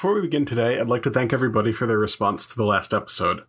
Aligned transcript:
Before 0.00 0.14
we 0.14 0.22
begin 0.22 0.46
today, 0.46 0.80
I'd 0.80 0.88
like 0.88 1.02
to 1.02 1.10
thank 1.10 1.30
everybody 1.30 1.72
for 1.72 1.86
their 1.86 1.98
response 1.98 2.46
to 2.46 2.56
the 2.56 2.64
last 2.64 2.94
episode. 2.94 3.42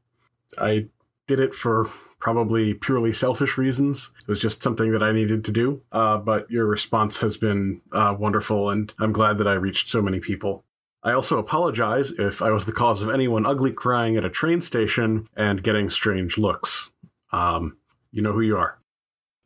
I 0.57 0.87
did 1.25 1.39
it 1.39 1.55
for 1.55 1.89
probably 2.19 2.73
purely 2.73 3.13
selfish 3.13 3.57
reasons. 3.57 4.11
It 4.19 4.27
was 4.27 4.41
just 4.41 4.61
something 4.61 4.91
that 4.91 5.01
I 5.01 5.13
needed 5.13 5.45
to 5.45 5.53
do. 5.53 5.81
Uh, 5.93 6.17
but 6.17 6.51
your 6.51 6.65
response 6.65 7.19
has 7.19 7.37
been 7.37 7.79
uh, 7.93 8.17
wonderful, 8.19 8.69
and 8.69 8.93
I'm 8.99 9.13
glad 9.13 9.37
that 9.37 9.47
I 9.47 9.53
reached 9.53 9.87
so 9.87 10.01
many 10.01 10.19
people. 10.19 10.65
I 11.01 11.13
also 11.13 11.39
apologize 11.39 12.11
if 12.19 12.41
I 12.41 12.51
was 12.51 12.65
the 12.65 12.73
cause 12.73 13.01
of 13.01 13.09
anyone 13.09 13.45
ugly 13.45 13.71
crying 13.71 14.17
at 14.17 14.25
a 14.25 14.29
train 14.29 14.59
station 14.59 15.29
and 15.37 15.63
getting 15.63 15.89
strange 15.89 16.37
looks. 16.37 16.91
Um, 17.31 17.77
you 18.11 18.21
know 18.21 18.33
who 18.33 18.41
you 18.41 18.57
are. 18.57 18.77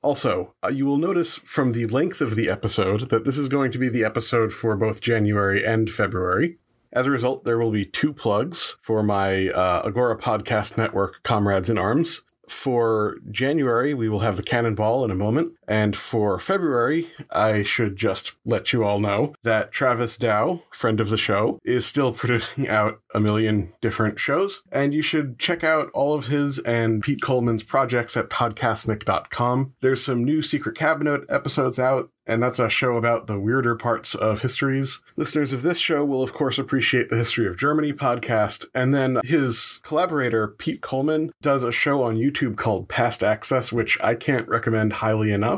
Also, 0.01 0.55
uh, 0.63 0.69
you 0.69 0.87
will 0.87 0.97
notice 0.97 1.35
from 1.35 1.73
the 1.73 1.85
length 1.85 2.19
of 2.19 2.35
the 2.35 2.49
episode 2.49 3.11
that 3.11 3.25
this 3.25 3.37
is 3.37 3.47
going 3.47 3.71
to 3.73 3.77
be 3.77 3.89
the 3.89 4.03
episode 4.03 4.51
for 4.51 4.75
both 4.75 5.01
January 5.01 5.63
and 5.63 5.87
February. 5.87 6.57
As 6.93 7.07
a 7.07 7.11
result, 7.11 7.43
there 7.43 7.57
will 7.57 7.71
be 7.71 7.85
two 7.85 8.13
plugs 8.13 8.77
for 8.81 9.03
my 9.03 9.49
uh, 9.49 9.83
Agora 9.85 10.17
Podcast 10.17 10.77
Network 10.77 11.21
Comrades 11.23 11.69
in 11.69 11.77
Arms. 11.77 12.21
For 12.47 13.17
January, 13.31 13.93
we 13.93 14.07
will 14.07 14.19
have 14.19 14.37
the 14.37 14.43
Cannonball 14.43 15.03
in 15.03 15.11
a 15.11 15.15
moment. 15.15 15.53
And 15.67 15.95
for 15.95 16.39
February, 16.39 17.07
I 17.31 17.63
should 17.63 17.97
just 17.97 18.33
let 18.45 18.73
you 18.73 18.83
all 18.83 18.99
know 18.99 19.33
that 19.43 19.71
Travis 19.71 20.17
Dow, 20.17 20.63
friend 20.71 20.99
of 20.99 21.09
the 21.09 21.17
show, 21.17 21.59
is 21.63 21.85
still 21.85 22.13
putting 22.13 22.67
out 22.67 22.99
a 23.13 23.19
million 23.19 23.73
different 23.81 24.19
shows. 24.19 24.61
And 24.71 24.93
you 24.93 25.01
should 25.01 25.39
check 25.39 25.63
out 25.63 25.89
all 25.93 26.13
of 26.13 26.27
his 26.27 26.59
and 26.59 27.01
Pete 27.01 27.21
Coleman's 27.21 27.63
projects 27.63 28.17
at 28.17 28.29
podcastnic.com. 28.29 29.73
There's 29.81 30.03
some 30.03 30.23
new 30.23 30.41
Secret 30.41 30.77
Cabinet 30.77 31.21
episodes 31.29 31.79
out 31.79 32.09
and 32.27 32.41
that's 32.41 32.59
a 32.59 32.69
show 32.69 32.95
about 32.97 33.27
the 33.27 33.39
weirder 33.39 33.75
parts 33.75 34.15
of 34.15 34.41
histories. 34.41 34.99
Listeners 35.15 35.53
of 35.53 35.61
this 35.61 35.77
show 35.77 36.03
will, 36.03 36.23
of 36.23 36.33
course, 36.33 36.57
appreciate 36.57 37.09
the 37.09 37.17
History 37.17 37.47
of 37.47 37.57
Germany 37.57 37.93
podcast. 37.93 38.65
And 38.73 38.93
then 38.93 39.19
his 39.23 39.79
collaborator, 39.83 40.47
Pete 40.47 40.81
Coleman, 40.81 41.31
does 41.41 41.63
a 41.63 41.71
show 41.71 42.03
on 42.03 42.15
YouTube 42.15 42.57
called 42.57 42.89
Past 42.89 43.21
Access, 43.21 43.71
which 43.71 43.97
I 44.01 44.15
can't 44.15 44.47
recommend 44.47 44.93
highly 44.93 45.31
enough. 45.31 45.54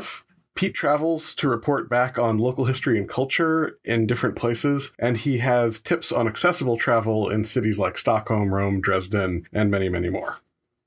Pete 0.58 0.74
travels 0.74 1.34
to 1.34 1.48
report 1.48 1.88
back 1.88 2.18
on 2.18 2.36
local 2.36 2.64
history 2.64 2.98
and 2.98 3.08
culture 3.08 3.78
in 3.84 4.08
different 4.08 4.34
places, 4.34 4.90
and 4.98 5.16
he 5.16 5.38
has 5.38 5.78
tips 5.78 6.10
on 6.10 6.26
accessible 6.26 6.76
travel 6.76 7.30
in 7.30 7.44
cities 7.44 7.78
like 7.78 7.96
Stockholm, 7.96 8.52
Rome, 8.52 8.80
Dresden, 8.80 9.46
and 9.52 9.70
many, 9.70 9.88
many 9.88 10.10
more. 10.10 10.38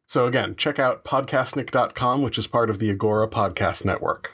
So 0.08 0.26
again, 0.26 0.58
check 0.58 0.78
out 0.78 1.06
podcastnic.com, 1.06 2.22
which 2.22 2.38
is 2.38 2.48
part 2.48 2.70
of 2.70 2.80
the 2.80 2.90
Agora 2.90 3.30
Podcast 3.30 3.86
Network. 3.86 4.34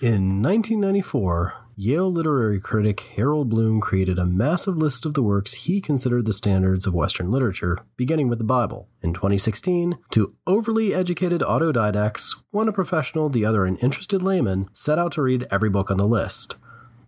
In 0.00 0.40
1994, 0.40 1.54
Yale 1.74 2.12
literary 2.12 2.60
critic 2.60 3.00
Harold 3.16 3.48
Bloom 3.48 3.80
created 3.80 4.18
a 4.18 4.26
massive 4.26 4.76
list 4.76 5.06
of 5.06 5.14
the 5.14 5.22
works 5.22 5.54
he 5.54 5.80
considered 5.80 6.26
the 6.26 6.34
standards 6.34 6.86
of 6.86 6.92
Western 6.92 7.30
literature, 7.30 7.78
beginning 7.96 8.28
with 8.28 8.36
the 8.36 8.44
Bible. 8.44 8.90
In 9.00 9.14
2016, 9.14 9.96
two 10.10 10.34
overly 10.46 10.92
educated 10.92 11.40
autodidacts, 11.40 12.42
one 12.50 12.68
a 12.68 12.72
professional, 12.72 13.30
the 13.30 13.46
other 13.46 13.64
an 13.64 13.76
interested 13.76 14.22
layman, 14.22 14.68
set 14.74 14.98
out 14.98 15.12
to 15.12 15.22
read 15.22 15.46
every 15.50 15.70
book 15.70 15.90
on 15.90 15.96
the 15.96 16.06
list. 16.06 16.56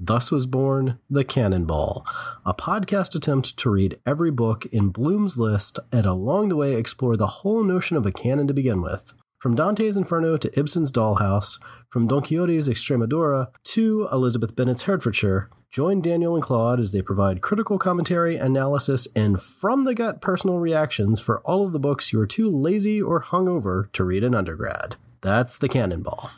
Thus 0.00 0.32
was 0.32 0.46
born 0.46 0.98
The 1.10 1.24
Cannonball, 1.24 2.06
a 2.46 2.54
podcast 2.54 3.14
attempt 3.14 3.58
to 3.58 3.70
read 3.70 4.00
every 4.06 4.30
book 4.30 4.64
in 4.66 4.88
Bloom's 4.88 5.36
list 5.36 5.78
and 5.92 6.06
along 6.06 6.48
the 6.48 6.56
way 6.56 6.74
explore 6.74 7.18
the 7.18 7.26
whole 7.26 7.62
notion 7.62 7.98
of 7.98 8.06
a 8.06 8.12
canon 8.12 8.46
to 8.46 8.54
begin 8.54 8.80
with. 8.80 9.12
From 9.44 9.54
Dante's 9.54 9.98
Inferno 9.98 10.38
to 10.38 10.58
Ibsen's 10.58 10.90
Dollhouse, 10.90 11.60
from 11.90 12.06
Don 12.06 12.22
Quixote's 12.22 12.66
Extremadura 12.66 13.48
to 13.64 14.08
Elizabeth 14.10 14.56
Bennet's 14.56 14.84
Hertfordshire, 14.84 15.50
join 15.70 16.00
Daniel 16.00 16.34
and 16.34 16.42
Claude 16.42 16.80
as 16.80 16.92
they 16.92 17.02
provide 17.02 17.42
critical 17.42 17.76
commentary, 17.76 18.36
analysis, 18.36 19.06
and 19.14 19.38
from 19.38 19.84
the 19.84 19.94
gut 19.94 20.22
personal 20.22 20.60
reactions 20.60 21.20
for 21.20 21.42
all 21.42 21.66
of 21.66 21.74
the 21.74 21.78
books 21.78 22.10
you 22.10 22.18
are 22.20 22.26
too 22.26 22.48
lazy 22.48 23.02
or 23.02 23.22
hungover 23.22 23.92
to 23.92 24.02
read 24.02 24.24
in 24.24 24.34
undergrad. 24.34 24.96
That's 25.20 25.58
the 25.58 25.68
Cannonball. 25.68 26.30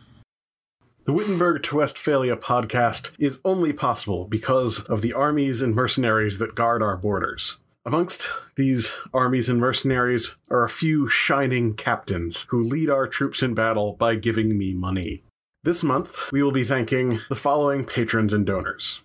The 1.05 1.13
Wittenberg 1.13 1.63
to 1.63 1.77
Westphalia 1.77 2.37
podcast 2.37 3.13
is 3.21 3.39
only 3.45 3.73
possible 3.73 4.25
because 4.25 4.81
of 4.81 5.01
the 5.01 5.13
armies 5.13 5.63
and 5.63 5.77
mercenaries 5.77 6.39
that 6.39 6.57
guard 6.57 6.83
our 6.83 6.97
borders. 6.97 7.59
Amongst 7.87 8.29
these 8.57 8.97
armies 9.15 9.49
and 9.49 9.61
mercenaries 9.61 10.35
are 10.51 10.65
a 10.65 10.69
few 10.69 11.09
shining 11.09 11.75
captains 11.75 12.45
who 12.49 12.61
lead 12.61 12.91
our 12.91 13.07
troops 13.07 13.45
in 13.45 13.55
battle 13.55 13.93
by 13.93 14.17
giving 14.17 14.59
me 14.59 14.75
money. 14.75 15.23
This 15.63 15.85
month, 15.85 16.33
we 16.33 16.43
will 16.43 16.51
be 16.51 16.65
thanking 16.65 17.21
the 17.29 17.37
following 17.37 17.85
patrons 17.85 18.33
and 18.33 18.45
donors. 18.45 19.03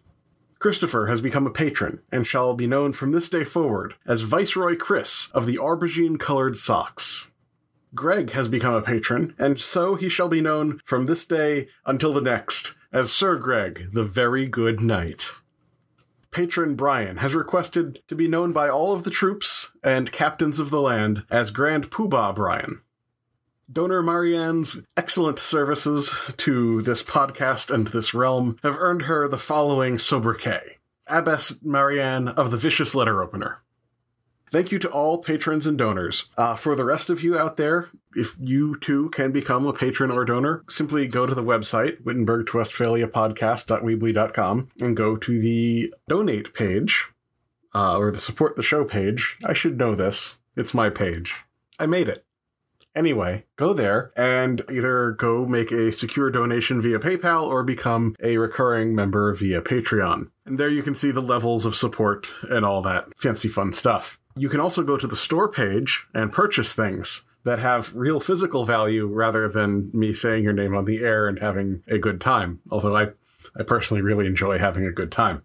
Christopher 0.57 1.05
has 1.05 1.21
become 1.21 1.45
a 1.45 1.51
patron 1.51 2.01
and 2.11 2.25
shall 2.25 2.55
be 2.55 2.65
known 2.65 2.91
from 2.91 3.11
this 3.11 3.29
day 3.29 3.43
forward 3.43 3.93
as 4.07 4.23
Viceroy 4.23 4.75
Chris 4.75 5.29
of 5.31 5.45
the 5.45 5.57
aubergine 5.57 6.19
colored 6.19 6.57
socks. 6.57 7.29
Greg 7.93 8.31
has 8.31 8.47
become 8.47 8.73
a 8.73 8.81
patron, 8.81 9.35
and 9.37 9.59
so 9.59 9.93
he 9.93 10.09
shall 10.09 10.27
be 10.27 10.41
known 10.41 10.81
from 10.85 11.05
this 11.05 11.23
day 11.23 11.67
until 11.85 12.13
the 12.13 12.21
next 12.21 12.73
as 12.91 13.11
Sir 13.11 13.35
Greg, 13.35 13.89
the 13.93 14.03
Very 14.03 14.47
Good 14.47 14.81
Knight 14.81 15.29
patron 16.31 16.75
Brian 16.75 17.17
has 17.17 17.35
requested 17.35 18.01
to 18.07 18.15
be 18.15 18.27
known 18.27 18.53
by 18.53 18.69
all 18.69 18.93
of 18.93 19.03
the 19.03 19.11
troops 19.11 19.71
and 19.83 20.11
captains 20.11 20.59
of 20.59 20.69
the 20.69 20.81
land 20.81 21.23
as 21.29 21.51
Grand 21.51 21.91
Poobah 21.91 22.33
Brian. 22.33 22.81
Donor 23.71 24.01
Marianne's 24.01 24.79
excellent 24.97 25.39
services 25.39 26.19
to 26.37 26.81
this 26.81 27.03
podcast 27.03 27.73
and 27.73 27.87
this 27.87 28.13
realm 28.13 28.57
have 28.63 28.77
earned 28.77 29.03
her 29.03 29.27
the 29.27 29.37
following 29.37 29.97
sobriquet 29.97 30.77
Abbess 31.07 31.61
Marianne 31.63 32.27
of 32.27 32.51
the 32.51 32.57
Vicious 32.57 32.95
Letter 32.95 33.21
Opener. 33.21 33.61
Thank 34.51 34.73
you 34.73 34.79
to 34.79 34.89
all 34.89 35.19
patrons 35.19 35.65
and 35.65 35.77
donors. 35.77 36.25
Uh, 36.37 36.55
for 36.55 36.75
the 36.75 36.83
rest 36.83 37.09
of 37.09 37.23
you 37.23 37.37
out 37.37 37.55
there, 37.55 37.87
if 38.13 38.35
you 38.37 38.77
too 38.77 39.09
can 39.11 39.31
become 39.31 39.65
a 39.65 39.71
patron 39.71 40.11
or 40.11 40.25
donor, 40.25 40.65
simply 40.67 41.07
go 41.07 41.25
to 41.25 41.33
the 41.33 41.43
website, 41.43 42.03
Wittenberg 42.03 42.47
podcast.weebly.com, 42.47 44.69
and 44.81 44.97
go 44.97 45.15
to 45.15 45.41
the 45.41 45.93
donate 46.09 46.53
page, 46.53 47.07
uh, 47.73 47.97
or 47.97 48.11
the 48.11 48.17
support 48.17 48.57
the 48.57 48.63
show 48.63 48.83
page. 48.83 49.37
I 49.45 49.53
should 49.53 49.77
know 49.77 49.95
this. 49.95 50.41
It's 50.57 50.73
my 50.73 50.89
page. 50.89 51.45
I 51.79 51.85
made 51.85 52.09
it. 52.09 52.25
Anyway, 52.93 53.45
go 53.55 53.71
there 53.71 54.11
and 54.17 54.63
either 54.69 55.11
go 55.11 55.45
make 55.45 55.71
a 55.71 55.93
secure 55.93 56.29
donation 56.29 56.81
via 56.81 56.99
PayPal 56.99 57.47
or 57.47 57.63
become 57.63 58.17
a 58.21 58.37
recurring 58.37 58.93
member 58.93 59.33
via 59.33 59.61
Patreon. 59.61 60.29
And 60.45 60.57
there 60.57 60.67
you 60.67 60.83
can 60.83 60.93
see 60.93 61.11
the 61.11 61.21
levels 61.21 61.65
of 61.65 61.73
support 61.73 62.27
and 62.49 62.65
all 62.65 62.81
that 62.81 63.05
fancy 63.17 63.47
fun 63.47 63.71
stuff. 63.71 64.19
You 64.35 64.49
can 64.49 64.59
also 64.59 64.83
go 64.83 64.97
to 64.97 65.07
the 65.07 65.15
store 65.15 65.49
page 65.49 66.05
and 66.13 66.31
purchase 66.31 66.73
things 66.73 67.25
that 67.43 67.59
have 67.59 67.95
real 67.95 68.19
physical 68.19 68.65
value 68.65 69.07
rather 69.07 69.47
than 69.47 69.89
me 69.93 70.13
saying 70.13 70.43
your 70.43 70.53
name 70.53 70.75
on 70.75 70.85
the 70.85 71.03
air 71.03 71.27
and 71.27 71.39
having 71.39 71.83
a 71.87 71.97
good 71.97 72.21
time. 72.21 72.59
Although 72.69 72.95
I, 72.95 73.07
I 73.55 73.63
personally 73.63 74.01
really 74.01 74.27
enjoy 74.27 74.59
having 74.59 74.85
a 74.85 74.91
good 74.91 75.11
time. 75.11 75.43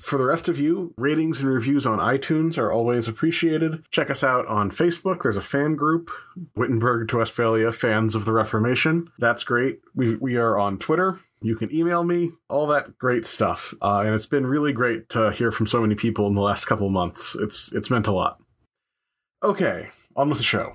For 0.00 0.16
the 0.16 0.24
rest 0.24 0.48
of 0.48 0.58
you, 0.58 0.94
ratings 0.96 1.40
and 1.40 1.50
reviews 1.50 1.86
on 1.86 1.98
iTunes 1.98 2.56
are 2.56 2.72
always 2.72 3.06
appreciated. 3.06 3.84
Check 3.90 4.08
us 4.08 4.24
out 4.24 4.46
on 4.46 4.70
Facebook. 4.70 5.22
There's 5.22 5.36
a 5.36 5.42
fan 5.42 5.76
group, 5.76 6.10
Wittenberg 6.56 7.08
to 7.08 7.18
Westphalia 7.18 7.70
Fans 7.70 8.14
of 8.14 8.24
the 8.24 8.32
Reformation. 8.32 9.10
That's 9.18 9.44
great. 9.44 9.80
We, 9.94 10.16
we 10.16 10.36
are 10.36 10.58
on 10.58 10.78
Twitter. 10.78 11.20
You 11.42 11.56
can 11.56 11.74
email 11.74 12.04
me, 12.04 12.32
all 12.48 12.66
that 12.66 12.98
great 12.98 13.24
stuff. 13.24 13.72
Uh, 13.80 14.00
and 14.00 14.14
it's 14.14 14.26
been 14.26 14.46
really 14.46 14.72
great 14.72 15.08
to 15.10 15.30
hear 15.30 15.50
from 15.50 15.66
so 15.66 15.80
many 15.80 15.94
people 15.94 16.26
in 16.26 16.34
the 16.34 16.42
last 16.42 16.66
couple 16.66 16.86
of 16.86 16.92
months. 16.92 17.34
It's, 17.40 17.72
it's 17.72 17.90
meant 17.90 18.06
a 18.06 18.12
lot. 18.12 18.42
Okay, 19.42 19.88
on 20.16 20.28
with 20.28 20.38
the 20.38 20.44
show. 20.44 20.74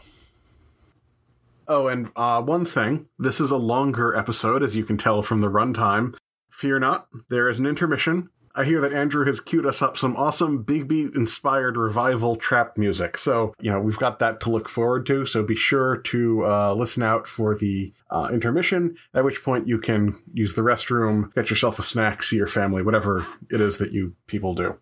Oh, 1.67 1.88
and 1.88 2.12
uh, 2.15 2.41
one 2.41 2.65
thing 2.65 3.07
this 3.17 3.39
is 3.39 3.51
a 3.51 3.57
longer 3.57 4.15
episode, 4.15 4.63
as 4.63 4.75
you 4.75 4.83
can 4.83 4.97
tell 4.97 5.21
from 5.21 5.41
the 5.41 5.51
runtime. 5.51 6.15
Fear 6.51 6.79
not, 6.79 7.07
there 7.29 7.50
is 7.50 7.59
an 7.59 7.65
intermission. 7.65 8.29
I 8.57 8.63
hear 8.63 8.80
that 8.80 8.94
Andrew 8.94 9.25
has 9.25 9.42
queued 9.42 9.66
us 9.66 9.81
up 9.81 9.98
some 9.98 10.16
awesome 10.16 10.63
Big 10.63 10.88
Beat 10.88 11.13
inspired 11.13 11.75
revival 11.75 12.38
trap 12.38 12.78
music. 12.78 13.18
So, 13.18 13.54
you 13.60 13.69
know, 13.69 13.81
we've 13.81 14.00
got 14.00 14.19
that 14.19 14.40
to 14.42 14.50
look 14.50 14.69
forward 14.69 15.06
to. 15.07 15.25
So 15.25 15.44
be 15.44 15.57
sure 15.57 15.98
to 15.98 16.46
uh, 16.46 16.74
listen 16.74 17.04
out 17.04 17.28
for 17.28 17.54
the 17.54 17.92
uh, 18.10 18.30
intermission, 18.31 18.96
at 19.13 19.25
which 19.25 19.44
point 19.44 19.68
you 19.68 19.78
can 19.78 20.24
use 20.34 20.54
the 20.54 20.62
restroom, 20.62 21.34
get 21.34 21.50
yourself 21.50 21.80
a 21.80 21.84
snack, 21.84 22.24
see 22.24 22.38
your 22.38 22.48
family, 22.48 22.81
whatever 22.81 23.28
it 23.52 23.60
is 23.60 23.78
that 23.80 23.92
you 23.92 24.16
people 24.25 24.56
do. 24.56 24.78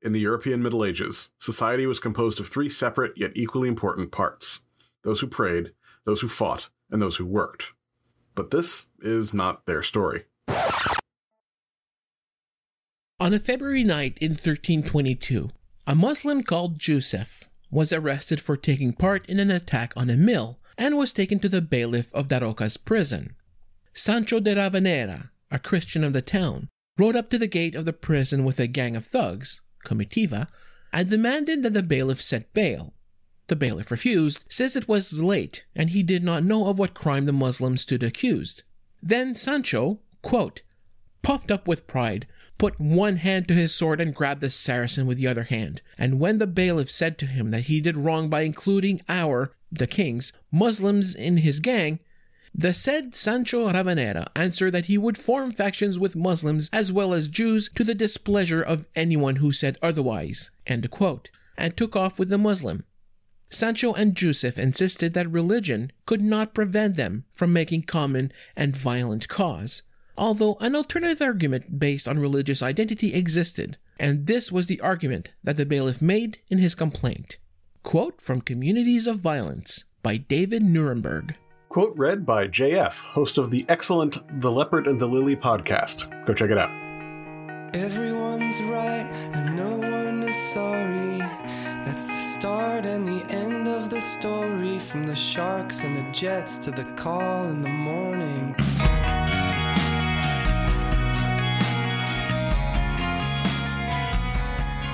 In 0.00 0.12
the 0.12 0.20
European 0.20 0.62
Middle 0.62 0.86
Ages, 0.86 1.28
society 1.36 1.84
was 1.84 2.00
composed 2.00 2.40
of 2.40 2.48
three 2.48 2.70
separate 2.70 3.12
yet 3.16 3.32
equally 3.34 3.68
important 3.68 4.12
parts 4.12 4.60
those 5.04 5.20
who 5.20 5.26
prayed, 5.26 5.72
those 6.04 6.22
who 6.22 6.28
fought, 6.28 6.70
and 6.90 7.02
those 7.02 7.16
who 7.16 7.26
worked. 7.26 7.72
But 8.34 8.50
this 8.50 8.86
is 9.00 9.34
not 9.34 9.66
their 9.66 9.82
story. 9.82 10.24
On 13.20 13.34
a 13.34 13.40
February 13.40 13.82
night 13.82 14.16
in 14.20 14.30
1322, 14.30 15.50
a 15.88 15.94
Muslim 15.96 16.44
called 16.44 16.78
Joseph 16.78 17.42
was 17.68 17.92
arrested 17.92 18.40
for 18.40 18.56
taking 18.56 18.92
part 18.92 19.26
in 19.26 19.40
an 19.40 19.50
attack 19.50 19.92
on 19.96 20.08
a 20.08 20.16
mill 20.16 20.60
and 20.76 20.96
was 20.96 21.12
taken 21.12 21.40
to 21.40 21.48
the 21.48 21.60
bailiff 21.60 22.14
of 22.14 22.28
Daroca's 22.28 22.76
prison. 22.76 23.34
Sancho 23.92 24.38
de 24.38 24.54
Ravenera, 24.54 25.30
a 25.50 25.58
Christian 25.58 26.04
of 26.04 26.12
the 26.12 26.22
town, 26.22 26.68
rode 26.96 27.16
up 27.16 27.28
to 27.30 27.38
the 27.38 27.48
gate 27.48 27.74
of 27.74 27.84
the 27.84 27.92
prison 27.92 28.44
with 28.44 28.60
a 28.60 28.68
gang 28.68 28.94
of 28.94 29.04
thugs, 29.04 29.62
comitiva, 29.84 30.46
and 30.92 31.10
demanded 31.10 31.64
that 31.64 31.72
the 31.72 31.82
bailiff 31.82 32.22
set 32.22 32.54
bail. 32.54 32.94
The 33.48 33.56
bailiff 33.56 33.90
refused, 33.90 34.44
since 34.48 34.76
it 34.76 34.86
was 34.86 35.20
late 35.20 35.64
and 35.74 35.90
he 35.90 36.04
did 36.04 36.22
not 36.22 36.44
know 36.44 36.68
of 36.68 36.78
what 36.78 36.94
crime 36.94 37.26
the 37.26 37.32
Muslim 37.32 37.78
stood 37.78 38.04
accused. 38.04 38.62
Then 39.02 39.34
Sancho, 39.34 39.98
quote, 40.22 40.62
puffed 41.22 41.50
up 41.50 41.66
with 41.66 41.88
pride, 41.88 42.28
put 42.58 42.78
one 42.80 43.16
hand 43.16 43.48
to 43.48 43.54
his 43.54 43.74
sword 43.74 44.00
and 44.00 44.14
grabbed 44.14 44.40
the 44.40 44.50
Saracen 44.50 45.06
with 45.06 45.16
the 45.16 45.26
other 45.28 45.44
hand. 45.44 45.80
And 45.96 46.20
when 46.20 46.38
the 46.38 46.46
bailiff 46.46 46.90
said 46.90 47.16
to 47.18 47.26
him 47.26 47.50
that 47.52 47.66
he 47.66 47.80
did 47.80 47.96
wrong 47.96 48.28
by 48.28 48.42
including 48.42 49.00
our, 49.08 49.52
the 49.70 49.86
king's, 49.86 50.32
Muslims 50.50 51.14
in 51.14 51.38
his 51.38 51.60
gang, 51.60 52.00
the 52.54 52.74
said 52.74 53.14
Sancho 53.14 53.70
Ravenera 53.70 54.26
answered 54.34 54.72
that 54.72 54.86
he 54.86 54.98
would 54.98 55.16
form 55.16 55.52
factions 55.52 55.98
with 55.98 56.16
Muslims 56.16 56.68
as 56.72 56.92
well 56.92 57.14
as 57.14 57.28
Jews 57.28 57.70
to 57.74 57.84
the 57.84 57.94
displeasure 57.94 58.62
of 58.62 58.86
anyone 58.96 59.36
who 59.36 59.52
said 59.52 59.78
otherwise, 59.82 60.50
and 60.66 60.82
took 60.82 61.94
off 61.94 62.18
with 62.18 62.30
the 62.30 62.38
Muslim. 62.38 62.84
Sancho 63.50 63.92
and 63.94 64.14
Joseph 64.14 64.58
insisted 64.58 65.14
that 65.14 65.30
religion 65.30 65.92
could 66.04 66.20
not 66.20 66.54
prevent 66.54 66.96
them 66.96 67.24
from 67.32 67.52
making 67.52 67.82
common 67.82 68.32
and 68.56 68.76
violent 68.76 69.28
cause, 69.28 69.82
although 70.18 70.56
an 70.60 70.74
alternative 70.74 71.22
argument 71.22 71.78
based 71.78 72.08
on 72.08 72.18
religious 72.18 72.62
identity 72.62 73.14
existed, 73.14 73.78
and 73.98 74.26
this 74.26 74.52
was 74.52 74.66
the 74.66 74.80
argument 74.80 75.32
that 75.42 75.56
the 75.56 75.64
bailiff 75.64 76.02
made 76.02 76.38
in 76.48 76.58
his 76.58 76.74
complaint. 76.74 77.38
Quote 77.82 78.20
from 78.20 78.40
Communities 78.40 79.06
of 79.06 79.20
Violence 79.20 79.84
by 80.02 80.16
David 80.16 80.62
Nirenberg. 80.62 81.34
Quote 81.68 81.96
read 81.96 82.26
by 82.26 82.48
JF, 82.48 82.92
host 83.12 83.38
of 83.38 83.50
the 83.50 83.64
excellent 83.68 84.18
The 84.40 84.50
Leopard 84.50 84.86
and 84.86 85.00
the 85.00 85.06
Lily 85.06 85.36
podcast. 85.36 86.26
Go 86.26 86.34
check 86.34 86.50
it 86.50 86.58
out. 86.58 86.70
Everyone's 87.74 88.60
right 88.62 89.06
and 89.32 89.56
no 89.56 89.76
one 89.76 90.22
is 90.22 90.36
sorry. 90.52 91.18
That's 91.84 92.02
the 92.02 92.16
start 92.16 92.86
and 92.86 93.06
the 93.06 93.24
end 93.30 93.68
of 93.68 93.90
the 93.90 94.00
story. 94.00 94.78
From 94.78 95.04
the 95.04 95.14
sharks 95.14 95.82
and 95.82 95.96
the 95.96 96.10
jets 96.10 96.58
to 96.58 96.70
the 96.70 96.84
call 96.96 97.46
in 97.48 97.60
the 97.60 97.68
morning. 97.68 98.54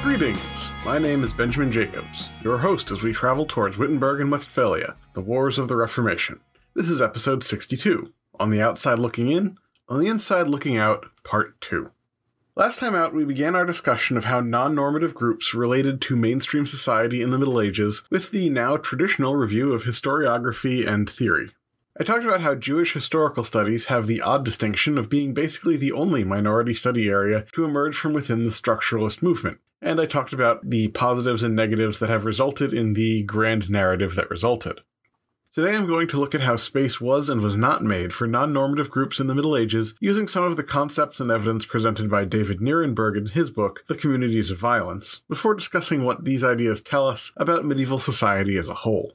Greetings! 0.04 0.70
My 0.84 0.98
name 0.98 1.24
is 1.24 1.32
Benjamin 1.32 1.72
Jacobs, 1.72 2.28
your 2.42 2.58
host 2.58 2.90
as 2.90 3.02
we 3.02 3.14
travel 3.14 3.46
towards 3.46 3.78
Wittenberg 3.78 4.20
and 4.20 4.30
Westphalia, 4.30 4.96
the 5.14 5.22
Wars 5.22 5.58
of 5.58 5.66
the 5.66 5.76
Reformation. 5.76 6.40
This 6.74 6.90
is 6.90 7.00
episode 7.00 7.42
62 7.42 8.12
On 8.38 8.50
the 8.50 8.60
Outside 8.60 8.98
Looking 8.98 9.32
In, 9.32 9.56
On 9.88 9.98
the 9.98 10.08
Inside 10.08 10.46
Looking 10.46 10.76
Out, 10.76 11.06
Part 11.24 11.58
2. 11.62 11.90
Last 12.54 12.80
time 12.80 12.94
out, 12.94 13.14
we 13.14 13.24
began 13.24 13.56
our 13.56 13.64
discussion 13.64 14.18
of 14.18 14.26
how 14.26 14.40
non 14.40 14.74
normative 14.74 15.14
groups 15.14 15.54
related 15.54 16.02
to 16.02 16.16
mainstream 16.16 16.66
society 16.66 17.22
in 17.22 17.30
the 17.30 17.38
Middle 17.38 17.58
Ages 17.58 18.04
with 18.10 18.30
the 18.30 18.50
now 18.50 18.76
traditional 18.76 19.36
review 19.36 19.72
of 19.72 19.84
historiography 19.84 20.86
and 20.86 21.08
theory. 21.08 21.52
I 21.98 22.04
talked 22.04 22.24
about 22.24 22.42
how 22.42 22.56
Jewish 22.56 22.92
historical 22.92 23.42
studies 23.42 23.86
have 23.86 24.06
the 24.06 24.20
odd 24.20 24.44
distinction 24.44 24.98
of 24.98 25.08
being 25.08 25.32
basically 25.32 25.78
the 25.78 25.92
only 25.92 26.24
minority 26.24 26.74
study 26.74 27.08
area 27.08 27.46
to 27.52 27.64
emerge 27.64 27.96
from 27.96 28.12
within 28.12 28.44
the 28.44 28.50
structuralist 28.50 29.22
movement, 29.22 29.60
and 29.84 30.00
I 30.00 30.06
talked 30.06 30.32
about 30.32 30.68
the 30.68 30.88
positives 30.88 31.42
and 31.42 31.54
negatives 31.54 31.98
that 31.98 32.08
have 32.08 32.24
resulted 32.24 32.72
in 32.72 32.94
the 32.94 33.22
grand 33.22 33.68
narrative 33.68 34.14
that 34.14 34.30
resulted. 34.30 34.80
Today 35.52 35.76
I'm 35.76 35.86
going 35.86 36.08
to 36.08 36.18
look 36.18 36.34
at 36.34 36.40
how 36.40 36.56
space 36.56 37.00
was 37.00 37.28
and 37.28 37.40
was 37.40 37.54
not 37.54 37.82
made 37.82 38.12
for 38.12 38.26
non 38.26 38.52
normative 38.52 38.90
groups 38.90 39.20
in 39.20 39.28
the 39.28 39.34
Middle 39.34 39.56
Ages 39.56 39.94
using 40.00 40.26
some 40.26 40.42
of 40.42 40.56
the 40.56 40.64
concepts 40.64 41.20
and 41.20 41.30
evidence 41.30 41.64
presented 41.66 42.10
by 42.10 42.24
David 42.24 42.58
Nirenberg 42.58 43.16
in 43.16 43.26
his 43.26 43.50
book, 43.50 43.84
The 43.86 43.94
Communities 43.94 44.50
of 44.50 44.58
Violence, 44.58 45.20
before 45.28 45.54
discussing 45.54 46.02
what 46.02 46.24
these 46.24 46.42
ideas 46.42 46.80
tell 46.80 47.06
us 47.06 47.30
about 47.36 47.64
medieval 47.64 47.98
society 47.98 48.56
as 48.56 48.68
a 48.68 48.74
whole. 48.74 49.12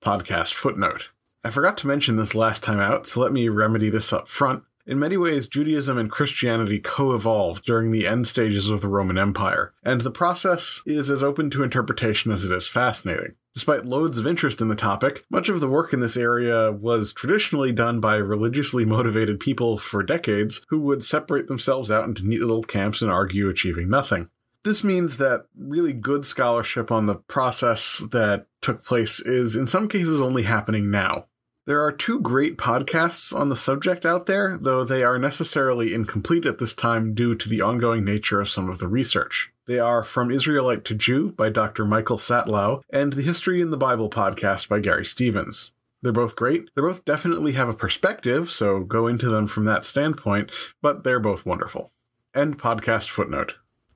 Podcast 0.00 0.52
footnote. 0.52 1.08
I 1.42 1.50
forgot 1.50 1.76
to 1.78 1.88
mention 1.88 2.16
this 2.16 2.34
last 2.34 2.62
time 2.62 2.78
out, 2.78 3.06
so 3.06 3.20
let 3.20 3.32
me 3.32 3.48
remedy 3.48 3.90
this 3.90 4.12
up 4.12 4.28
front. 4.28 4.62
In 4.86 4.98
many 4.98 5.16
ways, 5.16 5.46
Judaism 5.46 5.96
and 5.96 6.10
Christianity 6.10 6.78
co 6.78 7.14
evolved 7.14 7.64
during 7.64 7.90
the 7.90 8.06
end 8.06 8.26
stages 8.26 8.68
of 8.68 8.82
the 8.82 8.88
Roman 8.88 9.16
Empire, 9.16 9.72
and 9.82 10.02
the 10.02 10.10
process 10.10 10.82
is 10.84 11.10
as 11.10 11.22
open 11.22 11.48
to 11.50 11.62
interpretation 11.62 12.30
as 12.30 12.44
it 12.44 12.52
is 12.52 12.66
fascinating. 12.66 13.34
Despite 13.54 13.86
loads 13.86 14.18
of 14.18 14.26
interest 14.26 14.60
in 14.60 14.68
the 14.68 14.74
topic, 14.74 15.24
much 15.30 15.48
of 15.48 15.60
the 15.60 15.68
work 15.68 15.94
in 15.94 16.00
this 16.00 16.18
area 16.18 16.70
was 16.70 17.14
traditionally 17.14 17.72
done 17.72 18.00
by 18.00 18.16
religiously 18.16 18.84
motivated 18.84 19.40
people 19.40 19.78
for 19.78 20.02
decades 20.02 20.60
who 20.68 20.80
would 20.80 21.02
separate 21.02 21.46
themselves 21.46 21.90
out 21.90 22.04
into 22.04 22.26
neat 22.26 22.40
little 22.40 22.64
camps 22.64 23.00
and 23.00 23.10
argue, 23.10 23.48
achieving 23.48 23.88
nothing. 23.88 24.28
This 24.64 24.84
means 24.84 25.16
that 25.16 25.46
really 25.56 25.92
good 25.92 26.26
scholarship 26.26 26.90
on 26.90 27.06
the 27.06 27.14
process 27.14 28.02
that 28.12 28.46
took 28.60 28.84
place 28.84 29.20
is 29.20 29.56
in 29.56 29.66
some 29.66 29.88
cases 29.88 30.20
only 30.20 30.42
happening 30.42 30.90
now. 30.90 31.26
There 31.66 31.82
are 31.82 31.92
two 31.92 32.20
great 32.20 32.58
podcasts 32.58 33.34
on 33.34 33.48
the 33.48 33.56
subject 33.56 34.04
out 34.04 34.26
there, 34.26 34.58
though 34.60 34.84
they 34.84 35.02
are 35.02 35.18
necessarily 35.18 35.94
incomplete 35.94 36.44
at 36.44 36.58
this 36.58 36.74
time 36.74 37.14
due 37.14 37.34
to 37.34 37.48
the 37.48 37.62
ongoing 37.62 38.04
nature 38.04 38.38
of 38.38 38.50
some 38.50 38.68
of 38.68 38.80
the 38.80 38.86
research. 38.86 39.50
They 39.66 39.78
are 39.78 40.02
From 40.02 40.30
Israelite 40.30 40.84
to 40.84 40.94
Jew 40.94 41.32
by 41.32 41.48
Dr. 41.48 41.86
Michael 41.86 42.18
Satlow 42.18 42.82
and 42.90 43.14
the 43.14 43.22
History 43.22 43.62
in 43.62 43.70
the 43.70 43.78
Bible 43.78 44.10
podcast 44.10 44.68
by 44.68 44.80
Garry 44.80 45.06
Stevens. 45.06 45.70
They're 46.02 46.12
both 46.12 46.36
great. 46.36 46.68
They 46.76 46.82
both 46.82 47.02
definitely 47.06 47.52
have 47.52 47.70
a 47.70 47.74
perspective, 47.74 48.50
so 48.50 48.80
go 48.80 49.06
into 49.06 49.30
them 49.30 49.46
from 49.46 49.64
that 49.64 49.84
standpoint, 49.84 50.50
but 50.82 51.02
they're 51.02 51.18
both 51.18 51.46
wonderful. 51.46 51.92
End 52.34 52.58
podcast 52.58 53.08
footnote. 53.08 53.54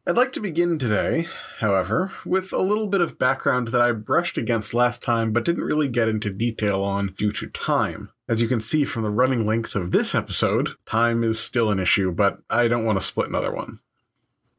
I'd 0.08 0.16
like 0.16 0.32
to 0.32 0.40
begin 0.40 0.78
today, 0.78 1.28
however, 1.58 2.12
with 2.24 2.50
a 2.50 2.62
little 2.62 2.86
bit 2.86 3.02
of 3.02 3.18
background 3.18 3.68
that 3.68 3.82
I 3.82 3.92
brushed 3.92 4.38
against 4.38 4.72
last 4.72 5.02
time 5.02 5.34
but 5.34 5.44
didn't 5.44 5.66
really 5.66 5.86
get 5.86 6.08
into 6.08 6.30
detail 6.30 6.82
on 6.82 7.14
due 7.18 7.30
to 7.32 7.46
time. 7.48 8.08
As 8.26 8.40
you 8.40 8.48
can 8.48 8.58
see 8.58 8.86
from 8.86 9.02
the 9.02 9.10
running 9.10 9.44
length 9.44 9.74
of 9.74 9.90
this 9.90 10.14
episode, 10.14 10.70
time 10.86 11.22
is 11.22 11.38
still 11.38 11.70
an 11.70 11.78
issue, 11.78 12.10
but 12.10 12.38
I 12.48 12.68
don't 12.68 12.86
want 12.86 12.98
to 12.98 13.06
split 13.06 13.28
another 13.28 13.52
one. 13.54 13.80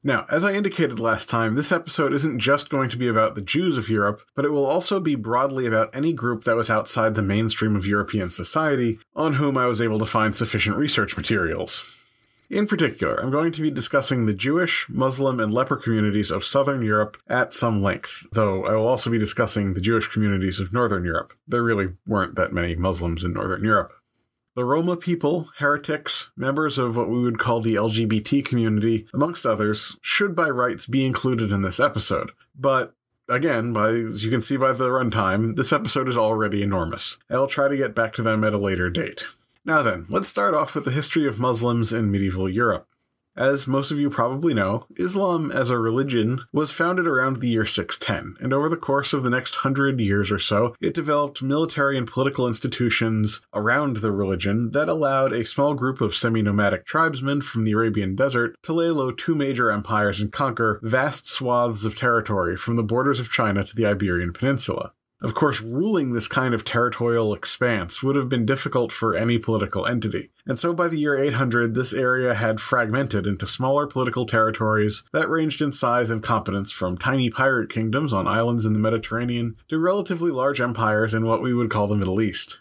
Now, 0.04 0.28
as 0.30 0.46
I 0.46 0.54
indicated 0.54 1.00
last 1.00 1.30
time, 1.30 1.56
this 1.56 1.72
episode 1.72 2.14
isn't 2.14 2.38
just 2.38 2.70
going 2.70 2.92
to 2.92 2.98
be 2.98 3.08
about 3.08 3.34
the 3.34 3.42
Jews 3.42 3.76
of 3.76 3.90
Europe, 3.90 4.22
but 4.36 4.46
it 4.46 4.52
will 4.52 4.68
also 4.68 5.00
be 5.00 5.16
broadly 5.16 5.66
about 5.66 5.96
any 5.96 6.14
group 6.14 6.44
that 6.44 6.58
was 6.58 6.70
outside 6.70 7.16
the 7.16 7.24
mainstream 7.24 7.76
of 7.76 7.88
European 7.88 8.30
society 8.30 9.00
on 9.16 9.34
whom 9.34 9.58
I 9.58 9.66
was 9.66 9.82
able 9.82 9.98
to 9.98 10.06
find 10.06 10.36
sufficient 10.36 10.78
research 10.78 11.18
materials. 11.18 11.84
In 12.50 12.66
particular, 12.66 13.16
I'm 13.22 13.30
going 13.30 13.52
to 13.52 13.62
be 13.62 13.70
discussing 13.70 14.26
the 14.26 14.34
Jewish, 14.34 14.88
Muslim, 14.90 15.40
and 15.40 15.54
leper 15.54 15.78
communities 15.78 16.32
of 16.32 16.44
Southern 16.44 16.82
Europe 16.82 17.16
at 17.28 17.54
some 17.54 17.84
length, 17.84 18.26
though 18.34 18.66
I 18.66 18.74
will 18.74 18.88
also 18.88 19.12
be 19.12 19.20
discussing 19.20 19.74
the 19.74 19.82
Jewish 19.82 20.08
communities 20.08 20.60
of 20.60 20.74
Northern 20.74 21.06
Europe. 21.06 21.34
There 21.48 21.62
really 21.62 21.90
weren't 22.08 22.36
that 22.36 22.52
many 22.52 22.74
Muslims 22.74 23.24
in 23.24 23.34
Northern 23.34 23.64
Europe. 23.64 23.92
The 24.56 24.66
Roma 24.66 24.98
people, 24.98 25.50
heretics, 25.60 26.32
members 26.36 26.80
of 26.80 26.98
what 26.98 27.08
we 27.08 27.22
would 27.22 27.38
call 27.38 27.62
the 27.62 27.76
LGBT 27.76 28.44
community, 28.44 29.06
amongst 29.14 29.46
others, 29.46 29.98
should 30.02 30.36
by 30.36 30.50
rights 30.50 30.88
be 30.88 31.06
included 31.06 31.52
in 31.52 31.62
this 31.62 31.80
episode. 31.80 32.32
But 32.58 32.96
again, 33.30 33.74
by, 33.74 33.90
as 33.90 34.26
you 34.26 34.32
can 34.32 34.42
see 34.42 34.58
by 34.58 34.74
the 34.74 34.90
runtime, 34.90 35.56
this 35.56 35.72
episode 35.72 36.10
is 36.10 36.18
already 36.18 36.64
enormous. 36.64 37.18
I'll 37.30 37.46
try 37.46 37.68
to 37.68 37.78
get 37.78 37.94
back 37.94 38.14
to 38.16 38.24
them 38.24 38.44
at 38.44 38.56
a 38.56 38.58
later 38.58 38.90
date. 38.90 39.28
Now 39.66 39.84
then, 39.84 40.06
let's 40.10 40.28
start 40.28 40.54
off 40.54 40.74
with 40.74 40.86
the 40.86 40.92
history 40.92 41.28
of 41.28 41.40
Muslims 41.40 41.92
in 41.92 42.12
medieval 42.12 42.50
Europe. 42.50 42.88
As 43.40 43.68
most 43.68 43.90
of 43.90 44.00
you 44.00 44.10
probably 44.10 44.54
know, 44.54 44.86
Islam 44.98 45.50
as 45.50 45.70
a 45.70 45.78
religion 45.78 46.42
was 46.52 46.72
founded 46.74 47.08
around 47.08 47.38
the 47.38 47.48
year 47.48 47.66
610, 47.66 48.44
and 48.44 48.52
over 48.52 48.68
the 48.68 48.76
course 48.76 49.14
of 49.14 49.24
the 49.24 49.30
next 49.30 49.56
hundred 49.56 50.00
years 50.00 50.30
or 50.30 50.40
so, 50.40 50.76
it 50.82 50.94
developed 50.94 51.42
military 51.42 51.98
and 51.98 52.06
political 52.06 52.48
institutions 52.48 53.40
around 53.54 53.98
the 53.98 54.12
religion 54.12 54.72
that 54.72 54.90
allowed 54.90 55.32
a 55.32 55.46
small 55.46 55.74
group 55.74 56.02
of 56.02 56.16
semi 56.16 56.42
nomadic 56.42 56.86
tribesmen 56.86 57.42
from 57.42 57.64
the 57.64 57.72
Arabian 57.72 58.16
desert 58.16 58.58
to 58.64 58.74
lay 58.74 58.90
low 58.90 59.12
two 59.12 59.36
major 59.36 59.72
empires 59.72 60.20
and 60.20 60.34
conquer 60.34 60.82
vast 60.84 61.26
swaths 61.26 61.86
of 61.86 61.96
territory 61.96 62.58
from 62.58 62.76
the 62.76 62.84
borders 62.84 63.22
of 63.22 63.32
China 63.32 63.64
to 63.64 63.76
the 63.76 63.86
Iberian 63.86 64.34
Peninsula. 64.34 64.92
Of 65.22 65.34
course, 65.34 65.60
ruling 65.60 66.14
this 66.14 66.30
kind 66.30 66.54
of 66.54 66.64
territorial 66.64 67.34
expanse 67.34 68.02
would 68.02 68.16
have 68.16 68.30
been 68.30 68.46
difficult 68.46 68.94
for 68.94 69.16
any 69.16 69.38
political 69.38 69.86
entity, 69.86 70.30
and 70.46 70.58
so 70.58 70.72
by 70.72 70.88
the 70.88 70.98
year 70.98 71.18
800, 71.18 71.76
this 71.76 71.92
area 71.92 72.34
had 72.34 72.62
fragmented 72.62 73.28
into 73.28 73.46
smaller 73.46 73.86
political 73.86 74.26
territories 74.26 75.04
that 75.12 75.30
ranged 75.30 75.62
in 75.62 75.74
size 75.74 76.10
and 76.10 76.24
competence 76.24 76.72
from 76.72 76.98
tiny 76.98 77.30
pirate 77.30 77.70
kingdoms 77.70 78.14
on 78.14 78.28
islands 78.28 78.66
in 78.66 78.72
the 78.72 78.80
Mediterranean 78.80 79.58
to 79.68 79.78
relatively 79.78 80.32
large 80.32 80.62
empires 80.62 81.14
in 81.14 81.26
what 81.26 81.42
we 81.42 81.54
would 81.54 81.70
call 81.70 81.88
the 81.88 81.98
Middle 81.98 82.22
East. 82.22 82.60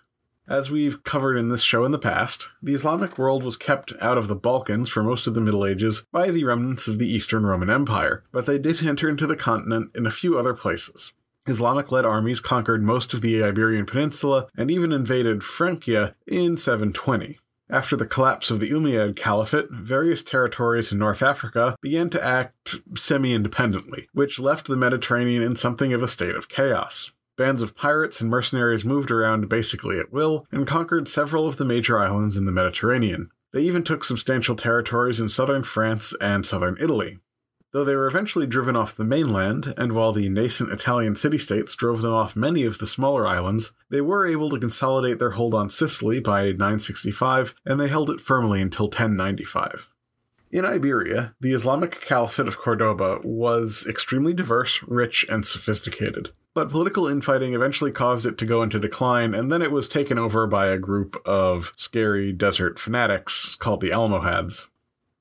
As 0.49 0.69
we've 0.69 1.05
covered 1.05 1.37
in 1.37 1.50
this 1.50 1.62
show 1.62 1.85
in 1.85 1.93
the 1.93 1.99
past, 1.99 2.50
the 2.61 2.75
Islamic 2.75 3.19
world 3.19 3.45
was 3.45 3.57
kept 3.57 3.93
out 4.00 4.19
of 4.19 4.27
the 4.27 4.35
Balkans 4.35 4.88
for 4.88 5.03
most 5.05 5.29
of 5.29 5.35
the 5.35 5.41
Middle 5.41 5.65
Ages 5.65 6.07
by 6.11 6.33
the 6.33 6.43
remnants 6.43 6.88
of 6.88 6.99
the 6.99 7.09
Eastern 7.09 7.47
Roman 7.47 7.71
Empire, 7.71 8.25
but 8.33 8.47
they 8.47 8.59
did 8.59 8.83
enter 8.83 9.09
into 9.09 9.29
the 9.29 9.37
continent 9.37 9.91
in 9.95 10.07
a 10.07 10.11
few 10.11 10.37
other 10.37 10.55
places. 10.55 11.12
Islamic 11.49 11.90
led 11.90 12.05
armies 12.05 12.40
conquered 12.40 12.83
most 12.83 13.14
of 13.14 13.23
the 13.23 13.43
Iberian 13.43 13.87
Peninsula 13.87 14.49
and 14.57 14.71
even 14.71 14.93
invaded 14.93 15.43
Francia 15.43 16.14
in 16.26 16.59
720. 16.59 17.38
After 17.71 17.97
the 17.97 18.07
collapse 18.07 18.50
of 18.50 18.61
the 18.61 18.71
Umayyad 18.71 19.17
Caliphate, 19.17 19.71
various 19.71 20.23
territories 20.23 20.93
in 20.93 20.99
North 20.99 21.23
Africa 21.23 21.76
began 21.81 22.11
to 22.11 22.25
act 22.25 22.76
semi 22.97 23.33
independently, 23.33 24.09
which 24.12 24.38
left 24.38 24.67
the 24.67 24.76
Mediterranean 24.76 25.43
in 25.43 25.57
something 25.57 25.93
of 25.93 26.02
a 26.02 26.09
state 26.09 26.35
of 26.35 26.49
chaos. 26.49 27.11
Bands 27.37 27.62
of 27.62 27.76
pirates 27.76 28.21
and 28.21 28.28
mercenaries 28.28 28.85
moved 28.85 29.11
around 29.11 29.49
basically 29.49 29.99
at 29.99 30.12
will 30.12 30.47
and 30.50 30.67
conquered 30.67 31.09
several 31.09 31.47
of 31.47 31.57
the 31.57 31.64
major 31.64 31.99
islands 31.99 32.37
in 32.37 32.47
the 32.47 32.52
Mediterranean. 32.52 33.31
They 33.52 33.61
even 33.61 33.85
took 33.85 34.05
substantial 34.05 34.57
territories 34.57 35.21
in 35.21 35.28
southern 35.28 35.62
France 35.62 36.14
and 36.21 36.45
southern 36.45 36.76
Italy 36.81 37.19
though 37.78 37.85
they 37.85 37.94
were 37.94 38.08
eventually 38.08 38.44
driven 38.44 38.75
off 38.75 38.97
the 38.97 39.04
mainland, 39.04 39.73
and 39.76 39.92
while 39.92 40.12
the 40.12 40.28
nascent 40.28 40.73
Italian 40.73 41.14
city 41.14 41.38
states 41.38 41.76
drove 41.76 42.02
them 42.02 42.12
off 42.12 42.35
many 42.35 42.64
of 42.64 42.78
the 42.78 42.88
smaller 42.88 43.25
islands, 43.25 43.70
they 43.88 44.00
were 44.00 44.26
able 44.26 44.50
to 44.50 44.58
consolidate 44.58 45.20
their 45.20 45.30
hold 45.30 45.54
on 45.54 45.70
Sicily 45.70 46.18
by 46.18 46.47
965, 46.47 47.54
and 47.64 47.78
they 47.78 47.87
held 47.87 48.11
it 48.11 48.20
firmly 48.20 48.61
until 48.61 48.87
1095. 48.87 49.88
In 50.50 50.64
Iberia, 50.64 51.37
the 51.40 51.52
Islamic 51.52 52.00
Caliphate 52.00 52.49
of 52.49 52.58
Cordoba 52.58 53.20
was 53.23 53.87
extremely 53.88 54.35
diverse, 54.35 54.82
rich, 54.82 55.25
and 55.28 55.47
sophisticated. 55.47 56.30
But 56.54 56.70
political 56.70 57.06
infighting 57.06 57.54
eventually 57.54 57.92
caused 57.92 58.26
it 58.26 58.38
to 58.38 58.47
go 58.47 58.61
into 58.64 58.80
decline, 58.80 59.35
and 59.35 59.52
then 59.52 59.62
it 59.62 59.70
was 59.70 59.87
taken 59.87 60.18
over 60.18 60.49
by 60.49 60.66
a 60.66 60.78
group 60.78 61.16
of 61.25 61.73
scary 61.76 62.32
desert 62.32 62.80
fanatics 62.80 63.54
called 63.54 63.82
the 63.82 63.92
Almohads. 63.92 64.66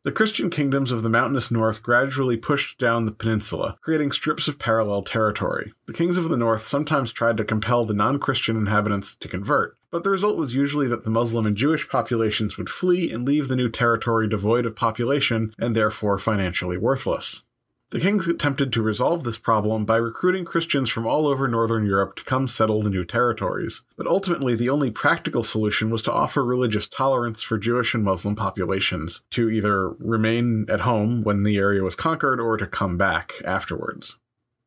The 0.08 0.14
Christian 0.14 0.50
kingdoms 0.50 0.94
of 0.94 1.04
the 1.04 1.10
mountainous 1.10 1.52
north 1.52 1.84
gradually 1.84 2.38
pushed 2.38 2.80
down 2.80 3.06
the 3.06 3.12
peninsula, 3.12 3.78
creating 3.82 4.14
strips 4.14 4.48
of 4.48 4.58
parallel 4.58 5.02
territory. 5.02 5.74
The 5.86 5.92
kings 5.92 6.16
of 6.16 6.30
the 6.30 6.38
north 6.38 6.64
sometimes 6.64 7.12
tried 7.12 7.36
to 7.36 7.44
compel 7.44 7.84
the 7.84 7.94
non 7.94 8.18
Christian 8.18 8.56
inhabitants 8.56 9.18
to 9.20 9.28
convert, 9.28 9.76
but 9.92 10.06
the 10.06 10.10
result 10.10 10.38
was 10.38 10.56
usually 10.56 10.88
that 10.88 11.04
the 11.04 11.10
Muslim 11.10 11.46
and 11.46 11.58
Jewish 11.58 11.90
populations 11.90 12.58
would 12.58 12.70
flee 12.70 13.12
and 13.12 13.26
leave 13.26 13.50
the 13.50 13.58
new 13.58 13.68
territory 13.68 14.30
devoid 14.30 14.66
of 14.66 14.78
population 14.78 15.54
and 15.60 15.76
therefore 15.76 16.18
financially 16.18 16.78
worthless. 16.78 17.44
The 17.90 18.02
kings 18.02 18.28
attempted 18.28 18.74
to 18.74 18.82
resolve 18.82 19.24
this 19.24 19.38
problem 19.38 19.86
by 19.86 19.96
recruiting 19.96 20.44
Christians 20.44 20.90
from 20.90 21.08
all 21.08 21.26
over 21.26 21.48
northern 21.48 21.86
Europe 21.86 22.18
to 22.18 22.26
come 22.26 22.50
settle 22.50 22.84
the 22.84 22.90
new 22.90 23.06
territories, 23.06 23.82
but 23.96 24.08
ultimately 24.08 24.56
the 24.56 24.70
only 24.70 24.92
practical 24.92 25.42
solution 25.42 25.90
was 25.90 26.02
to 26.02 26.12
offer 26.12 26.44
religious 26.44 26.90
tolerance 26.90 27.42
for 27.42 27.58
Jewish 27.58 27.94
and 27.94 28.04
Muslim 28.04 28.36
populations 28.36 29.22
to 29.32 29.50
either 29.50 29.92
remain 30.00 30.66
at 30.68 30.82
home 30.82 31.24
when 31.24 31.44
the 31.44 31.56
area 31.56 31.82
was 31.82 31.96
conquered 31.96 32.42
or 32.42 32.58
to 32.58 32.68
come 32.68 32.98
back 32.98 33.32
afterwards. 33.46 34.18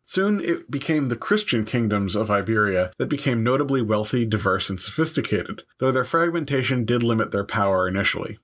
Soon 0.06 0.40
it 0.40 0.70
became 0.70 1.06
the 1.06 1.14
Christian 1.14 1.66
kingdoms 1.66 2.16
of 2.16 2.30
Iberia 2.30 2.90
that 2.96 3.10
became 3.10 3.44
notably 3.44 3.82
wealthy, 3.82 4.24
diverse, 4.24 4.70
and 4.70 4.80
sophisticated, 4.80 5.62
though 5.78 5.92
their 5.92 6.04
fragmentation 6.04 6.86
did 6.86 7.02
limit 7.02 7.32
their 7.32 7.44
power 7.44 7.86
initially. 7.86 8.38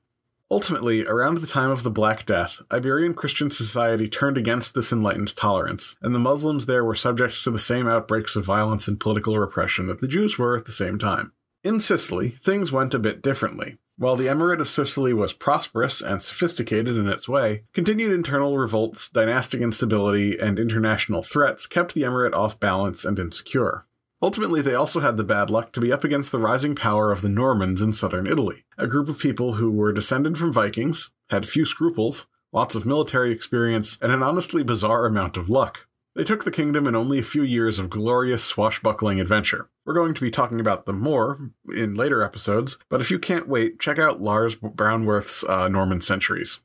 Ultimately, 0.48 1.04
around 1.04 1.38
the 1.38 1.46
time 1.46 1.70
of 1.70 1.82
the 1.82 1.90
Black 1.90 2.24
Death, 2.24 2.62
Iberian 2.70 3.14
Christian 3.14 3.50
society 3.50 4.08
turned 4.08 4.38
against 4.38 4.74
this 4.74 4.92
enlightened 4.92 5.34
tolerance, 5.34 5.96
and 6.00 6.14
the 6.14 6.20
Muslims 6.20 6.66
there 6.66 6.84
were 6.84 6.94
subject 6.94 7.42
to 7.42 7.50
the 7.50 7.58
same 7.58 7.88
outbreaks 7.88 8.36
of 8.36 8.44
violence 8.44 8.86
and 8.86 9.00
political 9.00 9.36
repression 9.38 9.88
that 9.88 10.00
the 10.00 10.06
Jews 10.06 10.38
were 10.38 10.56
at 10.56 10.64
the 10.64 10.72
same 10.72 11.00
time. 11.00 11.32
In 11.64 11.80
Sicily, 11.80 12.30
things 12.44 12.70
went 12.70 12.94
a 12.94 12.98
bit 13.00 13.22
differently. 13.22 13.78
While 13.98 14.14
the 14.14 14.26
Emirate 14.26 14.60
of 14.60 14.68
Sicily 14.68 15.12
was 15.12 15.32
prosperous 15.32 16.00
and 16.00 16.22
sophisticated 16.22 16.96
in 16.96 17.08
its 17.08 17.28
way, 17.28 17.64
continued 17.72 18.12
internal 18.12 18.56
revolts, 18.56 19.08
dynastic 19.08 19.60
instability, 19.60 20.38
and 20.38 20.60
international 20.60 21.24
threats 21.24 21.66
kept 21.66 21.94
the 21.94 22.02
Emirate 22.02 22.34
off 22.34 22.60
balance 22.60 23.04
and 23.04 23.18
insecure. 23.18 23.86
Ultimately, 24.22 24.62
they 24.62 24.74
also 24.74 25.00
had 25.00 25.16
the 25.16 25.24
bad 25.24 25.50
luck 25.50 25.72
to 25.72 25.80
be 25.80 25.92
up 25.92 26.02
against 26.02 26.32
the 26.32 26.38
rising 26.38 26.74
power 26.74 27.12
of 27.12 27.20
the 27.20 27.28
Normans 27.28 27.82
in 27.82 27.92
southern 27.92 28.26
Italy, 28.26 28.64
a 28.78 28.86
group 28.86 29.08
of 29.08 29.18
people 29.18 29.54
who 29.54 29.70
were 29.70 29.92
descended 29.92 30.38
from 30.38 30.52
Vikings, 30.52 31.10
had 31.28 31.46
few 31.46 31.66
scruples, 31.66 32.26
lots 32.52 32.74
of 32.74 32.86
military 32.86 33.30
experience, 33.32 33.98
and 34.00 34.10
an 34.10 34.22
honestly 34.22 34.62
bizarre 34.62 35.04
amount 35.04 35.36
of 35.36 35.50
luck. 35.50 35.86
They 36.14 36.24
took 36.24 36.44
the 36.44 36.50
kingdom 36.50 36.86
in 36.86 36.96
only 36.96 37.18
a 37.18 37.22
few 37.22 37.42
years 37.42 37.78
of 37.78 37.90
glorious 37.90 38.42
swashbuckling 38.42 39.20
adventure. 39.20 39.68
We're 39.84 39.92
going 39.92 40.14
to 40.14 40.22
be 40.22 40.30
talking 40.30 40.60
about 40.60 40.86
them 40.86 40.98
more 40.98 41.50
in 41.74 41.94
later 41.94 42.22
episodes, 42.22 42.78
but 42.88 43.02
if 43.02 43.10
you 43.10 43.18
can't 43.18 43.48
wait, 43.48 43.78
check 43.78 43.98
out 43.98 44.22
Lars 44.22 44.56
Brownworth's 44.56 45.44
uh, 45.44 45.68
Norman 45.68 46.00
Centuries. 46.00 46.60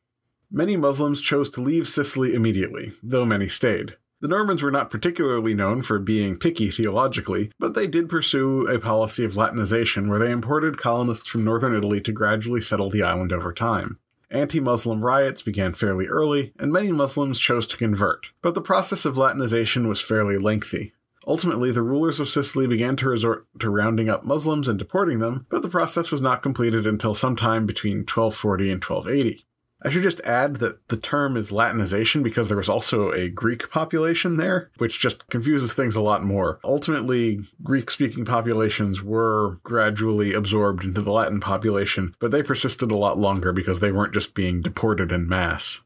Many 0.49 0.77
Muslims 0.77 1.19
chose 1.19 1.49
to 1.51 1.61
leave 1.61 1.89
Sicily 1.89 2.33
immediately, 2.33 2.93
though 3.03 3.25
many 3.25 3.49
stayed. 3.49 3.97
The 4.21 4.27
Normans 4.27 4.61
were 4.61 4.69
not 4.69 4.91
particularly 4.91 5.55
known 5.55 5.81
for 5.81 5.97
being 5.97 6.37
picky 6.37 6.69
theologically, 6.69 7.51
but 7.57 7.73
they 7.73 7.87
did 7.87 8.07
pursue 8.07 8.67
a 8.67 8.79
policy 8.79 9.25
of 9.25 9.33
Latinization 9.33 10.07
where 10.09 10.19
they 10.19 10.29
imported 10.29 10.77
colonists 10.77 11.27
from 11.27 11.43
northern 11.43 11.75
Italy 11.75 11.99
to 12.01 12.11
gradually 12.11 12.61
settle 12.61 12.91
the 12.91 13.01
island 13.01 13.33
over 13.33 13.51
time. 13.51 13.97
Anti 14.29 14.59
Muslim 14.59 15.03
riots 15.03 15.41
began 15.41 15.73
fairly 15.73 16.05
early, 16.05 16.53
and 16.59 16.71
many 16.71 16.91
Muslims 16.91 17.39
chose 17.39 17.65
to 17.65 17.77
convert, 17.77 18.27
but 18.43 18.53
the 18.53 18.61
process 18.61 19.05
of 19.05 19.15
Latinization 19.15 19.87
was 19.87 19.99
fairly 19.99 20.37
lengthy. 20.37 20.93
Ultimately, 21.25 21.71
the 21.71 21.81
rulers 21.81 22.19
of 22.19 22.29
Sicily 22.29 22.67
began 22.67 22.95
to 22.97 23.09
resort 23.09 23.47
to 23.59 23.71
rounding 23.71 24.07
up 24.07 24.23
Muslims 24.23 24.67
and 24.67 24.77
deporting 24.77 25.17
them, 25.17 25.47
but 25.49 25.63
the 25.63 25.69
process 25.69 26.11
was 26.11 26.21
not 26.21 26.43
completed 26.43 26.85
until 26.85 27.15
sometime 27.15 27.65
between 27.65 27.99
1240 27.99 28.71
and 28.71 28.83
1280. 28.83 29.45
I 29.83 29.89
should 29.89 30.03
just 30.03 30.19
add 30.21 30.57
that 30.57 30.87
the 30.89 30.97
term 30.97 31.35
is 31.35 31.49
Latinization 31.49 32.21
because 32.21 32.47
there 32.47 32.57
was 32.57 32.69
also 32.69 33.11
a 33.11 33.29
Greek 33.29 33.69
population 33.71 34.37
there, 34.37 34.69
which 34.77 34.99
just 34.99 35.27
confuses 35.29 35.73
things 35.73 35.95
a 35.95 36.01
lot 36.01 36.23
more. 36.23 36.59
Ultimately, 36.63 37.39
Greek 37.63 37.89
speaking 37.89 38.23
populations 38.23 39.01
were 39.01 39.59
gradually 39.63 40.35
absorbed 40.35 40.83
into 40.83 41.01
the 41.01 41.11
Latin 41.11 41.39
population, 41.39 42.15
but 42.19 42.29
they 42.29 42.43
persisted 42.43 42.91
a 42.91 42.97
lot 42.97 43.17
longer 43.17 43.51
because 43.51 43.79
they 43.79 43.91
weren't 43.91 44.13
just 44.13 44.35
being 44.35 44.61
deported 44.61 45.11
in 45.11 45.27
mass. 45.27 45.81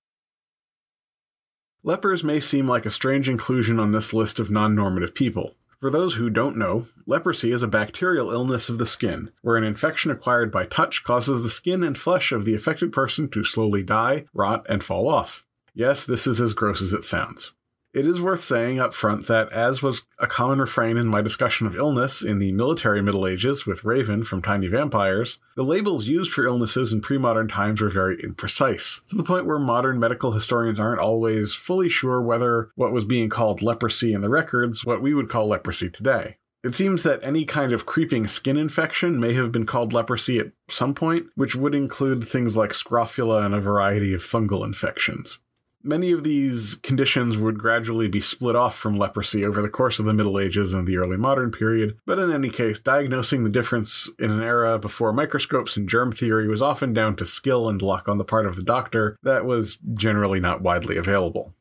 Lepers 1.81 2.23
may 2.23 2.39
seem 2.39 2.67
like 2.67 2.85
a 2.85 2.91
strange 2.91 3.29
inclusion 3.29 3.79
on 3.79 3.91
this 3.91 4.11
list 4.11 4.39
of 4.39 4.51
non 4.51 4.75
normative 4.75 5.13
people, 5.15 5.55
for 5.79 5.89
those 5.89 6.15
who 6.15 6.29
don't 6.29 6.58
know, 6.58 6.88
leprosy 7.05 7.51
is 7.51 7.63
a 7.63 7.67
bacterial 7.67 8.32
illness 8.32 8.70
of 8.70 8.77
the 8.77 8.86
skin, 8.86 9.32
where 9.41 9.58
an 9.58 9.63
infection 9.63 10.12
acquired 10.12 10.51
by 10.51 10.65
touch 10.65 11.03
causes 11.03 11.41
the 11.41 11.50
skin 11.50 11.84
and 11.84 11.98
flesh 11.98 12.32
of 12.32 12.46
the 12.46 12.55
affected 12.55 12.91
person 12.91 13.29
to 13.29 13.44
slowly 13.44 13.84
die, 13.84 14.25
rot, 14.34 14.65
and 14.70 14.84
fall 14.84 15.10
off. 15.10 15.46
Yes, 15.74 16.05
this 16.05 16.27
is 16.27 16.39
as 16.39 16.53
gross 16.53 16.82
as 16.82 16.94
it 16.94 17.03
sounds. 17.03 17.51
It 17.95 18.05
is 18.05 18.21
worth 18.21 18.43
saying 18.43 18.77
up 18.77 18.93
front 18.93 19.27
that, 19.27 19.53
as 19.53 19.81
was 19.81 20.01
a 20.19 20.27
common 20.27 20.59
refrain 20.59 20.97
in 20.97 21.07
my 21.07 21.21
discussion 21.21 21.65
of 21.65 21.77
illness 21.77 22.21
in 22.21 22.39
the 22.39 22.51
military 22.51 23.01
Middle 23.01 23.25
Ages 23.25 23.65
with 23.65 23.85
Raven 23.85 24.25
from 24.25 24.41
Tiny 24.41 24.67
Vampires, 24.67 25.39
the 25.55 25.63
labels 25.63 26.05
used 26.05 26.33
for 26.33 26.45
illnesses 26.45 26.91
in 26.91 26.99
pre 26.99 27.17
modern 27.17 27.47
times 27.47 27.79
were 27.79 27.87
very 27.87 28.17
imprecise, 28.17 29.07
to 29.07 29.15
the 29.15 29.23
point 29.23 29.45
where 29.45 29.59
modern 29.59 29.97
medical 29.97 30.33
historians 30.33 30.77
aren't 30.77 30.99
always 30.99 31.53
fully 31.53 31.87
sure 31.87 32.21
whether 32.21 32.69
what 32.75 32.91
was 32.91 33.05
being 33.05 33.29
called 33.29 33.61
leprosy 33.61 34.11
in 34.11 34.19
the 34.19 34.27
records 34.29 34.83
what 34.83 35.01
we 35.01 35.13
would 35.13 35.29
call 35.29 35.47
leprosy 35.47 35.89
today. 35.89 36.35
It 36.65 36.75
seems 36.75 37.03
that 37.03 37.23
any 37.23 37.45
kind 37.45 37.71
of 37.71 37.85
creeping 37.85 38.27
skin 38.27 38.57
infection 38.57 39.21
may 39.21 39.35
have 39.35 39.53
been 39.53 39.65
called 39.65 39.93
leprosy 39.93 40.39
at 40.39 40.51
some 40.67 40.95
point, 40.95 41.27
which 41.35 41.55
would 41.55 41.73
include 41.73 42.27
things 42.27 42.57
like 42.57 42.73
scrofula 42.73 43.43
and 43.43 43.55
a 43.55 43.61
variety 43.61 44.13
of 44.13 44.21
fungal 44.21 44.65
infections. 44.65 45.39
Many 45.87 46.11
of 46.11 46.23
these 46.23 46.79
conditions 46.81 47.37
would 47.37 47.59
gradually 47.59 48.07
be 48.07 48.19
split 48.19 48.55
off 48.55 48.75
from 48.75 48.97
leprosy 48.97 49.45
over 49.45 49.61
the 49.61 49.69
course 49.69 49.99
of 49.99 50.05
the 50.05 50.15
Middle 50.15 50.39
Ages 50.39 50.73
and 50.73 50.87
the 50.87 50.97
early 50.97 51.15
modern 51.15 51.51
period, 51.51 51.95
but 52.07 52.17
in 52.17 52.31
any 52.31 52.49
case, 52.49 52.79
diagnosing 52.79 53.43
the 53.43 53.51
difference 53.51 54.09
in 54.17 54.31
an 54.31 54.41
era 54.41 54.79
before 54.79 55.13
microscopes 55.13 55.77
and 55.77 55.87
germ 55.87 56.11
theory 56.11 56.47
was 56.47 56.59
often 56.59 56.91
down 56.91 57.15
to 57.17 57.25
skill 57.27 57.69
and 57.69 57.83
luck 57.83 58.07
on 58.07 58.17
the 58.17 58.23
part 58.23 58.47
of 58.47 58.55
the 58.55 58.63
doctor 58.63 59.15
that 59.21 59.45
was 59.45 59.77
generally 59.93 60.39
not 60.39 60.63
widely 60.63 60.97
available. 60.97 61.53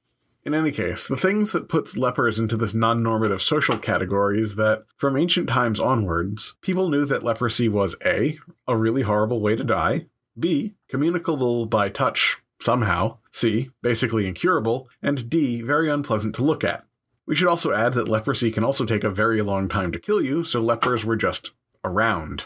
In 0.42 0.54
any 0.54 0.72
case, 0.72 1.06
the 1.06 1.18
things 1.18 1.52
that 1.52 1.68
puts 1.68 1.94
lepers 1.94 2.38
into 2.38 2.56
this 2.56 2.72
non-normative 2.72 3.42
social 3.42 3.76
category 3.76 4.40
is 4.40 4.56
that 4.56 4.84
from 4.96 5.18
ancient 5.18 5.50
times 5.50 5.78
onwards, 5.78 6.54
people 6.62 6.88
knew 6.88 7.04
that 7.04 7.24
leprosy 7.24 7.68
was 7.68 7.94
A, 8.06 8.38
a 8.66 8.74
really 8.74 9.02
horrible 9.02 9.42
way 9.42 9.54
to 9.54 9.64
die, 9.64 10.06
B, 10.38 10.76
communicable 10.88 11.66
by 11.66 11.90
touch 11.90 12.38
somehow, 12.58 13.18
C, 13.34 13.70
basically 13.82 14.28
incurable, 14.28 14.88
and 15.02 15.28
D, 15.28 15.60
very 15.60 15.90
unpleasant 15.90 16.36
to 16.36 16.44
look 16.44 16.62
at. 16.62 16.84
We 17.26 17.34
should 17.34 17.48
also 17.48 17.72
add 17.72 17.94
that 17.94 18.08
leprosy 18.08 18.52
can 18.52 18.62
also 18.62 18.84
take 18.84 19.02
a 19.02 19.10
very 19.10 19.42
long 19.42 19.68
time 19.68 19.90
to 19.90 19.98
kill 19.98 20.22
you, 20.22 20.44
so 20.44 20.60
lepers 20.60 21.04
were 21.04 21.16
just 21.16 21.50
around. 21.82 22.44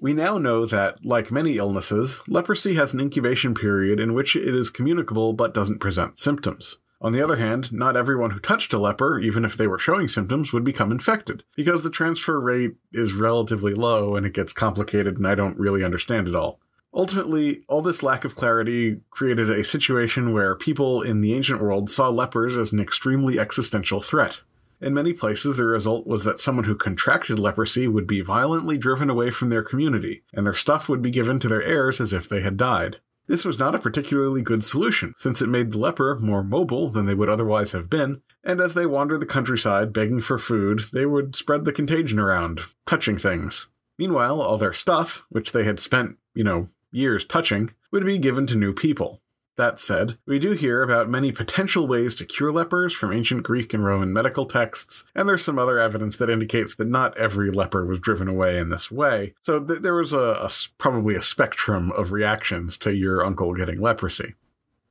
We 0.00 0.14
now 0.14 0.38
know 0.38 0.64
that, 0.66 1.04
like 1.04 1.32
many 1.32 1.56
illnesses, 1.56 2.22
leprosy 2.28 2.74
has 2.74 2.94
an 2.94 3.00
incubation 3.00 3.52
period 3.52 3.98
in 3.98 4.14
which 4.14 4.36
it 4.36 4.54
is 4.54 4.70
communicable 4.70 5.32
but 5.32 5.54
doesn't 5.54 5.80
present 5.80 6.20
symptoms. 6.20 6.78
On 7.00 7.12
the 7.12 7.22
other 7.22 7.36
hand, 7.36 7.72
not 7.72 7.96
everyone 7.96 8.30
who 8.30 8.38
touched 8.38 8.72
a 8.72 8.78
leper, 8.78 9.18
even 9.18 9.44
if 9.44 9.56
they 9.56 9.66
were 9.66 9.78
showing 9.78 10.08
symptoms, 10.08 10.52
would 10.52 10.64
become 10.64 10.92
infected, 10.92 11.42
because 11.56 11.82
the 11.82 11.90
transfer 11.90 12.40
rate 12.40 12.76
is 12.92 13.12
relatively 13.12 13.74
low 13.74 14.14
and 14.14 14.24
it 14.24 14.34
gets 14.34 14.52
complicated 14.52 15.16
and 15.16 15.26
I 15.26 15.34
don't 15.34 15.58
really 15.58 15.82
understand 15.82 16.28
it 16.28 16.36
all. 16.36 16.60
Ultimately, 16.96 17.62
all 17.68 17.82
this 17.82 18.02
lack 18.02 18.24
of 18.24 18.36
clarity 18.36 19.02
created 19.10 19.50
a 19.50 19.62
situation 19.62 20.32
where 20.32 20.54
people 20.54 21.02
in 21.02 21.20
the 21.20 21.34
ancient 21.34 21.60
world 21.60 21.90
saw 21.90 22.08
lepers 22.08 22.56
as 22.56 22.72
an 22.72 22.80
extremely 22.80 23.38
existential 23.38 24.00
threat. 24.00 24.40
In 24.80 24.94
many 24.94 25.12
places, 25.12 25.58
the 25.58 25.66
result 25.66 26.06
was 26.06 26.24
that 26.24 26.40
someone 26.40 26.64
who 26.64 26.74
contracted 26.74 27.38
leprosy 27.38 27.86
would 27.86 28.06
be 28.06 28.22
violently 28.22 28.78
driven 28.78 29.10
away 29.10 29.30
from 29.30 29.50
their 29.50 29.62
community, 29.62 30.22
and 30.32 30.46
their 30.46 30.54
stuff 30.54 30.88
would 30.88 31.02
be 31.02 31.10
given 31.10 31.38
to 31.40 31.48
their 31.48 31.62
heirs 31.62 32.00
as 32.00 32.14
if 32.14 32.30
they 32.30 32.40
had 32.40 32.56
died. 32.56 32.96
This 33.26 33.44
was 33.44 33.58
not 33.58 33.74
a 33.74 33.78
particularly 33.78 34.40
good 34.40 34.64
solution, 34.64 35.12
since 35.18 35.42
it 35.42 35.48
made 35.48 35.72
the 35.72 35.78
leper 35.78 36.18
more 36.18 36.42
mobile 36.42 36.90
than 36.90 37.04
they 37.04 37.14
would 37.14 37.28
otherwise 37.28 37.72
have 37.72 37.90
been, 37.90 38.22
and 38.42 38.58
as 38.58 38.72
they 38.72 38.86
wandered 38.86 39.20
the 39.20 39.26
countryside 39.26 39.92
begging 39.92 40.22
for 40.22 40.38
food, 40.38 40.84
they 40.94 41.04
would 41.04 41.36
spread 41.36 41.66
the 41.66 41.72
contagion 41.72 42.18
around, 42.18 42.62
touching 42.86 43.18
things. 43.18 43.66
Meanwhile, 43.98 44.40
all 44.40 44.56
their 44.58 44.74
stuff, 44.74 45.24
which 45.28 45.52
they 45.52 45.64
had 45.64 45.80
spent, 45.80 46.16
you 46.34 46.44
know, 46.44 46.68
years 46.96 47.24
touching, 47.24 47.70
would 47.92 48.04
be 48.04 48.18
given 48.18 48.46
to 48.48 48.56
new 48.56 48.72
people. 48.72 49.20
That 49.56 49.80
said, 49.80 50.18
we 50.26 50.38
do 50.38 50.52
hear 50.52 50.82
about 50.82 51.08
many 51.08 51.32
potential 51.32 51.86
ways 51.86 52.14
to 52.16 52.26
cure 52.26 52.52
lepers 52.52 52.92
from 52.92 53.12
ancient 53.12 53.42
Greek 53.42 53.72
and 53.72 53.82
Roman 53.82 54.12
medical 54.12 54.44
texts, 54.44 55.04
and 55.14 55.26
there's 55.26 55.42
some 55.42 55.58
other 55.58 55.78
evidence 55.78 56.18
that 56.18 56.28
indicates 56.28 56.74
that 56.74 56.88
not 56.88 57.16
every 57.16 57.50
leper 57.50 57.86
was 57.86 57.98
driven 57.98 58.28
away 58.28 58.58
in 58.58 58.68
this 58.68 58.90
way. 58.90 59.34
So 59.40 59.60
th- 59.60 59.80
there 59.80 59.94
was 59.94 60.12
a, 60.12 60.18
a 60.18 60.50
probably 60.76 61.14
a 61.14 61.22
spectrum 61.22 61.90
of 61.92 62.12
reactions 62.12 62.76
to 62.78 62.94
your 62.94 63.24
uncle 63.24 63.54
getting 63.54 63.80
leprosy. 63.80 64.34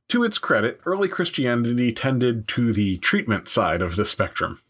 To 0.08 0.24
its 0.24 0.38
credit, 0.38 0.80
early 0.84 1.08
Christianity 1.08 1.92
tended 1.92 2.48
to 2.48 2.72
the 2.72 2.98
treatment 2.98 3.48
side 3.48 3.82
of 3.82 3.94
the 3.94 4.04
spectrum. 4.04 4.60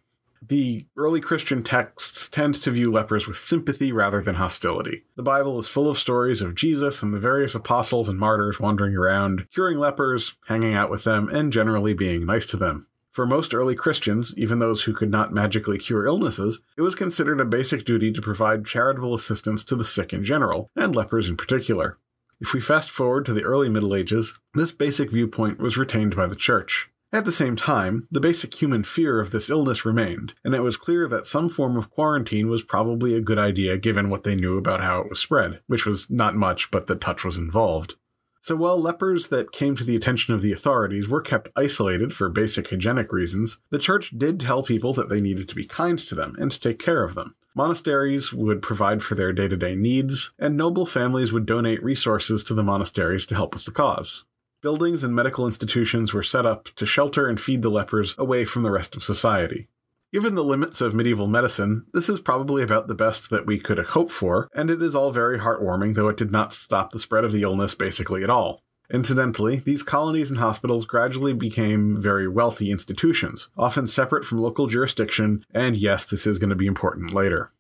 The 0.42 0.86
early 0.96 1.20
Christian 1.20 1.62
texts 1.62 2.28
tend 2.28 2.56
to 2.56 2.70
view 2.70 2.90
lepers 2.90 3.26
with 3.26 3.36
sympathy 3.36 3.92
rather 3.92 4.22
than 4.22 4.36
hostility. 4.36 5.04
The 5.16 5.22
Bible 5.22 5.58
is 5.58 5.68
full 5.68 5.88
of 5.88 5.98
stories 5.98 6.40
of 6.40 6.54
Jesus 6.54 7.02
and 7.02 7.12
the 7.12 7.18
various 7.18 7.54
apostles 7.54 8.08
and 8.08 8.18
martyrs 8.18 8.60
wandering 8.60 8.96
around, 8.96 9.46
curing 9.52 9.78
lepers, 9.78 10.36
hanging 10.46 10.74
out 10.74 10.90
with 10.90 11.04
them, 11.04 11.28
and 11.28 11.52
generally 11.52 11.94
being 11.94 12.26
nice 12.26 12.46
to 12.46 12.56
them. 12.56 12.86
For 13.12 13.26
most 13.26 13.54
early 13.54 13.74
Christians, 13.74 14.34
even 14.36 14.58
those 14.58 14.82
who 14.82 14.92
could 14.92 15.10
not 15.10 15.32
magically 15.32 15.78
cure 15.78 16.04
illnesses, 16.04 16.60
it 16.76 16.82
was 16.82 16.94
considered 16.94 17.40
a 17.40 17.46
basic 17.46 17.86
duty 17.86 18.12
to 18.12 18.20
provide 18.20 18.66
charitable 18.66 19.14
assistance 19.14 19.64
to 19.64 19.74
the 19.74 19.86
sick 19.86 20.12
in 20.12 20.22
general, 20.22 20.70
and 20.76 20.94
lepers 20.94 21.28
in 21.28 21.38
particular. 21.38 21.96
If 22.40 22.52
we 22.52 22.60
fast 22.60 22.90
forward 22.90 23.24
to 23.24 23.32
the 23.32 23.44
early 23.44 23.70
Middle 23.70 23.94
Ages, 23.94 24.34
this 24.52 24.70
basic 24.70 25.10
viewpoint 25.10 25.58
was 25.58 25.78
retained 25.78 26.14
by 26.14 26.26
the 26.26 26.36
Church. 26.36 26.90
At 27.16 27.25
the 27.25 27.32
same 27.32 27.56
time, 27.56 28.06
the 28.10 28.21
basic 28.21 28.52
human 28.52 28.84
fear 28.84 29.21
of 29.21 29.30
this 29.30 29.49
illness 29.49 29.86
remained, 29.86 30.34
and 30.45 30.54
it 30.54 30.60
was 30.60 30.76
clear 30.76 31.08
that 31.08 31.26
some 31.26 31.49
form 31.49 31.78
of 31.78 31.90
quarantine 31.90 32.50
was 32.50 32.62
probably 32.62 33.14
a 33.14 33.23
good 33.23 33.38
idea 33.38 33.78
given 33.78 34.10
what 34.10 34.25
they 34.25 34.34
knew 34.34 34.58
about 34.58 34.82
how 34.82 35.00
it 35.00 35.08
was 35.08 35.19
spread, 35.19 35.60
which 35.67 35.86
was 35.86 36.10
not 36.10 36.36
much, 36.36 36.71
but 36.71 36.88
the 36.88 36.95
touch 36.95 37.25
was 37.25 37.38
involved. 37.38 37.95
So 38.43 38.54
while 38.54 38.78
lepers 38.78 39.28
that 39.28 39.50
came 39.50 39.75
to 39.76 39.82
the 39.82 39.97
attention 39.97 40.34
of 40.34 40.43
the 40.43 40.52
authorities 40.52 41.08
were 41.08 41.23
kept 41.23 41.49
isolated 41.56 42.12
for 42.14 42.28
basic 42.28 42.69
hygienic 42.69 43.10
reasons, 43.10 43.56
the 43.71 43.78
church 43.78 44.12
did 44.19 44.38
tell 44.38 44.62
people 44.62 44.93
that 44.93 45.08
they 45.08 45.23
needed 45.23 45.49
to 45.49 45.54
be 45.56 45.64
kind 45.64 45.99
to 46.00 46.14
them 46.14 46.36
and 46.38 46.52
to 46.52 46.60
take 46.60 46.78
care 46.78 47.02
of 47.02 47.14
them. 47.14 47.34
Monasteries 47.54 48.30
would 48.30 48.60
provide 48.60 49.02
for 49.02 49.14
their 49.14 49.32
day 49.32 49.49
to 49.49 49.56
day 49.56 49.75
needs, 49.75 50.32
and 50.38 50.54
noble 50.54 50.84
families 50.84 51.32
would 51.32 51.47
donate 51.47 51.82
resources 51.82 52.45
to 52.45 52.52
the 52.52 52.62
monasteries 52.62 53.25
to 53.25 53.34
help 53.34 53.54
with 53.54 53.64
the 53.64 53.71
cause. 53.71 54.26
Buildings 54.62 55.04
and 55.04 55.14
medical 55.14 55.47
institutions 55.47 56.14
were 56.14 56.23
set 56.23 56.47
up 56.47 56.64
to 56.76 56.86
shelter 56.86 57.28
and 57.28 57.38
feed 57.38 57.60
the 57.60 57.71
lepers 57.71 58.14
away 58.16 58.47
from 58.47 58.62
the 58.62 58.71
rest 58.71 58.97
of 58.97 59.04
society. 59.04 59.69
Given 60.14 60.34
the 60.34 60.42
limits 60.42 60.80
of 60.80 60.95
medieval 60.95 61.26
medicine, 61.26 61.84
this 61.92 62.08
is 62.08 62.21
probably 62.21 62.62
about 62.62 62.88
the 62.88 62.95
best 62.95 63.28
that 63.28 63.45
we 63.45 63.58
could 63.58 63.78
hope 63.78 64.10
for, 64.10 64.49
and 64.54 64.71
it 64.71 64.80
is 64.80 64.97
all 64.97 65.10
very 65.10 65.38
heartwarming, 65.40 65.95
though 65.95 66.08
it 66.08 66.16
did 66.16 66.32
not 66.32 66.54
stop 66.54 66.90
the 66.90 66.99
spread 66.99 67.23
of 67.23 67.32
the 67.32 67.42
illness 67.42 67.75
basically 67.75 68.25
at 68.25 68.30
all. 68.30 68.62
Incidentally, 68.90 69.56
these 69.56 69.82
colonies 69.82 70.30
and 70.30 70.38
hospitals 70.38 70.86
gradually 70.86 71.34
became 71.34 72.00
very 72.00 72.26
wealthy 72.26 72.71
institutions, 72.71 73.50
often 73.58 73.86
separate 73.86 74.25
from 74.25 74.38
local 74.38 74.69
jurisdiction, 74.69 75.45
and 75.52 75.76
yes, 75.76 76.06
this 76.06 76.26
is 76.26 76.38
going 76.38 76.50
to 76.50 76.56
be 76.56 76.66
important 76.66 77.12
later. 77.12 77.52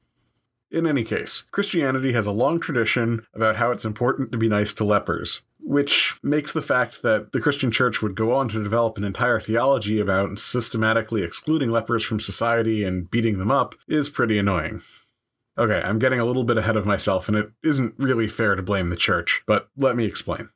In 0.70 0.86
any 0.86 1.04
case, 1.04 1.44
Christianity 1.50 2.12
has 2.12 2.26
a 2.26 2.32
long 2.32 2.58
tradition 2.58 3.26
about 3.34 3.56
how 3.56 3.70
it's 3.70 3.84
important 3.84 4.32
to 4.32 4.38
be 4.38 4.48
nice 4.48 4.72
to 4.74 4.84
lepers 4.84 5.42
which 5.66 6.14
makes 6.22 6.52
the 6.52 6.62
fact 6.62 7.02
that 7.02 7.32
the 7.32 7.40
Christian 7.40 7.72
church 7.72 8.00
would 8.00 8.14
go 8.14 8.32
on 8.32 8.48
to 8.50 8.62
develop 8.62 8.96
an 8.96 9.02
entire 9.02 9.40
theology 9.40 9.98
about 9.98 10.38
systematically 10.38 11.24
excluding 11.24 11.72
lepers 11.72 12.04
from 12.04 12.20
society 12.20 12.84
and 12.84 13.10
beating 13.10 13.38
them 13.38 13.50
up 13.50 13.74
is 13.88 14.08
pretty 14.08 14.38
annoying. 14.38 14.80
Okay, 15.58 15.82
I'm 15.82 15.98
getting 15.98 16.20
a 16.20 16.24
little 16.24 16.44
bit 16.44 16.56
ahead 16.56 16.76
of 16.76 16.86
myself, 16.86 17.26
and 17.26 17.36
it 17.36 17.50
isn't 17.64 17.94
really 17.98 18.28
fair 18.28 18.54
to 18.54 18.62
blame 18.62 18.88
the 18.88 18.96
church, 18.96 19.42
but 19.44 19.68
let 19.76 19.96
me 19.96 20.04
explain. 20.04 20.50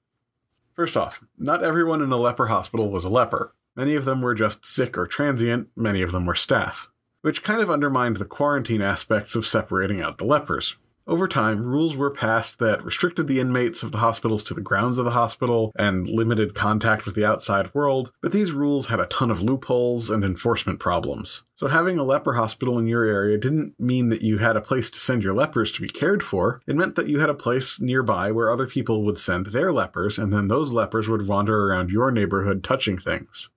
First 0.76 0.96
off, 0.96 1.20
not 1.36 1.64
everyone 1.64 2.02
in 2.02 2.12
a 2.12 2.16
leper 2.16 2.46
hospital 2.46 2.88
was 2.88 3.04
a 3.04 3.08
leper. 3.08 3.52
Many 3.74 3.96
of 3.96 4.04
them 4.04 4.22
were 4.22 4.36
just 4.36 4.64
sick 4.64 4.96
or 4.96 5.08
transient, 5.08 5.70
many 5.74 6.02
of 6.02 6.12
them 6.12 6.24
were 6.24 6.36
staff, 6.36 6.88
which 7.22 7.42
kind 7.42 7.60
of 7.60 7.70
undermined 7.70 8.18
the 8.18 8.24
quarantine 8.24 8.80
aspects 8.80 9.34
of 9.34 9.44
separating 9.44 10.00
out 10.00 10.18
the 10.18 10.24
lepers. 10.24 10.76
Over 11.10 11.26
time, 11.26 11.64
rules 11.64 11.96
were 11.96 12.12
passed 12.12 12.60
that 12.60 12.84
restricted 12.84 13.26
the 13.26 13.40
inmates 13.40 13.82
of 13.82 13.90
the 13.90 13.98
hospitals 13.98 14.44
to 14.44 14.54
the 14.54 14.60
grounds 14.60 14.96
of 14.96 15.04
the 15.04 15.10
hospital 15.10 15.72
and 15.76 16.08
limited 16.08 16.54
contact 16.54 17.04
with 17.04 17.16
the 17.16 17.24
outside 17.24 17.74
world, 17.74 18.12
but 18.22 18.30
these 18.30 18.52
rules 18.52 18.86
had 18.86 19.00
a 19.00 19.06
ton 19.06 19.28
of 19.28 19.42
loopholes 19.42 20.08
and 20.08 20.22
enforcement 20.22 20.78
problems. 20.78 21.42
So 21.56 21.66
having 21.66 21.98
a 21.98 22.04
leper 22.04 22.34
hospital 22.34 22.78
in 22.78 22.86
your 22.86 23.02
area 23.02 23.38
didn't 23.38 23.74
mean 23.76 24.10
that 24.10 24.22
you 24.22 24.38
had 24.38 24.56
a 24.56 24.60
place 24.60 24.88
to 24.88 25.00
send 25.00 25.24
your 25.24 25.34
lepers 25.34 25.72
to 25.72 25.82
be 25.82 25.88
cared 25.88 26.22
for. 26.22 26.62
It 26.68 26.76
meant 26.76 26.94
that 26.94 27.08
you 27.08 27.18
had 27.18 27.28
a 27.28 27.34
place 27.34 27.80
nearby 27.80 28.30
where 28.30 28.48
other 28.48 28.68
people 28.68 29.04
would 29.04 29.18
send 29.18 29.46
their 29.46 29.72
lepers, 29.72 30.16
and 30.16 30.32
then 30.32 30.46
those 30.46 30.72
lepers 30.72 31.08
would 31.08 31.26
wander 31.26 31.66
around 31.66 31.90
your 31.90 32.12
neighborhood 32.12 32.62
touching 32.62 32.96
things. 32.96 33.50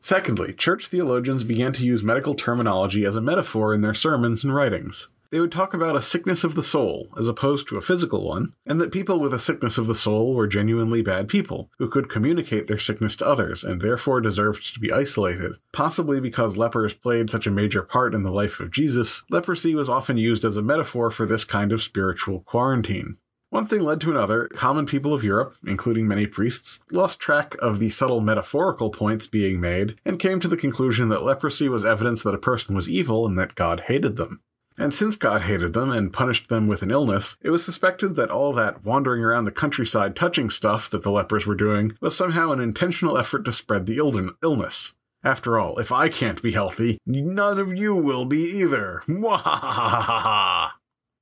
Secondly, 0.00 0.52
church 0.52 0.88
theologians 0.88 1.44
began 1.44 1.72
to 1.74 1.86
use 1.86 2.02
medical 2.02 2.34
terminology 2.34 3.04
as 3.04 3.14
a 3.14 3.20
metaphor 3.20 3.72
in 3.72 3.80
their 3.80 3.94
sermons 3.94 4.42
and 4.42 4.52
writings. 4.52 5.08
They 5.36 5.40
would 5.40 5.52
talk 5.52 5.74
about 5.74 5.96
a 5.96 6.00
sickness 6.00 6.44
of 6.44 6.54
the 6.54 6.62
soul 6.62 7.08
as 7.18 7.28
opposed 7.28 7.68
to 7.68 7.76
a 7.76 7.82
physical 7.82 8.26
one, 8.26 8.54
and 8.64 8.80
that 8.80 8.90
people 8.90 9.20
with 9.20 9.34
a 9.34 9.38
sickness 9.38 9.76
of 9.76 9.86
the 9.86 9.94
soul 9.94 10.34
were 10.34 10.46
genuinely 10.46 11.02
bad 11.02 11.28
people 11.28 11.68
who 11.76 11.90
could 11.90 12.08
communicate 12.08 12.68
their 12.68 12.78
sickness 12.78 13.16
to 13.16 13.26
others 13.26 13.62
and 13.62 13.82
therefore 13.82 14.22
deserved 14.22 14.72
to 14.72 14.80
be 14.80 14.90
isolated. 14.90 15.52
Possibly 15.72 16.20
because 16.20 16.56
lepers 16.56 16.94
played 16.94 17.28
such 17.28 17.46
a 17.46 17.50
major 17.50 17.82
part 17.82 18.14
in 18.14 18.22
the 18.22 18.30
life 18.30 18.60
of 18.60 18.70
Jesus, 18.70 19.24
leprosy 19.28 19.74
was 19.74 19.90
often 19.90 20.16
used 20.16 20.42
as 20.42 20.56
a 20.56 20.62
metaphor 20.62 21.10
for 21.10 21.26
this 21.26 21.44
kind 21.44 21.70
of 21.70 21.82
spiritual 21.82 22.40
quarantine. 22.40 23.18
One 23.50 23.66
thing 23.66 23.82
led 23.82 24.00
to 24.00 24.10
another. 24.10 24.48
Common 24.54 24.86
people 24.86 25.12
of 25.12 25.22
Europe, 25.22 25.54
including 25.66 26.08
many 26.08 26.26
priests, 26.26 26.80
lost 26.90 27.20
track 27.20 27.54
of 27.60 27.78
the 27.78 27.90
subtle 27.90 28.22
metaphorical 28.22 28.88
points 28.88 29.26
being 29.26 29.60
made 29.60 29.96
and 30.02 30.18
came 30.18 30.40
to 30.40 30.48
the 30.48 30.56
conclusion 30.56 31.10
that 31.10 31.24
leprosy 31.24 31.68
was 31.68 31.84
evidence 31.84 32.22
that 32.22 32.34
a 32.34 32.38
person 32.38 32.74
was 32.74 32.88
evil 32.88 33.26
and 33.26 33.38
that 33.38 33.54
God 33.54 33.82
hated 33.88 34.16
them. 34.16 34.40
And 34.78 34.92
since 34.92 35.16
God 35.16 35.42
hated 35.42 35.72
them 35.72 35.90
and 35.90 36.12
punished 36.12 36.48
them 36.48 36.66
with 36.66 36.82
an 36.82 36.90
illness, 36.90 37.36
it 37.40 37.50
was 37.50 37.64
suspected 37.64 38.14
that 38.16 38.30
all 38.30 38.52
that 38.52 38.84
wandering 38.84 39.24
around 39.24 39.46
the 39.46 39.50
countryside 39.50 40.14
touching 40.14 40.50
stuff 40.50 40.90
that 40.90 41.02
the 41.02 41.10
lepers 41.10 41.46
were 41.46 41.54
doing 41.54 41.96
was 42.00 42.16
somehow 42.16 42.52
an 42.52 42.60
intentional 42.60 43.16
effort 43.16 43.44
to 43.44 43.52
spread 43.52 43.86
the 43.86 43.96
illness. 44.42 44.94
After 45.24 45.58
all, 45.58 45.78
if 45.78 45.90
I 45.90 46.08
can't 46.08 46.42
be 46.42 46.52
healthy, 46.52 46.98
none 47.06 47.58
of 47.58 47.76
you 47.76 47.96
will 47.96 48.26
be 48.26 48.42
either. 48.42 49.02
Mwahahaha, 49.08 50.70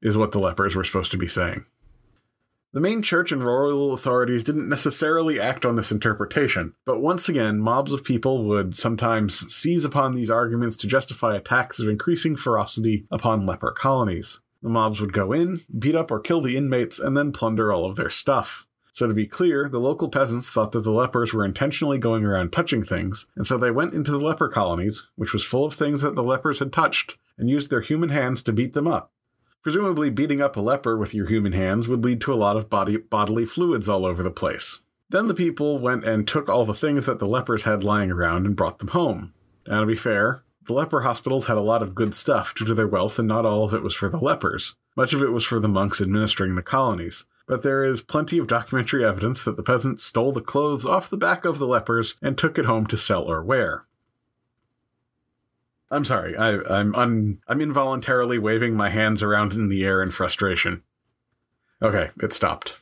is 0.02 0.18
what 0.18 0.32
the 0.32 0.40
lepers 0.40 0.74
were 0.74 0.84
supposed 0.84 1.12
to 1.12 1.16
be 1.16 1.28
saying. 1.28 1.64
The 2.74 2.80
main 2.80 3.02
church 3.02 3.30
and 3.30 3.44
royal 3.44 3.92
authorities 3.92 4.42
didn't 4.42 4.68
necessarily 4.68 5.38
act 5.38 5.64
on 5.64 5.76
this 5.76 5.92
interpretation, 5.92 6.74
but 6.84 7.00
once 7.00 7.28
again, 7.28 7.60
mobs 7.60 7.92
of 7.92 8.02
people 8.02 8.46
would 8.46 8.74
sometimes 8.74 9.54
seize 9.54 9.84
upon 9.84 10.12
these 10.12 10.28
arguments 10.28 10.76
to 10.78 10.88
justify 10.88 11.36
attacks 11.36 11.78
of 11.78 11.86
increasing 11.86 12.34
ferocity 12.34 13.06
upon 13.12 13.46
leper 13.46 13.70
colonies. 13.70 14.40
The 14.60 14.70
mobs 14.70 15.00
would 15.00 15.12
go 15.12 15.30
in, 15.30 15.60
beat 15.78 15.94
up 15.94 16.10
or 16.10 16.18
kill 16.18 16.40
the 16.40 16.56
inmates, 16.56 16.98
and 16.98 17.16
then 17.16 17.30
plunder 17.30 17.72
all 17.72 17.88
of 17.88 17.94
their 17.94 18.10
stuff. 18.10 18.66
So, 18.92 19.06
to 19.06 19.14
be 19.14 19.28
clear, 19.28 19.68
the 19.68 19.78
local 19.78 20.08
peasants 20.08 20.50
thought 20.50 20.72
that 20.72 20.82
the 20.82 20.90
lepers 20.90 21.32
were 21.32 21.44
intentionally 21.44 21.98
going 21.98 22.24
around 22.24 22.50
touching 22.50 22.82
things, 22.84 23.28
and 23.36 23.46
so 23.46 23.56
they 23.56 23.70
went 23.70 23.94
into 23.94 24.10
the 24.10 24.18
leper 24.18 24.48
colonies, 24.48 25.06
which 25.14 25.32
was 25.32 25.44
full 25.44 25.64
of 25.64 25.74
things 25.74 26.02
that 26.02 26.16
the 26.16 26.24
lepers 26.24 26.58
had 26.58 26.72
touched, 26.72 27.18
and 27.38 27.48
used 27.48 27.70
their 27.70 27.82
human 27.82 28.08
hands 28.08 28.42
to 28.42 28.52
beat 28.52 28.72
them 28.72 28.88
up. 28.88 29.12
Presumably, 29.64 30.10
beating 30.10 30.42
up 30.42 30.56
a 30.56 30.60
leper 30.60 30.96
with 30.96 31.14
your 31.14 31.26
human 31.26 31.52
hands 31.52 31.88
would 31.88 32.04
lead 32.04 32.20
to 32.20 32.34
a 32.34 32.36
lot 32.36 32.58
of 32.58 32.68
body, 32.68 32.98
bodily 32.98 33.46
fluids 33.46 33.88
all 33.88 34.04
over 34.04 34.22
the 34.22 34.30
place. 34.30 34.80
Then 35.08 35.26
the 35.26 35.34
people 35.34 35.78
went 35.78 36.04
and 36.04 36.28
took 36.28 36.50
all 36.50 36.66
the 36.66 36.74
things 36.74 37.06
that 37.06 37.18
the 37.18 37.26
lepers 37.26 37.62
had 37.62 37.82
lying 37.82 38.10
around 38.10 38.44
and 38.44 38.54
brought 38.54 38.78
them 38.78 38.88
home. 38.88 39.32
Now, 39.66 39.80
to 39.80 39.86
be 39.86 39.96
fair, 39.96 40.44
the 40.66 40.74
leper 40.74 41.00
hospitals 41.00 41.46
had 41.46 41.56
a 41.56 41.62
lot 41.62 41.82
of 41.82 41.94
good 41.94 42.14
stuff 42.14 42.54
due 42.54 42.66
to 42.66 42.74
their 42.74 42.86
wealth, 42.86 43.18
and 43.18 43.26
not 43.26 43.46
all 43.46 43.64
of 43.64 43.72
it 43.72 43.82
was 43.82 43.94
for 43.94 44.10
the 44.10 44.18
lepers. 44.18 44.74
Much 44.96 45.14
of 45.14 45.22
it 45.22 45.32
was 45.32 45.44
for 45.44 45.58
the 45.58 45.68
monks 45.68 45.98
administering 45.98 46.56
the 46.56 46.62
colonies. 46.62 47.24
But 47.46 47.62
there 47.62 47.84
is 47.84 48.02
plenty 48.02 48.36
of 48.36 48.46
documentary 48.46 49.02
evidence 49.02 49.44
that 49.44 49.56
the 49.56 49.62
peasants 49.62 50.04
stole 50.04 50.32
the 50.32 50.42
clothes 50.42 50.84
off 50.84 51.08
the 51.08 51.16
back 51.16 51.46
of 51.46 51.58
the 51.58 51.66
lepers 51.66 52.16
and 52.20 52.36
took 52.36 52.58
it 52.58 52.66
home 52.66 52.86
to 52.88 52.98
sell 52.98 53.22
or 53.22 53.42
wear. 53.42 53.86
I'm 55.90 56.04
sorry. 56.04 56.36
I, 56.36 56.58
I'm 56.62 56.94
un, 56.94 57.38
I'm 57.46 57.60
involuntarily 57.60 58.38
waving 58.38 58.74
my 58.74 58.90
hands 58.90 59.22
around 59.22 59.52
in 59.52 59.68
the 59.68 59.84
air 59.84 60.02
in 60.02 60.10
frustration. 60.10 60.82
Okay, 61.82 62.10
it 62.22 62.32
stopped. 62.32 62.74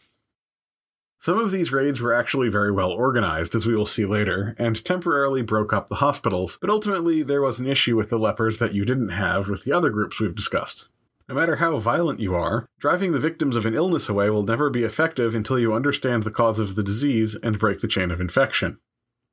Some 1.18 1.38
of 1.38 1.52
these 1.52 1.72
raids 1.72 2.00
were 2.00 2.12
actually 2.12 2.48
very 2.48 2.72
well 2.72 2.90
organized, 2.90 3.54
as 3.54 3.64
we 3.64 3.76
will 3.76 3.86
see 3.86 4.04
later, 4.04 4.56
and 4.58 4.84
temporarily 4.84 5.42
broke 5.42 5.72
up 5.72 5.88
the 5.88 5.96
hospitals, 5.96 6.58
but 6.60 6.70
ultimately 6.70 7.22
there 7.22 7.42
was 7.42 7.60
an 7.60 7.66
issue 7.66 7.96
with 7.96 8.08
the 8.08 8.18
lepers 8.18 8.58
that 8.58 8.74
you 8.74 8.84
didn't 8.84 9.10
have 9.10 9.48
with 9.48 9.62
the 9.62 9.72
other 9.72 9.90
groups 9.90 10.18
we've 10.18 10.34
discussed. 10.34 10.88
No 11.28 11.36
matter 11.36 11.56
how 11.56 11.78
violent 11.78 12.18
you 12.18 12.34
are, 12.34 12.66
driving 12.80 13.12
the 13.12 13.20
victims 13.20 13.54
of 13.54 13.66
an 13.66 13.74
illness 13.74 14.08
away 14.08 14.30
will 14.30 14.42
never 14.42 14.68
be 14.68 14.82
effective 14.82 15.34
until 15.34 15.58
you 15.58 15.74
understand 15.74 16.24
the 16.24 16.30
cause 16.30 16.58
of 16.58 16.74
the 16.74 16.82
disease 16.82 17.36
and 17.40 17.58
break 17.58 17.80
the 17.80 17.88
chain 17.88 18.10
of 18.10 18.20
infection 18.20 18.78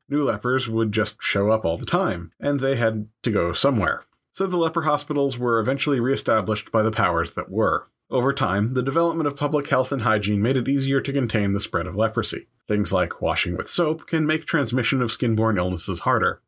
new 0.09 0.23
lepers 0.23 0.67
would 0.67 0.91
just 0.91 1.15
show 1.21 1.51
up 1.51 1.65
all 1.65 1.77
the 1.77 1.85
time, 1.85 2.31
and 2.39 2.59
they 2.59 2.75
had 2.75 3.07
to 3.23 3.31
go 3.31 3.53
somewhere. 3.53 4.03
So 4.33 4.47
the 4.47 4.57
leper 4.57 4.83
hospitals 4.83 5.37
were 5.37 5.59
eventually 5.59 5.99
reestablished 5.99 6.71
by 6.71 6.83
the 6.83 6.91
powers 6.91 7.31
that 7.31 7.51
were. 7.51 7.87
Over 8.11 8.33
time, 8.33 8.73
the 8.73 8.81
development 8.81 9.27
of 9.27 9.35
public 9.35 9.67
health 9.67 9.91
and 9.91 10.01
hygiene 10.01 10.41
made 10.41 10.57
it 10.57 10.67
easier 10.67 10.99
to 11.01 11.13
contain 11.13 11.53
the 11.53 11.59
spread 11.59 11.85
of 11.85 11.95
leprosy. 11.95 12.47
Things 12.67 12.91
like 12.91 13.21
washing 13.21 13.55
with 13.55 13.69
soap 13.69 14.07
can 14.07 14.25
make 14.25 14.45
transmission 14.45 15.01
of 15.01 15.11
skin-borne 15.11 15.57
illnesses 15.57 15.99
harder. 15.99 16.41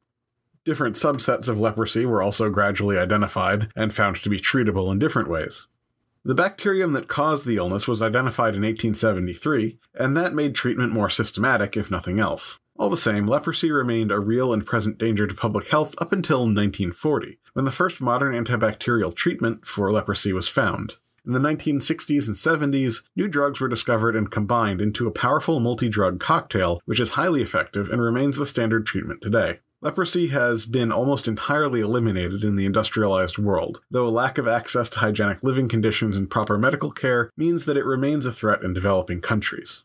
Different 0.63 0.95
subsets 0.95 1.47
of 1.47 1.59
leprosy 1.59 2.05
were 2.05 2.21
also 2.21 2.49
gradually 2.49 2.97
identified 2.97 3.69
and 3.75 3.93
found 3.93 4.17
to 4.17 4.29
be 4.29 4.39
treatable 4.39 4.91
in 4.91 4.99
different 4.99 5.29
ways. 5.29 5.67
The 6.23 6.35
bacterium 6.35 6.93
that 6.93 7.07
caused 7.07 7.47
the 7.47 7.57
illness 7.57 7.87
was 7.87 8.01
identified 8.01 8.53
in 8.53 8.61
1873, 8.61 9.79
and 9.95 10.15
that 10.15 10.33
made 10.33 10.53
treatment 10.53 10.93
more 10.93 11.09
systematic, 11.09 11.75
if 11.75 11.89
nothing 11.89 12.19
else. 12.19 12.59
All 12.81 12.89
the 12.89 12.97
same, 12.97 13.27
leprosy 13.27 13.69
remained 13.69 14.11
a 14.11 14.19
real 14.19 14.51
and 14.51 14.65
present 14.65 14.97
danger 14.97 15.27
to 15.27 15.35
public 15.35 15.67
health 15.67 15.93
up 15.99 16.11
until 16.11 16.39
1940, 16.39 17.37
when 17.53 17.63
the 17.63 17.69
first 17.69 18.01
modern 18.01 18.33
antibacterial 18.33 19.13
treatment 19.15 19.67
for 19.67 19.91
leprosy 19.91 20.33
was 20.33 20.47
found. 20.47 20.95
In 21.23 21.33
the 21.33 21.39
1960s 21.39 22.25
and 22.25 22.35
70s, 22.73 23.03
new 23.15 23.27
drugs 23.27 23.59
were 23.59 23.67
discovered 23.67 24.15
and 24.15 24.31
combined 24.31 24.81
into 24.81 25.05
a 25.05 25.11
powerful 25.11 25.59
multi 25.59 25.89
drug 25.89 26.19
cocktail, 26.19 26.81
which 26.85 26.99
is 26.99 27.11
highly 27.11 27.43
effective 27.43 27.87
and 27.91 28.01
remains 28.01 28.37
the 28.37 28.47
standard 28.47 28.87
treatment 28.87 29.21
today. 29.21 29.59
Leprosy 29.81 30.29
has 30.29 30.65
been 30.65 30.91
almost 30.91 31.27
entirely 31.27 31.81
eliminated 31.81 32.43
in 32.43 32.55
the 32.55 32.65
industrialized 32.65 33.37
world, 33.37 33.81
though 33.91 34.07
a 34.07 34.09
lack 34.09 34.39
of 34.39 34.47
access 34.47 34.89
to 34.89 34.97
hygienic 34.97 35.43
living 35.43 35.67
conditions 35.67 36.17
and 36.17 36.31
proper 36.31 36.57
medical 36.57 36.89
care 36.89 37.29
means 37.37 37.65
that 37.65 37.77
it 37.77 37.85
remains 37.85 38.25
a 38.25 38.31
threat 38.31 38.63
in 38.63 38.73
developing 38.73 39.21
countries. 39.21 39.83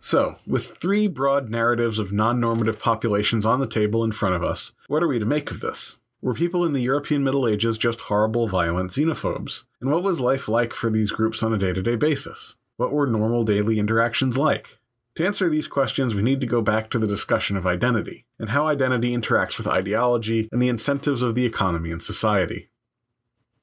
So, 0.00 0.36
with 0.46 0.76
three 0.76 1.08
broad 1.08 1.50
narratives 1.50 1.98
of 1.98 2.12
non 2.12 2.38
normative 2.38 2.78
populations 2.78 3.44
on 3.44 3.58
the 3.58 3.66
table 3.66 4.04
in 4.04 4.12
front 4.12 4.36
of 4.36 4.44
us, 4.44 4.72
what 4.86 5.02
are 5.02 5.08
we 5.08 5.18
to 5.18 5.26
make 5.26 5.50
of 5.50 5.60
this? 5.60 5.96
Were 6.20 6.34
people 6.34 6.64
in 6.64 6.72
the 6.72 6.82
European 6.82 7.24
Middle 7.24 7.48
Ages 7.48 7.78
just 7.78 8.02
horrible, 8.02 8.48
violent 8.48 8.90
xenophobes? 8.90 9.64
And 9.80 9.90
what 9.90 10.02
was 10.02 10.20
life 10.20 10.48
like 10.48 10.72
for 10.72 10.90
these 10.90 11.10
groups 11.10 11.42
on 11.42 11.52
a 11.52 11.58
day 11.58 11.72
to 11.72 11.82
day 11.82 11.96
basis? 11.96 12.56
What 12.76 12.92
were 12.92 13.06
normal 13.06 13.44
daily 13.44 13.78
interactions 13.78 14.38
like? 14.38 14.78
To 15.16 15.26
answer 15.26 15.48
these 15.48 15.66
questions, 15.66 16.14
we 16.14 16.22
need 16.22 16.40
to 16.40 16.46
go 16.46 16.62
back 16.62 16.90
to 16.90 16.98
the 17.00 17.08
discussion 17.08 17.56
of 17.56 17.66
identity, 17.66 18.24
and 18.38 18.50
how 18.50 18.68
identity 18.68 19.16
interacts 19.16 19.58
with 19.58 19.66
ideology 19.66 20.48
and 20.52 20.62
the 20.62 20.68
incentives 20.68 21.24
of 21.24 21.34
the 21.34 21.44
economy 21.44 21.90
and 21.90 22.02
society. 22.02 22.68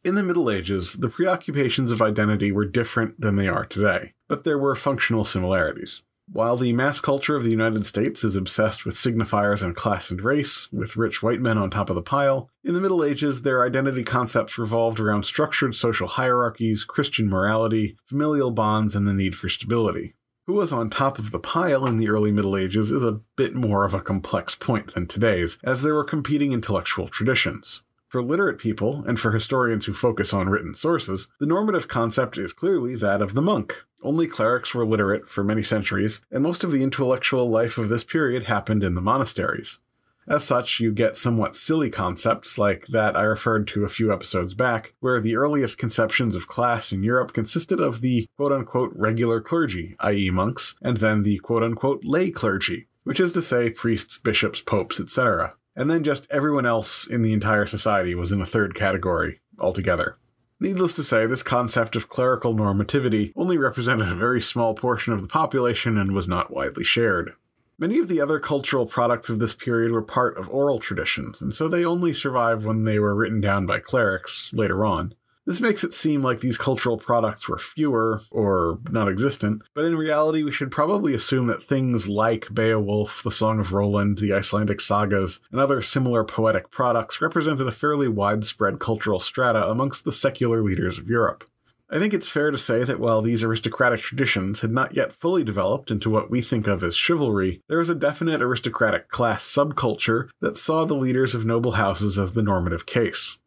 In 0.04 0.16
the 0.16 0.24
Middle 0.24 0.52
Ages, 0.52 0.94
the 0.94 1.10
preoccupations 1.10 1.92
of 1.92 2.02
identity 2.02 2.52
were 2.52 2.66
different 2.66 3.22
than 3.22 3.38
they 3.38 3.48
are 3.48 3.66
today, 3.66 4.14
but 4.28 4.44
there 4.44 4.60
were 4.60 4.76
functional 4.76 5.24
similarities. 5.24 6.02
While 6.32 6.58
the 6.58 6.74
mass 6.74 7.00
culture 7.00 7.36
of 7.36 7.44
the 7.44 7.52
United 7.52 7.86
States 7.86 8.24
is 8.24 8.36
obsessed 8.36 8.84
with 8.84 8.96
signifiers 8.96 9.62
and 9.62 9.76
class 9.76 10.10
and 10.10 10.20
race, 10.22 10.68
with 10.72 10.98
rich 10.98 11.22
white 11.22 11.40
men 11.40 11.58
on 11.58 11.70
top 11.70 11.90
of 11.90 11.96
the 11.96 12.02
pile, 12.02 12.50
in 12.64 12.74
the 12.74 12.82
Middle 12.82 13.04
Ages 13.04 13.44
their 13.44 13.64
identity 13.64 14.04
concepts 14.04 14.58
revolved 14.58 15.00
around 15.00 15.24
structured 15.24 15.76
social 15.76 16.08
hierarchies, 16.08 16.84
Christian 16.84 17.30
morality, 17.30 17.96
familial 18.06 18.50
bonds, 18.50 18.96
and 18.96 19.08
the 19.08 19.14
need 19.14 19.36
for 19.36 19.50
stability. 19.50 20.16
Who 20.48 20.54
was 20.54 20.74
on 20.74 20.90
top 20.90 21.20
of 21.20 21.32
the 21.32 21.40
pile 21.40 21.86
in 21.86 21.98
the 21.98 22.10
early 22.10 22.32
Middle 22.32 22.58
Ages 22.58 22.92
is 22.92 23.04
a 23.04 23.20
bit 23.36 23.54
more 23.54 23.86
of 23.86 23.94
a 23.94 24.02
complex 24.02 24.56
point 24.56 24.94
than 24.94 25.08
today's, 25.08 25.60
as 25.64 25.84
there 25.84 25.94
were 25.94 26.04
competing 26.04 26.54
intellectual 26.54 27.08
traditions. 27.08 27.82
For 28.10 28.24
literate 28.24 28.60
people, 28.60 29.04
and 29.08 29.20
for 29.20 29.32
historians 29.32 29.86
who 29.86 29.94
focus 29.94 30.34
on 30.34 30.50
written 30.50 30.74
sources, 30.74 31.28
the 31.40 31.46
normative 31.46 31.88
concept 31.88 32.38
is 32.38 32.54
clearly 32.54 32.96
that 32.96 33.22
of 33.22 33.34
the 33.34 33.42
monk. 33.42 33.84
Only 34.06 34.28
clerics 34.28 34.76
were 34.76 34.86
literate 34.86 35.28
for 35.28 35.44
many 35.44 35.64
centuries, 35.64 36.22
and 36.30 36.44
most 36.44 36.64
of 36.64 36.72
the 36.72 36.84
intellectual 36.84 37.50
life 37.50 37.80
of 37.80 37.90
this 37.90 38.04
period 38.04 38.44
happened 38.44 38.84
in 38.84 38.94
the 38.94 39.02
monasteries. 39.02 39.80
As 40.28 40.44
such, 40.44 40.80
you 40.80 40.92
get 40.92 41.18
somewhat 41.18 41.56
silly 41.56 41.90
concepts 41.90 42.60
like 42.60 42.86
that 42.90 43.16
I 43.16 43.24
referred 43.24 43.68
to 43.70 43.84
a 43.84 43.90
few 43.90 44.14
episodes 44.14 44.54
back, 44.54 44.94
where 45.00 45.20
the 45.20 45.36
earliest 45.36 45.80
conceptions 45.80 46.36
of 46.36 46.48
class 46.48 46.92
in 46.92 47.02
Europe 47.02 47.34
consisted 47.34 47.80
of 47.80 48.02
the 48.02 48.28
quote 48.38 48.52
unquote 48.52 48.92
regular 48.96 49.42
clergy, 49.42 49.96
i.e., 50.02 50.30
monks, 50.30 50.76
and 50.84 50.98
then 50.98 51.24
the 51.24 51.40
quote 51.40 51.64
unquote 51.64 52.06
lay 52.06 52.30
clergy, 52.30 52.88
which 53.06 53.20
is 53.20 53.32
to 53.32 53.42
say 53.42 53.72
priests, 53.72 54.20
bishops, 54.20 54.62
popes, 54.62 55.00
etc. 55.00 55.56
And 55.76 55.90
then 55.90 56.04
just 56.04 56.28
everyone 56.30 56.68
else 56.68 57.08
in 57.08 57.24
the 57.24 57.34
entire 57.34 57.66
society 57.66 58.14
was 58.14 58.32
in 58.32 58.40
a 58.40 58.46
third 58.46 58.76
category 58.76 59.42
altogether. 59.58 60.20
Needless 60.60 60.94
to 60.94 61.04
say, 61.04 61.26
this 61.26 61.44
concept 61.44 61.96
of 61.96 62.08
clerical 62.08 62.56
normativity 62.56 63.34
only 63.36 63.58
represented 63.58 64.08
a 64.10 64.16
very 64.16 64.42
small 64.42 64.74
portion 64.74 65.12
of 65.12 65.22
the 65.22 65.28
population 65.28 65.98
and 65.98 66.14
was 66.14 66.28
not 66.28 66.52
widely 66.52 66.84
shared. 66.84 67.34
Many 67.78 68.00
of 68.00 68.08
the 68.08 68.22
other 68.22 68.40
cultural 68.40 68.86
products 68.86 69.30
of 69.30 69.40
this 69.40 69.54
period 69.54 69.92
were 69.92 70.02
part 70.02 70.38
of 70.38 70.50
oral 70.50 70.80
traditions, 70.80 71.42
and 71.42 71.54
so 71.54 71.68
they 71.68 71.84
only 71.84 72.14
survived 72.14 72.64
when 72.64 72.86
they 72.86 73.00
were 73.00 73.14
written 73.14 73.42
down 73.42 73.66
by 73.66 73.80
clerics 73.80 74.52
later 74.54 74.86
on. 74.86 75.14
This 75.46 75.62
makes 75.62 75.84
it 75.84 75.94
seem 75.94 76.24
like 76.24 76.40
these 76.40 76.58
cultural 76.58 76.98
products 76.98 77.48
were 77.48 77.60
fewer 77.60 78.22
or 78.32 78.80
non 78.90 79.08
existent, 79.08 79.62
but 79.76 79.86
in 79.86 79.96
reality, 79.96 80.42
we 80.42 80.52
should 80.52 80.72
probably 80.72 81.14
assume 81.14 81.46
that 81.48 81.68
things 81.68 82.08
like 82.08 82.52
Beowulf, 82.52 83.22
the 83.24 83.30
Song 83.30 83.60
of 83.60 83.72
Roland, 83.72 84.18
the 84.18 84.34
Icelandic 84.34 84.82
sagas, 84.82 85.40
and 85.52 85.62
other 85.62 85.84
similar 85.84 86.24
poetic 86.24 86.72
products 86.72 87.22
represented 87.22 87.68
a 87.68 87.72
fairly 87.72 88.08
widespread 88.08 88.80
cultural 88.80 89.20
strata 89.20 89.68
amongst 89.68 90.04
the 90.04 90.12
secular 90.12 90.64
leaders 90.64 90.98
of 90.98 91.10
Europe. 91.10 91.44
I 91.92 92.00
think 92.00 92.16
it's 92.16 92.28
fair 92.28 92.50
to 92.50 92.58
say 92.58 92.84
that 92.84 93.00
while 93.00 93.22
these 93.22 93.44
aristocratic 93.44 94.02
traditions 94.02 94.62
had 94.62 94.72
not 94.72 94.96
yet 94.96 95.14
fully 95.14 95.44
developed 95.44 95.92
into 95.92 96.10
what 96.10 96.32
we 96.32 96.42
think 96.42 96.66
of 96.66 96.84
as 96.84 96.98
chivalry, 96.98 97.62
there 97.70 97.78
was 97.78 97.90
a 97.90 97.96
definite 97.96 98.42
aristocratic 98.42 99.10
class 99.10 99.46
subculture 99.46 100.30
that 100.42 100.58
saw 100.58 100.86
the 100.86 100.96
leaders 100.96 101.36
of 101.36 101.46
noble 101.46 101.74
houses 101.74 102.18
as 102.18 102.34
the 102.34 102.42
normative 102.42 102.88
case. 102.88 103.38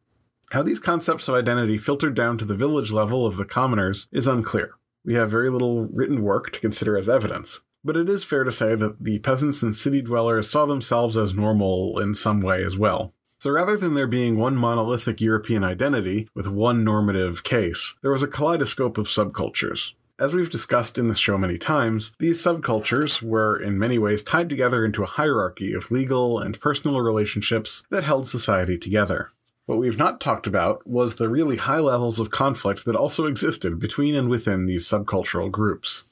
How 0.51 0.63
these 0.63 0.81
concepts 0.81 1.29
of 1.29 1.35
identity 1.35 1.77
filtered 1.77 2.15
down 2.15 2.39
to 2.39 2.47
the 2.47 2.55
village 2.55 2.91
level 2.91 3.27
of 3.27 3.37
the 3.37 3.45
commoners 3.45 4.09
is 4.11 4.27
unclear. 4.27 4.71
We 5.05 5.13
have 5.15 5.31
very 5.31 5.51
little 5.51 5.85
written 5.85 6.23
work 6.23 6.53
to 6.53 6.61
consider 6.61 6.97
as 6.97 7.07
evidence, 7.07 7.61
but 7.85 7.99
it 7.99 8.09
is 8.09 8.25
fair 8.25 8.45
to 8.45 8.53
say 8.53 8.75
that 8.75 9.05
the 9.05 9.19
peasants 9.19 9.63
and 9.63 9.77
city 9.77 10.01
dwellers 10.01 10.51
saw 10.51 10.65
themselves 10.65 11.19
as 11.19 11.35
normal 11.35 11.99
in 11.99 12.15
some 12.15 12.41
way 12.41 12.65
as 12.65 12.79
well. 12.79 13.13
So 13.41 13.51
rather 13.51 13.77
than 13.77 13.93
there 13.93 14.07
being 14.07 14.39
one 14.39 14.57
monolithic 14.57 15.21
European 15.21 15.65
identity 15.65 16.29
with 16.35 16.47
one 16.47 16.83
normative 16.83 17.45
case, 17.45 17.95
there 18.01 18.11
was 18.11 18.23
a 18.23 18.27
kaleidoscope 18.27 18.97
of 18.97 19.07
subcultures. 19.07 19.93
as 20.19 20.35
we've 20.35 20.51
discussed 20.51 20.99
in 20.99 21.09
this 21.09 21.19
show 21.19 21.39
many 21.39 21.59
times, 21.59 22.13
these 22.19 22.43
subcultures 22.43 23.23
were 23.23 23.57
in 23.57 23.79
many 23.79 23.99
ways 23.99 24.23
tied 24.23 24.49
together 24.49 24.85
into 24.85 25.03
a 25.03 25.07
hierarchy 25.07 25.75
of 25.75 25.91
legal 25.91 26.41
and 26.41 26.61
personal 26.61 27.01
relationships 27.01 27.85
that 27.91 28.03
held 28.03 28.27
society 28.27 28.77
together. 28.77 29.31
What 29.69 29.77
we've 29.77 29.99
not 29.99 30.19
talked 30.19 30.47
about 30.47 30.87
was 30.87 31.17
the 31.17 31.29
really 31.29 31.57
high 31.57 31.81
levels 31.81 32.19
of 32.19 32.31
conflict 32.31 32.87
that 32.87 32.97
also 32.97 33.27
existed 33.27 33.79
between 33.79 34.15
and 34.15 34.31
within 34.31 34.65
these 34.65 34.89
subcultural 34.89 35.51
groups. 35.51 36.05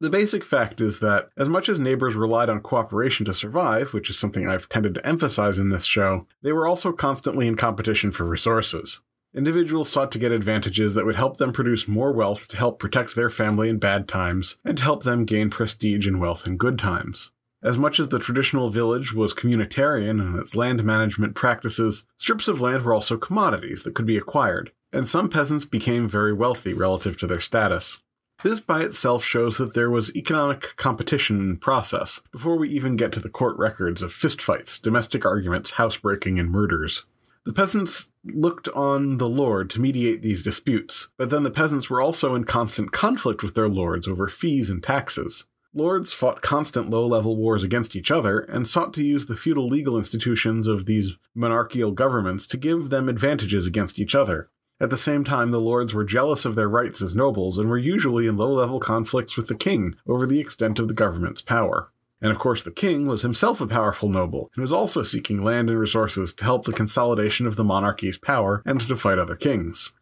The 0.00 0.10
basic 0.10 0.44
fact 0.44 0.82
is 0.82 0.98
that, 0.98 1.30
as 1.38 1.48
much 1.48 1.70
as 1.70 1.78
neighbors 1.78 2.14
relied 2.14 2.50
on 2.50 2.60
cooperation 2.60 3.24
to 3.24 3.32
survive, 3.32 3.94
which 3.94 4.10
is 4.10 4.18
something 4.18 4.46
I've 4.46 4.68
tended 4.68 4.92
to 4.96 5.06
emphasize 5.06 5.58
in 5.58 5.70
this 5.70 5.86
show, 5.86 6.26
they 6.42 6.52
were 6.52 6.66
also 6.66 6.92
constantly 6.92 7.48
in 7.48 7.56
competition 7.56 8.12
for 8.12 8.24
resources. 8.24 9.00
Individuals 9.34 9.88
sought 9.88 10.12
to 10.12 10.18
get 10.18 10.30
advantages 10.30 10.92
that 10.92 11.06
would 11.06 11.16
help 11.16 11.38
them 11.38 11.54
produce 11.54 11.88
more 11.88 12.12
wealth 12.12 12.48
to 12.48 12.58
help 12.58 12.78
protect 12.78 13.16
their 13.16 13.30
family 13.30 13.70
in 13.70 13.78
bad 13.78 14.06
times, 14.08 14.58
and 14.62 14.76
to 14.76 14.84
help 14.84 15.04
them 15.04 15.24
gain 15.24 15.48
prestige 15.48 16.06
and 16.06 16.20
wealth 16.20 16.46
in 16.46 16.58
good 16.58 16.78
times. 16.78 17.32
As 17.66 17.76
much 17.76 17.98
as 17.98 18.10
the 18.10 18.20
traditional 18.20 18.70
village 18.70 19.12
was 19.12 19.34
communitarian 19.34 20.24
in 20.24 20.38
its 20.38 20.54
land 20.54 20.84
management 20.84 21.34
practices, 21.34 22.06
strips 22.16 22.46
of 22.46 22.60
land 22.60 22.84
were 22.84 22.94
also 22.94 23.16
commodities 23.16 23.82
that 23.82 23.92
could 23.92 24.06
be 24.06 24.16
acquired, 24.16 24.70
and 24.92 25.08
some 25.08 25.28
peasants 25.28 25.64
became 25.64 26.08
very 26.08 26.32
wealthy 26.32 26.72
relative 26.72 27.18
to 27.18 27.26
their 27.26 27.40
status. 27.40 27.98
This 28.44 28.60
by 28.60 28.82
itself 28.82 29.24
shows 29.24 29.58
that 29.58 29.74
there 29.74 29.90
was 29.90 30.14
economic 30.14 30.76
competition 30.76 31.40
in 31.40 31.56
process 31.56 32.20
before 32.30 32.56
we 32.56 32.68
even 32.68 32.94
get 32.94 33.10
to 33.14 33.20
the 33.20 33.28
court 33.28 33.58
records 33.58 34.00
of 34.00 34.12
fistfights, 34.12 34.80
domestic 34.80 35.26
arguments, 35.26 35.72
housebreaking, 35.72 36.38
and 36.38 36.52
murders. 36.52 37.04
The 37.46 37.52
peasants 37.52 38.12
looked 38.24 38.68
on 38.68 39.16
the 39.16 39.28
lord 39.28 39.70
to 39.70 39.80
mediate 39.80 40.22
these 40.22 40.44
disputes, 40.44 41.08
but 41.16 41.30
then 41.30 41.42
the 41.42 41.50
peasants 41.50 41.90
were 41.90 42.00
also 42.00 42.36
in 42.36 42.44
constant 42.44 42.92
conflict 42.92 43.42
with 43.42 43.56
their 43.56 43.68
lords 43.68 44.06
over 44.06 44.28
fees 44.28 44.70
and 44.70 44.80
taxes. 44.84 45.46
Lords 45.76 46.12
fought 46.12 46.42
constant 46.42 46.90
low 46.90 47.06
level 47.06 47.36
wars 47.36 47.62
against 47.62 47.94
each 47.94 48.10
other 48.10 48.40
and 48.40 48.66
sought 48.66 48.92
to 48.94 49.04
use 49.04 49.26
the 49.26 49.36
feudal 49.36 49.68
legal 49.68 49.96
institutions 49.96 50.66
of 50.66 50.86
these 50.86 51.14
monarchical 51.34 51.92
governments 51.92 52.48
to 52.48 52.56
give 52.56 52.88
them 52.88 53.08
advantages 53.08 53.66
against 53.66 53.98
each 53.98 54.14
other, 54.14 54.50
at 54.78 54.90
the 54.90 54.96
same 54.98 55.24
time, 55.24 55.52
the 55.52 55.60
lords 55.60 55.94
were 55.94 56.04
jealous 56.04 56.44
of 56.44 56.54
their 56.54 56.68
rights 56.68 57.00
as 57.00 57.16
nobles 57.16 57.56
and 57.56 57.68
were 57.68 57.78
usually 57.78 58.26
in 58.26 58.36
low 58.36 58.52
level 58.52 58.78
conflicts 58.78 59.36
with 59.36 59.46
the 59.46 59.54
king 59.54 59.96
over 60.06 60.26
the 60.26 60.40
extent 60.40 60.78
of 60.78 60.88
the 60.88 60.94
government's 60.94 61.40
power. 61.40 61.90
And 62.20 62.30
of 62.30 62.38
course, 62.38 62.62
the 62.62 62.70
king 62.70 63.06
was 63.06 63.22
himself 63.22 63.60
a 63.60 63.66
powerful 63.66 64.10
noble 64.10 64.50
and 64.54 64.60
was 64.60 64.72
also 64.72 65.02
seeking 65.02 65.42
land 65.42 65.70
and 65.70 65.78
resources 65.78 66.34
to 66.34 66.44
help 66.44 66.64
the 66.64 66.74
consolidation 66.74 67.46
of 67.46 67.56
the 67.56 67.64
monarchy's 67.64 68.18
power 68.18 68.62
and 68.66 68.80
to 68.82 68.96
fight 68.96 69.18
other 69.18 69.36
kings. 69.36 69.92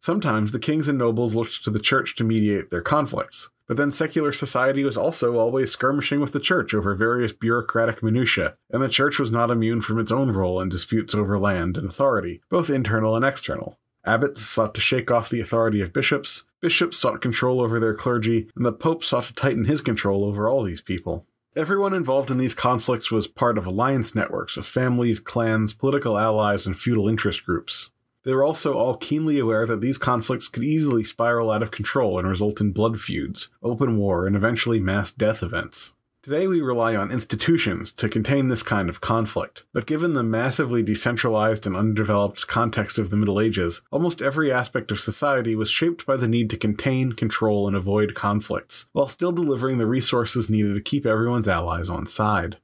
Sometimes 0.00 0.50
the 0.50 0.58
kings 0.58 0.88
and 0.88 0.98
nobles 0.98 1.36
looked 1.36 1.62
to 1.64 1.70
the 1.70 1.78
church 1.78 2.16
to 2.16 2.24
mediate 2.24 2.70
their 2.70 2.82
conflicts, 2.82 3.50
but 3.66 3.76
then 3.76 3.90
secular 3.90 4.32
society 4.32 4.84
was 4.84 4.96
also 4.96 5.36
always 5.36 5.70
skirmishing 5.70 6.20
with 6.20 6.32
the 6.32 6.40
church 6.40 6.74
over 6.74 6.94
various 6.94 7.32
bureaucratic 7.32 8.02
minutiae, 8.02 8.54
and 8.70 8.82
the 8.82 8.88
church 8.88 9.18
was 9.18 9.30
not 9.30 9.50
immune 9.50 9.80
from 9.80 9.98
its 9.98 10.12
own 10.12 10.30
role 10.30 10.60
in 10.60 10.68
disputes 10.68 11.14
over 11.14 11.38
land 11.38 11.76
and 11.76 11.88
authority, 11.88 12.40
both 12.50 12.70
internal 12.70 13.16
and 13.16 13.24
external. 13.24 13.78
Abbots 14.06 14.42
sought 14.42 14.74
to 14.74 14.80
shake 14.80 15.10
off 15.10 15.30
the 15.30 15.40
authority 15.40 15.80
of 15.80 15.92
bishops, 15.92 16.44
bishops 16.60 16.98
sought 16.98 17.22
control 17.22 17.60
over 17.60 17.80
their 17.80 17.94
clergy, 17.94 18.48
and 18.54 18.66
the 18.66 18.72
Pope 18.72 19.02
sought 19.02 19.24
to 19.24 19.34
tighten 19.34 19.64
his 19.64 19.80
control 19.80 20.24
over 20.24 20.46
all 20.48 20.62
these 20.62 20.82
people. 20.82 21.26
Everyone 21.56 21.94
involved 21.94 22.30
in 22.30 22.38
these 22.38 22.54
conflicts 22.54 23.10
was 23.10 23.28
part 23.28 23.56
of 23.56 23.64
alliance 23.64 24.14
networks 24.14 24.56
of 24.56 24.66
families, 24.66 25.20
clans, 25.20 25.72
political 25.72 26.18
allies, 26.18 26.66
and 26.66 26.78
feudal 26.78 27.08
interest 27.08 27.46
groups. 27.46 27.90
They 28.24 28.32
were 28.32 28.44
also 28.44 28.72
all 28.72 28.96
keenly 28.96 29.38
aware 29.38 29.66
that 29.66 29.82
these 29.82 29.98
conflicts 29.98 30.48
could 30.48 30.64
easily 30.64 31.04
spiral 31.04 31.50
out 31.50 31.62
of 31.62 31.70
control 31.70 32.18
and 32.18 32.26
result 32.26 32.60
in 32.60 32.72
blood 32.72 33.00
feuds, 33.00 33.48
open 33.62 33.98
war, 33.98 34.26
and 34.26 34.34
eventually 34.34 34.80
mass 34.80 35.12
death 35.12 35.42
events. 35.42 35.92
Today 36.22 36.46
we 36.46 36.62
rely 36.62 36.96
on 36.96 37.10
institutions 37.10 37.92
to 37.92 38.08
contain 38.08 38.48
this 38.48 38.62
kind 38.62 38.88
of 38.88 39.02
conflict, 39.02 39.64
but 39.74 39.84
given 39.84 40.14
the 40.14 40.22
massively 40.22 40.82
decentralized 40.82 41.66
and 41.66 41.76
undeveloped 41.76 42.46
context 42.46 42.96
of 42.98 43.10
the 43.10 43.16
Middle 43.18 43.38
Ages, 43.38 43.82
almost 43.90 44.22
every 44.22 44.50
aspect 44.50 44.90
of 44.90 44.98
society 44.98 45.54
was 45.54 45.68
shaped 45.68 46.06
by 46.06 46.16
the 46.16 46.26
need 46.26 46.48
to 46.48 46.56
contain, 46.56 47.12
control, 47.12 47.68
and 47.68 47.76
avoid 47.76 48.14
conflicts, 48.14 48.86
while 48.92 49.06
still 49.06 49.32
delivering 49.32 49.76
the 49.76 49.84
resources 49.84 50.48
needed 50.48 50.74
to 50.74 50.80
keep 50.80 51.04
everyone's 51.04 51.46
allies 51.46 51.90
on 51.90 52.06
side. 52.06 52.56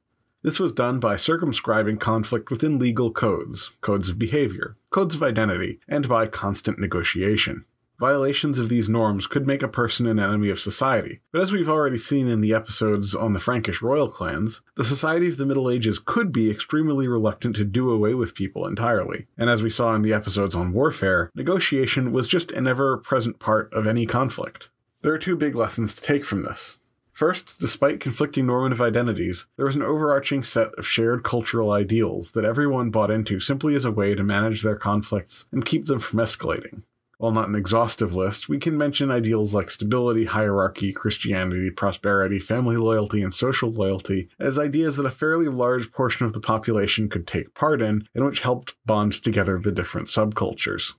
This 0.42 0.58
was 0.58 0.72
done 0.72 0.98
by 0.98 1.16
circumscribing 1.16 1.98
conflict 1.98 2.50
within 2.50 2.78
legal 2.78 3.12
codes, 3.12 3.72
codes 3.82 4.08
of 4.08 4.18
behavior, 4.18 4.78
codes 4.90 5.14
of 5.14 5.22
identity, 5.22 5.80
and 5.88 6.08
by 6.08 6.26
constant 6.26 6.78
negotiation. 6.78 7.64
Violations 8.00 8.58
of 8.58 8.70
these 8.70 8.88
norms 8.88 9.26
could 9.26 9.46
make 9.46 9.62
a 9.62 9.68
person 9.68 10.06
an 10.06 10.18
enemy 10.18 10.48
of 10.48 10.58
society, 10.58 11.20
but 11.32 11.42
as 11.42 11.52
we've 11.52 11.68
already 11.68 11.98
seen 11.98 12.28
in 12.28 12.40
the 12.40 12.54
episodes 12.54 13.14
on 13.14 13.34
the 13.34 13.38
Frankish 13.38 13.82
royal 13.82 14.08
clans, 14.08 14.62
the 14.74 14.84
society 14.84 15.28
of 15.28 15.36
the 15.36 15.44
Middle 15.44 15.70
Ages 15.70 15.98
could 15.98 16.32
be 16.32 16.50
extremely 16.50 17.06
reluctant 17.06 17.54
to 17.56 17.64
do 17.64 17.90
away 17.90 18.14
with 18.14 18.34
people 18.34 18.66
entirely. 18.66 19.26
And 19.36 19.50
as 19.50 19.62
we 19.62 19.68
saw 19.68 19.94
in 19.94 20.00
the 20.00 20.14
episodes 20.14 20.54
on 20.54 20.72
warfare, 20.72 21.30
negotiation 21.34 22.10
was 22.10 22.26
just 22.26 22.52
an 22.52 22.66
ever 22.66 22.96
present 22.96 23.38
part 23.38 23.70
of 23.74 23.86
any 23.86 24.06
conflict. 24.06 24.70
There 25.02 25.12
are 25.12 25.18
two 25.18 25.36
big 25.36 25.54
lessons 25.54 25.94
to 25.94 26.02
take 26.02 26.24
from 26.24 26.42
this. 26.42 26.79
First, 27.20 27.60
despite 27.60 28.00
conflicting 28.00 28.46
normative 28.46 28.80
identities, 28.80 29.44
there 29.58 29.66
was 29.66 29.76
an 29.76 29.82
overarching 29.82 30.42
set 30.42 30.72
of 30.78 30.86
shared 30.86 31.22
cultural 31.22 31.70
ideals 31.70 32.30
that 32.30 32.46
everyone 32.46 32.88
bought 32.88 33.10
into 33.10 33.40
simply 33.40 33.74
as 33.74 33.84
a 33.84 33.90
way 33.90 34.14
to 34.14 34.22
manage 34.22 34.62
their 34.62 34.74
conflicts 34.74 35.44
and 35.52 35.62
keep 35.62 35.84
them 35.84 35.98
from 35.98 36.20
escalating. 36.20 36.84
While 37.18 37.32
not 37.32 37.50
an 37.50 37.56
exhaustive 37.56 38.14
list, 38.14 38.48
we 38.48 38.58
can 38.58 38.78
mention 38.78 39.10
ideals 39.10 39.52
like 39.52 39.70
stability, 39.70 40.24
hierarchy, 40.24 40.94
Christianity, 40.94 41.68
prosperity, 41.68 42.40
family 42.40 42.78
loyalty, 42.78 43.22
and 43.22 43.34
social 43.34 43.70
loyalty 43.70 44.30
as 44.38 44.58
ideas 44.58 44.96
that 44.96 45.04
a 45.04 45.10
fairly 45.10 45.48
large 45.48 45.92
portion 45.92 46.24
of 46.24 46.32
the 46.32 46.40
population 46.40 47.10
could 47.10 47.26
take 47.26 47.52
part 47.52 47.82
in 47.82 48.08
and 48.14 48.24
which 48.24 48.40
helped 48.40 48.76
bond 48.86 49.12
together 49.22 49.58
the 49.58 49.72
different 49.72 50.08
subcultures. 50.08 50.94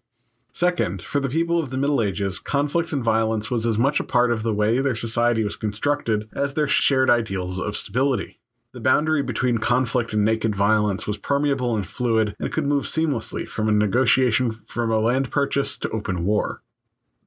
Second, 0.53 1.01
for 1.01 1.19
the 1.19 1.29
people 1.29 1.59
of 1.59 1.69
the 1.69 1.77
Middle 1.77 2.01
Ages, 2.01 2.37
conflict 2.37 2.91
and 2.91 3.03
violence 3.03 3.49
was 3.49 3.65
as 3.65 3.77
much 3.77 3.99
a 3.99 4.03
part 4.03 4.31
of 4.31 4.43
the 4.43 4.53
way 4.53 4.79
their 4.79 4.95
society 4.95 5.43
was 5.43 5.55
constructed 5.55 6.27
as 6.33 6.53
their 6.53 6.67
shared 6.67 7.09
ideals 7.09 7.59
of 7.59 7.77
stability. 7.77 8.39
The 8.73 8.79
boundary 8.79 9.21
between 9.21 9.57
conflict 9.57 10.13
and 10.13 10.23
naked 10.23 10.55
violence 10.55 11.05
was 11.05 11.17
permeable 11.17 11.75
and 11.75 11.87
fluid 11.87 12.35
and 12.39 12.51
could 12.51 12.65
move 12.65 12.85
seamlessly 12.85 13.47
from 13.47 13.67
a 13.67 13.73
negotiation 13.73 14.51
from 14.51 14.91
a 14.91 14.99
land 14.99 15.31
purchase 15.31 15.75
to 15.77 15.89
open 15.89 16.25
war. 16.25 16.61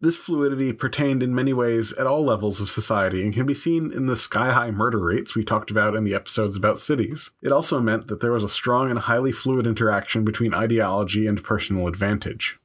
This 0.01 0.17
fluidity 0.17 0.73
pertained 0.73 1.23
in 1.23 1.35
many 1.35 1.55
ways 1.55 1.93
at 1.95 2.07
all 2.07 2.25
levels 2.25 2.61
of 2.61 2.69
society 2.69 3.23
and 3.23 3.33
can 3.33 3.47
be 3.47 3.55
seen 3.55 3.91
in 3.93 4.07
the 4.07 4.17
sky 4.17 4.53
high 4.53 4.71
murder 4.71 4.99
rates 4.99 5.35
we 5.35 5.45
talked 5.45 5.71
about 5.71 5.95
in 5.95 6.05
the 6.05 6.15
episodes 6.15 6.57
about 6.57 6.79
cities. 6.79 7.31
It 7.43 7.53
also 7.53 7.81
meant 7.81 8.09
that 8.09 8.21
there 8.21 8.33
was 8.33 8.45
a 8.45 8.49
strong 8.49 8.91
and 8.91 8.99
highly 8.99 9.33
fluid 9.33 9.67
interaction 9.67 10.25
between 10.25 10.53
ideology 10.53 11.27
and 11.27 11.43
personal 11.43 11.89
advantage. 11.89 12.59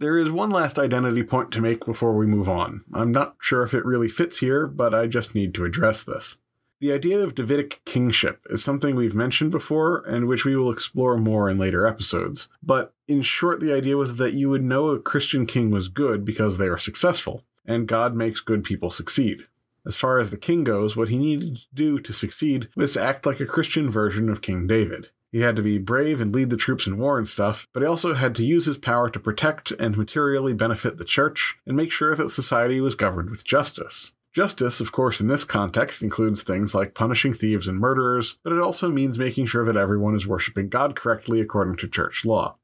There 0.00 0.16
is 0.16 0.30
one 0.30 0.48
last 0.48 0.78
identity 0.78 1.22
point 1.22 1.52
to 1.52 1.60
make 1.60 1.84
before 1.84 2.16
we 2.16 2.24
move 2.24 2.48
on. 2.48 2.84
I'm 2.94 3.12
not 3.12 3.36
sure 3.38 3.62
if 3.62 3.74
it 3.74 3.84
really 3.84 4.08
fits 4.08 4.38
here, 4.38 4.66
but 4.66 4.94
I 4.94 5.06
just 5.06 5.34
need 5.34 5.54
to 5.54 5.66
address 5.66 6.02
this. 6.02 6.38
The 6.80 6.90
idea 6.90 7.18
of 7.18 7.34
Davidic 7.34 7.82
kingship 7.84 8.40
is 8.48 8.64
something 8.64 8.96
we've 8.96 9.14
mentioned 9.14 9.50
before 9.50 10.02
and 10.06 10.26
which 10.26 10.46
we 10.46 10.56
will 10.56 10.72
explore 10.72 11.18
more 11.18 11.50
in 11.50 11.58
later 11.58 11.86
episodes. 11.86 12.48
But 12.62 12.94
in 13.08 13.20
short, 13.20 13.60
the 13.60 13.74
idea 13.74 13.98
was 13.98 14.16
that 14.16 14.32
you 14.32 14.48
would 14.48 14.64
know 14.64 14.88
a 14.88 14.98
Christian 14.98 15.46
king 15.46 15.70
was 15.70 15.88
good 15.88 16.24
because 16.24 16.56
they 16.56 16.68
are 16.68 16.78
successful, 16.78 17.44
and 17.66 17.86
God 17.86 18.16
makes 18.16 18.40
good 18.40 18.64
people 18.64 18.90
succeed. 18.90 19.42
As 19.84 19.96
far 19.96 20.18
as 20.18 20.30
the 20.30 20.38
king 20.38 20.64
goes, 20.64 20.96
what 20.96 21.10
he 21.10 21.18
needed 21.18 21.56
to 21.56 21.62
do 21.74 21.98
to 21.98 22.12
succeed 22.14 22.70
was 22.74 22.94
to 22.94 23.02
act 23.02 23.26
like 23.26 23.40
a 23.40 23.44
Christian 23.44 23.90
version 23.90 24.30
of 24.30 24.40
King 24.40 24.66
David. 24.66 25.10
He 25.32 25.40
had 25.40 25.56
to 25.56 25.62
be 25.62 25.78
brave 25.78 26.20
and 26.20 26.34
lead 26.34 26.50
the 26.50 26.56
troops 26.56 26.86
in 26.86 26.98
war 26.98 27.16
and 27.16 27.28
stuff, 27.28 27.68
but 27.72 27.82
he 27.82 27.86
also 27.86 28.14
had 28.14 28.34
to 28.36 28.44
use 28.44 28.66
his 28.66 28.78
power 28.78 29.08
to 29.10 29.20
protect 29.20 29.70
and 29.72 29.96
materially 29.96 30.52
benefit 30.52 30.98
the 30.98 31.04
church 31.04 31.56
and 31.66 31.76
make 31.76 31.92
sure 31.92 32.16
that 32.16 32.30
society 32.30 32.80
was 32.80 32.96
governed 32.96 33.30
with 33.30 33.44
justice. 33.44 34.12
Justice, 34.32 34.80
of 34.80 34.92
course, 34.92 35.20
in 35.20 35.26
this 35.26 35.44
context 35.44 36.02
includes 36.02 36.42
things 36.42 36.74
like 36.74 36.94
punishing 36.94 37.34
thieves 37.34 37.66
and 37.66 37.78
murderers, 37.78 38.38
but 38.44 38.52
it 38.52 38.60
also 38.60 38.88
means 38.88 39.18
making 39.18 39.46
sure 39.46 39.64
that 39.64 39.76
everyone 39.76 40.14
is 40.14 40.26
worshiping 40.26 40.68
God 40.68 40.94
correctly 40.94 41.40
according 41.40 41.76
to 41.78 41.88
church 41.88 42.24
law. 42.24 42.56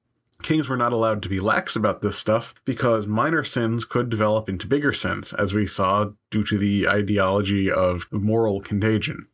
Kings 0.43 0.69
were 0.69 0.77
not 0.77 0.93
allowed 0.93 1.23
to 1.23 1.29
be 1.29 1.41
lax 1.41 1.75
about 1.75 2.03
this 2.03 2.17
stuff 2.17 2.55
because 2.65 3.07
minor 3.07 3.43
sins 3.43 3.85
could 3.85 4.11
develop 4.11 4.49
into 4.49 4.67
bigger 4.67 4.93
sins, 4.93 5.33
as 5.33 5.55
we 5.55 5.67
saw 5.67 6.11
due 6.31 6.45
to 6.45 6.59
the 6.59 6.87
ideology 6.89 7.71
of 7.71 8.07
moral 8.13 8.61
contagion. 8.61 9.27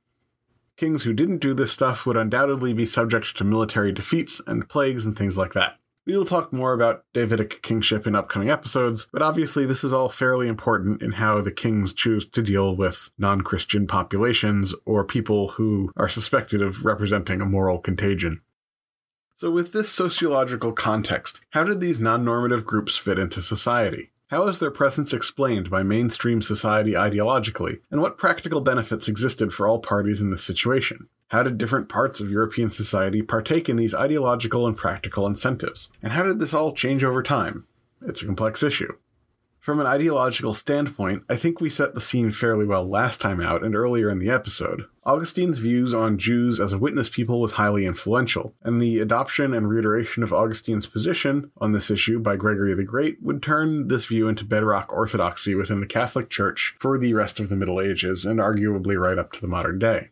Kings 0.83 1.05
who 1.05 1.13
didn't 1.13 1.39
do 1.39 1.55
this 1.55 1.71
stuff 1.71 2.07
would 2.07 2.17
undoubtedly 2.17 2.73
be 2.73 2.87
subject 2.87 3.37
to 3.37 3.45
military 3.45 3.93
defeats 3.93 4.41
and 4.49 4.69
plagues 4.69 5.07
and 5.07 5.17
things 5.17 5.39
like 5.39 5.53
that. 5.53 5.79
We 6.05 6.17
will 6.17 6.25
talk 6.25 6.53
more 6.53 6.73
about 6.73 7.05
Davidic 7.15 7.63
kingship 7.63 8.05
in 8.05 8.17
upcoming 8.17 8.51
episodes, 8.51 9.07
but 9.13 9.23
obviously 9.23 9.65
this 9.65 9.85
is 9.85 9.93
all 9.93 10.09
fairly 10.09 10.49
important 10.49 11.01
in 11.01 11.13
how 11.13 11.41
the 11.41 11.53
kings 11.53 11.93
choose 11.93 12.27
to 12.31 12.43
deal 12.43 12.75
with 12.75 13.13
non 13.17 13.43
Christian 13.43 13.87
populations 13.87 14.75
or 14.85 15.05
people 15.05 15.51
who 15.51 15.93
are 15.97 16.09
suspected 16.09 16.61
of 16.61 16.85
representing 16.85 17.41
a 17.41 17.47
moral 17.47 17.79
contagion. 17.79 18.41
So, 19.37 19.53
with 19.53 19.71
this 19.73 19.89
sociological 19.89 20.73
context, 20.73 21.41
how 21.51 21.63
did 21.63 21.79
these 21.79 22.01
non 22.01 22.25
normative 22.25 22.67
groups 22.67 22.97
fit 22.97 23.21
into 23.21 23.41
society? 23.41 24.11
How 24.33 24.49
is 24.49 24.61
their 24.61 24.71
presence 24.71 25.13
explained 25.13 25.69
by 25.69 25.83
mainstream 25.83 26.41
society 26.41 26.93
ideologically, 26.93 27.81
and 27.91 28.01
what 28.01 28.17
practical 28.17 28.63
benefits 28.63 29.07
existed 29.07 29.53
for 29.53 29.69
all 29.69 29.79
parties 29.79 30.23
in 30.23 30.31
this 30.31 30.43
situation? 30.43 31.07
How 31.29 31.43
did 31.43 31.59
different 31.59 31.91
parts 31.91 32.19
of 32.19 32.31
European 32.31 32.71
society 32.71 33.21
partake 33.21 33.69
in 33.69 33.77
these 33.77 33.95
ideological 33.95 34.67
and 34.67 34.75
practical 34.75 35.27
incentives? 35.27 35.91
And 36.03 36.15
how 36.15 36.23
did 36.23 36.39
this 36.39 36.55
all 36.55 36.73
change 36.73 37.05
over 37.05 37.23
time? 37.23 37.67
It's 38.07 38.23
a 38.23 38.25
complex 38.25 38.63
issue. 38.63 38.95
From 39.63 39.79
an 39.79 39.87
ideological 39.87 40.55
standpoint, 40.55 41.23
I 41.29 41.37
think 41.37 41.61
we 41.61 41.71
set 41.71 41.95
the 41.95 42.01
scene 42.01 42.33
fairly 42.33 42.67
well 42.67 42.85
last 42.85 43.21
time 43.21 43.41
out 43.41 43.63
and 43.63 43.77
earlier 43.77 44.11
in 44.11 44.19
the 44.19 44.29
episode. 44.29 44.87
Augustine's 45.07 45.61
views 45.61 45.95
on 45.95 46.19
Jews 46.19 46.59
as 46.59 46.73
a 46.73 46.79
witness 46.79 47.09
people 47.09 47.41
was 47.41 47.53
highly 47.53 47.87
influential, 47.87 48.57
and 48.65 48.83
the 48.83 48.99
adoption 48.99 49.55
and 49.55 49.69
reiteration 49.69 50.25
of 50.25 50.33
Augustine's 50.33 50.89
position 50.89 51.53
on 51.59 51.71
this 51.71 51.93
issue 51.93 52.19
by 52.19 52.35
Gregory 52.35 52.75
the 52.75 52.83
Great 52.83 53.23
would 53.23 53.41
turn 53.41 53.87
this 53.87 54.05
view 54.05 54.27
into 54.27 54.45
bedrock 54.45 54.93
orthodoxy 54.93 55.55
within 55.55 55.79
the 55.79 55.87
Catholic 55.87 56.29
Church 56.29 56.75
for 56.81 56.99
the 56.99 57.15
rest 57.15 57.39
of 57.39 57.49
the 57.49 57.55
Middle 57.55 57.81
Ages, 57.81 58.25
and 58.25 58.41
arguably 58.41 59.01
right 59.01 59.17
up 59.17 59.31
to 59.31 59.41
the 59.41 59.47
modern 59.47 59.79
day. 59.79 60.09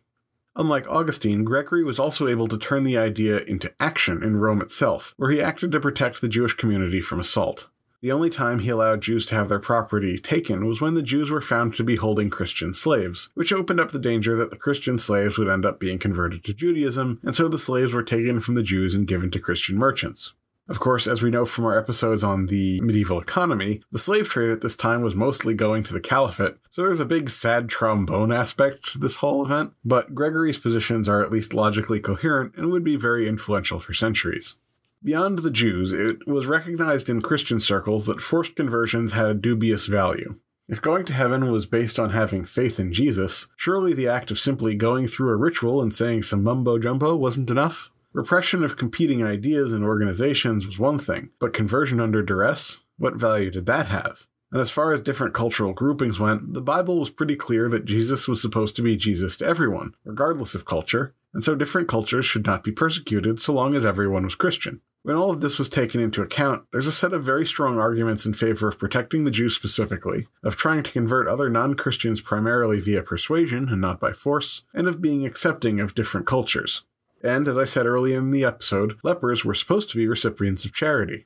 Unlike 0.55 0.87
Augustine, 0.87 1.43
Gregory 1.43 1.83
was 1.83 1.99
also 1.99 2.29
able 2.29 2.47
to 2.47 2.57
turn 2.57 2.85
the 2.85 2.97
idea 2.97 3.39
into 3.39 3.73
action 3.81 4.23
in 4.23 4.37
Rome 4.37 4.61
itself, 4.61 5.13
where 5.17 5.31
he 5.31 5.41
acted 5.41 5.73
to 5.73 5.81
protect 5.81 6.21
the 6.21 6.29
Jewish 6.29 6.53
community 6.53 7.01
from 7.01 7.19
assault. 7.19 7.67
The 8.01 8.11
only 8.11 8.31
time 8.31 8.59
he 8.59 8.69
allowed 8.69 9.01
Jews 9.01 9.27
to 9.27 9.35
have 9.35 9.47
their 9.47 9.59
property 9.59 10.17
taken 10.17 10.65
was 10.65 10.81
when 10.81 10.95
the 10.95 11.03
Jews 11.03 11.29
were 11.29 11.39
found 11.39 11.75
to 11.75 11.83
be 11.83 11.97
holding 11.97 12.31
Christian 12.31 12.73
slaves, 12.73 13.29
which 13.35 13.53
opened 13.53 13.79
up 13.79 13.91
the 13.91 13.99
danger 13.99 14.35
that 14.37 14.49
the 14.49 14.57
Christian 14.57 14.97
slaves 14.97 15.37
would 15.37 15.47
end 15.47 15.67
up 15.67 15.79
being 15.79 15.99
converted 15.99 16.43
to 16.45 16.53
Judaism, 16.53 17.19
and 17.21 17.35
so 17.35 17.47
the 17.47 17.59
slaves 17.59 17.93
were 17.93 18.01
taken 18.01 18.39
from 18.39 18.55
the 18.55 18.63
Jews 18.63 18.95
and 18.95 19.05
given 19.05 19.29
to 19.29 19.39
Christian 19.39 19.77
merchants. 19.77 20.33
Of 20.67 20.79
course, 20.79 21.05
as 21.05 21.21
we 21.21 21.29
know 21.29 21.45
from 21.45 21.65
our 21.65 21.77
episodes 21.77 22.23
on 22.23 22.47
the 22.47 22.81
medieval 22.81 23.19
economy, 23.19 23.83
the 23.91 23.99
slave 23.99 24.29
trade 24.29 24.49
at 24.49 24.61
this 24.61 24.75
time 24.75 25.03
was 25.03 25.15
mostly 25.15 25.53
going 25.53 25.83
to 25.83 25.93
the 25.93 25.99
caliphate, 25.99 26.55
so 26.71 26.81
there's 26.81 27.01
a 27.01 27.05
big 27.05 27.29
sad 27.29 27.69
trombone 27.69 28.31
aspect 28.31 28.93
to 28.93 28.97
this 28.97 29.17
whole 29.17 29.45
event, 29.45 29.73
but 29.85 30.15
Gregory's 30.15 30.57
positions 30.57 31.07
are 31.07 31.21
at 31.21 31.31
least 31.31 31.53
logically 31.53 31.99
coherent 31.99 32.55
and 32.55 32.71
would 32.71 32.83
be 32.83 32.95
very 32.95 33.27
influential 33.27 33.79
for 33.79 33.93
centuries. 33.93 34.55
Beyond 35.03 35.39
the 35.39 35.49
Jews, 35.49 35.93
it 35.93 36.27
was 36.27 36.45
recognized 36.45 37.09
in 37.09 37.23
Christian 37.23 37.59
circles 37.59 38.05
that 38.05 38.21
forced 38.21 38.55
conversions 38.55 39.13
had 39.13 39.25
a 39.25 39.33
dubious 39.33 39.87
value. 39.87 40.35
If 40.67 40.79
going 40.79 41.05
to 41.05 41.13
heaven 41.13 41.51
was 41.51 41.65
based 41.65 41.97
on 41.97 42.11
having 42.11 42.45
faith 42.45 42.79
in 42.79 42.93
Jesus, 42.93 43.47
surely 43.57 43.95
the 43.95 44.07
act 44.07 44.29
of 44.29 44.37
simply 44.37 44.75
going 44.75 45.07
through 45.07 45.31
a 45.31 45.35
ritual 45.35 45.81
and 45.81 45.91
saying 45.91 46.21
some 46.23 46.43
mumbo 46.43 46.77
jumbo 46.77 47.15
wasn't 47.15 47.49
enough? 47.49 47.89
Repression 48.13 48.63
of 48.63 48.77
competing 48.77 49.23
ideas 49.23 49.73
and 49.73 49.83
organizations 49.83 50.67
was 50.67 50.77
one 50.77 50.99
thing, 50.99 51.31
but 51.39 51.51
conversion 51.51 51.99
under 51.99 52.21
duress? 52.21 52.77
What 52.99 53.15
value 53.15 53.49
did 53.49 53.65
that 53.65 53.87
have? 53.87 54.27
And 54.51 54.61
as 54.61 54.69
far 54.69 54.93
as 54.93 55.01
different 55.01 55.33
cultural 55.33 55.73
groupings 55.73 56.19
went, 56.19 56.53
the 56.53 56.61
Bible 56.61 56.99
was 56.99 57.09
pretty 57.09 57.35
clear 57.35 57.69
that 57.69 57.85
Jesus 57.85 58.27
was 58.27 58.39
supposed 58.39 58.75
to 58.75 58.83
be 58.83 58.95
Jesus 58.97 59.35
to 59.37 59.47
everyone, 59.47 59.95
regardless 60.03 60.53
of 60.53 60.65
culture, 60.65 61.15
and 61.33 61.43
so 61.43 61.55
different 61.55 61.87
cultures 61.87 62.27
should 62.27 62.45
not 62.45 62.63
be 62.63 62.71
persecuted 62.71 63.41
so 63.41 63.51
long 63.51 63.73
as 63.73 63.83
everyone 63.83 64.25
was 64.25 64.35
Christian. 64.35 64.79
When 65.03 65.15
all 65.15 65.31
of 65.31 65.41
this 65.41 65.57
was 65.57 65.67
taken 65.67 65.99
into 65.99 66.21
account, 66.21 66.65
there's 66.71 66.85
a 66.85 66.91
set 66.91 67.11
of 67.11 67.23
very 67.23 67.43
strong 67.43 67.79
arguments 67.79 68.27
in 68.27 68.35
favor 68.35 68.67
of 68.67 68.77
protecting 68.77 69.23
the 69.23 69.31
Jews 69.31 69.55
specifically, 69.55 70.27
of 70.43 70.55
trying 70.55 70.83
to 70.83 70.91
convert 70.91 71.27
other 71.27 71.49
non 71.49 71.73
Christians 71.73 72.21
primarily 72.21 72.79
via 72.79 73.01
persuasion 73.01 73.67
and 73.69 73.81
not 73.81 73.99
by 73.99 74.13
force, 74.13 74.61
and 74.75 74.87
of 74.87 75.01
being 75.01 75.25
accepting 75.25 75.79
of 75.79 75.95
different 75.95 76.27
cultures. 76.27 76.83
And 77.23 77.47
as 77.47 77.57
I 77.57 77.63
said 77.63 77.87
earlier 77.87 78.19
in 78.19 78.29
the 78.29 78.45
episode, 78.45 78.99
lepers 79.01 79.43
were 79.43 79.55
supposed 79.55 79.89
to 79.89 79.97
be 79.97 80.07
recipients 80.07 80.65
of 80.65 80.73
charity. 80.73 81.25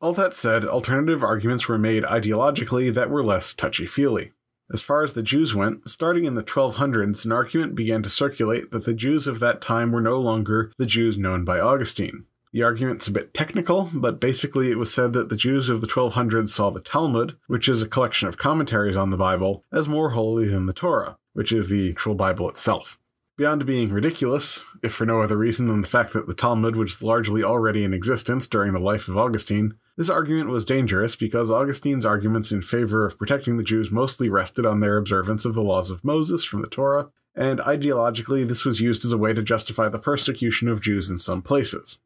All 0.00 0.12
that 0.12 0.34
said, 0.34 0.64
alternative 0.64 1.24
arguments 1.24 1.66
were 1.66 1.78
made 1.78 2.04
ideologically 2.04 2.94
that 2.94 3.10
were 3.10 3.24
less 3.24 3.54
touchy 3.54 3.86
feely. 3.86 4.32
As 4.72 4.82
far 4.82 5.02
as 5.02 5.14
the 5.14 5.22
Jews 5.22 5.52
went, 5.52 5.88
starting 5.90 6.26
in 6.26 6.34
the 6.34 6.42
1200s, 6.44 7.24
an 7.24 7.32
argument 7.32 7.74
began 7.74 8.04
to 8.04 8.10
circulate 8.10 8.70
that 8.70 8.84
the 8.84 8.94
Jews 8.94 9.26
of 9.26 9.40
that 9.40 9.60
time 9.60 9.90
were 9.90 10.00
no 10.00 10.20
longer 10.20 10.70
the 10.78 10.86
Jews 10.86 11.18
known 11.18 11.44
by 11.44 11.58
Augustine. 11.58 12.26
The 12.54 12.62
argument's 12.62 13.08
a 13.08 13.10
bit 13.10 13.34
technical, 13.34 13.90
but 13.92 14.20
basically 14.20 14.70
it 14.70 14.78
was 14.78 14.94
said 14.94 15.12
that 15.14 15.28
the 15.28 15.36
Jews 15.36 15.68
of 15.68 15.80
the 15.80 15.88
1200s 15.88 16.50
saw 16.50 16.70
the 16.70 16.78
Talmud, 16.78 17.36
which 17.48 17.68
is 17.68 17.82
a 17.82 17.88
collection 17.88 18.28
of 18.28 18.38
commentaries 18.38 18.96
on 18.96 19.10
the 19.10 19.16
Bible, 19.16 19.64
as 19.72 19.88
more 19.88 20.10
holy 20.10 20.46
than 20.46 20.66
the 20.66 20.72
Torah, 20.72 21.18
which 21.32 21.50
is 21.50 21.68
the 21.68 21.90
actual 21.90 22.14
Bible 22.14 22.48
itself. 22.48 22.96
Beyond 23.36 23.66
being 23.66 23.90
ridiculous, 23.90 24.64
if 24.84 24.92
for 24.92 25.04
no 25.04 25.20
other 25.20 25.36
reason 25.36 25.66
than 25.66 25.80
the 25.80 25.88
fact 25.88 26.12
that 26.12 26.28
the 26.28 26.32
Talmud 26.34 26.76
was 26.76 27.02
largely 27.02 27.42
already 27.42 27.82
in 27.82 27.92
existence 27.92 28.46
during 28.46 28.72
the 28.72 28.78
life 28.78 29.08
of 29.08 29.18
Augustine, 29.18 29.74
this 29.96 30.08
argument 30.08 30.50
was 30.50 30.64
dangerous 30.64 31.16
because 31.16 31.50
Augustine's 31.50 32.06
arguments 32.06 32.52
in 32.52 32.62
favor 32.62 33.04
of 33.04 33.18
protecting 33.18 33.56
the 33.56 33.64
Jews 33.64 33.90
mostly 33.90 34.28
rested 34.28 34.64
on 34.64 34.78
their 34.78 34.96
observance 34.96 35.44
of 35.44 35.54
the 35.54 35.62
laws 35.62 35.90
of 35.90 36.04
Moses 36.04 36.44
from 36.44 36.62
the 36.62 36.68
Torah, 36.68 37.08
and 37.34 37.58
ideologically 37.58 38.46
this 38.46 38.64
was 38.64 38.80
used 38.80 39.04
as 39.04 39.10
a 39.10 39.18
way 39.18 39.32
to 39.32 39.42
justify 39.42 39.88
the 39.88 39.98
persecution 39.98 40.68
of 40.68 40.80
Jews 40.80 41.10
in 41.10 41.18
some 41.18 41.42
places. 41.42 41.98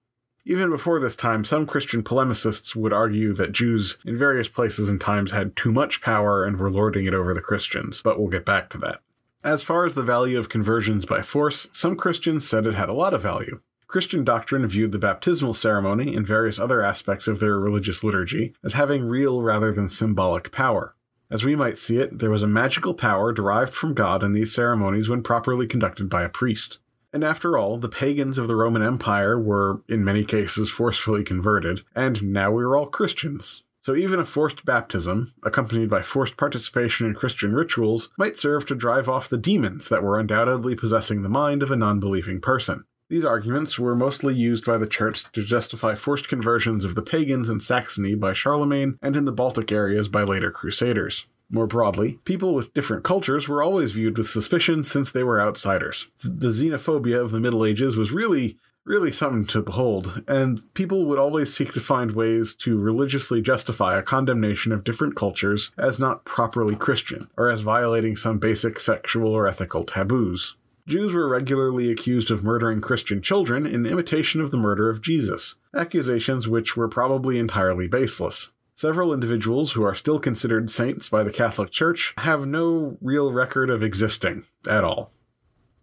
Even 0.50 0.70
before 0.70 0.98
this 0.98 1.14
time, 1.14 1.44
some 1.44 1.66
Christian 1.66 2.02
polemicists 2.02 2.74
would 2.74 2.90
argue 2.90 3.34
that 3.34 3.52
Jews 3.52 3.98
in 4.06 4.16
various 4.16 4.48
places 4.48 4.88
and 4.88 4.98
times 4.98 5.30
had 5.30 5.54
too 5.54 5.70
much 5.70 6.00
power 6.00 6.42
and 6.42 6.56
were 6.56 6.70
lording 6.70 7.04
it 7.04 7.12
over 7.12 7.34
the 7.34 7.42
Christians, 7.42 8.00
but 8.00 8.18
we'll 8.18 8.30
get 8.30 8.46
back 8.46 8.70
to 8.70 8.78
that. 8.78 9.00
As 9.44 9.62
far 9.62 9.84
as 9.84 9.94
the 9.94 10.02
value 10.02 10.38
of 10.38 10.48
conversions 10.48 11.04
by 11.04 11.20
force, 11.20 11.68
some 11.72 11.96
Christians 11.96 12.48
said 12.48 12.66
it 12.66 12.74
had 12.74 12.88
a 12.88 12.94
lot 12.94 13.12
of 13.12 13.20
value. 13.20 13.61
Christian 13.88 14.24
doctrine 14.24 14.66
viewed 14.66 14.92
the 14.92 14.98
baptismal 14.98 15.52
ceremony 15.52 16.16
and 16.16 16.26
various 16.26 16.58
other 16.58 16.80
aspects 16.80 17.28
of 17.28 17.40
their 17.40 17.61
religious 17.61 18.02
liturgy 18.02 18.54
as 18.64 18.72
having 18.72 19.04
real 19.04 19.42
rather 19.42 19.70
than 19.70 19.87
symbolic 19.87 20.50
power. 20.50 20.94
As 21.30 21.44
we 21.44 21.56
might 21.56 21.76
see 21.76 21.98
it, 21.98 22.20
there 22.20 22.30
was 22.30 22.42
a 22.42 22.46
magical 22.46 22.94
power 22.94 23.34
derived 23.34 23.74
from 23.74 23.92
God 23.92 24.22
in 24.22 24.32
these 24.32 24.54
ceremonies 24.54 25.11
when 25.11 25.22
properly 25.22 25.66
conducted 25.66 26.08
by 26.08 26.24
a 26.24 26.30
priest. 26.30 26.78
And 27.12 27.25
after 27.25 27.57
all, 27.57 27.79
the 27.79 27.88
pagans 27.88 28.37
of 28.37 28.49
the 28.49 28.57
Roman 28.57 28.83
Empire 28.83 29.40
were, 29.40 29.83
in 29.88 30.05
many 30.05 30.25
cases, 30.25 30.71
forcefully 30.71 31.25
converted, 31.25 31.83
and 31.94 32.23
now 32.23 32.51
we 32.51 32.64
were 32.64 32.77
all 32.77 32.87
Christians. 32.87 33.62
So 33.81 33.97
even 33.97 34.21
a 34.21 34.25
forced 34.27 34.66
baptism, 34.66 35.33
accompanied 35.42 35.88
by 35.88 36.03
forced 36.03 36.37
participation 36.37 37.07
in 37.07 37.14
Christian 37.14 37.55
rituals, 37.55 38.11
might 38.18 38.37
serve 38.37 38.66
to 38.66 38.75
drive 38.75 39.09
off 39.09 39.31
the 39.31 39.38
demons 39.38 39.88
that 39.88 40.03
were 40.03 40.18
undoubtedly 40.18 40.75
possessing 40.75 41.23
the 41.23 41.29
mind 41.31 41.62
of 41.62 41.71
a 41.71 41.77
non 41.77 41.99
believing 41.99 42.40
person. 42.40 42.85
These 43.09 43.25
arguments 43.25 43.79
were 43.79 43.97
mostly 43.97 44.35
used 44.35 44.66
by 44.66 44.77
the 44.77 44.87
church 44.87 45.33
to 45.33 45.42
justify 45.42 45.94
forced 45.94 46.29
conversions 46.29 46.85
of 46.85 46.94
the 46.94 47.03
pagans 47.03 47.49
in 47.49 47.61
Saxony 47.61 48.14
by 48.14 48.35
Charlemagne 48.35 48.99
and 49.01 49.16
in 49.16 49.25
the 49.25 49.33
Baltic 49.33 49.73
areas 49.73 50.09
by 50.09 50.25
later 50.25 50.51
crusaders. 50.51 51.25
More 51.50 51.66
broadly, 51.66 52.18
people 52.24 52.54
with 52.54 52.74
different 52.74 53.04
cultures 53.04 53.48
were 53.48 53.62
always 53.62 53.92
viewed 53.92 54.18
with 54.18 54.28
suspicion 54.28 54.84
since 54.84 55.11
they 55.11 55.22
were 55.22 55.40
outsiders. 55.40 56.08
The 56.22 56.48
xenophobia 56.48 57.18
of 57.18 57.30
the 57.30 57.40
Middle 57.40 57.64
Ages 57.64 57.96
was 57.96 58.12
really, 58.12 58.58
really 58.84 59.11
something 59.11 59.46
to 59.46 59.62
behold, 59.62 60.22
and 60.28 60.62
people 60.74 61.06
would 61.06 61.18
always 61.18 61.54
seek 61.54 61.72
to 61.72 61.80
find 61.80 62.12
ways 62.12 62.52
to 62.56 62.78
religiously 62.78 63.40
justify 63.40 63.98
a 63.98 64.02
condemnation 64.02 64.72
of 64.72 64.84
different 64.84 65.16
cultures 65.16 65.70
as 65.78 65.98
not 65.98 66.26
properly 66.26 66.76
Christian, 66.76 67.30
or 67.38 67.48
as 67.48 67.62
violating 67.62 68.14
some 68.14 68.38
basic 68.38 68.78
sexual 68.78 69.30
or 69.30 69.46
ethical 69.46 69.84
taboos. 69.84 70.54
Jews 70.87 71.12
were 71.12 71.28
regularly 71.28 71.90
accused 71.90 72.30
of 72.30 72.44
murdering 72.44 72.80
Christian 72.80 73.20
children 73.20 73.66
in 73.66 73.84
imitation 73.84 74.40
of 74.40 74.50
the 74.50 74.56
murder 74.56 74.88
of 74.88 75.02
Jesus, 75.02 75.54
accusations 75.74 76.48
which 76.48 76.76
were 76.76 76.88
probably 76.88 77.38
entirely 77.38 77.88
baseless. 77.88 78.50
Several 78.78 79.12
individuals 79.12 79.72
who 79.72 79.82
are 79.82 79.96
still 79.96 80.20
considered 80.20 80.70
saints 80.70 81.08
by 81.08 81.24
the 81.24 81.32
Catholic 81.32 81.72
Church 81.72 82.14
have 82.16 82.46
no 82.46 82.96
real 83.00 83.32
record 83.32 83.70
of 83.70 83.82
existing 83.82 84.44
at 84.68 84.84
all. 84.84 85.10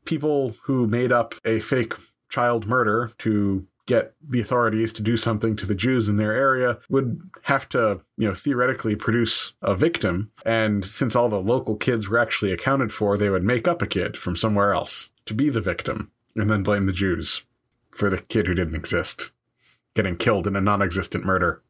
People 0.05 0.55
who 0.63 0.87
made 0.87 1.11
up 1.11 1.35
a 1.43 1.59
fake 1.59 1.95
child 2.29 2.67
murder 2.67 3.11
to 3.17 3.67
get 3.85 4.13
the 4.25 4.39
authorities 4.39 4.93
to 4.93 5.01
do 5.01 5.17
something 5.17 5.57
to 5.57 5.65
the 5.65 5.75
Jews 5.75 6.07
in 6.07 6.15
their 6.15 6.31
area 6.31 6.77
would 6.87 7.19
have 7.41 7.67
to, 7.67 7.99
you 8.15 8.29
know, 8.29 8.33
theoretically 8.33 8.95
produce 8.95 9.51
a 9.61 9.75
victim. 9.75 10.31
And 10.45 10.85
since 10.85 11.17
all 11.17 11.27
the 11.27 11.41
local 11.41 11.75
kids 11.75 12.07
were 12.07 12.17
actually 12.17 12.53
accounted 12.53 12.93
for, 12.93 13.17
they 13.17 13.29
would 13.29 13.43
make 13.43 13.67
up 13.67 13.81
a 13.81 13.87
kid 13.87 14.15
from 14.15 14.37
somewhere 14.37 14.73
else 14.73 15.09
to 15.25 15.33
be 15.33 15.49
the 15.49 15.59
victim 15.59 16.13
and 16.33 16.49
then 16.49 16.63
blame 16.63 16.85
the 16.85 16.93
Jews 16.93 17.41
for 17.91 18.09
the 18.09 18.19
kid 18.21 18.47
who 18.47 18.53
didn't 18.53 18.75
exist 18.75 19.31
getting 19.95 20.17
killed 20.17 20.45
in 20.45 20.55
a 20.55 20.61
non 20.61 20.81
existent 20.81 21.25
murder. 21.25 21.63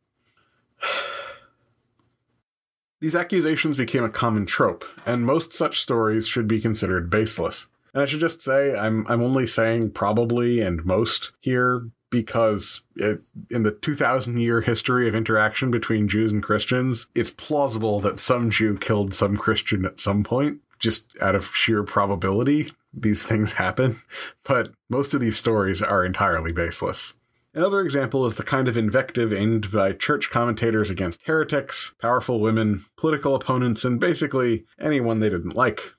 These 3.02 3.16
accusations 3.16 3.78
became 3.78 4.04
a 4.04 4.10
common 4.10 4.46
trope, 4.46 4.86
and 5.06 5.26
most 5.26 5.54
such 5.54 5.80
stories 5.80 6.28
should 6.28 6.48
be 6.48 6.62
considered 6.62 7.10
baseless. 7.10 7.68
And 7.94 8.02
I 8.02 8.06
should 8.06 8.20
just 8.20 8.42
say, 8.42 8.76
I'm 8.76 9.06
I'm 9.08 9.22
only 9.22 9.48
saying 9.48 9.92
probably 9.92 10.60
and 10.60 10.86
most 10.86 11.32
here 11.40 11.90
because 12.10 12.82
it, 12.96 13.22
in 13.52 13.64
the 13.64 13.72
2000 13.72 14.38
year 14.38 14.62
history 14.62 15.08
of 15.08 15.16
interaction 15.16 15.70
between 15.70 16.08
Jews 16.08 16.32
and 16.32 16.42
Christians, 16.42 17.08
it's 17.14 17.30
plausible 17.30 18.00
that 18.00 18.20
some 18.20 18.50
Jew 18.50 18.78
killed 18.78 19.14
some 19.14 19.38
Christian 19.38 19.86
at 19.86 20.00
some 20.00 20.24
point, 20.24 20.60
just 20.80 21.12
out 21.22 21.36
of 21.36 21.56
sheer 21.56 21.84
probability. 21.84 22.72
These 22.94 23.24
things 23.24 23.54
happen, 23.54 24.02
but 24.44 24.72
most 24.90 25.14
of 25.14 25.20
these 25.20 25.38
stories 25.38 25.82
are 25.82 26.06
entirely 26.06 26.52
baseless. 26.52 27.16
Another 27.56 27.80
example 27.80 28.26
is 28.26 28.36
the 28.36 28.44
kind 28.44 28.68
of 28.68 28.78
invective 28.78 29.32
aimed 29.32 29.72
by 29.72 29.94
church 29.94 30.30
commentators 30.30 30.90
against 30.90 31.24
heretics, 31.24 31.96
powerful 32.02 32.42
women, 32.42 32.84
political 32.98 33.34
opponents, 33.34 33.86
and 33.86 33.98
basically 33.98 34.66
anyone 34.78 35.22
they 35.22 35.30
didn't 35.30 35.56
like. 35.56 35.94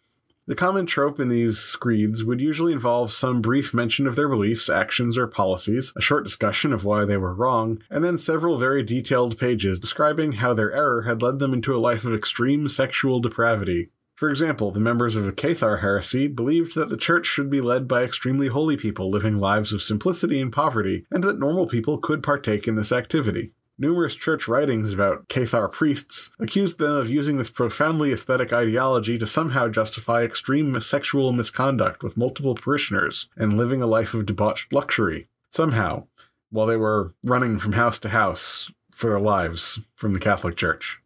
The 0.46 0.54
common 0.54 0.84
trope 0.84 1.18
in 1.18 1.30
these 1.30 1.58
screeds 1.58 2.22
would 2.22 2.42
usually 2.42 2.74
involve 2.74 3.10
some 3.10 3.40
brief 3.40 3.72
mention 3.72 4.06
of 4.06 4.16
their 4.16 4.28
beliefs, 4.28 4.68
actions, 4.68 5.16
or 5.16 5.26
policies, 5.26 5.94
a 5.96 6.02
short 6.02 6.24
discussion 6.24 6.74
of 6.74 6.84
why 6.84 7.06
they 7.06 7.16
were 7.16 7.34
wrong, 7.34 7.82
and 7.88 8.04
then 8.04 8.18
several 8.18 8.58
very 8.58 8.82
detailed 8.82 9.38
pages 9.38 9.80
describing 9.80 10.32
how 10.32 10.52
their 10.52 10.72
error 10.72 11.02
had 11.02 11.22
led 11.22 11.38
them 11.38 11.54
into 11.54 11.74
a 11.74 11.80
life 11.80 12.04
of 12.04 12.12
extreme 12.12 12.68
sexual 12.68 13.18
depravity, 13.18 13.88
for 14.16 14.30
example, 14.30 14.70
the 14.70 14.80
members 14.80 15.14
of 15.14 15.24
the 15.24 15.32
Cathar 15.32 15.82
heresy 15.82 16.26
believed 16.26 16.74
that 16.74 16.88
the 16.88 16.96
church 16.96 17.26
should 17.26 17.50
be 17.50 17.60
led 17.60 17.86
by 17.86 18.02
extremely 18.02 18.48
holy 18.48 18.76
people 18.76 19.10
living 19.10 19.38
lives 19.38 19.74
of 19.74 19.82
simplicity 19.82 20.40
and 20.40 20.50
poverty, 20.50 21.04
and 21.10 21.22
that 21.22 21.38
normal 21.38 21.66
people 21.66 21.98
could 21.98 22.22
partake 22.22 22.66
in 22.66 22.76
this 22.76 22.92
activity. 22.92 23.52
Numerous 23.78 24.14
church 24.14 24.48
writings 24.48 24.94
about 24.94 25.28
Cathar 25.28 25.70
priests 25.70 26.30
accused 26.40 26.78
them 26.78 26.92
of 26.92 27.10
using 27.10 27.36
this 27.36 27.50
profoundly 27.50 28.10
aesthetic 28.10 28.54
ideology 28.54 29.18
to 29.18 29.26
somehow 29.26 29.68
justify 29.68 30.22
extreme 30.22 30.80
sexual 30.80 31.30
misconduct 31.30 32.02
with 32.02 32.16
multiple 32.16 32.54
parishioners 32.54 33.28
and 33.36 33.58
living 33.58 33.82
a 33.82 33.86
life 33.86 34.14
of 34.14 34.24
debauched 34.24 34.72
luxury. 34.72 35.28
Somehow, 35.50 36.06
while 36.48 36.66
they 36.66 36.76
were 36.76 37.12
running 37.22 37.58
from 37.58 37.72
house 37.72 37.98
to 37.98 38.08
house 38.08 38.70
for 38.92 39.10
their 39.10 39.20
lives 39.20 39.80
from 39.94 40.14
the 40.14 40.20
Catholic 40.20 40.56
Church. 40.56 41.00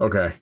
Okay, 0.00 0.39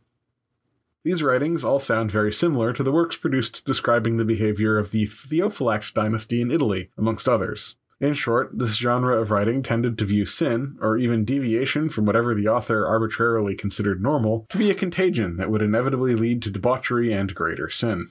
these 1.04 1.22
writings 1.22 1.64
all 1.64 1.78
sound 1.78 2.10
very 2.10 2.32
similar 2.32 2.72
to 2.72 2.82
the 2.82 2.92
works 2.92 3.16
produced 3.16 3.64
describing 3.64 4.16
the 4.16 4.24
behavior 4.24 4.76
of 4.76 4.90
the 4.90 5.06
Theophylact 5.06 5.94
dynasty 5.94 6.40
in 6.40 6.50
Italy, 6.50 6.90
amongst 6.98 7.28
others. 7.28 7.76
In 8.00 8.14
short, 8.14 8.56
this 8.56 8.76
genre 8.76 9.20
of 9.20 9.30
writing 9.30 9.62
tended 9.62 9.98
to 9.98 10.04
view 10.04 10.26
sin, 10.26 10.76
or 10.80 10.96
even 10.96 11.24
deviation 11.24 11.88
from 11.88 12.04
whatever 12.04 12.34
the 12.34 12.48
author 12.48 12.86
arbitrarily 12.86 13.54
considered 13.54 14.02
normal, 14.02 14.46
to 14.50 14.58
be 14.58 14.70
a 14.70 14.74
contagion 14.74 15.36
that 15.36 15.50
would 15.50 15.62
inevitably 15.62 16.14
lead 16.14 16.42
to 16.42 16.50
debauchery 16.50 17.12
and 17.12 17.34
greater 17.34 17.68
sin. 17.68 18.10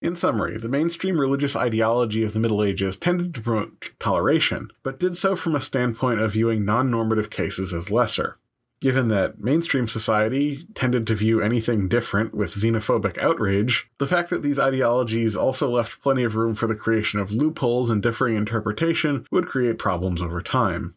In 0.00 0.14
summary, 0.14 0.58
the 0.58 0.68
mainstream 0.68 1.18
religious 1.18 1.56
ideology 1.56 2.22
of 2.22 2.32
the 2.32 2.40
Middle 2.40 2.62
Ages 2.62 2.96
tended 2.96 3.34
to 3.34 3.40
promote 3.40 3.90
toleration, 3.98 4.70
but 4.82 5.00
did 5.00 5.16
so 5.16 5.36
from 5.36 5.56
a 5.56 5.60
standpoint 5.60 6.20
of 6.20 6.32
viewing 6.32 6.64
non 6.64 6.90
normative 6.90 7.30
cases 7.30 7.74
as 7.74 7.90
lesser 7.90 8.38
given 8.80 9.08
that 9.08 9.40
mainstream 9.40 9.88
society 9.88 10.66
tended 10.74 11.06
to 11.06 11.14
view 11.14 11.40
anything 11.40 11.88
different 11.88 12.34
with 12.34 12.54
xenophobic 12.54 13.18
outrage, 13.18 13.88
the 13.98 14.06
fact 14.06 14.30
that 14.30 14.42
these 14.42 14.58
ideologies 14.58 15.36
also 15.36 15.68
left 15.68 16.00
plenty 16.00 16.22
of 16.22 16.36
room 16.36 16.54
for 16.54 16.66
the 16.66 16.74
creation 16.74 17.18
of 17.18 17.32
loopholes 17.32 17.90
and 17.90 18.02
differing 18.02 18.36
interpretation 18.36 19.26
would 19.30 19.46
create 19.46 19.78
problems 19.78 20.22
over 20.22 20.40
time. 20.40 20.94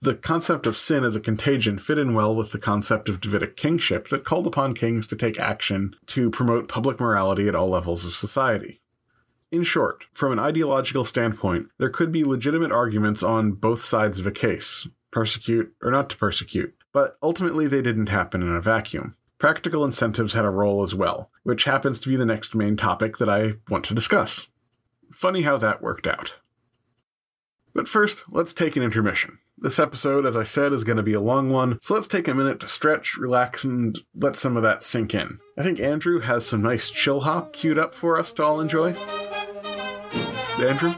The 0.00 0.14
concept 0.14 0.66
of 0.66 0.76
sin 0.76 1.02
as 1.02 1.16
a 1.16 1.20
contagion 1.20 1.78
fit 1.78 1.98
in 1.98 2.14
well 2.14 2.34
with 2.34 2.52
the 2.52 2.58
concept 2.58 3.08
of 3.08 3.20
Davidic 3.20 3.56
kingship 3.56 4.08
that 4.08 4.24
called 4.24 4.46
upon 4.46 4.74
kings 4.74 5.08
to 5.08 5.16
take 5.16 5.40
action 5.40 5.96
to 6.06 6.30
promote 6.30 6.68
public 6.68 7.00
morality 7.00 7.48
at 7.48 7.56
all 7.56 7.68
levels 7.68 8.04
of 8.04 8.14
society. 8.14 8.80
In 9.50 9.64
short, 9.64 10.04
from 10.12 10.32
an 10.32 10.38
ideological 10.38 11.04
standpoint, 11.04 11.68
there 11.78 11.88
could 11.88 12.12
be 12.12 12.22
legitimate 12.22 12.70
arguments 12.70 13.22
on 13.22 13.52
both 13.52 13.82
sides 13.82 14.18
of 14.18 14.26
a 14.26 14.30
case 14.30 14.86
persecute 15.10 15.74
or 15.82 15.90
not 15.90 16.10
to 16.10 16.16
persecute, 16.18 16.74
but 16.98 17.16
ultimately 17.22 17.68
they 17.68 17.80
didn't 17.80 18.08
happen 18.08 18.42
in 18.42 18.52
a 18.52 18.60
vacuum. 18.60 19.14
Practical 19.38 19.84
incentives 19.84 20.32
had 20.32 20.44
a 20.44 20.50
role 20.50 20.82
as 20.82 20.96
well, 20.96 21.30
which 21.44 21.62
happens 21.62 22.00
to 22.00 22.08
be 22.08 22.16
the 22.16 22.26
next 22.26 22.56
main 22.56 22.76
topic 22.76 23.18
that 23.18 23.28
I 23.28 23.52
want 23.70 23.84
to 23.84 23.94
discuss. 23.94 24.48
Funny 25.12 25.42
how 25.42 25.58
that 25.58 25.80
worked 25.80 26.08
out. 26.08 26.34
But 27.72 27.86
first, 27.86 28.24
let's 28.28 28.52
take 28.52 28.74
an 28.74 28.82
intermission. 28.82 29.38
This 29.56 29.78
episode, 29.78 30.26
as 30.26 30.36
I 30.36 30.42
said, 30.42 30.72
is 30.72 30.82
going 30.82 30.96
to 30.96 31.04
be 31.04 31.12
a 31.12 31.20
long 31.20 31.50
one, 31.50 31.78
so 31.82 31.94
let's 31.94 32.08
take 32.08 32.26
a 32.26 32.34
minute 32.34 32.58
to 32.58 32.68
stretch, 32.68 33.16
relax, 33.16 33.62
and 33.62 33.96
let 34.12 34.34
some 34.34 34.56
of 34.56 34.64
that 34.64 34.82
sink 34.82 35.14
in. 35.14 35.38
I 35.56 35.62
think 35.62 35.78
Andrew 35.78 36.18
has 36.22 36.44
some 36.44 36.62
nice 36.62 36.90
chill 36.90 37.20
hop 37.20 37.52
queued 37.52 37.78
up 37.78 37.94
for 37.94 38.18
us 38.18 38.32
to 38.32 38.42
all 38.42 38.60
enjoy. 38.60 38.94
Andrew? 40.58 40.96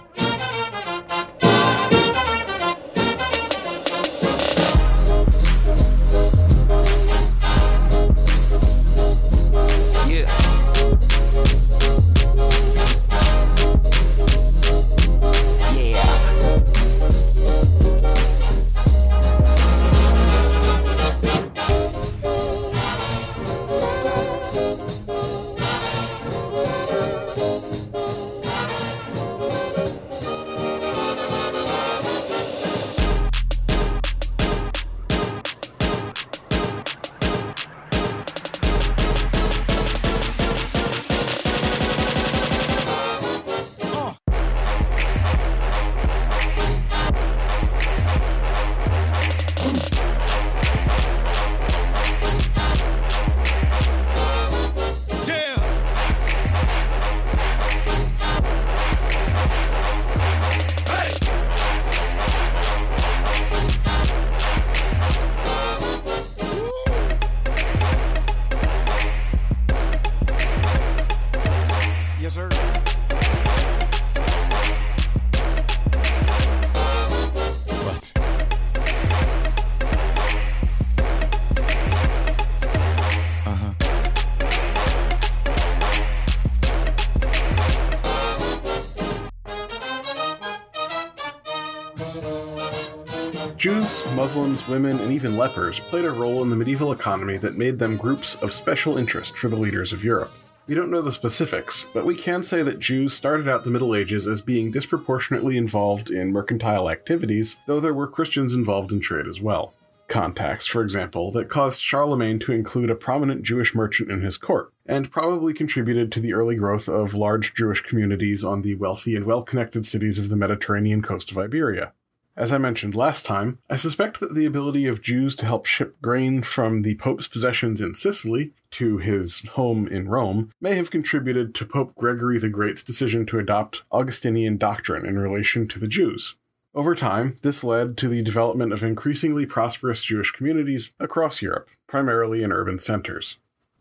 Muslims, 94.31 94.69
women, 94.69 94.97
and 95.01 95.11
even 95.11 95.37
lepers 95.37 95.81
played 95.81 96.05
a 96.05 96.11
role 96.13 96.41
in 96.45 96.51
the 96.51 96.57
medieval 96.57 96.93
economy 96.93 97.37
that 97.37 97.57
made 97.57 97.81
them 97.81 97.97
groups 97.97 98.37
of 98.37 98.53
special 98.53 98.97
interest 98.97 99.37
for 99.37 99.49
the 99.49 99.57
leaders 99.57 99.93
of 99.93 100.05
Europe. 100.05 100.31
We 100.69 100.77
don't 100.77 100.93
know 100.93 101.03
the 101.03 101.11
specifics, 101.11 101.85
but 101.93 102.07
we 102.07 102.15
can 102.15 102.45
say 102.45 102.63
that 102.63 102.79
Jews 102.79 103.13
started 103.13 103.49
out 103.49 103.65
the 103.65 103.73
Middle 103.73 103.93
Ages 103.93 104.29
as 104.29 104.41
being 104.41 104.71
disproportionately 104.71 105.57
involved 105.57 106.11
in 106.11 106.31
mercantile 106.31 106.89
activities, 106.89 107.57
though 107.67 107.81
there 107.81 107.93
were 107.93 108.07
Christians 108.07 108.55
involved 108.55 108.93
in 108.93 109.01
trade 109.01 109.27
as 109.27 109.41
well. 109.41 109.75
Contacts, 110.07 110.69
for 110.69 110.81
example, 110.81 111.33
that 111.33 111.49
caused 111.49 111.81
Charlemagne 111.81 112.39
to 112.39 112.53
include 112.53 112.89
a 112.89 112.95
prominent 112.95 113.43
Jewish 113.43 113.75
merchant 113.75 114.13
in 114.13 114.23
his 114.23 114.39
court, 114.39 114.73
and 114.87 115.11
probably 115.11 115.53
contributed 115.53 116.13
to 116.13 116.21
the 116.21 116.35
early 116.35 116.55
growth 116.55 116.89
of 116.89 117.15
large 117.15 117.53
Jewish 117.53 117.81
communities 117.81 118.45
on 118.45 118.63
the 118.63 118.77
wealthy 118.77 119.17
and 119.17 119.27
well 119.27 119.43
connected 119.43 119.87
cities 119.87 120.21
of 120.21 120.29
the 120.29 120.37
Mediterranean 120.37 121.03
coast 121.03 121.33
of 121.33 121.39
Iberia. 121.39 121.95
As 122.41 122.53
I 122.53 122.57
mentioned 122.57 122.95
last 122.95 123.27
time, 123.27 123.59
I 123.69 123.77
suspect 123.77 124.19
that 124.19 124.35
the 124.35 124.47
ability 124.47 124.87
of 124.87 125.03
Jews 125.03 125.37
to 125.37 125.45
help 125.45 125.67
ship 125.67 126.01
grain 126.01 126.43
from 126.43 126.81
the 126.81 126.95
Pope's 126.95 127.29
possessions 127.29 127.83
in 127.83 127.95
Sicily 127.95 128.55
to 128.71 128.97
his 128.97 129.41
home 129.51 129.87
in 129.87 130.09
Rome 130.09 130.51
may 130.59 130.75
have 130.77 130.91
contributed 130.91 131.55
to 131.55 131.67
Pope 131.67 131.95
Gregory 131.97 132.39
the 132.39 132.49
Great's 132.49 132.83
decision 132.83 133.27
to 133.27 133.39
adopt 133.39 133.83
Augustinian 133.93 134.57
doctrine 134.57 135.05
in 135.05 135.19
relation 135.19 135.69
to 135.69 135.79
the 135.79 135.87
Jews. 135.87 136.35
Over 136.75 136.95
time, 136.95 137.37
this 137.43 137.63
led 137.63 137.99
to 137.99 138.09
the 138.09 138.23
development 138.23 138.73
of 138.73 138.83
increasingly 138.83 139.45
prosperous 139.45 140.03
Jewish 140.03 140.31
communities 140.31 140.93
across 140.99 141.43
Europe, 141.43 141.69
primarily 141.87 142.43
in 142.43 142.53
urban 142.53 142.79
centers. 142.79 143.37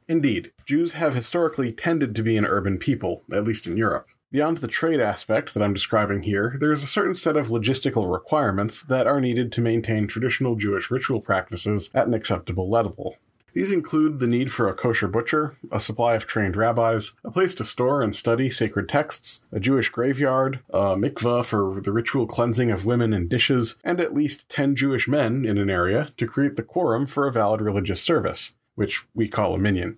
Indeed, 0.09 0.51
Jews 0.65 0.93
have 0.93 1.15
historically 1.15 1.71
tended 1.71 2.13
to 2.13 2.23
be 2.23 2.35
an 2.35 2.45
urban 2.45 2.77
people, 2.77 3.23
at 3.31 3.45
least 3.45 3.67
in 3.67 3.77
Europe. 3.77 4.09
Beyond 4.31 4.59
the 4.59 4.67
trade 4.67 4.99
aspect 4.99 5.55
that 5.55 5.63
I'm 5.63 5.73
describing 5.73 6.21
here, 6.21 6.55
there 6.59 6.71
is 6.71 6.83
a 6.83 6.87
certain 6.87 7.15
set 7.15 7.35
of 7.35 7.47
logistical 7.47 8.11
requirements 8.11 8.83
that 8.83 9.07
are 9.07 9.19
needed 9.19 9.51
to 9.53 9.61
maintain 9.61 10.05
traditional 10.05 10.55
Jewish 10.55 10.91
ritual 10.91 11.19
practices 11.19 11.89
at 11.95 12.05
an 12.05 12.13
acceptable 12.13 12.69
level. 12.69 13.17
These 13.55 13.71
include 13.71 14.19
the 14.19 14.27
need 14.27 14.51
for 14.51 14.67
a 14.67 14.75
kosher 14.75 15.07
butcher, 15.07 15.57
a 15.71 15.79
supply 15.79 16.13
of 16.13 16.27
trained 16.27 16.55
rabbis, 16.55 17.13
a 17.25 17.31
place 17.31 17.55
to 17.55 17.65
store 17.65 18.03
and 18.03 18.15
study 18.15 18.51
sacred 18.51 18.87
texts, 18.87 19.41
a 19.51 19.59
Jewish 19.59 19.89
graveyard, 19.89 20.59
a 20.69 20.95
mikveh 20.95 21.43
for 21.43 21.81
the 21.81 21.91
ritual 21.91 22.27
cleansing 22.27 22.69
of 22.69 22.85
women 22.85 23.13
and 23.13 23.29
dishes, 23.29 23.77
and 23.83 23.99
at 23.99 24.13
least 24.13 24.47
10 24.47 24.75
Jewish 24.75 25.07
men 25.07 25.43
in 25.43 25.57
an 25.57 25.71
area 25.71 26.13
to 26.17 26.27
create 26.27 26.55
the 26.55 26.61
quorum 26.61 27.07
for 27.07 27.25
a 27.25 27.31
valid 27.31 27.61
religious 27.61 28.03
service, 28.03 28.53
which 28.75 29.07
we 29.15 29.27
call 29.27 29.55
a 29.55 29.57
minyan 29.57 29.97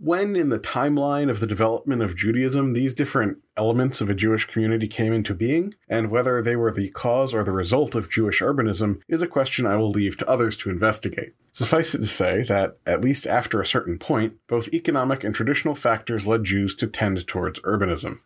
when 0.00 0.36
in 0.36 0.48
the 0.48 0.58
timeline 0.58 1.28
of 1.28 1.40
the 1.40 1.46
development 1.46 2.02
of 2.02 2.16
Judaism 2.16 2.72
these 2.72 2.94
different 2.94 3.38
elements 3.56 4.00
of 4.00 4.08
a 4.08 4.14
Jewish 4.14 4.46
community 4.46 4.86
came 4.86 5.12
into 5.12 5.34
being, 5.34 5.74
and 5.88 6.10
whether 6.10 6.40
they 6.40 6.56
were 6.56 6.70
the 6.70 6.90
cause 6.90 7.34
or 7.34 7.42
the 7.42 7.52
result 7.52 7.94
of 7.94 8.10
Jewish 8.10 8.40
urbanism 8.40 9.00
is 9.08 9.22
a 9.22 9.26
question 9.26 9.66
I 9.66 9.76
will 9.76 9.90
leave 9.90 10.16
to 10.18 10.28
others 10.28 10.56
to 10.58 10.70
investigate. 10.70 11.34
Suffice 11.52 11.94
it 11.94 11.98
to 11.98 12.06
say 12.06 12.44
that, 12.44 12.78
at 12.86 13.00
least 13.00 13.26
after 13.26 13.60
a 13.60 13.66
certain 13.66 13.98
point, 13.98 14.34
both 14.46 14.72
economic 14.72 15.24
and 15.24 15.34
traditional 15.34 15.74
factors 15.74 16.26
led 16.26 16.44
Jews 16.44 16.74
to 16.76 16.86
tend 16.86 17.26
towards 17.26 17.60
urbanism. 17.60 18.20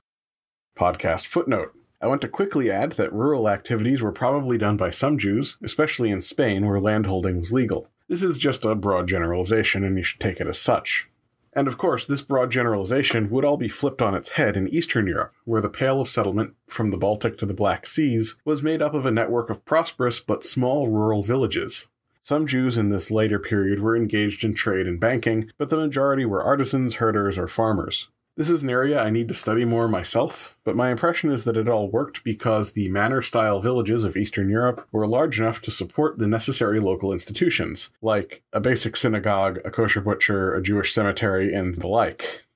Podcast 0.77 1.27
footnote. 1.27 1.73
I 2.03 2.09
want 2.09 2.21
to 2.23 2.29
quickly 2.29 2.71
add 2.71 2.93
that 2.93 3.13
rural 3.13 3.49
activities 3.49 4.03
were 4.03 4.13
probably 4.13 4.59
done 4.59 4.77
by 4.77 4.91
some 4.91 5.19
Jews, 5.19 5.57
especially 5.63 6.11
in 6.11 6.21
Spain 6.21 6.67
where 6.67 6.81
landholding 6.81 7.39
was 7.39 7.53
legal. 7.53 7.89
This 8.09 8.23
is 8.23 8.37
just 8.37 8.65
a 8.65 8.75
broad 8.75 9.07
generalization, 9.07 9.85
and 9.85 9.97
you 9.97 10.03
should 10.03 10.21
take 10.21 10.41
it 10.41 10.49
as 10.49 10.61
such. 10.61 11.09
And 11.55 11.69
of 11.69 11.77
course, 11.77 12.07
this 12.07 12.23
broad 12.23 12.51
generalization 12.51 13.29
would 13.31 13.45
all 13.45 13.59
be 13.59 13.69
flipped 13.69 14.01
on 14.01 14.15
its 14.15 14.31
head 14.31 14.57
in 14.57 14.69
Eastern 14.69 15.07
Europe, 15.07 15.35
where 15.45 15.61
the 15.61 15.69
Pale 15.69 16.01
of 16.01 16.09
Settlement 16.09 16.55
from 16.67 16.91
the 16.91 16.97
Baltic 16.97 17.37
to 17.39 17.47
the 17.47 17.53
Black 17.53 17.87
Seas 17.87 18.37
was 18.45 18.63
made 18.63 18.81
up 18.81 18.95
of 18.95 19.05
a 19.05 19.11
network 19.11 19.51
of 19.51 19.65
prosperous 19.65 20.19
but 20.19 20.45
small 20.45 20.89
rural 20.89 21.23
villages. 21.23 21.89
Some 22.23 22.47
Jews 22.47 22.79
in 22.79 22.89
this 22.89 23.11
later 23.11 23.39
period 23.39 23.81
were 23.81 23.97
engaged 23.97 24.45
in 24.45 24.55
trade 24.55 24.87
and 24.87 25.01
banking, 25.01 25.51
but 25.59 25.71
the 25.71 25.77
majority 25.77 26.25
were 26.25 26.43
artisans, 26.43 26.95
herders, 26.95 27.37
or 27.37 27.49
farmers. 27.49 28.09
This 28.35 28.49
is 28.49 28.63
an 28.63 28.71
area 28.71 28.99
I 28.99 29.11
need 29.11 29.29
to 29.29 29.35
study 29.35 29.67
more 29.67 29.89
myself, 29.89 30.57
but 30.65 30.75
my 30.75 30.91
impression 30.91 31.31
is 31.31 31.45
that 31.45 31.59
it 31.59 31.69
all 31.69 31.91
worked 31.91 32.25
because 32.25 32.73
the 32.73 32.89
manor 32.89 33.21
style 33.21 33.61
villages 33.61 34.05
of 34.05 34.17
Eastern 34.17 34.49
Europe 34.49 34.89
were 34.91 35.07
large 35.07 35.39
enough 35.39 35.61
to 35.63 35.71
support 35.71 36.19
the 36.19 36.27
necessary 36.27 36.81
local 36.81 37.13
institutions, 37.13 37.91
like 38.01 38.43
a 38.55 38.59
basic 38.59 38.97
synagogue, 38.97 39.59
a 39.67 39.71
kosher 39.71 40.01
butcher, 40.01 40.55
a 40.55 40.63
Jewish 40.63 40.95
cemetery, 40.95 41.53
and 41.53 41.75
the 41.75 41.87
like. 41.87 42.47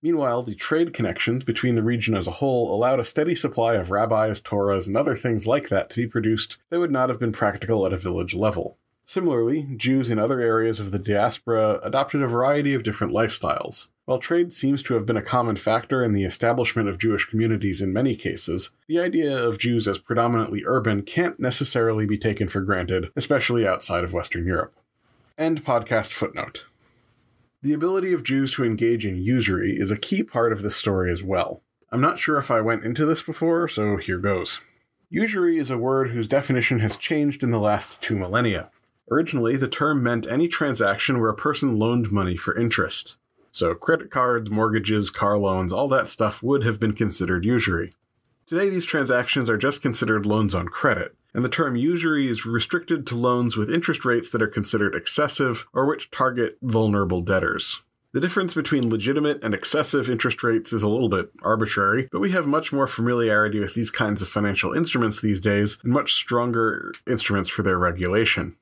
Meanwhile, 0.00 0.44
the 0.44 0.54
trade 0.54 0.94
connections 0.94 1.44
between 1.44 1.74
the 1.74 1.82
region 1.82 2.16
as 2.16 2.26
a 2.26 2.38
whole 2.40 2.74
allowed 2.74 3.00
a 3.00 3.04
steady 3.04 3.34
supply 3.34 3.74
of 3.74 3.90
rabbis, 3.90 4.40
Torahs, 4.40 4.86
and 4.86 4.96
other 4.96 5.16
things 5.16 5.46
like 5.46 5.68
that 5.68 5.90
to 5.90 5.96
be 5.96 6.06
produced 6.06 6.56
that 6.70 6.80
would 6.80 6.90
not 6.90 7.10
have 7.10 7.20
been 7.20 7.32
practical 7.32 7.84
at 7.84 7.92
a 7.92 7.98
village 7.98 8.34
level. 8.34 8.78
Similarly, 9.08 9.68
Jews 9.76 10.10
in 10.10 10.18
other 10.18 10.40
areas 10.40 10.80
of 10.80 10.90
the 10.90 10.98
diaspora 10.98 11.78
adopted 11.84 12.22
a 12.22 12.26
variety 12.26 12.74
of 12.74 12.82
different 12.82 13.12
lifestyles. 13.12 13.86
While 14.04 14.18
trade 14.18 14.52
seems 14.52 14.82
to 14.82 14.94
have 14.94 15.06
been 15.06 15.16
a 15.16 15.22
common 15.22 15.54
factor 15.54 16.04
in 16.04 16.12
the 16.12 16.24
establishment 16.24 16.88
of 16.88 16.98
Jewish 16.98 17.24
communities 17.24 17.80
in 17.80 17.92
many 17.92 18.16
cases, 18.16 18.70
the 18.88 18.98
idea 18.98 19.36
of 19.36 19.58
Jews 19.58 19.86
as 19.86 20.00
predominantly 20.00 20.64
urban 20.66 21.02
can't 21.02 21.38
necessarily 21.38 22.04
be 22.04 22.18
taken 22.18 22.48
for 22.48 22.60
granted, 22.62 23.10
especially 23.14 23.66
outside 23.66 24.02
of 24.02 24.12
Western 24.12 24.44
Europe. 24.44 24.74
End 25.38 25.64
podcast 25.64 26.10
footnote. 26.10 26.64
The 27.62 27.72
ability 27.72 28.12
of 28.12 28.24
Jews 28.24 28.54
to 28.54 28.64
engage 28.64 29.06
in 29.06 29.22
usury 29.22 29.78
is 29.78 29.92
a 29.92 29.96
key 29.96 30.24
part 30.24 30.52
of 30.52 30.62
this 30.62 30.76
story 30.76 31.12
as 31.12 31.22
well. 31.22 31.62
I'm 31.92 32.00
not 32.00 32.18
sure 32.18 32.38
if 32.38 32.50
I 32.50 32.60
went 32.60 32.84
into 32.84 33.06
this 33.06 33.22
before, 33.22 33.68
so 33.68 33.98
here 33.98 34.18
goes. 34.18 34.60
Usury 35.10 35.58
is 35.58 35.70
a 35.70 35.78
word 35.78 36.10
whose 36.10 36.26
definition 36.26 36.80
has 36.80 36.96
changed 36.96 37.44
in 37.44 37.52
the 37.52 37.60
last 37.60 38.00
two 38.02 38.16
millennia. 38.16 38.70
Originally, 39.10 39.56
the 39.56 39.68
term 39.68 40.02
meant 40.02 40.26
any 40.26 40.48
transaction 40.48 41.20
where 41.20 41.30
a 41.30 41.34
person 41.34 41.78
loaned 41.78 42.10
money 42.10 42.36
for 42.36 42.58
interest. 42.58 43.16
So, 43.52 43.74
credit 43.74 44.10
cards, 44.10 44.50
mortgages, 44.50 45.10
car 45.10 45.38
loans, 45.38 45.72
all 45.72 45.88
that 45.88 46.08
stuff 46.08 46.42
would 46.42 46.64
have 46.64 46.80
been 46.80 46.92
considered 46.92 47.44
usury. 47.44 47.92
Today, 48.46 48.68
these 48.68 48.84
transactions 48.84 49.48
are 49.48 49.56
just 49.56 49.80
considered 49.80 50.26
loans 50.26 50.54
on 50.54 50.68
credit, 50.68 51.14
and 51.32 51.44
the 51.44 51.48
term 51.48 51.76
usury 51.76 52.28
is 52.28 52.44
restricted 52.44 53.06
to 53.06 53.14
loans 53.14 53.56
with 53.56 53.72
interest 53.72 54.04
rates 54.04 54.30
that 54.30 54.42
are 54.42 54.48
considered 54.48 54.94
excessive 54.94 55.66
or 55.72 55.86
which 55.86 56.10
target 56.10 56.58
vulnerable 56.60 57.22
debtors. 57.22 57.82
The 58.12 58.20
difference 58.20 58.54
between 58.54 58.88
legitimate 58.88 59.42
and 59.42 59.52
excessive 59.52 60.08
interest 60.08 60.42
rates 60.42 60.72
is 60.72 60.82
a 60.82 60.88
little 60.88 61.08
bit 61.08 61.30
arbitrary, 61.42 62.08
but 62.10 62.20
we 62.20 62.30
have 62.30 62.46
much 62.46 62.72
more 62.72 62.86
familiarity 62.86 63.60
with 63.60 63.74
these 63.74 63.90
kinds 63.90 64.22
of 64.22 64.28
financial 64.28 64.72
instruments 64.72 65.20
these 65.20 65.40
days 65.40 65.78
and 65.82 65.92
much 65.92 66.14
stronger 66.14 66.92
instruments 67.06 67.50
for 67.50 67.62
their 67.62 67.78
regulation. 67.78 68.56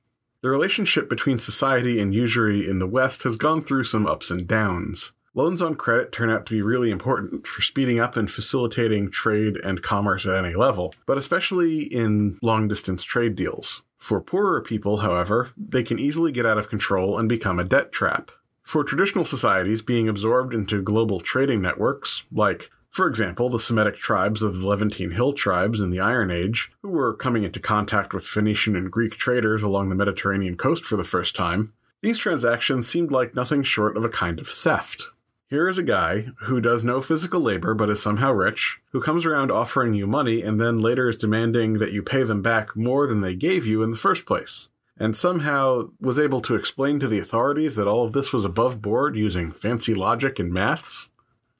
The 0.44 0.50
relationship 0.50 1.08
between 1.08 1.38
society 1.38 1.98
and 1.98 2.14
usury 2.14 2.68
in 2.68 2.78
the 2.78 2.86
West 2.86 3.22
has 3.22 3.36
gone 3.36 3.64
through 3.64 3.84
some 3.84 4.06
ups 4.06 4.30
and 4.30 4.46
downs. 4.46 5.12
Loans 5.32 5.62
on 5.62 5.74
credit 5.74 6.12
turn 6.12 6.28
out 6.28 6.44
to 6.44 6.52
be 6.52 6.60
really 6.60 6.90
important 6.90 7.46
for 7.46 7.62
speeding 7.62 7.98
up 7.98 8.14
and 8.14 8.30
facilitating 8.30 9.10
trade 9.10 9.56
and 9.64 9.82
commerce 9.82 10.26
at 10.26 10.36
any 10.36 10.54
level, 10.54 10.92
but 11.06 11.16
especially 11.16 11.84
in 11.84 12.38
long 12.42 12.68
distance 12.68 13.02
trade 13.02 13.36
deals. 13.36 13.84
For 13.96 14.20
poorer 14.20 14.60
people, 14.60 14.98
however, 14.98 15.48
they 15.56 15.82
can 15.82 15.98
easily 15.98 16.30
get 16.30 16.44
out 16.44 16.58
of 16.58 16.68
control 16.68 17.18
and 17.18 17.26
become 17.26 17.58
a 17.58 17.64
debt 17.64 17.90
trap. 17.90 18.30
For 18.62 18.84
traditional 18.84 19.24
societies 19.24 19.80
being 19.80 20.10
absorbed 20.10 20.52
into 20.52 20.82
global 20.82 21.20
trading 21.20 21.62
networks, 21.62 22.24
like 22.30 22.70
for 22.94 23.08
example, 23.08 23.50
the 23.50 23.58
Semitic 23.58 23.96
tribes 23.96 24.40
of 24.40 24.60
the 24.60 24.66
Levantine 24.68 25.10
Hill 25.10 25.32
tribes 25.32 25.80
in 25.80 25.90
the 25.90 25.98
Iron 25.98 26.30
Age, 26.30 26.70
who 26.80 26.90
were 26.90 27.12
coming 27.12 27.42
into 27.42 27.58
contact 27.58 28.14
with 28.14 28.24
Phoenician 28.24 28.76
and 28.76 28.88
Greek 28.88 29.16
traders 29.16 29.64
along 29.64 29.88
the 29.88 29.96
Mediterranean 29.96 30.56
coast 30.56 30.84
for 30.84 30.96
the 30.96 31.02
first 31.02 31.34
time, 31.34 31.72
these 32.02 32.18
transactions 32.18 32.86
seemed 32.86 33.10
like 33.10 33.34
nothing 33.34 33.64
short 33.64 33.96
of 33.96 34.04
a 34.04 34.08
kind 34.08 34.38
of 34.38 34.46
theft. 34.46 35.10
Here 35.50 35.66
is 35.68 35.76
a 35.76 35.82
guy 35.82 36.28
who 36.42 36.60
does 36.60 36.84
no 36.84 37.00
physical 37.00 37.40
labor 37.40 37.74
but 37.74 37.90
is 37.90 38.00
somehow 38.00 38.30
rich, 38.30 38.78
who 38.92 39.02
comes 39.02 39.26
around 39.26 39.50
offering 39.50 39.94
you 39.94 40.06
money 40.06 40.42
and 40.42 40.60
then 40.60 40.78
later 40.78 41.08
is 41.08 41.16
demanding 41.16 41.80
that 41.80 41.90
you 41.90 42.00
pay 42.00 42.22
them 42.22 42.42
back 42.42 42.76
more 42.76 43.08
than 43.08 43.22
they 43.22 43.34
gave 43.34 43.66
you 43.66 43.82
in 43.82 43.90
the 43.90 43.96
first 43.96 44.24
place, 44.24 44.68
and 44.96 45.16
somehow 45.16 45.90
was 46.00 46.20
able 46.20 46.40
to 46.42 46.54
explain 46.54 47.00
to 47.00 47.08
the 47.08 47.18
authorities 47.18 47.74
that 47.74 47.88
all 47.88 48.06
of 48.06 48.12
this 48.12 48.32
was 48.32 48.44
above 48.44 48.80
board 48.80 49.16
using 49.16 49.50
fancy 49.50 49.96
logic 49.96 50.38
and 50.38 50.52
maths. 50.52 51.10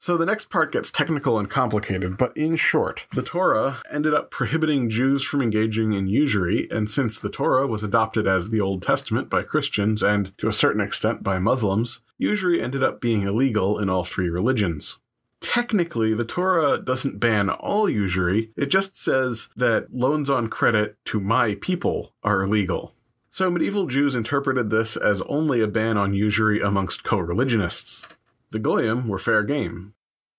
So 0.05 0.17
the 0.17 0.25
next 0.27 0.51
part 0.51 0.71
gets 0.71 0.91
technical 0.91 1.39
and 1.39 1.49
complicated, 1.49 2.15
but 2.15 2.37
in 2.37 2.57
short, 2.57 3.07
the 3.15 3.23
Torah 3.23 3.81
ended 3.91 4.13
up 4.13 4.29
prohibiting 4.29 4.87
Jews 4.87 5.23
from 5.23 5.41
engaging 5.41 5.93
in 5.93 6.05
usury, 6.05 6.67
and 6.69 6.87
since 6.87 7.17
the 7.17 7.31
Torah 7.31 7.65
was 7.65 7.83
adopted 7.83 8.27
as 8.27 8.51
the 8.51 8.61
Old 8.61 8.83
Testament 8.83 9.31
by 9.31 9.41
Christians 9.41 10.03
and 10.03 10.31
to 10.37 10.47
a 10.47 10.53
certain 10.53 10.79
extent 10.79 11.23
by 11.23 11.39
Muslims, 11.39 12.01
usury 12.19 12.61
ended 12.61 12.83
up 12.83 13.01
being 13.01 13.23
illegal 13.23 13.79
in 13.79 13.89
all 13.89 14.03
three 14.03 14.29
religions. 14.29 14.99
Technically, 15.41 16.13
the 16.13 16.23
Torah 16.23 16.77
doesn't 16.77 17.19
ban 17.19 17.49
all 17.49 17.89
usury, 17.89 18.51
it 18.55 18.67
just 18.67 18.95
says 18.95 19.49
that 19.55 19.91
loans 19.91 20.29
on 20.29 20.49
credit 20.49 20.97
to 21.05 21.19
my 21.19 21.55
people 21.55 22.13
are 22.21 22.43
illegal. 22.43 22.93
So 23.31 23.49
medieval 23.49 23.87
Jews 23.87 24.13
interpreted 24.13 24.69
this 24.69 24.97
as 24.97 25.23
only 25.23 25.61
a 25.61 25.67
ban 25.67 25.97
on 25.97 26.13
usury 26.13 26.61
amongst 26.61 27.03
co 27.03 27.17
religionists. 27.17 28.07
The 28.55 28.59
Goyim 28.59 29.09
were 29.09 29.19
fair 29.19 29.43
game. 29.43 29.95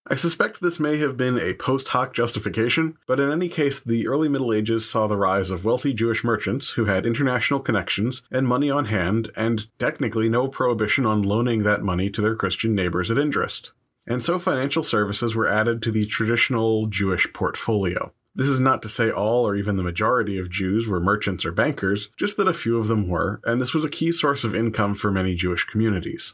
I 0.07 0.15
suspect 0.15 0.63
this 0.63 0.81
may 0.81 0.97
have 0.97 1.19
been 1.19 1.39
a 1.39 1.53
post 1.53 1.89
hoc 1.89 2.15
justification, 2.15 2.97
but 3.07 3.21
in 3.21 3.31
any 3.31 3.51
case, 3.51 3.79
the 3.79 4.09
early 4.09 4.27
Middle 4.27 4.55
Ages 4.55 4.89
saw 4.89 5.07
the 5.07 5.19
rise 5.19 5.51
of 5.51 5.67
wealthy 5.67 5.93
Jewish 5.93 6.25
merchants 6.25 6.71
who 6.71 6.87
had 6.87 7.05
international 7.05 7.61
connections 7.61 8.23
and 8.31 8.49
money 8.49 8.71
on 8.71 8.87
hand, 8.87 9.31
and 9.37 9.67
technically 9.79 10.31
no 10.31 10.49
prohibition 10.49 11.05
on 11.05 11.25
loaning 11.25 11.63
that 11.65 11.83
money 11.83 12.09
to 12.09 12.23
their 12.23 12.35
Christian 12.35 12.75
neighbors 12.75 13.11
at 13.11 13.19
interest. 13.19 13.73
And 14.07 14.25
so 14.25 14.39
financial 14.39 14.83
services 14.83 15.35
were 15.35 15.47
added 15.47 15.83
to 15.83 15.93
the 15.93 16.07
traditional 16.07 16.87
Jewish 16.87 17.31
portfolio. 17.35 18.15
This 18.35 18.49
is 18.49 18.61
not 18.61 18.81
to 18.81 18.89
say 18.89 19.11
all 19.11 19.47
or 19.47 19.57
even 19.57 19.77
the 19.77 19.83
majority 19.83 20.39
of 20.39 20.49
Jews 20.49 20.89
were 20.89 21.01
merchants 21.01 21.45
or 21.45 21.53
bankers, 21.53 22.09
just 22.19 22.39
that 22.39 22.49
a 22.49 22.55
few 22.55 22.79
of 22.79 22.89
them 22.89 23.09
were, 23.11 23.43
and 23.45 23.61
this 23.61 23.75
was 23.75 23.85
a 23.85 23.91
key 23.91 24.11
source 24.11 24.43
of 24.43 24.55
income 24.55 24.95
for 24.95 25.11
many 25.11 25.35
Jewish 25.35 25.65
communities. 25.65 26.33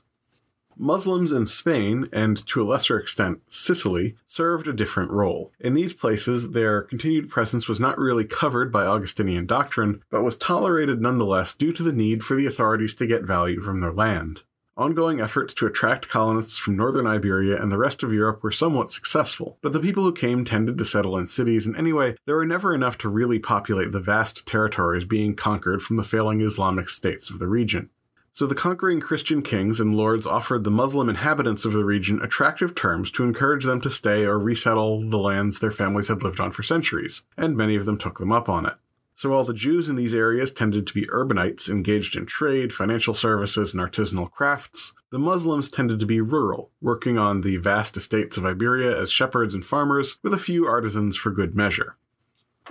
Muslims 0.83 1.31
in 1.31 1.47
Spain, 1.47 2.09
and 2.13 2.45
to 2.49 2.61
a 2.61 2.67
lesser 2.67 2.99
extent 2.99 3.41
Sicily, 3.49 4.17
served 4.27 4.67
a 4.67 4.73
different 4.73 5.13
role. 5.13 5.53
In 5.61 5.75
these 5.75 5.95
places, 5.95 6.51
their 6.51 6.83
continued 6.83 7.31
presence 7.31 7.69
was 7.69 7.79
not 7.79 7.99
really 7.99 8.25
covered 8.25 8.73
by 8.73 8.85
Augustinian 8.85 9.47
doctrine, 9.47 10.03
but 10.11 10.25
was 10.25 10.37
tolerated 10.37 11.01
nonetheless 11.01 11.55
due 11.55 11.73
to 11.73 11.85
the 11.85 11.93
need 11.93 12.25
for 12.25 12.35
the 12.35 12.47
authorities 12.47 12.97
to 12.97 13.07
get 13.07 13.23
value 13.23 13.61
from 13.61 13.81
their 13.81 13.93
land. 13.93 14.43
Ongoing 14.77 15.21
efforts 15.21 15.55
to 15.55 15.67
attract 15.67 16.09
colonists 16.09 16.59
from 16.59 16.77
northern 16.77 17.07
Iberia 17.07 17.63
and 17.63 17.71
the 17.71 17.79
rest 17.79 18.03
of 18.03 18.13
Europe 18.13 18.43
were 18.43 18.51
somewhat 18.51 18.91
successful, 18.91 19.59
but 19.63 19.73
the 19.73 19.79
people 19.79 20.03
who 20.03 20.13
came 20.13 20.45
tended 20.45 20.79
to 20.79 20.85
settle 20.85 21.17
in 21.17 21.29
cities, 21.29 21.65
and 21.65 21.77
anyway, 21.77 22.17
there 22.27 22.35
were 22.35 22.45
never 22.45 22.75
enough 22.75 22.99
to 22.99 23.09
really 23.09 23.39
populate 23.39 23.93
the 23.93 24.01
vast 24.01 24.49
territories 24.49 25.05
being 25.05 25.37
conquered 25.37 25.81
from 25.81 25.97
the 25.97 26.03
failing 26.03 26.41
Islamic 26.41 26.89
states 26.89 27.31
of 27.31 27.39
the 27.39 27.47
region. 27.47 27.91
So 28.35 28.47
the 28.47 28.55
conquering 28.55 29.01
Christian 29.01 29.43
kings 29.43 29.79
and 29.79 29.95
lords 29.95 30.27
offered 30.27 30.65
the 30.65 30.71
Muslim 30.71 31.11
inhabitants 31.11 31.67
of 31.67 31.75
the 31.75 31.85
region 31.85 32.23
attractive 32.23 32.75
terms 32.75 33.11
to 33.11 33.25
encourage 33.25 33.67
them 33.67 33.79
to 33.83 33.91
stay 33.91 34.25
or 34.25 34.39
resettle 34.39 35.09
the 35.11 35.19
lands 35.19 35.59
their 35.59 35.71
families 35.71 36.09
had 36.09 36.23
lived 36.23 36.41
on 36.41 36.51
for 36.51 36.63
centuries, 36.63 37.25
and 37.37 37.59
many 37.59 37.77
of 37.77 37.85
them 37.85 37.99
took 37.99 38.19
them 38.19 38.33
up 38.33 38.49
on 38.49 38.65
it. 38.65 38.73
So 39.17 39.29
while 39.29 39.45
the 39.45 39.53
Jews 39.53 39.87
in 39.87 39.97
these 39.97 40.15
areas 40.15 40.51
tended 40.51 40.87
to 40.87 40.95
be 40.95 41.05
urbanites 41.13 41.69
engaged 41.69 42.17
in 42.17 42.25
trade, 42.25 42.73
financial 42.73 43.13
services, 43.13 43.75
and 43.75 43.83
artisanal 43.83 44.31
crafts, 44.31 44.95
the 45.11 45.19
Muslims 45.19 45.71
tended 45.71 46.01
to 46.01 46.07
be 46.07 46.23
rural, 46.23 46.71
working 46.81 47.19
on 47.19 47.43
the 47.43 47.59
vast 47.59 47.99
estates 47.99 48.39
of 48.39 48.47
Iberia 48.47 48.99
as 48.99 49.13
shepherds 49.13 49.53
and 49.53 49.65
farmers, 49.65 50.17
with 50.23 50.33
a 50.33 50.39
few 50.39 50.67
artisans 50.67 51.19
for 51.19 51.31
good 51.31 51.55
measure. 51.55 51.97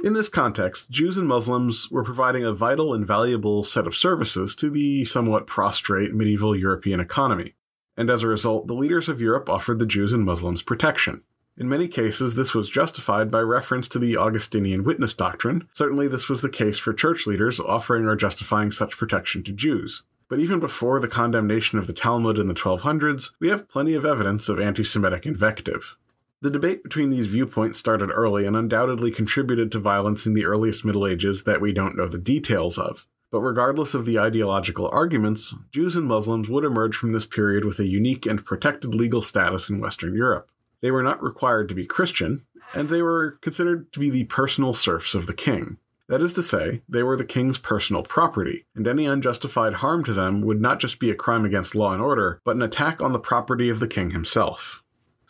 In 0.03 0.13
this 0.13 0.29
context, 0.29 0.89
Jews 0.89 1.17
and 1.17 1.27
Muslims 1.27 1.91
were 1.91 2.03
providing 2.03 2.43
a 2.43 2.53
vital 2.53 2.93
and 2.93 3.05
valuable 3.05 3.63
set 3.63 3.85
of 3.85 3.95
services 3.95 4.55
to 4.55 4.69
the 4.69 5.05
somewhat 5.05 5.45
prostrate 5.45 6.13
medieval 6.13 6.55
European 6.55 6.99
economy, 6.99 7.53
and 7.95 8.09
as 8.09 8.23
a 8.23 8.27
result, 8.27 8.67
the 8.67 8.73
leaders 8.73 9.09
of 9.09 9.21
Europe 9.21 9.47
offered 9.49 9.77
the 9.77 9.85
Jews 9.85 10.11
and 10.11 10.23
Muslims 10.23 10.63
protection. 10.63 11.21
In 11.57 11.69
many 11.69 11.87
cases, 11.87 12.33
this 12.33 12.55
was 12.55 12.69
justified 12.69 13.29
by 13.29 13.41
reference 13.41 13.87
to 13.89 13.99
the 13.99 14.17
Augustinian 14.17 14.83
witness 14.83 15.13
doctrine. 15.13 15.67
Certainly, 15.73 16.07
this 16.07 16.29
was 16.29 16.41
the 16.41 16.49
case 16.49 16.79
for 16.79 16.93
church 16.93 17.27
leaders 17.27 17.59
offering 17.59 18.05
or 18.05 18.15
justifying 18.15 18.71
such 18.71 18.97
protection 18.97 19.43
to 19.43 19.51
Jews. 19.51 20.03
But 20.29 20.39
even 20.39 20.59
before 20.59 20.99
the 20.99 21.09
condemnation 21.09 21.77
of 21.77 21.87
the 21.87 21.93
Talmud 21.93 22.39
in 22.39 22.47
the 22.47 22.53
1200s, 22.53 23.31
we 23.39 23.49
have 23.49 23.67
plenty 23.67 23.93
of 23.93 24.05
evidence 24.05 24.47
of 24.47 24.59
anti 24.59 24.83
Semitic 24.83 25.25
invective. 25.25 25.97
The 26.41 26.49
debate 26.49 26.81
between 26.81 27.11
these 27.11 27.27
viewpoints 27.27 27.77
started 27.77 28.09
early 28.09 28.47
and 28.47 28.55
undoubtedly 28.55 29.11
contributed 29.11 29.71
to 29.71 29.79
violence 29.79 30.25
in 30.25 30.33
the 30.33 30.45
earliest 30.45 30.83
Middle 30.83 31.05
Ages 31.05 31.43
that 31.43 31.61
we 31.61 31.71
don't 31.71 31.95
know 31.95 32.07
the 32.07 32.17
details 32.17 32.79
of. 32.79 33.05
But 33.29 33.41
regardless 33.41 33.93
of 33.93 34.05
the 34.05 34.17
ideological 34.17 34.89
arguments, 34.89 35.53
Jews 35.71 35.95
and 35.95 36.07
Muslims 36.07 36.49
would 36.49 36.65
emerge 36.65 36.95
from 36.95 37.13
this 37.13 37.27
period 37.27 37.63
with 37.63 37.77
a 37.79 37.87
unique 37.87 38.25
and 38.25 38.43
protected 38.43 38.95
legal 38.95 39.21
status 39.21 39.69
in 39.69 39.79
Western 39.79 40.15
Europe. 40.15 40.49
They 40.81 40.89
were 40.89 41.03
not 41.03 41.21
required 41.21 41.69
to 41.69 41.75
be 41.75 41.85
Christian, 41.85 42.43
and 42.73 42.89
they 42.89 43.03
were 43.03 43.37
considered 43.41 43.93
to 43.93 43.99
be 43.99 44.09
the 44.09 44.23
personal 44.23 44.73
serfs 44.73 45.13
of 45.13 45.27
the 45.27 45.33
king. 45.33 45.77
That 46.09 46.21
is 46.21 46.33
to 46.33 46.43
say, 46.43 46.81
they 46.89 47.03
were 47.03 47.15
the 47.15 47.23
king's 47.23 47.59
personal 47.59 48.03
property, 48.03 48.65
and 48.75 48.87
any 48.87 49.05
unjustified 49.05 49.75
harm 49.75 50.03
to 50.05 50.13
them 50.13 50.41
would 50.41 50.59
not 50.59 50.79
just 50.79 50.99
be 50.99 51.11
a 51.11 51.15
crime 51.15 51.45
against 51.45 51.75
law 51.75 51.93
and 51.93 52.01
order, 52.01 52.41
but 52.43 52.55
an 52.55 52.63
attack 52.63 52.99
on 52.99 53.13
the 53.13 53.19
property 53.19 53.69
of 53.69 53.79
the 53.79 53.87
king 53.87 54.09
himself. 54.09 54.80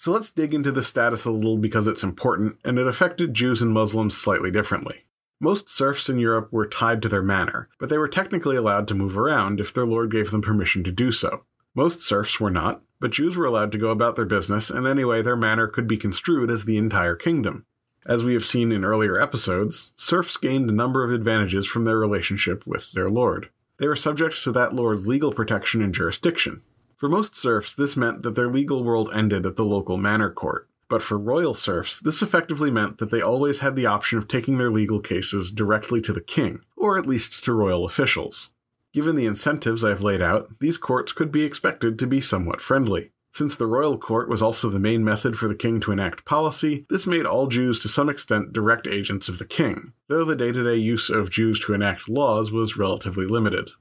So 0.02 0.12
let's 0.12 0.32
dig 0.32 0.56
into 0.56 0.72
the 0.72 0.82
status 0.82 1.26
a 1.26 1.32
little 1.32 1.60
because 1.60 1.86
it's 1.86 2.02
important, 2.02 2.58
and 2.66 2.80
it 2.80 2.88
affected 2.88 3.36
Jews 3.36 3.62
and 3.62 3.72
Muslims 3.72 4.18
slightly 4.18 4.50
differently. 4.50 5.06
Most 5.40 5.70
serfs 5.70 6.10
in 6.10 6.18
Europe 6.18 6.52
were 6.52 6.66
tied 6.66 7.04
to 7.04 7.08
their 7.08 7.22
manor, 7.22 7.70
but 7.80 7.90
they 7.90 8.00
were 8.00 8.08
technically 8.08 8.56
allowed 8.56 8.88
to 8.88 8.96
move 8.96 9.16
around 9.16 9.60
if 9.60 9.72
their 9.72 9.86
lord 9.86 10.10
gave 10.10 10.32
them 10.32 10.42
permission 10.42 10.84
to 10.86 10.92
do 10.92 11.12
so. 11.12 11.44
Most 11.76 12.02
serfs 12.02 12.40
were 12.40 12.50
not, 12.50 12.82
but 13.00 13.12
Jews 13.12 13.38
were 13.38 13.46
allowed 13.46 13.72
to 13.74 13.78
go 13.78 13.90
about 13.90 14.16
their 14.16 14.26
business, 14.26 14.72
and 14.72 14.88
anyway, 14.88 15.22
their 15.22 15.36
manor 15.36 15.68
could 15.68 15.88
be 15.88 15.98
construed 15.98 16.50
as 16.50 16.66
the 16.66 16.78
entire 16.78 17.16
kingdom. 17.16 17.68
As 18.04 18.24
we 18.24 18.34
have 18.34 18.44
seen 18.44 18.72
in 18.72 18.84
earlier 18.84 19.22
episodes, 19.22 19.94
serfs 19.96 20.36
gained 20.36 20.68
a 20.68 20.74
number 20.74 21.04
of 21.04 21.14
advantages 21.14 21.68
from 21.68 21.84
their 21.84 22.00
relationship 22.00 22.66
with 22.66 22.92
their 22.94 23.12
lord. 23.12 23.50
They 23.78 23.88
were 23.88 23.96
subject 23.96 24.44
to 24.46 24.52
that 24.54 24.74
lord's 24.74 25.08
legal 25.08 25.32
protection 25.32 25.84
and 25.84 25.94
jurisdiction. 25.94 26.64
For 27.02 27.10
most 27.10 27.36
serfs, 27.36 27.74
this 27.74 27.98
meant 27.98 28.22
that 28.22 28.36
their 28.36 28.48
legal 28.48 28.84
world 28.84 29.10
ended 29.12 29.44
at 29.48 29.56
the 29.56 29.66
local 29.66 29.98
manor 29.98 30.30
court. 30.30 30.70
But 30.88 31.02
for 31.02 31.18
royal 31.18 31.56
serfs, 31.56 32.00
this 32.00 32.22
effectively 32.22 32.70
meant 32.70 33.00
that 33.00 33.10
they 33.10 33.24
always 33.24 33.58
had 33.58 33.76
the 33.76 33.88
option 33.88 34.20
of 34.20 34.28
taking 34.28 34.60
their 34.60 34.70
legal 34.70 35.00
cases 35.00 35.52
directly 35.52 36.00
to 36.02 36.14
the 36.14 36.22
king, 36.22 36.60
or 36.78 37.00
at 37.00 37.08
least 37.08 37.44
to 37.44 37.54
royal 37.54 37.86
officials. 37.86 38.52
Given 38.94 39.16
the 39.16 39.26
incentives 39.26 39.84
I've 39.84 40.04
laid 40.04 40.22
out, 40.22 40.60
these 40.60 40.78
courts 40.78 41.12
could 41.12 41.32
be 41.32 41.42
expected 41.42 41.98
to 41.98 42.06
be 42.06 42.22
somewhat 42.22 42.62
friendly. 42.62 43.10
Since 43.34 43.56
the 43.56 43.66
royal 43.66 43.98
court 43.98 44.30
was 44.30 44.44
also 44.44 44.70
the 44.70 44.78
main 44.78 45.04
method 45.04 45.40
for 45.40 45.48
the 45.48 45.56
king 45.56 45.80
to 45.80 45.92
enact 45.92 46.24
policy, 46.24 46.86
this 46.88 47.08
made 47.08 47.26
all 47.26 47.48
Jews 47.48 47.80
to 47.80 47.88
some 47.88 48.10
extent 48.10 48.54
direct 48.54 48.86
agents 48.86 49.28
of 49.28 49.40
the 49.40 49.46
king, 49.46 49.94
though 50.08 50.24
the 50.24 50.36
day 50.36 50.52
to 50.52 50.64
day 50.64 50.76
use 50.76 51.10
of 51.10 51.32
Jews 51.32 51.60
to 51.62 51.74
enact 51.74 52.08
laws 52.08 52.52
was 52.52 52.78
relatively 52.78 53.26
limited. 53.26 53.72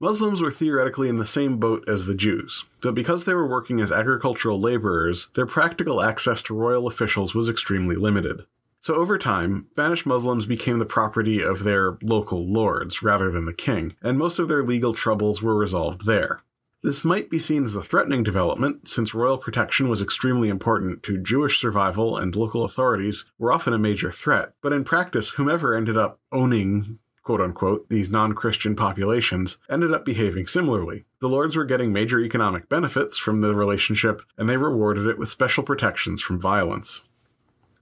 Muslims 0.00 0.42
were 0.42 0.50
theoretically 0.50 1.08
in 1.08 1.16
the 1.16 1.26
same 1.26 1.58
boat 1.58 1.88
as 1.88 2.06
the 2.06 2.14
Jews, 2.14 2.64
but 2.82 2.94
because 2.94 3.24
they 3.24 3.34
were 3.34 3.46
working 3.46 3.80
as 3.80 3.92
agricultural 3.92 4.60
laborers, 4.60 5.28
their 5.34 5.46
practical 5.46 6.02
access 6.02 6.42
to 6.42 6.54
royal 6.54 6.86
officials 6.86 7.34
was 7.34 7.48
extremely 7.48 7.96
limited. 7.96 8.44
So 8.80 8.96
over 8.96 9.16
time, 9.16 9.68
Spanish 9.70 10.04
Muslims 10.04 10.44
became 10.44 10.78
the 10.78 10.84
property 10.84 11.40
of 11.40 11.62
their 11.62 11.96
local 12.02 12.46
lords 12.46 13.02
rather 13.02 13.30
than 13.30 13.46
the 13.46 13.54
king, 13.54 13.94
and 14.02 14.18
most 14.18 14.38
of 14.38 14.48
their 14.48 14.62
legal 14.62 14.92
troubles 14.92 15.40
were 15.40 15.54
resolved 15.54 16.04
there. 16.04 16.42
This 16.82 17.02
might 17.02 17.30
be 17.30 17.38
seen 17.38 17.64
as 17.64 17.76
a 17.76 17.82
threatening 17.82 18.22
development, 18.22 18.88
since 18.88 19.14
royal 19.14 19.38
protection 19.38 19.88
was 19.88 20.02
extremely 20.02 20.50
important 20.50 21.02
to 21.04 21.16
Jewish 21.16 21.58
survival 21.58 22.18
and 22.18 22.36
local 22.36 22.62
authorities 22.62 23.24
were 23.38 23.52
often 23.52 23.72
a 23.72 23.78
major 23.78 24.12
threat, 24.12 24.52
but 24.60 24.74
in 24.74 24.84
practice, 24.84 25.30
whomever 25.30 25.74
ended 25.74 25.96
up 25.96 26.20
owning 26.30 26.98
quote 27.24 27.40
unquote, 27.40 27.88
these 27.88 28.10
non 28.10 28.34
Christian 28.34 28.76
populations 28.76 29.58
ended 29.68 29.92
up 29.92 30.04
behaving 30.04 30.46
similarly. 30.46 31.04
The 31.20 31.28
lords 31.28 31.56
were 31.56 31.64
getting 31.64 31.92
major 31.92 32.20
economic 32.20 32.68
benefits 32.68 33.18
from 33.18 33.40
the 33.40 33.54
relationship, 33.54 34.22
and 34.38 34.48
they 34.48 34.56
rewarded 34.56 35.06
it 35.06 35.18
with 35.18 35.30
special 35.30 35.64
protections 35.64 36.22
from 36.22 36.38
violence. 36.38 37.02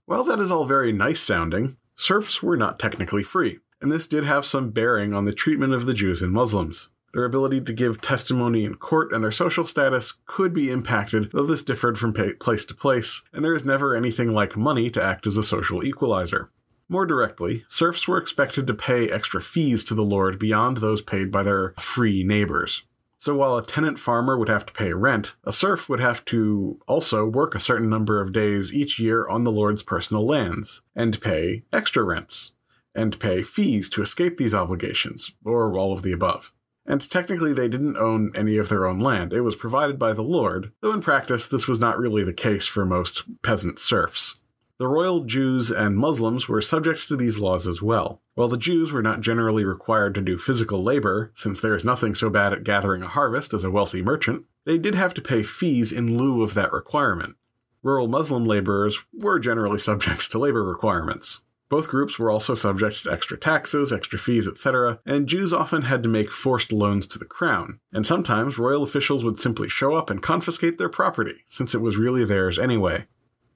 While 0.05 0.23
that 0.25 0.39
is 0.39 0.49
all 0.49 0.65
very 0.65 0.91
nice 0.91 1.21
sounding, 1.21 1.77
serfs 1.95 2.41
were 2.41 2.57
not 2.57 2.79
technically 2.79 3.23
free, 3.23 3.59
and 3.81 3.91
this 3.91 4.07
did 4.07 4.23
have 4.23 4.45
some 4.45 4.71
bearing 4.71 5.13
on 5.13 5.25
the 5.25 5.33
treatment 5.33 5.73
of 5.73 5.85
the 5.85 5.93
Jews 5.93 6.21
and 6.21 6.31
Muslims. 6.31 6.89
Their 7.13 7.25
ability 7.25 7.61
to 7.61 7.73
give 7.73 8.01
testimony 8.01 8.65
in 8.65 8.75
court 8.75 9.13
and 9.13 9.23
their 9.23 9.31
social 9.31 9.67
status 9.67 10.15
could 10.25 10.51
be 10.51 10.71
impacted, 10.71 11.29
though 11.31 11.45
this 11.45 11.61
differed 11.61 11.99
from 11.99 12.13
place 12.39 12.65
to 12.65 12.73
place, 12.73 13.21
and 13.31 13.45
there 13.45 13.53
is 13.53 13.63
never 13.63 13.95
anything 13.95 14.33
like 14.33 14.57
money 14.57 14.89
to 14.89 15.03
act 15.03 15.27
as 15.27 15.37
a 15.37 15.43
social 15.43 15.83
equalizer. 15.83 16.49
More 16.89 17.05
directly, 17.05 17.65
serfs 17.69 18.07
were 18.07 18.17
expected 18.17 18.67
to 18.67 18.73
pay 18.73 19.09
extra 19.09 19.41
fees 19.41 19.83
to 19.85 19.95
the 19.95 20.03
lord 20.03 20.37
beyond 20.37 20.77
those 20.77 21.01
paid 21.01 21.31
by 21.31 21.43
their 21.43 21.73
free 21.79 22.23
neighbors. 22.23 22.83
So 23.17 23.35
while 23.35 23.55
a 23.55 23.65
tenant 23.65 23.99
farmer 23.99 24.37
would 24.37 24.49
have 24.49 24.65
to 24.65 24.73
pay 24.73 24.91
rent, 24.91 25.35
a 25.45 25.53
serf 25.53 25.87
would 25.87 26.01
have 26.01 26.25
to 26.25 26.81
also 26.87 27.25
work 27.25 27.55
a 27.55 27.59
certain 27.59 27.89
number 27.89 28.19
of 28.19 28.33
days 28.33 28.73
each 28.73 28.99
year 28.99 29.25
on 29.29 29.45
the 29.45 29.51
lord's 29.51 29.81
personal 29.81 30.27
lands, 30.27 30.81
and 30.93 31.21
pay 31.21 31.63
extra 31.71 32.03
rents, 32.03 32.51
and 32.93 33.17
pay 33.21 33.41
fees 33.41 33.87
to 33.91 34.01
escape 34.01 34.37
these 34.37 34.53
obligations, 34.53 35.31
or 35.45 35.73
all 35.77 35.93
of 35.93 36.01
the 36.01 36.11
above. 36.11 36.51
And 36.85 37.09
technically, 37.09 37.53
they 37.53 37.69
didn't 37.69 37.95
own 37.95 38.33
any 38.35 38.57
of 38.57 38.67
their 38.67 38.85
own 38.85 38.99
land. 38.99 39.31
It 39.31 39.39
was 39.39 39.55
provided 39.55 39.97
by 39.97 40.11
the 40.11 40.21
lord, 40.21 40.73
though 40.81 40.91
in 40.91 40.99
practice, 40.99 41.47
this 41.47 41.65
was 41.65 41.79
not 41.79 41.97
really 41.97 42.25
the 42.25 42.33
case 42.33 42.67
for 42.67 42.85
most 42.85 43.41
peasant 43.41 43.79
serfs. 43.79 44.35
The 44.79 44.87
royal 44.87 45.23
Jews 45.23 45.71
and 45.71 45.95
Muslims 45.95 46.49
were 46.49 46.61
subject 46.61 47.07
to 47.07 47.15
these 47.15 47.37
laws 47.37 47.67
as 47.67 47.81
well. 47.81 48.21
While 48.33 48.47
the 48.47 48.57
Jews 48.57 48.91
were 48.91 49.03
not 49.03 49.21
generally 49.21 49.63
required 49.63 50.15
to 50.15 50.21
do 50.21 50.39
physical 50.39 50.83
labor, 50.83 51.31
since 51.35 51.61
there 51.61 51.75
is 51.75 51.85
nothing 51.85 52.15
so 52.15 52.29
bad 52.29 52.53
at 52.53 52.63
gathering 52.63 53.03
a 53.03 53.07
harvest 53.07 53.53
as 53.53 53.63
a 53.63 53.69
wealthy 53.69 54.01
merchant, 54.01 54.45
they 54.65 54.79
did 54.79 54.95
have 54.95 55.13
to 55.13 55.21
pay 55.21 55.43
fees 55.43 55.91
in 55.91 56.17
lieu 56.17 56.41
of 56.41 56.55
that 56.55 56.73
requirement. 56.73 57.35
Rural 57.83 58.07
Muslim 58.07 58.45
laborers 58.45 58.99
were 59.13 59.37
generally 59.37 59.77
subject 59.77 60.31
to 60.31 60.39
labor 60.39 60.63
requirements. 60.63 61.41
Both 61.69 61.89
groups 61.89 62.17
were 62.17 62.31
also 62.31 62.55
subject 62.55 63.03
to 63.03 63.11
extra 63.11 63.37
taxes, 63.37 63.93
extra 63.93 64.17
fees, 64.17 64.47
etc., 64.47 64.99
and 65.05 65.27
Jews 65.27 65.53
often 65.53 65.83
had 65.83 66.01
to 66.03 66.09
make 66.09 66.31
forced 66.31 66.71
loans 66.71 67.05
to 67.07 67.19
the 67.19 67.25
crown, 67.25 67.79
and 67.91 68.07
sometimes 68.07 68.57
royal 68.57 68.83
officials 68.83 69.23
would 69.23 69.39
simply 69.39 69.69
show 69.69 69.95
up 69.95 70.09
and 70.09 70.21
confiscate 70.21 70.77
their 70.77 70.89
property, 70.89 71.43
since 71.45 71.75
it 71.75 71.81
was 71.81 71.97
really 71.97 72.25
theirs 72.25 72.57
anyway. 72.57 73.05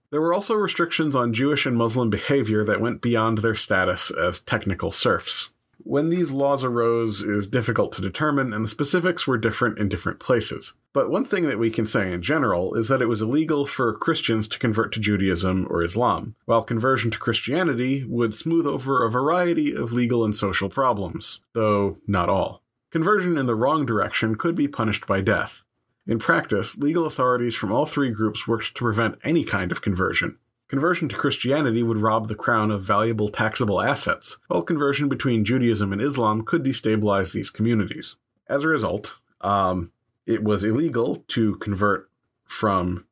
There 0.10 0.22
were 0.22 0.34
also 0.34 0.53
restrictions 0.55 1.16
on 1.16 1.34
Jewish 1.34 1.66
and 1.66 1.76
Muslim 1.76 2.10
behavior 2.10 2.64
that 2.64 2.80
went 2.80 3.01
beyond 3.01 3.39
their 3.39 3.55
status 3.55 4.10
as 4.10 4.39
technical 4.39 4.89
serfs. 4.89 5.49
When 5.80 6.10
these 6.10 6.32
laws 6.32 6.64
arose 6.64 7.22
is 7.24 7.47
difficult 7.47 7.91
to 7.93 8.01
determine, 8.01 8.53
and 8.53 8.64
the 8.64 8.70
specifics 8.70 9.28
were 9.28 9.38
different 9.38 9.80
in 9.80 9.89
different 9.89 10.20
places. 10.20 10.74
But 10.91 11.10
one 11.10 11.24
thing 11.24 11.47
that 11.47 11.60
we 11.60 11.70
can 11.70 11.86
say 11.86 12.12
in 12.12 12.22
general 12.22 12.74
is 12.76 12.88
that 12.88 13.01
it 13.01 13.08
was 13.08 13.22
illegal 13.22 13.66
for 13.66 13.93
Christians 13.93 14.47
to 14.49 14.60
convert 14.60 14.91
to 14.93 14.99
Judaism 14.99 15.68
or 15.70 15.84
Islam, 15.84 16.36
while 16.45 16.64
conversion 16.64 17.12
to 17.12 17.20
Christianity 17.20 18.03
would 18.05 18.34
smooth 18.34 18.66
over 18.66 19.03
a 19.03 19.12
variety 19.12 19.74
of 19.74 19.93
legal 19.93 20.26
and 20.26 20.36
social 20.36 20.70
problems, 20.70 21.41
though 21.53 21.97
not 22.08 22.30
all. 22.30 22.64
Conversion 22.91 23.38
in 23.38 23.45
the 23.45 23.55
wrong 23.55 23.86
direction 23.86 24.36
could 24.36 24.55
be 24.55 24.68
punished 24.68 25.05
by 25.05 25.22
death, 25.22 25.64
in 26.08 26.20
practice, 26.20 26.78
legal 26.78 27.05
authorities 27.05 27.55
from 27.55 27.72
all 27.72 27.86
three 27.86 28.10
groups 28.10 28.47
worked 28.47 28.76
to 28.76 28.84
prevent 28.84 29.20
any 29.24 29.43
kind 29.43 29.72
of 29.72 29.82
conversion. 29.82 30.38
Conversion 30.70 31.08
to 31.10 31.16
Christianity 31.16 31.84
would 31.84 31.97
rob 31.97 32.28
the 32.28 32.36
crown 32.36 32.72
of 32.72 32.84
valuable 32.84 33.30
taxable 33.30 33.82
assets, 33.82 34.38
while 34.47 34.62
conversion 34.62 35.08
between 35.08 35.45
Judaism 35.45 35.93
and 35.93 36.01
Islam 36.01 36.43
could 36.43 36.64
destabilize 36.64 37.32
these 37.32 37.49
communities. 37.49 38.16
As 38.49 38.64
a 38.64 38.68
result, 38.68 39.20
um, 39.41 39.91
it 40.26 40.43
was 40.43 40.64
illegal 40.64 41.24
to 41.30 41.55
convert 41.58 42.10
from 42.45 43.05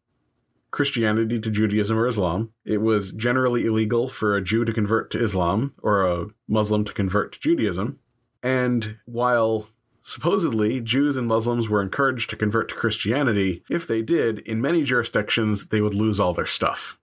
Christianity 0.72 1.40
to 1.40 1.50
Judaism 1.50 1.98
or 1.98 2.08
Islam. 2.08 2.52
It 2.66 2.82
was 2.82 3.14
generally 3.14 3.66
illegal 3.66 4.10
for 4.10 4.36
a 4.36 4.44
Jew 4.44 4.66
to 4.66 4.74
convert 4.74 5.10
to 5.12 5.24
Islam 5.24 5.74
or 5.82 6.06
a 6.06 6.28
Muslim 6.50 6.84
to 6.84 6.94
convert 6.94 7.32
to 7.34 7.40
Judaism. 7.40 8.00
And 8.44 8.98
while 9.06 9.70
Supposedly, 10.08 10.82
Jews 10.82 11.18
and 11.18 11.28
Muslims 11.28 11.68
were 11.68 11.82
encouraged 11.82 12.30
to 12.30 12.36
convert 12.36 12.70
to 12.70 12.76
Christianity. 12.76 13.64
If 13.72 13.88
they 13.88 14.04
did, 14.04 14.38
in 14.42 14.62
many 14.62 14.84
jurisdictions, 14.84 15.70
they 15.70 15.82
would 15.82 15.96
lose 15.96 16.20
all 16.20 16.32
their 16.32 16.46
stuff. 16.46 17.00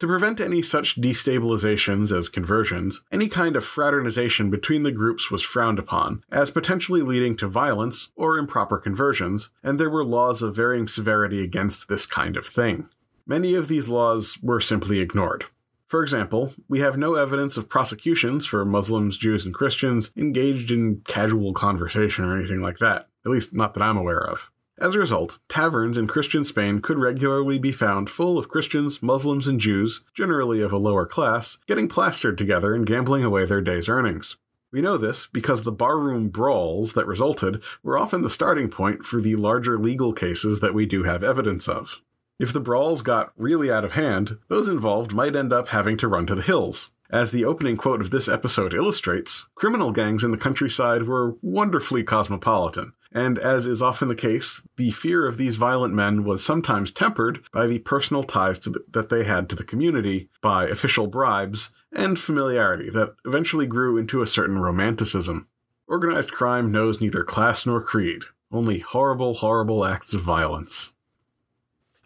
To 0.00 0.08
prevent 0.08 0.40
any 0.40 0.60
such 0.60 1.00
destabilizations 1.00 2.14
as 2.14 2.28
conversions, 2.28 3.00
any 3.12 3.28
kind 3.28 3.54
of 3.54 3.64
fraternization 3.64 4.50
between 4.50 4.82
the 4.82 4.90
groups 4.90 5.30
was 5.30 5.44
frowned 5.44 5.78
upon, 5.78 6.24
as 6.28 6.50
potentially 6.50 7.00
leading 7.00 7.36
to 7.36 7.46
violence 7.46 8.08
or 8.16 8.38
improper 8.38 8.78
conversions, 8.78 9.50
and 9.62 9.78
there 9.78 9.88
were 9.88 10.04
laws 10.04 10.42
of 10.42 10.56
varying 10.56 10.88
severity 10.88 11.44
against 11.44 11.86
this 11.86 12.06
kind 12.06 12.36
of 12.36 12.44
thing. 12.44 12.88
Many 13.24 13.54
of 13.54 13.68
these 13.68 13.86
laws 13.86 14.36
were 14.42 14.60
simply 14.60 14.98
ignored. 14.98 15.46
For 15.86 16.02
example, 16.02 16.52
we 16.68 16.80
have 16.80 16.96
no 16.96 17.14
evidence 17.14 17.56
of 17.56 17.68
prosecutions 17.68 18.44
for 18.44 18.64
Muslims, 18.64 19.16
Jews, 19.16 19.44
and 19.44 19.54
Christians 19.54 20.10
engaged 20.16 20.70
in 20.70 21.02
casual 21.06 21.52
conversation 21.52 22.24
or 22.24 22.36
anything 22.36 22.60
like 22.60 22.78
that, 22.78 23.08
at 23.24 23.30
least 23.30 23.54
not 23.54 23.74
that 23.74 23.82
I'm 23.82 23.96
aware 23.96 24.18
of. 24.18 24.50
As 24.78 24.94
a 24.94 24.98
result, 24.98 25.38
taverns 25.48 25.96
in 25.96 26.06
Christian 26.06 26.44
Spain 26.44 26.80
could 26.80 26.98
regularly 26.98 27.58
be 27.58 27.72
found 27.72 28.10
full 28.10 28.36
of 28.36 28.48
Christians, 28.48 29.02
Muslims, 29.02 29.46
and 29.46 29.60
Jews, 29.60 30.02
generally 30.12 30.60
of 30.60 30.72
a 30.72 30.76
lower 30.76 31.06
class, 31.06 31.56
getting 31.66 31.88
plastered 31.88 32.36
together 32.36 32.74
and 32.74 32.86
gambling 32.86 33.24
away 33.24 33.46
their 33.46 33.62
day's 33.62 33.88
earnings. 33.88 34.36
We 34.72 34.82
know 34.82 34.98
this 34.98 35.28
because 35.32 35.62
the 35.62 35.72
barroom 35.72 36.28
brawls 36.28 36.92
that 36.92 37.06
resulted 37.06 37.62
were 37.82 37.96
often 37.96 38.20
the 38.20 38.28
starting 38.28 38.68
point 38.68 39.04
for 39.04 39.22
the 39.22 39.36
larger 39.36 39.78
legal 39.78 40.12
cases 40.12 40.60
that 40.60 40.74
we 40.74 40.84
do 40.84 41.04
have 41.04 41.24
evidence 41.24 41.68
of. 41.68 42.02
If 42.38 42.52
the 42.52 42.60
brawls 42.60 43.02
got 43.02 43.32
really 43.36 43.70
out 43.70 43.84
of 43.84 43.92
hand, 43.92 44.38
those 44.48 44.68
involved 44.68 45.14
might 45.14 45.36
end 45.36 45.52
up 45.52 45.68
having 45.68 45.96
to 45.98 46.08
run 46.08 46.26
to 46.26 46.34
the 46.34 46.42
hills. 46.42 46.90
As 47.08 47.30
the 47.30 47.44
opening 47.44 47.76
quote 47.76 48.00
of 48.00 48.10
this 48.10 48.28
episode 48.28 48.74
illustrates, 48.74 49.46
criminal 49.54 49.92
gangs 49.92 50.24
in 50.24 50.32
the 50.32 50.36
countryside 50.36 51.04
were 51.04 51.36
wonderfully 51.40 52.02
cosmopolitan, 52.02 52.94
and 53.12 53.38
as 53.38 53.66
is 53.66 53.80
often 53.80 54.08
the 54.08 54.14
case, 54.14 54.62
the 54.76 54.90
fear 54.90 55.26
of 55.26 55.36
these 55.36 55.56
violent 55.56 55.94
men 55.94 56.24
was 56.24 56.44
sometimes 56.44 56.90
tempered 56.90 57.40
by 57.52 57.66
the 57.66 57.78
personal 57.78 58.24
ties 58.24 58.58
the, 58.58 58.84
that 58.90 59.08
they 59.08 59.24
had 59.24 59.48
to 59.48 59.56
the 59.56 59.64
community, 59.64 60.28
by 60.42 60.66
official 60.66 61.06
bribes, 61.06 61.70
and 61.92 62.18
familiarity 62.18 62.90
that 62.90 63.14
eventually 63.24 63.66
grew 63.66 63.96
into 63.96 64.20
a 64.20 64.26
certain 64.26 64.58
romanticism. 64.58 65.46
Organized 65.86 66.32
crime 66.32 66.72
knows 66.72 67.00
neither 67.00 67.22
class 67.22 67.64
nor 67.64 67.80
creed, 67.80 68.24
only 68.50 68.80
horrible, 68.80 69.34
horrible 69.34 69.84
acts 69.84 70.12
of 70.12 70.20
violence. 70.20 70.92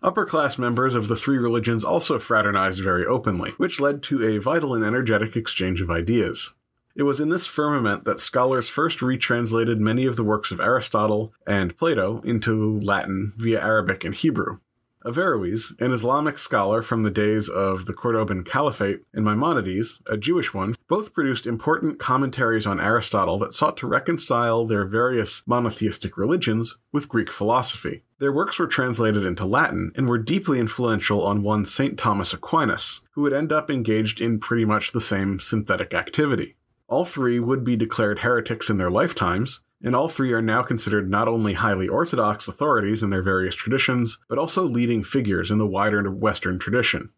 Upper 0.02 0.24
class 0.24 0.56
members 0.56 0.94
of 0.94 1.08
the 1.08 1.16
three 1.16 1.36
religions 1.36 1.84
also 1.84 2.18
fraternized 2.18 2.82
very 2.82 3.04
openly, 3.04 3.50
which 3.58 3.80
led 3.80 4.02
to 4.04 4.26
a 4.26 4.38
vital 4.38 4.74
and 4.74 4.82
energetic 4.82 5.36
exchange 5.36 5.82
of 5.82 5.90
ideas. 5.90 6.54
It 6.96 7.02
was 7.02 7.20
in 7.20 7.28
this 7.28 7.46
firmament 7.46 8.04
that 8.04 8.18
scholars 8.18 8.68
first 8.68 9.02
retranslated 9.02 9.78
many 9.78 10.06
of 10.06 10.16
the 10.16 10.24
works 10.24 10.50
of 10.50 10.60
Aristotle 10.60 11.34
and 11.46 11.76
Plato 11.76 12.22
into 12.24 12.80
Latin 12.80 13.34
via 13.36 13.60
Arabic 13.60 14.02
and 14.02 14.14
Hebrew. 14.14 14.60
Averroes, 15.04 15.74
an 15.78 15.92
Islamic 15.92 16.38
scholar 16.38 16.82
from 16.82 17.02
the 17.02 17.10
days 17.10 17.48
of 17.48 17.86
the 17.86 17.94
Cordoban 17.94 18.44
Caliphate, 18.44 19.02
and 19.14 19.24
Maimonides, 19.24 20.00
a 20.06 20.16
Jewish 20.16 20.52
one, 20.52 20.76
both 20.88 21.14
produced 21.14 21.46
important 21.46 21.98
commentaries 21.98 22.66
on 22.66 22.80
Aristotle 22.80 23.38
that 23.38 23.54
sought 23.54 23.76
to 23.78 23.86
reconcile 23.86 24.66
their 24.66 24.84
various 24.84 25.42
monotheistic 25.46 26.16
religions 26.16 26.76
with 26.92 27.08
Greek 27.08 27.30
philosophy. 27.30 28.02
Their 28.20 28.32
works 28.32 28.58
were 28.58 28.66
translated 28.66 29.24
into 29.24 29.46
Latin 29.46 29.92
and 29.96 30.06
were 30.06 30.18
deeply 30.18 30.60
influential 30.60 31.24
on 31.24 31.42
one 31.42 31.64
St. 31.64 31.98
Thomas 31.98 32.34
Aquinas, 32.34 33.00
who 33.12 33.22
would 33.22 33.32
end 33.32 33.50
up 33.50 33.70
engaged 33.70 34.20
in 34.20 34.38
pretty 34.38 34.66
much 34.66 34.92
the 34.92 35.00
same 35.00 35.40
synthetic 35.40 35.94
activity. 35.94 36.54
All 36.86 37.06
three 37.06 37.40
would 37.40 37.64
be 37.64 37.76
declared 37.76 38.18
heretics 38.18 38.68
in 38.68 38.76
their 38.76 38.90
lifetimes, 38.90 39.60
and 39.82 39.96
all 39.96 40.06
three 40.06 40.34
are 40.34 40.42
now 40.42 40.62
considered 40.62 41.10
not 41.10 41.28
only 41.28 41.54
highly 41.54 41.88
orthodox 41.88 42.46
authorities 42.46 43.02
in 43.02 43.08
their 43.08 43.22
various 43.22 43.54
traditions, 43.54 44.18
but 44.28 44.36
also 44.38 44.64
leading 44.64 45.02
figures 45.02 45.50
in 45.50 45.56
the 45.56 45.66
wider 45.66 46.02
Western 46.10 46.58
tradition. 46.58 47.08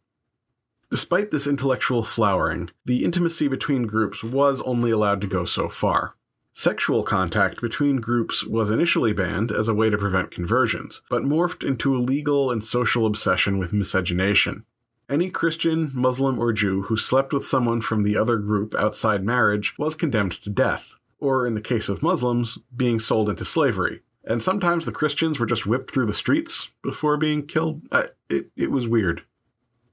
Despite 0.88 1.32
this 1.32 1.48
intellectual 1.48 2.05
flowering, 2.05 2.70
the 2.84 3.05
intimacy 3.05 3.48
between 3.48 3.88
groups 3.88 4.22
was 4.22 4.61
only 4.61 4.92
allowed 4.92 5.20
to 5.22 5.26
go 5.26 5.44
so 5.46 5.68
far. 5.68 6.14
Sexual 6.55 7.03
contact 7.03 7.62
between 7.62 7.96
groups 7.96 8.44
was 8.44 8.70
initially 8.70 9.14
banned 9.14 9.50
as 9.50 9.68
a 9.68 9.74
way 9.74 9.88
to 9.88 9.96
prevent 9.96 10.30
conversions, 10.30 11.00
but 11.09 11.22
morphed 11.22 11.66
into 11.66 11.96
a 11.96 11.98
legal 11.98 12.50
and 12.50 12.62
social 12.62 13.07
obsession 13.07 13.57
with 13.57 13.72
miscegenation. 13.72 14.64
Any 15.09 15.30
Christian, 15.30 15.90
Muslim, 15.94 16.38
or 16.38 16.53
Jew 16.53 16.82
who 16.82 16.96
slept 16.96 17.32
with 17.32 17.46
someone 17.46 17.80
from 17.80 18.03
the 18.03 18.16
other 18.16 18.36
group 18.36 18.74
outside 18.74 19.24
marriage 19.24 19.74
was 19.78 19.94
condemned 19.94 20.32
to 20.32 20.50
death, 20.50 20.94
or 21.18 21.46
in 21.46 21.55
the 21.55 21.61
case 21.61 21.88
of 21.88 22.03
Muslims, 22.03 22.59
being 22.76 22.98
sold 22.98 23.30
into 23.30 23.44
slavery. 23.44 24.00
And 24.24 24.42
sometimes 24.42 24.84
the 24.84 24.92
Christians 24.92 25.40
were 25.40 25.46
just 25.46 25.66
whipped 25.66 25.90
through 25.90 26.07
the 26.07 26.12
streets 26.12 26.70
before 26.82 27.16
being 27.16 27.46
killed. 27.46 27.82
It, 28.28 28.50
it 28.57 28.70
was 28.70 28.86
weird. 28.86 29.22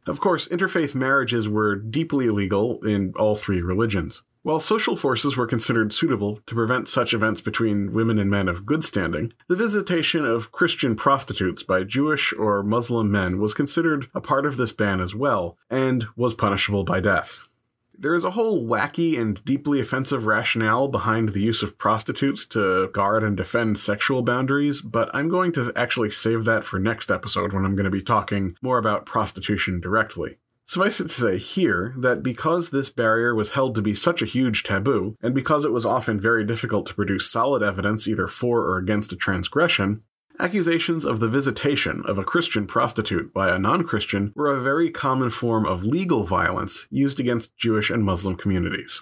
Of 0.06 0.20
course, 0.20 0.48
interfaith 0.48 0.94
marriages 0.94 1.48
were 1.48 1.76
deeply 1.76 2.28
illegal 2.28 2.84
in 2.86 3.14
all 3.18 3.36
three 3.36 3.62
religions. 3.62 4.24
While 4.42 4.62
social 4.62 4.96
forces 4.96 5.36
were 5.36 5.46
considered 5.46 5.92
suitable 5.92 6.40
to 6.48 6.56
prevent 6.56 6.88
such 6.88 7.14
events 7.14 7.42
between 7.42 7.92
women 7.92 8.18
and 8.18 8.30
men 8.30 8.48
of 8.48 8.66
good 8.66 8.86
standing, 8.86 9.34
the 9.50 9.56
visitation 9.58 10.26
of 10.26 10.54
Christian 10.54 10.96
prostitutes 10.96 11.62
by 11.62 11.84
Jewish 11.84 12.32
or 12.32 12.64
Muslim 12.64 13.12
men 13.12 13.40
was 13.40 13.54
considered 13.54 14.10
a 14.16 14.22
part 14.22 14.46
of 14.46 14.56
this 14.56 14.72
ban 14.72 15.02
as 15.02 15.14
well, 15.14 15.58
and 15.70 16.08
was 16.16 16.34
punishable 16.34 16.86
by 16.86 17.02
death. 17.02 17.42
There 18.02 18.16
is 18.16 18.24
a 18.24 18.32
whole 18.32 18.66
wacky 18.66 19.20
and 19.20 19.44
deeply 19.44 19.82
offensive 19.82 20.26
rationale 20.26 20.88
behind 20.88 21.30
the 21.30 21.42
use 21.42 21.62
of 21.62 21.78
prostitutes 21.78 22.46
to 22.46 22.88
guard 22.94 23.26
and 23.26 23.36
defend 23.36 23.78
sexual 23.78 24.22
boundaries, 24.22 24.80
but 24.80 25.14
I'm 25.14 25.28
going 25.28 25.52
to 25.52 25.74
actually 25.76 26.12
save 26.12 26.46
that 26.46 26.64
for 26.64 26.80
next 26.80 27.12
episode 27.12 27.52
when 27.52 27.66
I'm 27.66 27.76
going 27.76 27.84
to 27.84 27.90
be 27.90 28.02
talking 28.02 28.56
more 28.62 28.78
about 28.78 29.06
prostitution 29.06 29.82
directly. 29.82 30.38
Suffice 30.70 31.00
it 31.00 31.06
to 31.06 31.10
say 31.10 31.38
here 31.40 31.96
that 31.98 32.22
because 32.22 32.70
this 32.70 32.92
barrier 32.92 33.34
was 33.34 33.54
held 33.54 33.74
to 33.74 33.82
be 33.82 33.96
such 33.96 34.22
a 34.22 34.28
huge 34.28 34.62
taboo, 34.62 35.18
and 35.20 35.34
because 35.34 35.66
it 35.66 35.72
was 35.72 35.84
often 35.84 36.22
very 36.22 36.46
difficult 36.46 36.86
to 36.86 36.94
produce 36.94 37.32
solid 37.32 37.64
evidence 37.64 38.08
either 38.08 38.28
for 38.28 38.60
or 38.60 38.78
against 38.78 39.12
a 39.12 39.16
transgression, 39.16 40.04
accusations 40.38 41.06
of 41.06 41.20
the 41.20 41.28
visitation 41.28 42.04
of 42.06 42.20
a 42.20 42.24
Christian 42.24 42.68
prostitute 42.68 43.34
by 43.34 43.50
a 43.50 43.58
non 43.58 43.84
Christian 43.84 44.32
were 44.36 44.54
a 44.54 44.62
very 44.62 44.92
common 44.92 45.32
form 45.32 45.66
of 45.66 45.84
legal 45.84 46.24
violence 46.24 46.86
used 46.92 47.20
against 47.20 47.58
Jewish 47.58 47.90
and 47.90 48.04
Muslim 48.04 48.36
communities. 48.36 49.02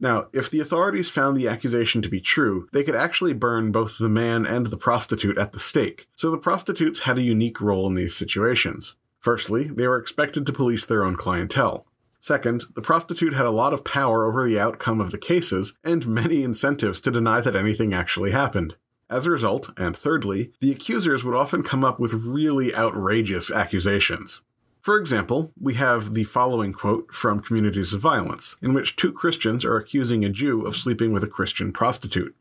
Now, 0.00 0.28
if 0.32 0.48
the 0.48 0.60
authorities 0.60 1.10
found 1.10 1.36
the 1.36 1.46
accusation 1.46 2.00
to 2.00 2.08
be 2.08 2.22
true, 2.22 2.68
they 2.72 2.84
could 2.84 2.96
actually 2.96 3.34
burn 3.34 3.70
both 3.70 3.98
the 3.98 4.08
man 4.08 4.46
and 4.46 4.68
the 4.68 4.78
prostitute 4.78 5.36
at 5.36 5.52
the 5.52 5.60
stake, 5.60 6.08
so 6.16 6.30
the 6.30 6.38
prostitutes 6.38 7.00
had 7.00 7.18
a 7.18 7.22
unique 7.22 7.60
role 7.60 7.86
in 7.86 7.96
these 7.96 8.16
situations. 8.16 8.94
Firstly, 9.22 9.64
they 9.64 9.86
were 9.86 9.98
expected 9.98 10.44
to 10.46 10.52
police 10.52 10.84
their 10.84 11.04
own 11.04 11.16
clientele. 11.16 11.86
Second, 12.18 12.64
the 12.74 12.82
prostitute 12.82 13.32
had 13.32 13.46
a 13.46 13.50
lot 13.50 13.72
of 13.72 13.84
power 13.84 14.26
over 14.26 14.48
the 14.48 14.58
outcome 14.58 15.00
of 15.00 15.10
the 15.10 15.18
cases 15.18 15.74
and 15.82 16.06
many 16.06 16.42
incentives 16.42 17.00
to 17.00 17.10
deny 17.10 17.40
that 17.40 17.56
anything 17.56 17.94
actually 17.94 18.32
happened. 18.32 18.76
As 19.08 19.26
a 19.26 19.30
result, 19.30 19.70
and 19.76 19.96
thirdly, 19.96 20.52
the 20.60 20.72
accusers 20.72 21.24
would 21.24 21.34
often 21.34 21.62
come 21.62 21.84
up 21.84 22.00
with 22.00 22.14
really 22.14 22.74
outrageous 22.74 23.50
accusations. 23.50 24.40
For 24.80 24.98
example, 24.98 25.52
we 25.60 25.74
have 25.74 26.14
the 26.14 26.24
following 26.24 26.72
quote 26.72 27.12
from 27.12 27.40
Communities 27.40 27.92
of 27.92 28.00
Violence, 28.00 28.56
in 28.60 28.74
which 28.74 28.96
two 28.96 29.12
Christians 29.12 29.64
are 29.64 29.76
accusing 29.76 30.24
a 30.24 30.30
Jew 30.30 30.66
of 30.66 30.76
sleeping 30.76 31.12
with 31.12 31.22
a 31.22 31.28
Christian 31.28 31.72
prostitute. 31.72 32.34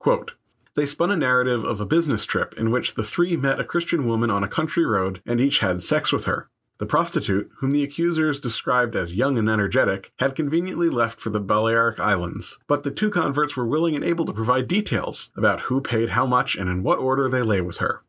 Quote, 0.00 0.32
they 0.74 0.86
spun 0.86 1.10
a 1.10 1.16
narrative 1.16 1.64
of 1.64 1.80
a 1.80 1.86
business 1.86 2.24
trip 2.24 2.54
in 2.56 2.70
which 2.70 2.94
the 2.94 3.04
three 3.04 3.36
met 3.36 3.60
a 3.60 3.64
Christian 3.64 4.06
woman 4.06 4.30
on 4.30 4.42
a 4.42 4.48
country 4.48 4.84
road 4.84 5.20
and 5.26 5.40
each 5.40 5.60
had 5.60 5.82
sex 5.82 6.12
with 6.12 6.24
her. 6.24 6.48
The 6.78 6.86
prostitute, 6.86 7.50
whom 7.58 7.70
the 7.70 7.84
accusers 7.84 8.40
described 8.40 8.96
as 8.96 9.14
young 9.14 9.38
and 9.38 9.48
energetic, 9.48 10.12
had 10.18 10.34
conveniently 10.34 10.88
left 10.88 11.20
for 11.20 11.30
the 11.30 11.38
Balearic 11.38 12.00
Islands, 12.00 12.58
but 12.66 12.82
the 12.82 12.90
two 12.90 13.10
converts 13.10 13.56
were 13.56 13.66
willing 13.66 13.94
and 13.94 14.04
able 14.04 14.24
to 14.24 14.32
provide 14.32 14.66
details 14.66 15.30
about 15.36 15.62
who 15.62 15.80
paid 15.80 16.10
how 16.10 16.26
much 16.26 16.56
and 16.56 16.68
in 16.68 16.82
what 16.82 16.98
order 16.98 17.28
they 17.28 17.42
lay 17.42 17.60
with 17.60 17.78
her. 17.78 18.02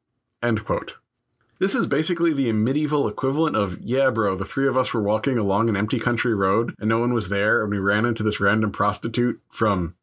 This 1.59 1.75
is 1.75 1.87
basically 1.87 2.33
the 2.33 2.51
medieval 2.51 3.07
equivalent 3.07 3.55
of, 3.55 3.79
yeah, 3.81 4.09
bro, 4.09 4.35
the 4.35 4.43
three 4.43 4.67
of 4.67 4.75
us 4.75 4.93
were 4.93 5.01
walking 5.01 5.37
along 5.37 5.69
an 5.69 5.77
empty 5.77 5.99
country 5.99 6.33
road 6.33 6.73
and 6.79 6.89
no 6.89 6.99
one 6.99 7.13
was 7.13 7.29
there 7.29 7.61
and 7.61 7.71
we 7.71 7.77
ran 7.77 8.05
into 8.05 8.23
this 8.23 8.39
random 8.39 8.71
prostitute 8.71 9.39
from 9.49 9.95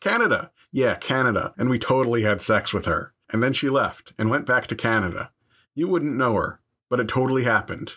Canada 0.00 0.50
yeah, 0.76 0.94
Canada, 0.94 1.54
and 1.56 1.70
we 1.70 1.78
totally 1.78 2.24
had 2.24 2.42
sex 2.42 2.74
with 2.74 2.84
her. 2.84 3.14
And 3.30 3.42
then 3.42 3.54
she 3.54 3.70
left 3.70 4.12
and 4.18 4.28
went 4.28 4.44
back 4.44 4.66
to 4.66 4.76
Canada. 4.76 5.30
You 5.74 5.88
wouldn't 5.88 6.18
know 6.18 6.34
her, 6.34 6.60
but 6.90 7.00
it 7.00 7.08
totally 7.08 7.44
happened. 7.44 7.94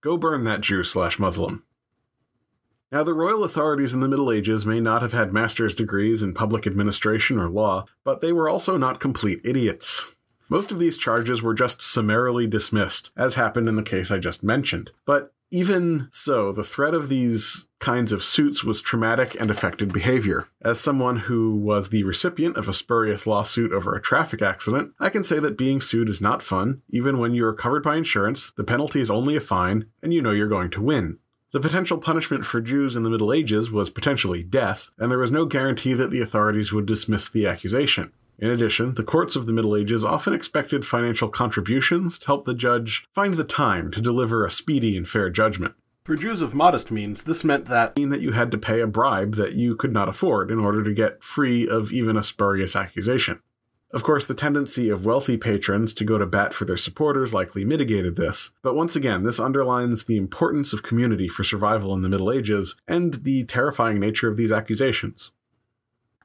Go 0.00 0.16
burn 0.16 0.44
that 0.44 0.62
Jew 0.62 0.84
slash 0.84 1.18
Muslim. 1.18 1.64
Now, 2.90 3.02
the 3.02 3.12
royal 3.12 3.44
authorities 3.44 3.92
in 3.92 4.00
the 4.00 4.08
Middle 4.08 4.32
Ages 4.32 4.64
may 4.64 4.80
not 4.80 5.02
have 5.02 5.12
had 5.12 5.34
master's 5.34 5.74
degrees 5.74 6.22
in 6.22 6.32
public 6.32 6.66
administration 6.66 7.38
or 7.38 7.50
law, 7.50 7.84
but 8.04 8.22
they 8.22 8.32
were 8.32 8.48
also 8.48 8.78
not 8.78 9.00
complete 9.00 9.42
idiots. 9.44 10.14
Most 10.48 10.72
of 10.72 10.78
these 10.78 10.96
charges 10.96 11.42
were 11.42 11.52
just 11.52 11.82
summarily 11.82 12.46
dismissed, 12.46 13.10
as 13.18 13.34
happened 13.34 13.68
in 13.68 13.76
the 13.76 13.82
case 13.82 14.10
I 14.10 14.16
just 14.16 14.42
mentioned. 14.42 14.92
But 15.04 15.34
even 15.50 16.08
so, 16.10 16.52
the 16.52 16.64
threat 16.64 16.94
of 16.94 17.10
these 17.10 17.68
kinds 17.84 18.12
of 18.12 18.24
suits 18.24 18.64
was 18.64 18.80
traumatic 18.80 19.38
and 19.38 19.50
affected 19.50 19.92
behavior. 19.92 20.48
As 20.62 20.80
someone 20.80 21.18
who 21.18 21.54
was 21.54 21.90
the 21.90 22.02
recipient 22.02 22.56
of 22.56 22.66
a 22.66 22.72
spurious 22.72 23.26
lawsuit 23.26 23.72
over 23.72 23.94
a 23.94 24.00
traffic 24.00 24.40
accident, 24.40 24.92
I 24.98 25.10
can 25.10 25.22
say 25.22 25.38
that 25.40 25.58
being 25.58 25.82
sued 25.82 26.08
is 26.08 26.18
not 26.18 26.42
fun. 26.42 26.80
Even 26.88 27.18
when 27.18 27.34
you 27.34 27.44
are 27.44 27.52
covered 27.52 27.82
by 27.82 27.96
insurance, 27.96 28.52
the 28.56 28.64
penalty 28.64 29.02
is 29.02 29.10
only 29.10 29.36
a 29.36 29.40
fine, 29.40 29.84
and 30.02 30.14
you 30.14 30.22
know 30.22 30.30
you're 30.30 30.48
going 30.48 30.70
to 30.70 30.80
win. 30.80 31.18
The 31.52 31.60
potential 31.60 31.98
punishment 31.98 32.46
for 32.46 32.62
Jews 32.62 32.96
in 32.96 33.02
the 33.02 33.10
Middle 33.10 33.34
Ages 33.34 33.70
was 33.70 33.90
potentially 33.90 34.42
death, 34.42 34.88
and 34.98 35.10
there 35.10 35.18
was 35.18 35.30
no 35.30 35.44
guarantee 35.44 35.92
that 35.92 36.10
the 36.10 36.22
authorities 36.22 36.72
would 36.72 36.86
dismiss 36.86 37.28
the 37.28 37.46
accusation. 37.46 38.12
In 38.38 38.48
addition, 38.48 38.94
the 38.94 39.04
courts 39.04 39.36
of 39.36 39.44
the 39.44 39.52
Middle 39.52 39.76
Ages 39.76 40.06
often 40.06 40.32
expected 40.32 40.86
financial 40.86 41.28
contributions 41.28 42.18
to 42.18 42.26
help 42.26 42.46
the 42.46 42.54
judge 42.54 43.06
find 43.12 43.34
the 43.34 43.44
time 43.44 43.90
to 43.90 44.00
deliver 44.00 44.44
a 44.44 44.50
speedy 44.50 44.96
and 44.96 45.06
fair 45.06 45.28
judgment. 45.28 45.74
For 46.04 46.16
Jews 46.16 46.42
of 46.42 46.54
modest 46.54 46.90
means, 46.90 47.22
this 47.22 47.44
meant 47.44 47.64
that 47.64 47.96
mean 47.96 48.10
that 48.10 48.20
you 48.20 48.32
had 48.32 48.50
to 48.50 48.58
pay 48.58 48.80
a 48.80 48.86
bribe 48.86 49.36
that 49.36 49.54
you 49.54 49.74
could 49.74 49.94
not 49.94 50.06
afford 50.06 50.50
in 50.50 50.58
order 50.58 50.84
to 50.84 50.92
get 50.92 51.24
free 51.24 51.66
of 51.66 51.92
even 51.92 52.18
a 52.18 52.22
spurious 52.22 52.76
accusation. 52.76 53.40
Of 53.90 54.02
course, 54.02 54.26
the 54.26 54.34
tendency 54.34 54.90
of 54.90 55.06
wealthy 55.06 55.38
patrons 55.38 55.94
to 55.94 56.04
go 56.04 56.18
to 56.18 56.26
bat 56.26 56.52
for 56.52 56.66
their 56.66 56.76
supporters 56.76 57.32
likely 57.32 57.64
mitigated 57.64 58.16
this, 58.16 58.50
but 58.60 58.74
once 58.74 58.94
again, 58.94 59.22
this 59.22 59.40
underlines 59.40 60.04
the 60.04 60.18
importance 60.18 60.74
of 60.74 60.82
community 60.82 61.26
for 61.26 61.42
survival 61.42 61.94
in 61.94 62.02
the 62.02 62.10
Middle 62.10 62.30
Ages 62.30 62.76
and 62.86 63.14
the 63.24 63.44
terrifying 63.44 63.98
nature 63.98 64.28
of 64.28 64.36
these 64.36 64.52
accusations. 64.52 65.30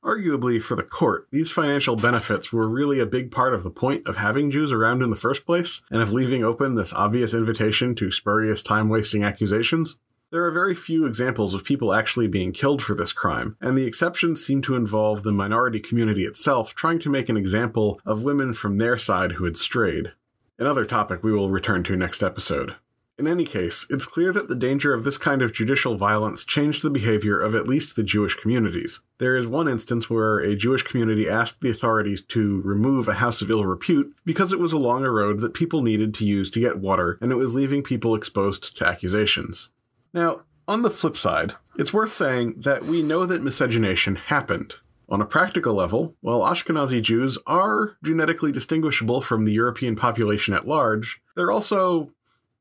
Arguably, 0.04 0.62
for 0.62 0.76
the 0.76 0.84
court, 0.84 1.28
these 1.30 1.52
financial 1.52 1.98
benefits 1.98 2.54
were 2.54 2.70
really 2.70 3.00
a 3.00 3.06
big 3.06 3.32
part 3.32 3.54
of 3.54 3.64
the 3.64 3.70
point 3.70 4.08
of 4.08 4.16
having 4.16 4.50
Jews 4.50 4.72
around 4.72 5.02
in 5.02 5.10
the 5.10 5.16
first 5.18 5.46
place, 5.46 5.82
and 5.92 6.02
of 6.02 6.14
leaving 6.14 6.44
open 6.44 6.76
this 6.76 6.94
obvious 6.94 7.34
invitation 7.34 7.96
to 7.96 8.12
spurious 8.12 8.62
time 8.62 8.88
wasting 8.88 9.24
accusations. 9.24 9.98
There 10.32 10.46
are 10.46 10.52
very 10.52 10.76
few 10.76 11.06
examples 11.06 11.54
of 11.54 11.66
people 11.66 11.92
actually 11.92 12.28
being 12.28 12.54
killed 12.54 12.82
for 12.82 12.94
this 12.94 13.12
crime, 13.12 13.58
and 13.60 13.78
the 13.78 13.86
exceptions 13.86 14.46
seem 14.46 14.62
to 14.62 14.76
involve 14.76 15.24
the 15.24 15.34
minority 15.34 15.80
community 15.80 16.24
itself 16.24 16.76
trying 16.76 17.00
to 17.00 17.10
make 17.10 17.30
an 17.30 17.38
example 17.38 18.00
of 18.06 18.24
women 18.24 18.54
from 18.54 18.78
their 18.78 18.98
side 18.98 19.34
who 19.34 19.46
had 19.46 19.58
strayed. 19.58 20.14
Another 20.58 20.86
topic 20.86 21.24
we 21.24 21.34
will 21.34 21.50
return 21.50 21.84
to 21.86 21.96
next 21.96 22.22
episode. 22.22 22.76
In 23.20 23.28
any 23.28 23.44
case, 23.44 23.86
it's 23.90 24.06
clear 24.06 24.32
that 24.32 24.48
the 24.48 24.56
danger 24.56 24.94
of 24.94 25.04
this 25.04 25.18
kind 25.18 25.42
of 25.42 25.52
judicial 25.52 25.98
violence 25.98 26.46
changed 26.46 26.84
the 26.84 26.90
behavior 26.90 27.38
of 27.38 27.54
at 27.54 27.68
least 27.68 27.98
the 27.98 28.04
Jewish 28.04 28.36
communities. 28.36 29.02
There 29.18 29.36
is 29.36 29.46
one 29.46 29.68
instance 29.68 30.10
where 30.10 30.40
a 30.40 30.56
Jewish 30.56 30.84
community 30.84 31.28
asked 31.28 31.60
the 31.60 31.70
authorities 31.70 32.22
to 32.30 32.62
remove 32.64 33.10
a 33.10 33.16
house 33.16 33.42
of 33.42 33.52
ill 33.52 33.66
repute 33.66 34.16
because 34.24 34.54
it 34.54 34.60
was 34.60 34.72
along 34.72 35.04
a 35.04 35.12
road 35.12 35.42
that 35.42 35.54
people 35.54 35.82
needed 35.82 36.14
to 36.14 36.26
use 36.26 36.50
to 36.52 36.62
get 36.62 36.80
water 36.80 37.18
and 37.20 37.34
it 37.34 37.36
was 37.36 37.56
leaving 37.56 37.84
people 37.84 38.16
exposed 38.16 38.78
to 38.78 38.88
accusations. 38.88 39.68
Now, 40.14 40.44
on 40.66 40.84
the 40.84 40.90
flip 40.90 41.18
side, 41.18 41.56
it's 41.78 41.94
worth 41.94 42.14
saying 42.14 42.62
that 42.64 42.86
we 42.86 43.02
know 43.02 43.26
that 43.26 43.44
miscegenation 43.44 44.16
happened. 44.16 44.76
On 45.10 45.22
a 45.22 45.26
practical 45.26 45.74
level, 45.74 46.16
while 46.22 46.42
Ashkenazi 46.42 47.02
Jews 47.02 47.38
are 47.46 47.98
genetically 48.02 48.54
distinguishable 48.54 49.20
from 49.20 49.44
the 49.44 49.52
European 49.52 49.98
population 49.98 50.54
at 50.54 50.68
large, 50.68 51.20
they're 51.36 51.52
also 51.52 52.12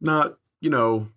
not, 0.01 0.39
you 0.61 0.71
know, 0.71 1.09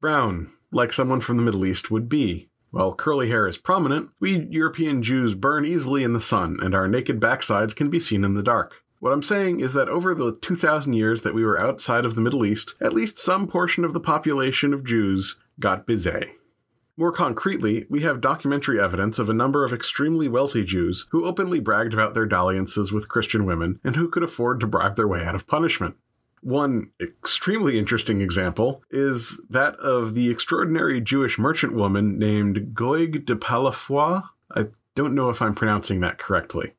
brown 0.00 0.50
like 0.70 0.92
someone 0.92 1.20
from 1.20 1.36
the 1.36 1.42
Middle 1.42 1.64
East 1.64 1.90
would 1.90 2.08
be. 2.08 2.48
While 2.70 2.94
curly 2.94 3.28
hair 3.28 3.46
is 3.46 3.56
prominent, 3.56 4.10
we 4.18 4.46
European 4.50 5.02
Jews 5.02 5.34
burn 5.34 5.64
easily 5.64 6.02
in 6.02 6.12
the 6.12 6.20
sun, 6.20 6.58
and 6.60 6.74
our 6.74 6.88
naked 6.88 7.20
backsides 7.20 7.74
can 7.74 7.88
be 7.88 8.00
seen 8.00 8.24
in 8.24 8.34
the 8.34 8.42
dark. 8.42 8.74
What 8.98 9.12
I'm 9.12 9.22
saying 9.22 9.60
is 9.60 9.74
that 9.74 9.88
over 9.88 10.14
the 10.14 10.36
2,000 10.40 10.94
years 10.94 11.22
that 11.22 11.34
we 11.34 11.44
were 11.44 11.60
outside 11.60 12.04
of 12.04 12.14
the 12.14 12.20
Middle 12.20 12.44
East, 12.44 12.74
at 12.80 12.92
least 12.92 13.18
some 13.18 13.46
portion 13.46 13.84
of 13.84 13.92
the 13.92 14.00
population 14.00 14.74
of 14.74 14.84
Jews 14.84 15.36
got 15.60 15.86
bizet. 15.86 16.30
More 16.96 17.12
concretely, 17.12 17.86
we 17.90 18.02
have 18.02 18.20
documentary 18.20 18.80
evidence 18.80 19.18
of 19.18 19.28
a 19.28 19.34
number 19.34 19.64
of 19.64 19.72
extremely 19.72 20.26
wealthy 20.26 20.64
Jews 20.64 21.06
who 21.10 21.26
openly 21.26 21.60
bragged 21.60 21.92
about 21.92 22.14
their 22.14 22.26
dalliances 22.26 22.92
with 22.92 23.08
Christian 23.08 23.44
women 23.44 23.78
and 23.84 23.96
who 23.96 24.08
could 24.08 24.22
afford 24.22 24.60
to 24.60 24.66
bribe 24.66 24.96
their 24.96 25.08
way 25.08 25.24
out 25.24 25.34
of 25.34 25.46
punishment. 25.46 25.96
One 26.44 26.90
extremely 27.00 27.78
interesting 27.78 28.20
example 28.20 28.82
is 28.90 29.40
that 29.48 29.76
of 29.76 30.14
the 30.14 30.28
extraordinary 30.28 31.00
Jewish 31.00 31.38
merchant 31.38 31.72
woman 31.72 32.18
named 32.18 32.74
Goig 32.74 33.24
de 33.24 33.34
Palafoy. 33.34 34.22
I 34.54 34.66
don't 34.94 35.14
know 35.14 35.30
if 35.30 35.40
I'm 35.40 35.54
pronouncing 35.54 36.00
that 36.00 36.18
correctly. 36.18 36.74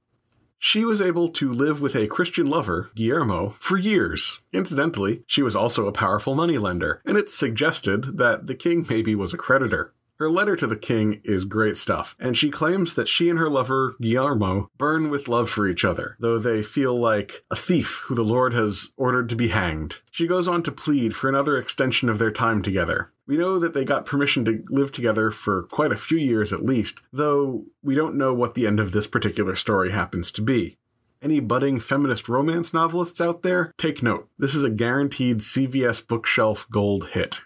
She 0.60 0.86
was 0.86 1.02
able 1.02 1.30
to 1.30 1.52
live 1.52 1.82
with 1.82 1.96
a 1.96 2.06
Christian 2.06 2.46
lover, 2.46 2.92
Guillermo, 2.96 3.56
for 3.58 3.76
years. 3.76 4.40
Incidentally, 4.54 5.24
she 5.26 5.42
was 5.42 5.56
also 5.56 5.88
a 5.88 5.92
powerful 5.92 6.36
moneylender, 6.36 7.02
and 7.04 7.18
it's 7.18 7.34
suggested 7.34 8.20
that 8.20 8.46
the 8.46 8.54
king 8.54 8.86
maybe 8.88 9.16
was 9.16 9.34
a 9.34 9.38
creditor. 9.38 9.95
Her 10.18 10.32
letter 10.32 10.56
to 10.56 10.68
the 10.68 10.78
king 10.78 11.20
is 11.26 11.44
great 11.44 11.76
stuff, 11.76 12.16
and 12.20 12.38
she 12.38 12.50
claims 12.50 12.94
that 12.94 13.10
she 13.10 13.30
and 13.30 13.38
her 13.38 13.50
lover, 13.50 13.96
Guillermo, 14.00 14.70
burn 14.78 15.10
with 15.10 15.28
love 15.28 15.50
for 15.50 15.68
each 15.68 15.84
other, 15.84 16.16
though 16.20 16.40
they 16.40 16.64
feel 16.64 16.98
like 16.98 17.44
a 17.52 17.56
thief 17.56 18.04
who 18.06 18.16
the 18.16 18.24
Lord 18.24 18.54
has 18.54 18.92
ordered 18.96 19.28
to 19.30 19.36
be 19.36 19.50
hanged. 19.50 19.98
She 20.12 20.26
goes 20.26 20.48
on 20.48 20.64
to 20.64 20.72
plead 20.72 21.16
for 21.16 21.28
another 21.28 21.58
extension 21.58 22.08
of 22.08 22.18
their 22.18 22.32
time 22.32 22.62
together. 22.62 23.12
We 23.28 23.36
know 23.36 23.60
that 23.60 23.74
they 23.74 23.84
got 23.84 24.06
permission 24.06 24.46
to 24.46 24.64
live 24.70 24.94
together 24.94 25.32
for 25.32 25.64
quite 25.64 25.92
a 25.92 25.98
few 25.98 26.18
years 26.18 26.54
at 26.54 26.64
least, 26.64 27.02
though 27.12 27.66
we 27.84 27.96
don't 27.96 28.16
know 28.16 28.34
what 28.34 28.56
the 28.56 28.68
end 28.68 28.80
of 28.80 28.94
this 28.94 29.08
particular 29.08 29.56
story 29.56 29.92
happens 29.92 30.32
to 30.32 30.42
be. 30.42 30.78
Any 31.22 31.40
budding 31.40 31.80
feminist 31.80 32.30
romance 32.30 32.74
novelists 32.74 33.20
out 33.20 33.42
there, 33.42 33.74
take 33.78 34.04
note. 34.04 34.30
This 34.38 34.54
is 34.54 34.64
a 34.64 34.70
guaranteed 34.70 35.40
CVS 35.40 36.08
bookshelf 36.08 36.68
gold 36.72 37.10
hit. 37.10 37.42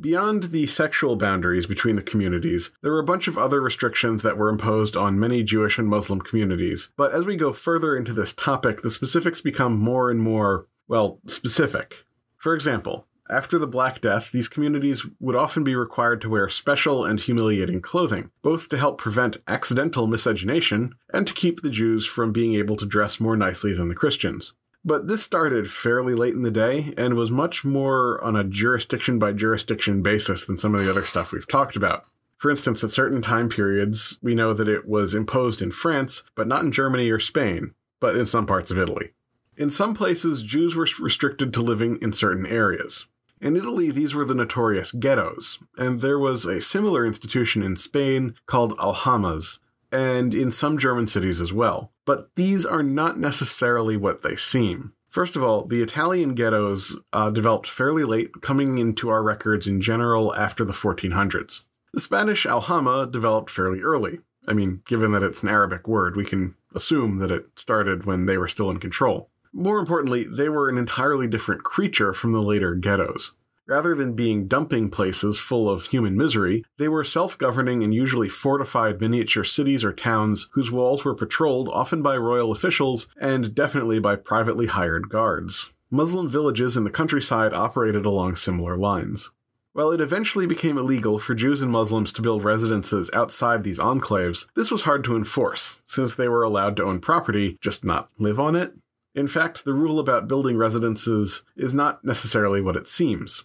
Beyond 0.00 0.44
the 0.44 0.66
sexual 0.66 1.16
boundaries 1.16 1.66
between 1.66 1.96
the 1.96 2.02
communities, 2.02 2.72
there 2.82 2.92
were 2.92 2.98
a 2.98 3.04
bunch 3.04 3.28
of 3.28 3.38
other 3.38 3.60
restrictions 3.60 4.22
that 4.22 4.36
were 4.36 4.48
imposed 4.48 4.96
on 4.96 5.18
many 5.18 5.42
Jewish 5.42 5.78
and 5.78 5.88
Muslim 5.88 6.20
communities. 6.20 6.90
But 6.96 7.12
as 7.12 7.26
we 7.26 7.36
go 7.36 7.52
further 7.52 7.96
into 7.96 8.12
this 8.12 8.32
topic, 8.32 8.82
the 8.82 8.90
specifics 8.90 9.40
become 9.40 9.78
more 9.78 10.10
and 10.10 10.20
more, 10.20 10.66
well, 10.88 11.20
specific. 11.26 12.04
For 12.36 12.54
example, 12.54 13.06
after 13.30 13.58
the 13.58 13.66
Black 13.66 14.02
Death, 14.02 14.30
these 14.32 14.48
communities 14.48 15.06
would 15.18 15.34
often 15.34 15.64
be 15.64 15.74
required 15.74 16.20
to 16.20 16.28
wear 16.28 16.48
special 16.50 17.04
and 17.04 17.18
humiliating 17.18 17.80
clothing, 17.80 18.30
both 18.42 18.68
to 18.68 18.76
help 18.76 18.98
prevent 18.98 19.38
accidental 19.48 20.06
miscegenation 20.06 20.94
and 21.12 21.26
to 21.26 21.32
keep 21.32 21.62
the 21.62 21.70
Jews 21.70 22.04
from 22.04 22.32
being 22.32 22.54
able 22.54 22.76
to 22.76 22.84
dress 22.84 23.20
more 23.20 23.36
nicely 23.36 23.72
than 23.72 23.88
the 23.88 23.94
Christians. 23.94 24.52
But 24.84 25.08
this 25.08 25.22
started 25.22 25.70
fairly 25.70 26.14
late 26.14 26.34
in 26.34 26.42
the 26.42 26.50
day 26.50 26.92
and 26.98 27.14
was 27.14 27.30
much 27.30 27.64
more 27.64 28.22
on 28.22 28.36
a 28.36 28.44
jurisdiction 28.44 29.18
by 29.18 29.32
jurisdiction 29.32 30.02
basis 30.02 30.44
than 30.44 30.58
some 30.58 30.74
of 30.74 30.82
the 30.82 30.90
other 30.90 31.06
stuff 31.06 31.32
we've 31.32 31.48
talked 31.48 31.74
about. 31.74 32.04
For 32.36 32.50
instance, 32.50 32.84
at 32.84 32.90
certain 32.90 33.22
time 33.22 33.48
periods, 33.48 34.18
we 34.20 34.34
know 34.34 34.52
that 34.52 34.68
it 34.68 34.86
was 34.86 35.14
imposed 35.14 35.62
in 35.62 35.70
France, 35.70 36.22
but 36.34 36.46
not 36.46 36.62
in 36.62 36.72
Germany 36.72 37.08
or 37.08 37.18
Spain, 37.18 37.72
but 38.00 38.16
in 38.16 38.26
some 38.26 38.44
parts 38.44 38.70
of 38.70 38.78
Italy. 38.78 39.12
In 39.56 39.70
some 39.70 39.94
places, 39.94 40.42
Jews 40.42 40.76
were 40.76 40.86
restricted 41.00 41.54
to 41.54 41.62
living 41.62 41.98
in 42.02 42.12
certain 42.12 42.44
areas. 42.44 43.06
In 43.40 43.56
Italy, 43.56 43.90
these 43.90 44.14
were 44.14 44.24
the 44.24 44.34
notorious 44.34 44.92
ghettos, 44.92 45.58
and 45.78 46.00
there 46.00 46.18
was 46.18 46.44
a 46.44 46.60
similar 46.60 47.06
institution 47.06 47.62
in 47.62 47.76
Spain 47.76 48.34
called 48.46 48.76
aljamas, 48.78 49.60
and 49.94 50.34
in 50.34 50.50
some 50.50 50.76
German 50.76 51.06
cities 51.06 51.40
as 51.40 51.52
well. 51.52 51.92
But 52.04 52.30
these 52.34 52.66
are 52.66 52.82
not 52.82 53.18
necessarily 53.18 53.96
what 53.96 54.22
they 54.22 54.34
seem. 54.34 54.92
First 55.08 55.36
of 55.36 55.44
all, 55.44 55.64
the 55.64 55.80
Italian 55.80 56.34
ghettos 56.34 56.98
uh, 57.12 57.30
developed 57.30 57.68
fairly 57.68 58.02
late, 58.02 58.42
coming 58.42 58.78
into 58.78 59.08
our 59.08 59.22
records 59.22 59.68
in 59.68 59.80
general 59.80 60.34
after 60.34 60.64
the 60.64 60.72
1400s. 60.72 61.62
The 61.92 62.00
Spanish 62.00 62.44
aljama 62.44 63.10
developed 63.10 63.50
fairly 63.50 63.80
early. 63.80 64.18
I 64.48 64.52
mean, 64.52 64.82
given 64.88 65.12
that 65.12 65.22
it's 65.22 65.44
an 65.44 65.48
Arabic 65.48 65.86
word, 65.86 66.16
we 66.16 66.24
can 66.24 66.56
assume 66.74 67.18
that 67.18 67.30
it 67.30 67.46
started 67.54 68.04
when 68.04 68.26
they 68.26 68.36
were 68.36 68.48
still 68.48 68.70
in 68.70 68.80
control. 68.80 69.30
More 69.52 69.78
importantly, 69.78 70.24
they 70.24 70.48
were 70.48 70.68
an 70.68 70.76
entirely 70.76 71.28
different 71.28 71.62
creature 71.62 72.12
from 72.12 72.32
the 72.32 72.42
later 72.42 72.74
ghettos. 72.74 73.36
Rather 73.66 73.94
than 73.94 74.12
being 74.12 74.46
dumping 74.46 74.90
places 74.90 75.38
full 75.38 75.70
of 75.70 75.86
human 75.86 76.14
misery, 76.14 76.62
they 76.76 76.86
were 76.86 77.02
self 77.02 77.38
governing 77.38 77.82
and 77.82 77.94
usually 77.94 78.28
fortified 78.28 79.00
miniature 79.00 79.42
cities 79.44 79.82
or 79.82 79.92
towns 79.92 80.50
whose 80.52 80.70
walls 80.70 81.02
were 81.02 81.14
patrolled 81.14 81.70
often 81.72 82.02
by 82.02 82.14
royal 82.14 82.52
officials 82.52 83.08
and 83.18 83.54
definitely 83.54 83.98
by 83.98 84.16
privately 84.16 84.66
hired 84.66 85.08
guards. 85.08 85.72
Muslim 85.90 86.28
villages 86.28 86.76
in 86.76 86.84
the 86.84 86.90
countryside 86.90 87.54
operated 87.54 88.04
along 88.04 88.34
similar 88.34 88.76
lines. 88.76 89.30
While 89.72 89.92
it 89.92 90.00
eventually 90.00 90.46
became 90.46 90.76
illegal 90.76 91.18
for 91.18 91.34
Jews 91.34 91.62
and 91.62 91.72
Muslims 91.72 92.12
to 92.12 92.22
build 92.22 92.44
residences 92.44 93.10
outside 93.14 93.64
these 93.64 93.78
enclaves, 93.78 94.46
this 94.54 94.70
was 94.70 94.82
hard 94.82 95.04
to 95.04 95.16
enforce, 95.16 95.80
since 95.86 96.14
they 96.14 96.28
were 96.28 96.42
allowed 96.42 96.76
to 96.76 96.84
own 96.84 97.00
property, 97.00 97.56
just 97.62 97.82
not 97.82 98.10
live 98.18 98.38
on 98.38 98.56
it. 98.56 98.74
In 99.14 99.26
fact, 99.26 99.64
the 99.64 99.72
rule 99.72 99.98
about 99.98 100.28
building 100.28 100.58
residences 100.58 101.44
is 101.56 101.74
not 101.74 102.04
necessarily 102.04 102.60
what 102.60 102.76
it 102.76 102.86
seems. 102.86 103.44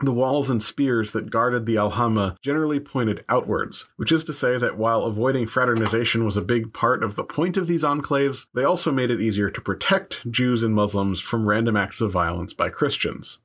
The 0.00 0.12
walls 0.12 0.48
and 0.48 0.62
spears 0.62 1.10
that 1.10 1.30
guarded 1.30 1.66
the 1.66 1.74
Aljama 1.74 2.36
generally 2.40 2.78
pointed 2.78 3.24
outwards, 3.28 3.88
which 3.96 4.12
is 4.12 4.22
to 4.24 4.32
say 4.32 4.56
that 4.56 4.78
while 4.78 5.02
avoiding 5.02 5.48
fraternization 5.48 6.24
was 6.24 6.36
a 6.36 6.42
big 6.42 6.72
part 6.72 7.02
of 7.02 7.16
the 7.16 7.24
point 7.24 7.56
of 7.56 7.66
these 7.66 7.82
enclaves, 7.82 8.46
they 8.54 8.62
also 8.62 8.92
made 8.92 9.10
it 9.10 9.20
easier 9.20 9.50
to 9.50 9.60
protect 9.60 10.30
Jews 10.30 10.62
and 10.62 10.72
Muslims 10.72 11.20
from 11.20 11.48
random 11.48 11.76
acts 11.76 12.00
of 12.00 12.12
violence 12.12 12.54
by 12.54 12.70
Christians. 12.70 13.40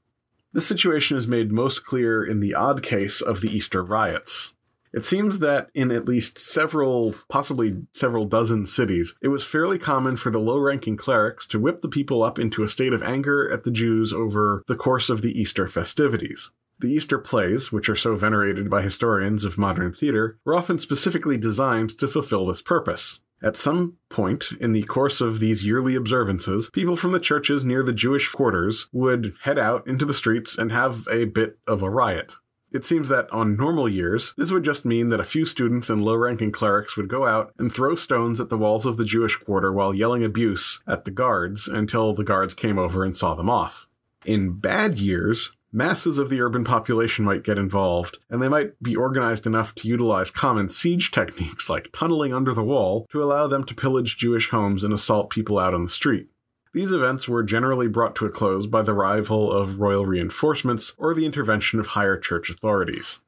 This 0.53 0.67
situation 0.67 1.17
is 1.17 1.27
made 1.27 1.51
most 1.51 1.83
clear 1.83 2.23
in 2.23 2.39
the 2.39 2.53
odd 2.53 2.83
case 2.83 3.19
of 3.19 3.41
the 3.41 3.49
Easter 3.49 3.83
riots. 3.83 4.53
It 4.93 5.05
seems 5.05 5.39
that 5.39 5.69
in 5.73 5.91
at 5.91 6.07
least 6.07 6.39
several, 6.39 7.15
possibly 7.27 7.77
several 7.93 8.25
dozen 8.25 8.67
cities, 8.67 9.15
it 9.21 9.29
was 9.29 9.43
fairly 9.43 9.79
common 9.79 10.17
for 10.17 10.29
the 10.29 10.39
low 10.39 10.59
ranking 10.59 10.97
clerics 10.97 11.47
to 11.47 11.59
whip 11.59 11.81
the 11.81 11.87
people 11.87 12.21
up 12.21 12.37
into 12.37 12.63
a 12.63 12.69
state 12.69 12.93
of 12.93 13.01
anger 13.01 13.51
at 13.51 13.63
the 13.63 13.71
Jews 13.71 14.13
over 14.13 14.63
the 14.67 14.75
course 14.75 15.09
of 15.09 15.23
the 15.23 15.37
Easter 15.39 15.67
festivities. 15.67 16.51
The 16.79 16.91
Easter 16.91 17.17
plays, 17.17 17.71
which 17.71 17.89
are 17.89 17.95
so 17.95 18.15
venerated 18.15 18.69
by 18.69 18.83
historians 18.83 19.43
of 19.43 19.57
modern 19.57 19.93
theater, 19.93 20.37
were 20.45 20.55
often 20.55 20.77
specifically 20.77 21.37
designed 21.37 21.97
to 21.97 22.07
fulfill 22.07 22.45
this 22.45 22.61
purpose. 22.61 23.19
At 23.41 23.57
some 23.57 23.97
point 24.09 24.51
in 24.61 24.71
the 24.71 24.83
course 24.83 25.19
of 25.19 25.39
these 25.39 25.65
yearly 25.65 25.95
observances, 25.95 26.69
people 26.69 26.95
from 26.95 27.11
the 27.11 27.19
churches 27.19 27.65
near 27.65 27.83
the 27.83 27.91
Jewish 27.91 28.29
quarters 28.29 28.87
would 28.93 29.33
head 29.41 29.57
out 29.57 29.85
into 29.85 30.05
the 30.05 30.13
streets 30.13 30.57
and 30.57 30.71
have 30.71 31.07
a 31.11 31.25
bit 31.25 31.57
of 31.67 31.83
a 31.83 31.89
riot. 31.89 32.33
It 32.73 32.83
seems 32.83 33.07
that 33.09 33.31
on 33.31 33.55
normal 33.55 33.87
years, 33.87 34.33
this 34.35 34.51
would 34.51 34.63
just 34.63 34.83
mean 34.83 35.09
that 35.09 35.19
a 35.19 35.25
few 35.25 35.45
students 35.45 35.91
and 35.91 36.03
low 36.03 36.15
ranking 36.15 36.51
clerics 36.51 36.97
would 36.97 37.07
go 37.07 37.27
out 37.27 37.53
and 37.59 37.71
throw 37.71 37.93
stones 37.93 38.41
at 38.41 38.49
the 38.49 38.57
walls 38.57 38.87
of 38.87 38.97
the 38.97 39.05
Jewish 39.05 39.35
quarter 39.37 39.71
while 39.71 39.93
yelling 39.93 40.23
abuse 40.23 40.81
at 40.87 41.05
the 41.05 41.11
guards 41.11 41.67
until 41.67 42.15
the 42.15 42.23
guards 42.23 42.55
came 42.55 42.79
over 42.79 43.05
and 43.05 43.15
saw 43.15 43.35
them 43.35 43.47
off. 43.47 43.87
In 44.25 44.53
bad 44.53 44.97
years, 44.97 45.51
masses 45.71 46.17
of 46.17 46.31
the 46.31 46.41
urban 46.41 46.63
population 46.63 47.23
might 47.23 47.43
get 47.43 47.59
involved, 47.59 48.17
and 48.31 48.41
they 48.41 48.47
might 48.47 48.81
be 48.81 48.95
organized 48.95 49.45
enough 49.45 49.75
to 49.75 49.87
utilize 49.87 50.31
common 50.31 50.67
siege 50.67 51.11
techniques 51.11 51.69
like 51.69 51.91
tunneling 51.93 52.33
under 52.33 52.55
the 52.55 52.63
wall 52.63 53.05
to 53.11 53.21
allow 53.21 53.45
them 53.45 53.63
to 53.65 53.75
pillage 53.75 54.17
Jewish 54.17 54.49
homes 54.49 54.83
and 54.83 54.93
assault 54.93 55.29
people 55.29 55.59
out 55.59 55.75
on 55.75 55.83
the 55.83 55.89
street. 55.89 56.29
These 56.73 56.91
events 56.91 57.27
were 57.27 57.43
generally 57.43 57.87
brought 57.87 58.15
to 58.15 58.25
a 58.25 58.29
close 58.29 58.65
by 58.65 58.81
the 58.81 58.93
arrival 58.93 59.51
of 59.51 59.79
royal 59.79 60.07
reinforcements 60.07 60.95
or 60.97 61.13
the 61.13 61.25
intervention 61.25 61.79
of 61.79 61.87
higher 61.87 62.17
church 62.17 62.49
authorities. 62.49 63.19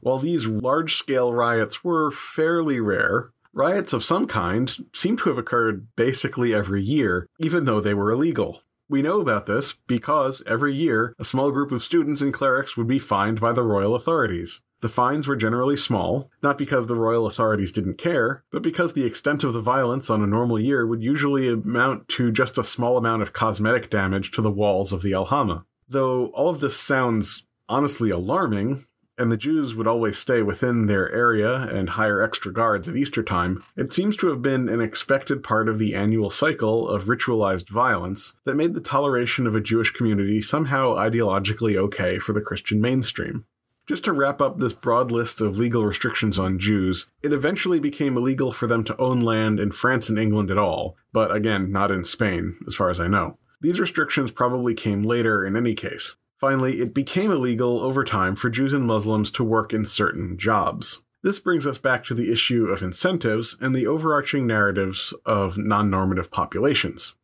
While 0.00 0.18
these 0.18 0.46
large 0.46 0.96
scale 0.96 1.32
riots 1.32 1.82
were 1.82 2.10
fairly 2.10 2.80
rare, 2.80 3.30
riots 3.54 3.94
of 3.94 4.04
some 4.04 4.26
kind 4.26 4.70
seem 4.92 5.16
to 5.18 5.30
have 5.30 5.38
occurred 5.38 5.86
basically 5.96 6.52
every 6.52 6.82
year, 6.82 7.26
even 7.38 7.64
though 7.64 7.80
they 7.80 7.94
were 7.94 8.10
illegal. 8.10 8.60
We 8.90 9.00
know 9.00 9.22
about 9.22 9.46
this 9.46 9.74
because 9.86 10.42
every 10.46 10.74
year 10.74 11.14
a 11.18 11.24
small 11.24 11.50
group 11.50 11.72
of 11.72 11.82
students 11.82 12.20
and 12.20 12.34
clerics 12.34 12.76
would 12.76 12.88
be 12.88 12.98
fined 12.98 13.40
by 13.40 13.52
the 13.52 13.62
royal 13.62 13.94
authorities. 13.94 14.60
The 14.82 14.88
fines 14.88 15.28
were 15.28 15.36
generally 15.36 15.76
small, 15.76 16.28
not 16.42 16.58
because 16.58 16.88
the 16.88 16.96
royal 16.96 17.26
authorities 17.26 17.70
didn't 17.70 17.98
care, 17.98 18.42
but 18.50 18.62
because 18.62 18.92
the 18.92 19.04
extent 19.04 19.44
of 19.44 19.52
the 19.52 19.60
violence 19.60 20.10
on 20.10 20.22
a 20.22 20.26
normal 20.26 20.58
year 20.58 20.84
would 20.84 21.04
usually 21.04 21.48
amount 21.48 22.08
to 22.08 22.32
just 22.32 22.58
a 22.58 22.64
small 22.64 22.98
amount 22.98 23.22
of 23.22 23.32
cosmetic 23.32 23.90
damage 23.90 24.32
to 24.32 24.42
the 24.42 24.50
walls 24.50 24.92
of 24.92 25.02
the 25.02 25.12
Aljama. 25.12 25.64
Though 25.88 26.26
all 26.34 26.48
of 26.48 26.58
this 26.58 26.76
sounds 26.76 27.46
honestly 27.68 28.10
alarming, 28.10 28.84
and 29.16 29.30
the 29.30 29.36
Jews 29.36 29.76
would 29.76 29.86
always 29.86 30.18
stay 30.18 30.42
within 30.42 30.86
their 30.86 31.12
area 31.12 31.54
and 31.54 31.90
hire 31.90 32.20
extra 32.20 32.52
guards 32.52 32.88
at 32.88 32.96
Easter 32.96 33.22
time, 33.22 33.62
it 33.76 33.92
seems 33.92 34.16
to 34.16 34.26
have 34.28 34.42
been 34.42 34.68
an 34.68 34.80
expected 34.80 35.44
part 35.44 35.68
of 35.68 35.78
the 35.78 35.94
annual 35.94 36.28
cycle 36.28 36.88
of 36.88 37.04
ritualized 37.04 37.68
violence 37.68 38.36
that 38.46 38.56
made 38.56 38.74
the 38.74 38.80
toleration 38.80 39.46
of 39.46 39.54
a 39.54 39.60
Jewish 39.60 39.92
community 39.92 40.42
somehow 40.42 40.96
ideologically 40.96 41.76
okay 41.76 42.18
for 42.18 42.32
the 42.32 42.40
Christian 42.40 42.80
mainstream. 42.80 43.44
Just 43.88 44.04
to 44.04 44.12
wrap 44.12 44.40
up 44.40 44.58
this 44.58 44.72
broad 44.72 45.10
list 45.10 45.40
of 45.40 45.56
legal 45.56 45.84
restrictions 45.84 46.38
on 46.38 46.58
Jews, 46.58 47.06
it 47.22 47.32
eventually 47.32 47.80
became 47.80 48.16
illegal 48.16 48.52
for 48.52 48.66
them 48.66 48.84
to 48.84 48.96
own 48.96 49.20
land 49.20 49.58
in 49.58 49.72
France 49.72 50.08
and 50.08 50.18
England 50.18 50.50
at 50.50 50.58
all, 50.58 50.96
but 51.12 51.34
again, 51.34 51.72
not 51.72 51.90
in 51.90 52.04
Spain, 52.04 52.58
as 52.66 52.76
far 52.76 52.90
as 52.90 53.00
I 53.00 53.08
know. 53.08 53.38
These 53.60 53.80
restrictions 53.80 54.30
probably 54.30 54.74
came 54.74 55.02
later 55.02 55.44
in 55.44 55.56
any 55.56 55.74
case. 55.74 56.14
Finally, 56.40 56.80
it 56.80 56.94
became 56.94 57.30
illegal 57.30 57.80
over 57.80 58.04
time 58.04 58.34
for 58.34 58.50
Jews 58.50 58.72
and 58.72 58.84
Muslims 58.84 59.30
to 59.32 59.44
work 59.44 59.72
in 59.72 59.84
certain 59.84 60.38
jobs. 60.38 61.02
This 61.22 61.38
brings 61.38 61.68
us 61.68 61.78
back 61.78 62.04
to 62.04 62.14
the 62.14 62.32
issue 62.32 62.66
of 62.66 62.82
incentives 62.82 63.56
and 63.60 63.74
the 63.74 63.86
overarching 63.86 64.46
narratives 64.46 65.14
of 65.24 65.56
non 65.56 65.88
normative 65.88 66.32
populations. 66.32 67.14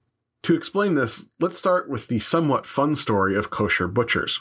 To 0.45 0.55
explain 0.55 0.95
this, 0.95 1.27
let's 1.41 1.59
start 1.59 1.91
with 1.91 2.07
the 2.07 2.21
somewhat 2.21 2.67
fun 2.67 2.95
story 2.95 3.37
of 3.37 3.51
kosher 3.51 3.89
butchers. 3.89 4.41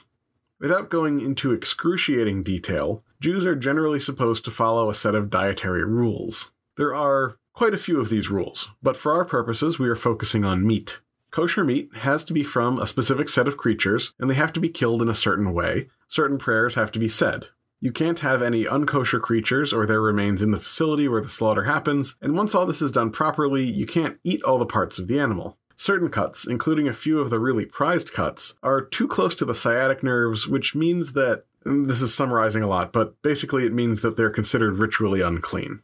Without 0.59 0.89
going 0.89 1.19
into 1.19 1.51
excruciating 1.51 2.41
detail, 2.41 3.03
Jews 3.21 3.45
are 3.45 3.55
generally 3.55 3.99
supposed 3.99 4.43
to 4.45 4.51
follow 4.51 4.89
a 4.89 4.95
set 4.95 5.13
of 5.13 5.29
dietary 5.29 5.85
rules. 5.85 6.51
There 6.77 6.95
are 6.95 7.37
quite 7.53 7.75
a 7.75 7.79
few 7.79 7.99
of 7.99 8.09
these 8.09 8.31
rules, 8.31 8.69
but 8.81 8.97
for 8.97 9.13
our 9.13 9.25
purposes, 9.25 9.77
we 9.77 9.87
are 9.87 9.95
focusing 9.95 10.43
on 10.43 10.65
meat. 10.65 10.99
Kosher 11.29 11.63
meat 11.63 11.89
has 11.97 12.23
to 12.23 12.33
be 12.33 12.43
from 12.43 12.79
a 12.79 12.87
specific 12.87 13.29
set 13.29 13.47
of 13.47 13.57
creatures, 13.57 14.13
and 14.19 14.29
they 14.29 14.35
have 14.35 14.53
to 14.53 14.59
be 14.59 14.69
killed 14.69 15.01
in 15.01 15.09
a 15.09 15.15
certain 15.15 15.53
way. 15.53 15.89
Certain 16.07 16.39
prayers 16.39 16.73
have 16.75 16.91
to 16.93 16.99
be 16.99 17.09
said. 17.09 17.47
You 17.79 17.91
can't 17.91 18.19
have 18.19 18.41
any 18.41 18.65
unkosher 18.65 19.21
creatures 19.21 19.71
or 19.71 19.85
their 19.85 20.01
remains 20.01 20.41
in 20.41 20.49
the 20.49 20.59
facility 20.59 21.07
where 21.07 21.21
the 21.21 21.29
slaughter 21.29 21.65
happens, 21.65 22.15
and 22.19 22.35
once 22.35 22.55
all 22.55 22.65
this 22.65 22.81
is 22.81 22.91
done 22.91 23.11
properly, 23.11 23.63
you 23.63 23.85
can't 23.85 24.17
eat 24.23 24.41
all 24.41 24.57
the 24.57 24.65
parts 24.65 24.97
of 24.97 25.07
the 25.07 25.19
animal. 25.19 25.59
Certain 25.79 26.09
cuts, 26.09 26.47
including 26.47 26.87
a 26.87 26.93
few 26.93 27.19
of 27.19 27.29
the 27.29 27.39
really 27.39 27.63
prized 27.63 28.11
cuts, 28.11 28.55
are 28.63 28.81
too 28.81 29.07
close 29.07 29.35
to 29.35 29.45
the 29.45 29.53
sciatic 29.53 30.01
nerves, 30.01 30.47
which 30.47 30.73
means 30.73 31.13
that 31.13 31.45
this 31.63 32.01
is 32.01 32.15
summarizing 32.15 32.63
a 32.63 32.67
lot, 32.67 32.91
but 32.91 33.21
basically 33.21 33.63
it 33.63 33.71
means 33.71 34.01
that 34.01 34.17
they're 34.17 34.31
considered 34.31 34.79
ritually 34.79 35.21
unclean. 35.21 35.81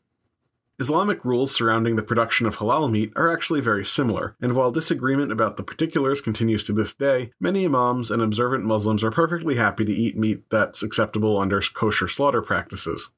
Islamic 0.80 1.24
rules 1.24 1.54
surrounding 1.54 1.96
the 1.96 2.02
production 2.02 2.48
of 2.48 2.58
halal 2.58 2.89
meat 2.89 3.14
are 3.16 3.32
actually 3.32 3.62
very 3.62 3.86
similar, 3.86 4.36
and 4.41 4.56
while 4.56 4.72
disagreement 4.72 5.32
about 5.32 5.58
the 5.58 5.64
particulars 5.64 6.22
continues 6.22 6.64
to 6.64 6.74
this 6.74 6.96
day, 6.96 7.32
many 7.39 7.64
imams 7.64 8.10
and 8.10 8.20
observant 8.20 8.64
Muslims 8.64 9.04
are 9.04 9.12
perfectly 9.12 9.56
happy 9.56 9.86
to 9.86 9.94
eat 9.94 10.18
meat 10.18 10.44
that's 10.50 10.82
acceptable 10.82 11.38
under 11.38 11.62
kosher 11.62 12.08
slaughter 12.08 12.41
practices. 12.41 13.12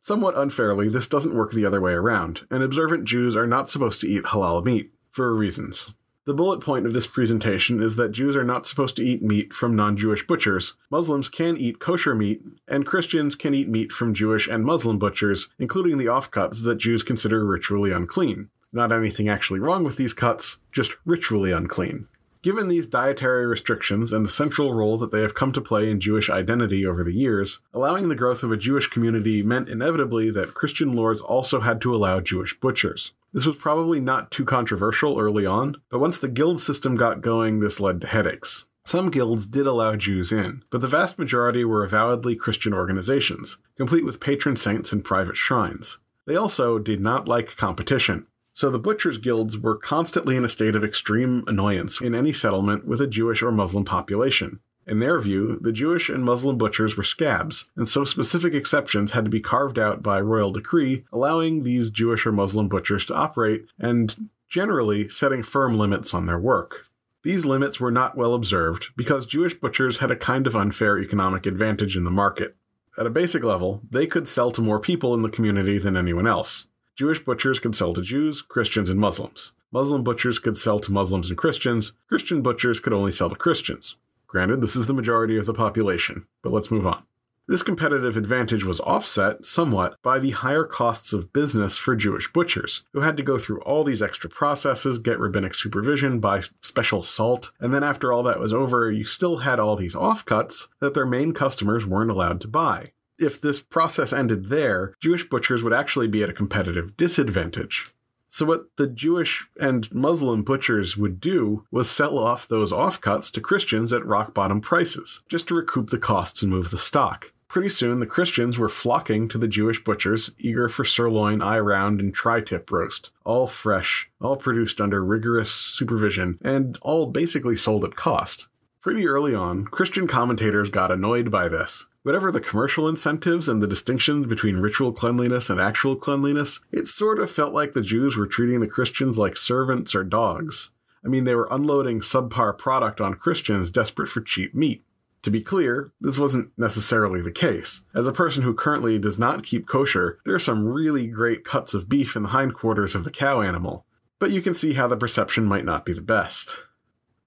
Somewhat 0.00 0.38
unfairly, 0.38 0.88
this 0.88 1.08
doesn't 1.08 1.34
work 1.34 1.50
the 1.50 1.66
other 1.66 1.80
way 1.80 1.92
around, 1.92 2.46
and 2.52 2.62
observant 2.62 3.04
Jews 3.04 3.36
are 3.36 3.48
not 3.48 3.68
supposed 3.68 4.00
to 4.02 4.08
eat 4.08 4.22
halal 4.26 4.64
meat, 4.64 4.92
for 5.10 5.34
reasons. 5.34 5.92
The 6.26 6.32
bullet 6.32 6.62
point 6.62 6.86
of 6.86 6.94
this 6.94 7.06
presentation 7.06 7.82
is 7.82 7.96
that 7.96 8.12
Jews 8.12 8.34
are 8.34 8.44
not 8.44 8.66
supposed 8.66 8.96
to 8.96 9.04
eat 9.04 9.22
meat 9.22 9.52
from 9.52 9.76
non 9.76 9.94
Jewish 9.94 10.26
butchers. 10.26 10.72
Muslims 10.90 11.28
can 11.28 11.58
eat 11.58 11.80
kosher 11.80 12.14
meat, 12.14 12.42
and 12.66 12.86
Christians 12.86 13.36
can 13.36 13.54
eat 13.54 13.68
meat 13.68 13.92
from 13.92 14.14
Jewish 14.14 14.48
and 14.48 14.64
Muslim 14.64 14.98
butchers, 14.98 15.48
including 15.58 15.98
the 15.98 16.06
offcuts 16.06 16.64
that 16.64 16.78
Jews 16.78 17.02
consider 17.02 17.44
ritually 17.44 17.92
unclean. 17.92 18.48
Not 18.72 18.90
anything 18.90 19.28
actually 19.28 19.60
wrong 19.60 19.84
with 19.84 19.96
these 19.96 20.14
cuts, 20.14 20.56
just 20.72 20.96
ritually 21.04 21.52
unclean. 21.52 22.08
Given 22.40 22.68
these 22.68 22.86
dietary 22.86 23.46
restrictions 23.46 24.10
and 24.12 24.24
the 24.24 24.30
central 24.30 24.72
role 24.72 24.96
that 24.98 25.10
they 25.10 25.20
have 25.20 25.34
come 25.34 25.52
to 25.52 25.60
play 25.60 25.90
in 25.90 26.00
Jewish 26.00 26.30
identity 26.30 26.86
over 26.86 27.04
the 27.04 27.14
years, 27.14 27.60
allowing 27.74 28.08
the 28.08 28.14
growth 28.14 28.42
of 28.42 28.50
a 28.50 28.56
Jewish 28.56 28.88
community 28.88 29.42
meant 29.42 29.68
inevitably 29.68 30.30
that 30.30 30.54
Christian 30.54 30.94
lords 30.94 31.20
also 31.20 31.60
had 31.60 31.82
to 31.82 31.94
allow 31.94 32.20
Jewish 32.20 32.58
butchers. 32.58 33.12
This 33.34 33.46
was 33.46 33.56
probably 33.56 34.00
not 34.00 34.30
too 34.30 34.44
controversial 34.44 35.18
early 35.18 35.44
on, 35.44 35.74
but 35.90 35.98
once 35.98 36.18
the 36.18 36.28
guild 36.28 36.60
system 36.60 36.96
got 36.96 37.20
going, 37.20 37.58
this 37.58 37.80
led 37.80 38.00
to 38.02 38.06
headaches. 38.06 38.66
Some 38.86 39.10
guilds 39.10 39.44
did 39.46 39.66
allow 39.66 39.96
Jews 39.96 40.30
in, 40.30 40.62
but 40.70 40.80
the 40.80 40.88
vast 40.88 41.18
majority 41.18 41.64
were 41.64 41.82
avowedly 41.82 42.36
Christian 42.36 42.72
organizations, 42.72 43.58
complete 43.76 44.04
with 44.04 44.20
patron 44.20 44.56
saints 44.56 44.92
and 44.92 45.04
private 45.04 45.36
shrines. 45.36 45.98
They 46.26 46.36
also 46.36 46.78
did 46.78 47.00
not 47.00 47.26
like 47.26 47.56
competition, 47.56 48.28
so 48.52 48.70
the 48.70 48.78
butchers' 48.78 49.18
guilds 49.18 49.58
were 49.58 49.76
constantly 49.76 50.36
in 50.36 50.44
a 50.44 50.48
state 50.48 50.76
of 50.76 50.84
extreme 50.84 51.42
annoyance 51.48 52.00
in 52.00 52.14
any 52.14 52.32
settlement 52.32 52.86
with 52.86 53.00
a 53.00 53.08
Jewish 53.08 53.42
or 53.42 53.50
Muslim 53.50 53.84
population. 53.84 54.60
In 54.86 54.98
their 54.98 55.18
view, 55.20 55.58
the 55.60 55.72
Jewish 55.72 56.10
and 56.10 56.24
Muslim 56.24 56.58
butchers 56.58 56.96
were 56.96 57.04
scabs, 57.04 57.70
and 57.74 57.88
so 57.88 58.04
specific 58.04 58.52
exceptions 58.52 59.12
had 59.12 59.24
to 59.24 59.30
be 59.30 59.40
carved 59.40 59.78
out 59.78 60.02
by 60.02 60.20
royal 60.20 60.52
decree, 60.52 61.04
allowing 61.12 61.62
these 61.62 61.90
Jewish 61.90 62.26
or 62.26 62.32
Muslim 62.32 62.68
butchers 62.68 63.06
to 63.06 63.14
operate 63.14 63.66
and 63.78 64.28
generally 64.48 65.08
setting 65.08 65.42
firm 65.42 65.78
limits 65.78 66.12
on 66.12 66.26
their 66.26 66.38
work. 66.38 66.88
These 67.22 67.46
limits 67.46 67.80
were 67.80 67.90
not 67.90 68.16
well 68.16 68.34
observed 68.34 68.88
because 68.96 69.24
Jewish 69.24 69.58
butchers 69.58 69.98
had 69.98 70.10
a 70.10 70.16
kind 70.16 70.46
of 70.46 70.54
unfair 70.54 70.98
economic 70.98 71.46
advantage 71.46 71.96
in 71.96 72.04
the 72.04 72.10
market. 72.10 72.54
At 72.98 73.06
a 73.06 73.10
basic 73.10 73.42
level, 73.42 73.80
they 73.90 74.06
could 74.06 74.28
sell 74.28 74.50
to 74.50 74.60
more 74.60 74.78
people 74.78 75.14
in 75.14 75.22
the 75.22 75.30
community 75.30 75.78
than 75.78 75.96
anyone 75.96 76.26
else. 76.26 76.66
Jewish 76.94 77.24
butchers 77.24 77.58
could 77.58 77.74
sell 77.74 77.94
to 77.94 78.02
Jews, 78.02 78.42
Christians, 78.42 78.90
and 78.90 79.00
Muslims. 79.00 79.52
Muslim 79.72 80.04
butchers 80.04 80.38
could 80.38 80.56
sell 80.56 80.78
to 80.78 80.92
Muslims 80.92 81.30
and 81.30 81.38
Christians. 81.38 81.92
Christian 82.08 82.42
butchers 82.42 82.78
could 82.78 82.92
only 82.92 83.10
sell 83.10 83.30
to 83.30 83.34
Christians. 83.34 83.96
Granted, 84.34 84.60
this 84.60 84.74
is 84.74 84.88
the 84.88 84.92
majority 84.92 85.36
of 85.36 85.46
the 85.46 85.54
population, 85.54 86.26
but 86.42 86.52
let's 86.52 86.68
move 86.68 86.84
on. 86.84 87.04
This 87.46 87.62
competitive 87.62 88.16
advantage 88.16 88.64
was 88.64 88.80
offset 88.80 89.46
somewhat 89.46 89.94
by 90.02 90.18
the 90.18 90.32
higher 90.32 90.64
costs 90.64 91.12
of 91.12 91.32
business 91.32 91.76
for 91.76 91.94
Jewish 91.94 92.32
butchers, 92.32 92.82
who 92.92 93.02
had 93.02 93.16
to 93.16 93.22
go 93.22 93.38
through 93.38 93.60
all 93.60 93.84
these 93.84 94.02
extra 94.02 94.28
processes, 94.28 94.98
get 94.98 95.20
rabbinic 95.20 95.54
supervision, 95.54 96.18
buy 96.18 96.40
special 96.62 97.04
salt, 97.04 97.52
and 97.60 97.72
then 97.72 97.84
after 97.84 98.12
all 98.12 98.24
that 98.24 98.40
was 98.40 98.52
over, 98.52 98.90
you 98.90 99.04
still 99.04 99.36
had 99.36 99.60
all 99.60 99.76
these 99.76 99.94
offcuts 99.94 100.66
that 100.80 100.94
their 100.94 101.06
main 101.06 101.32
customers 101.32 101.86
weren't 101.86 102.10
allowed 102.10 102.40
to 102.40 102.48
buy. 102.48 102.90
If 103.20 103.40
this 103.40 103.60
process 103.60 104.12
ended 104.12 104.50
there, 104.50 104.94
Jewish 105.00 105.28
butchers 105.28 105.62
would 105.62 105.72
actually 105.72 106.08
be 106.08 106.24
at 106.24 106.30
a 106.30 106.32
competitive 106.32 106.96
disadvantage. 106.96 107.93
So, 108.34 108.46
what 108.46 108.64
the 108.78 108.88
Jewish 108.88 109.46
and 109.60 109.88
Muslim 109.94 110.42
butchers 110.42 110.96
would 110.96 111.20
do 111.20 111.66
was 111.70 111.88
sell 111.88 112.18
off 112.18 112.48
those 112.48 112.72
offcuts 112.72 113.30
to 113.30 113.40
Christians 113.40 113.92
at 113.92 114.04
rock 114.04 114.34
bottom 114.34 114.60
prices, 114.60 115.22
just 115.28 115.46
to 115.46 115.54
recoup 115.54 115.90
the 115.90 115.98
costs 115.98 116.42
and 116.42 116.50
move 116.50 116.72
the 116.72 116.76
stock. 116.76 117.32
Pretty 117.46 117.68
soon, 117.68 118.00
the 118.00 118.06
Christians 118.06 118.58
were 118.58 118.68
flocking 118.68 119.28
to 119.28 119.38
the 119.38 119.46
Jewish 119.46 119.84
butchers, 119.84 120.32
eager 120.36 120.68
for 120.68 120.84
sirloin, 120.84 121.42
eye 121.42 121.60
round, 121.60 122.00
and 122.00 122.12
tri 122.12 122.40
tip 122.40 122.72
roast. 122.72 123.12
All 123.24 123.46
fresh, 123.46 124.10
all 124.20 124.34
produced 124.34 124.80
under 124.80 125.04
rigorous 125.04 125.52
supervision, 125.52 126.40
and 126.42 126.76
all 126.82 127.06
basically 127.06 127.54
sold 127.54 127.84
at 127.84 127.94
cost. 127.94 128.48
Pretty 128.80 129.06
early 129.06 129.36
on, 129.36 129.66
Christian 129.66 130.08
commentators 130.08 130.70
got 130.70 130.90
annoyed 130.90 131.30
by 131.30 131.48
this. 131.48 131.86
Whatever 132.04 132.30
the 132.30 132.38
commercial 132.38 132.86
incentives 132.86 133.48
and 133.48 133.62
the 133.62 133.66
distinctions 133.66 134.26
between 134.26 134.58
ritual 134.58 134.92
cleanliness 134.92 135.48
and 135.48 135.58
actual 135.58 135.96
cleanliness, 135.96 136.60
it 136.70 136.86
sort 136.86 137.18
of 137.18 137.30
felt 137.30 137.54
like 137.54 137.72
the 137.72 137.80
Jews 137.80 138.14
were 138.14 138.26
treating 138.26 138.60
the 138.60 138.66
Christians 138.66 139.18
like 139.18 139.38
servants 139.38 139.94
or 139.94 140.04
dogs. 140.04 140.72
I 141.02 141.08
mean, 141.08 141.24
they 141.24 141.34
were 141.34 141.48
unloading 141.50 142.00
subpar 142.00 142.58
product 142.58 143.00
on 143.00 143.14
Christians 143.14 143.70
desperate 143.70 144.10
for 144.10 144.20
cheap 144.20 144.54
meat. 144.54 144.84
To 145.22 145.30
be 145.30 145.40
clear, 145.40 145.92
this 145.98 146.18
wasn't 146.18 146.50
necessarily 146.58 147.22
the 147.22 147.32
case. 147.32 147.80
As 147.94 148.06
a 148.06 148.12
person 148.12 148.42
who 148.42 148.52
currently 148.52 148.98
does 148.98 149.18
not 149.18 149.42
keep 149.42 149.66
kosher, 149.66 150.18
there 150.26 150.34
are 150.34 150.38
some 150.38 150.68
really 150.68 151.06
great 151.06 151.42
cuts 151.42 151.72
of 151.72 151.88
beef 151.88 152.16
in 152.16 152.24
the 152.24 152.28
hindquarters 152.28 152.94
of 152.94 153.04
the 153.04 153.10
cow 153.10 153.40
animal. 153.40 153.86
But 154.18 154.30
you 154.30 154.42
can 154.42 154.52
see 154.52 154.74
how 154.74 154.88
the 154.88 154.98
perception 154.98 155.46
might 155.46 155.64
not 155.64 155.86
be 155.86 155.94
the 155.94 156.02
best. 156.02 156.58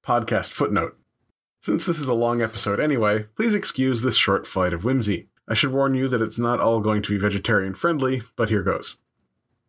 Podcast 0.06 0.52
footnote. 0.52 0.96
Since 1.68 1.84
this 1.84 2.00
is 2.00 2.08
a 2.08 2.14
long 2.14 2.42
episode 2.42 2.80
anyway, 2.80 3.26
please 3.36 3.54
excuse 3.54 4.02
this 4.02 4.16
short 4.16 4.48
flight 4.48 4.72
of 4.72 4.86
whimsy. 4.86 5.28
I 5.50 5.54
should 5.54 5.74
warn 5.74 5.96
you 5.96 6.08
that 6.08 6.22
it's 6.22 6.40
not 6.40 6.62
all 6.62 6.80
going 6.80 7.02
to 7.02 7.10
be 7.10 7.18
vegetarian 7.18 7.74
friendly, 7.74 8.22
but 8.38 8.48
here 8.48 8.64
goes. 8.64 8.96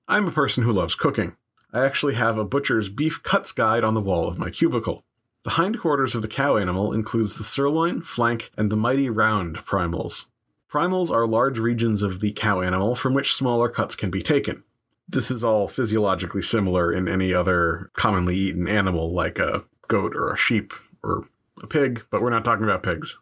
I'm 0.06 0.28
a 0.28 0.30
person 0.30 0.62
who 0.62 0.70
loves 0.70 0.94
cooking. 0.94 1.34
I 1.72 1.84
actually 1.84 2.14
have 2.14 2.38
a 2.38 2.44
butcher's 2.44 2.88
beef 2.88 3.20
cuts 3.24 3.50
guide 3.50 3.82
on 3.82 3.94
the 3.94 4.00
wall 4.00 4.28
of 4.28 4.38
my 4.38 4.48
cubicle. 4.48 5.02
The 5.42 5.50
hindquarters 5.50 6.14
of 6.14 6.22
the 6.22 6.28
cow 6.28 6.56
animal 6.56 6.92
includes 6.92 7.34
the 7.34 7.42
sirloin, 7.42 8.02
flank, 8.02 8.52
and 8.56 8.70
the 8.70 8.76
mighty 8.76 9.10
round 9.10 9.56
primals. 9.66 10.26
Primals 10.70 11.10
are 11.10 11.26
large 11.26 11.58
regions 11.58 12.04
of 12.04 12.20
the 12.20 12.30
cow 12.30 12.60
animal 12.60 12.94
from 12.94 13.12
which 13.12 13.34
smaller 13.34 13.68
cuts 13.68 13.96
can 13.96 14.12
be 14.12 14.22
taken. 14.22 14.62
This 15.08 15.32
is 15.32 15.42
all 15.42 15.66
physiologically 15.66 16.42
similar 16.42 16.92
in 16.92 17.08
any 17.08 17.34
other 17.34 17.90
commonly 17.94 18.36
eaten 18.36 18.68
animal 18.68 19.12
like 19.12 19.40
a 19.40 19.64
goat 19.88 20.14
or 20.14 20.32
a 20.32 20.36
sheep 20.36 20.72
or 21.02 21.26
a 21.62 21.66
pig, 21.66 22.04
but 22.10 22.22
we're 22.22 22.30
not 22.30 22.44
talking 22.44 22.64
about 22.64 22.82
pigs. 22.82 23.18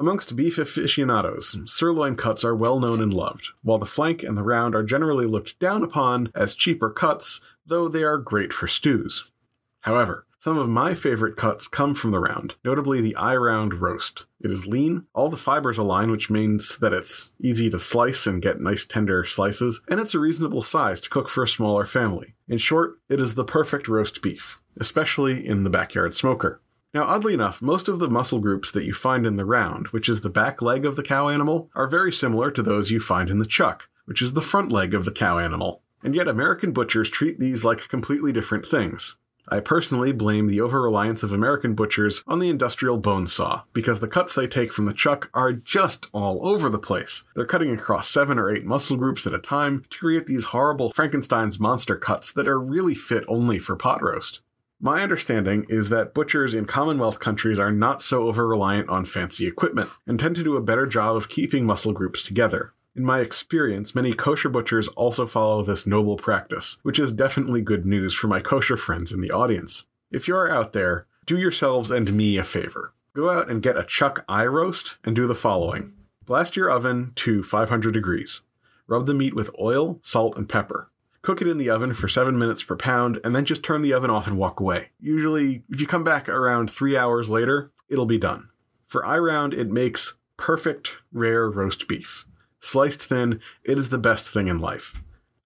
Amongst 0.00 0.36
beef 0.36 0.58
aficionados, 0.58 1.58
sirloin 1.66 2.14
cuts 2.14 2.44
are 2.44 2.54
well 2.54 2.78
known 2.78 3.02
and 3.02 3.12
loved, 3.12 3.50
while 3.62 3.78
the 3.78 3.86
flank 3.86 4.22
and 4.22 4.36
the 4.36 4.44
round 4.44 4.74
are 4.76 4.84
generally 4.84 5.26
looked 5.26 5.58
down 5.58 5.82
upon 5.82 6.30
as 6.36 6.54
cheaper 6.54 6.90
cuts, 6.90 7.40
though 7.66 7.88
they 7.88 8.04
are 8.04 8.16
great 8.16 8.52
for 8.52 8.68
stews. 8.68 9.32
However, 9.80 10.24
some 10.40 10.56
of 10.56 10.68
my 10.68 10.94
favorite 10.94 11.36
cuts 11.36 11.66
come 11.66 11.94
from 11.94 12.12
the 12.12 12.20
round, 12.20 12.54
notably 12.64 13.00
the 13.00 13.16
eye 13.16 13.34
round 13.34 13.80
roast. 13.80 14.26
It 14.40 14.52
is 14.52 14.66
lean, 14.66 15.06
all 15.12 15.28
the 15.28 15.36
fibers 15.36 15.78
align, 15.78 16.12
which 16.12 16.30
means 16.30 16.78
that 16.78 16.92
it's 16.92 17.32
easy 17.40 17.68
to 17.70 17.78
slice 17.80 18.24
and 18.24 18.40
get 18.40 18.60
nice 18.60 18.86
tender 18.86 19.24
slices, 19.24 19.80
and 19.88 19.98
it's 19.98 20.14
a 20.14 20.20
reasonable 20.20 20.62
size 20.62 21.00
to 21.00 21.10
cook 21.10 21.28
for 21.28 21.42
a 21.42 21.48
smaller 21.48 21.86
family. 21.86 22.34
In 22.46 22.58
short, 22.58 23.00
it 23.08 23.18
is 23.18 23.34
the 23.34 23.44
perfect 23.44 23.88
roast 23.88 24.22
beef, 24.22 24.60
especially 24.78 25.44
in 25.44 25.64
the 25.64 25.70
backyard 25.70 26.14
smoker. 26.14 26.60
Now, 26.94 27.04
oddly 27.04 27.34
enough, 27.34 27.60
most 27.60 27.86
of 27.86 27.98
the 27.98 28.08
muscle 28.08 28.38
groups 28.38 28.72
that 28.72 28.84
you 28.84 28.94
find 28.94 29.26
in 29.26 29.36
the 29.36 29.44
round, 29.44 29.88
which 29.88 30.08
is 30.08 30.22
the 30.22 30.30
back 30.30 30.62
leg 30.62 30.86
of 30.86 30.96
the 30.96 31.02
cow 31.02 31.28
animal, 31.28 31.70
are 31.74 31.86
very 31.86 32.12
similar 32.12 32.50
to 32.50 32.62
those 32.62 32.90
you 32.90 32.98
find 32.98 33.28
in 33.28 33.38
the 33.38 33.46
chuck, 33.46 33.88
which 34.06 34.22
is 34.22 34.32
the 34.32 34.40
front 34.40 34.72
leg 34.72 34.94
of 34.94 35.04
the 35.04 35.12
cow 35.12 35.38
animal. 35.38 35.82
And 36.02 36.14
yet, 36.14 36.28
American 36.28 36.72
butchers 36.72 37.10
treat 37.10 37.38
these 37.38 37.62
like 37.62 37.88
completely 37.88 38.32
different 38.32 38.64
things. 38.64 39.16
I 39.50 39.60
personally 39.60 40.12
blame 40.12 40.46
the 40.46 40.60
over 40.60 40.82
reliance 40.82 41.22
of 41.22 41.32
American 41.32 41.74
butchers 41.74 42.22
on 42.26 42.38
the 42.38 42.50
industrial 42.50 42.98
bone 42.98 43.26
saw, 43.26 43.62
because 43.72 44.00
the 44.00 44.08
cuts 44.08 44.34
they 44.34 44.46
take 44.46 44.72
from 44.72 44.84
the 44.84 44.92
chuck 44.92 45.30
are 45.32 45.52
just 45.52 46.06
all 46.12 46.46
over 46.46 46.68
the 46.68 46.78
place. 46.78 47.24
They're 47.34 47.46
cutting 47.46 47.72
across 47.72 48.10
seven 48.10 48.38
or 48.38 48.50
eight 48.50 48.64
muscle 48.64 48.96
groups 48.96 49.26
at 49.26 49.34
a 49.34 49.38
time 49.38 49.84
to 49.90 49.98
create 49.98 50.26
these 50.26 50.46
horrible 50.46 50.90
Frankenstein's 50.90 51.58
monster 51.58 51.96
cuts 51.96 52.32
that 52.32 52.48
are 52.48 52.60
really 52.60 52.94
fit 52.94 53.24
only 53.26 53.58
for 53.58 53.74
pot 53.74 54.02
roast. 54.02 54.40
My 54.80 55.02
understanding 55.02 55.66
is 55.68 55.88
that 55.88 56.14
butchers 56.14 56.54
in 56.54 56.64
Commonwealth 56.64 57.18
countries 57.18 57.58
are 57.58 57.72
not 57.72 58.00
so 58.00 58.28
over 58.28 58.46
reliant 58.46 58.88
on 58.88 59.04
fancy 59.04 59.44
equipment 59.44 59.90
and 60.06 60.20
tend 60.20 60.36
to 60.36 60.44
do 60.44 60.56
a 60.56 60.62
better 60.62 60.86
job 60.86 61.16
of 61.16 61.28
keeping 61.28 61.66
muscle 61.66 61.92
groups 61.92 62.22
together. 62.22 62.72
In 62.94 63.04
my 63.04 63.18
experience, 63.18 63.96
many 63.96 64.14
kosher 64.14 64.48
butchers 64.48 64.86
also 64.88 65.26
follow 65.26 65.64
this 65.64 65.84
noble 65.84 66.16
practice, 66.16 66.78
which 66.84 67.00
is 67.00 67.10
definitely 67.10 67.60
good 67.60 67.86
news 67.86 68.14
for 68.14 68.28
my 68.28 68.40
kosher 68.40 68.76
friends 68.76 69.10
in 69.10 69.20
the 69.20 69.32
audience. 69.32 69.84
If 70.12 70.28
you're 70.28 70.50
out 70.50 70.72
there, 70.72 71.06
do 71.26 71.36
yourselves 71.36 71.90
and 71.90 72.12
me 72.12 72.38
a 72.38 72.44
favor. 72.44 72.94
Go 73.14 73.30
out 73.30 73.50
and 73.50 73.62
get 73.62 73.76
a 73.76 73.84
chuck 73.84 74.24
eye 74.28 74.46
roast 74.46 74.98
and 75.02 75.16
do 75.16 75.26
the 75.26 75.34
following. 75.34 75.92
Blast 76.24 76.56
your 76.56 76.70
oven 76.70 77.12
to 77.16 77.42
500 77.42 77.92
degrees. 77.92 78.42
Rub 78.86 79.06
the 79.06 79.14
meat 79.14 79.34
with 79.34 79.50
oil, 79.60 79.98
salt, 80.02 80.36
and 80.36 80.48
pepper. 80.48 80.90
Cook 81.22 81.42
it 81.42 81.48
in 81.48 81.58
the 81.58 81.70
oven 81.70 81.94
for 81.94 82.08
7 82.08 82.38
minutes 82.38 82.62
per 82.62 82.76
pound, 82.76 83.20
and 83.24 83.34
then 83.34 83.44
just 83.44 83.62
turn 83.62 83.82
the 83.82 83.92
oven 83.92 84.10
off 84.10 84.26
and 84.26 84.38
walk 84.38 84.60
away. 84.60 84.90
Usually, 85.00 85.64
if 85.68 85.80
you 85.80 85.86
come 85.86 86.04
back 86.04 86.28
around 86.28 86.70
3 86.70 86.96
hours 86.96 87.28
later, 87.28 87.72
it'll 87.88 88.06
be 88.06 88.18
done. 88.18 88.48
For 88.86 89.04
eye 89.04 89.18
round, 89.18 89.52
it 89.52 89.68
makes 89.68 90.16
perfect 90.36 90.96
rare 91.12 91.50
roast 91.50 91.88
beef. 91.88 92.24
Sliced 92.60 93.02
thin, 93.02 93.40
it 93.64 93.78
is 93.78 93.90
the 93.90 93.98
best 93.98 94.28
thing 94.28 94.48
in 94.48 94.58
life. 94.58 94.94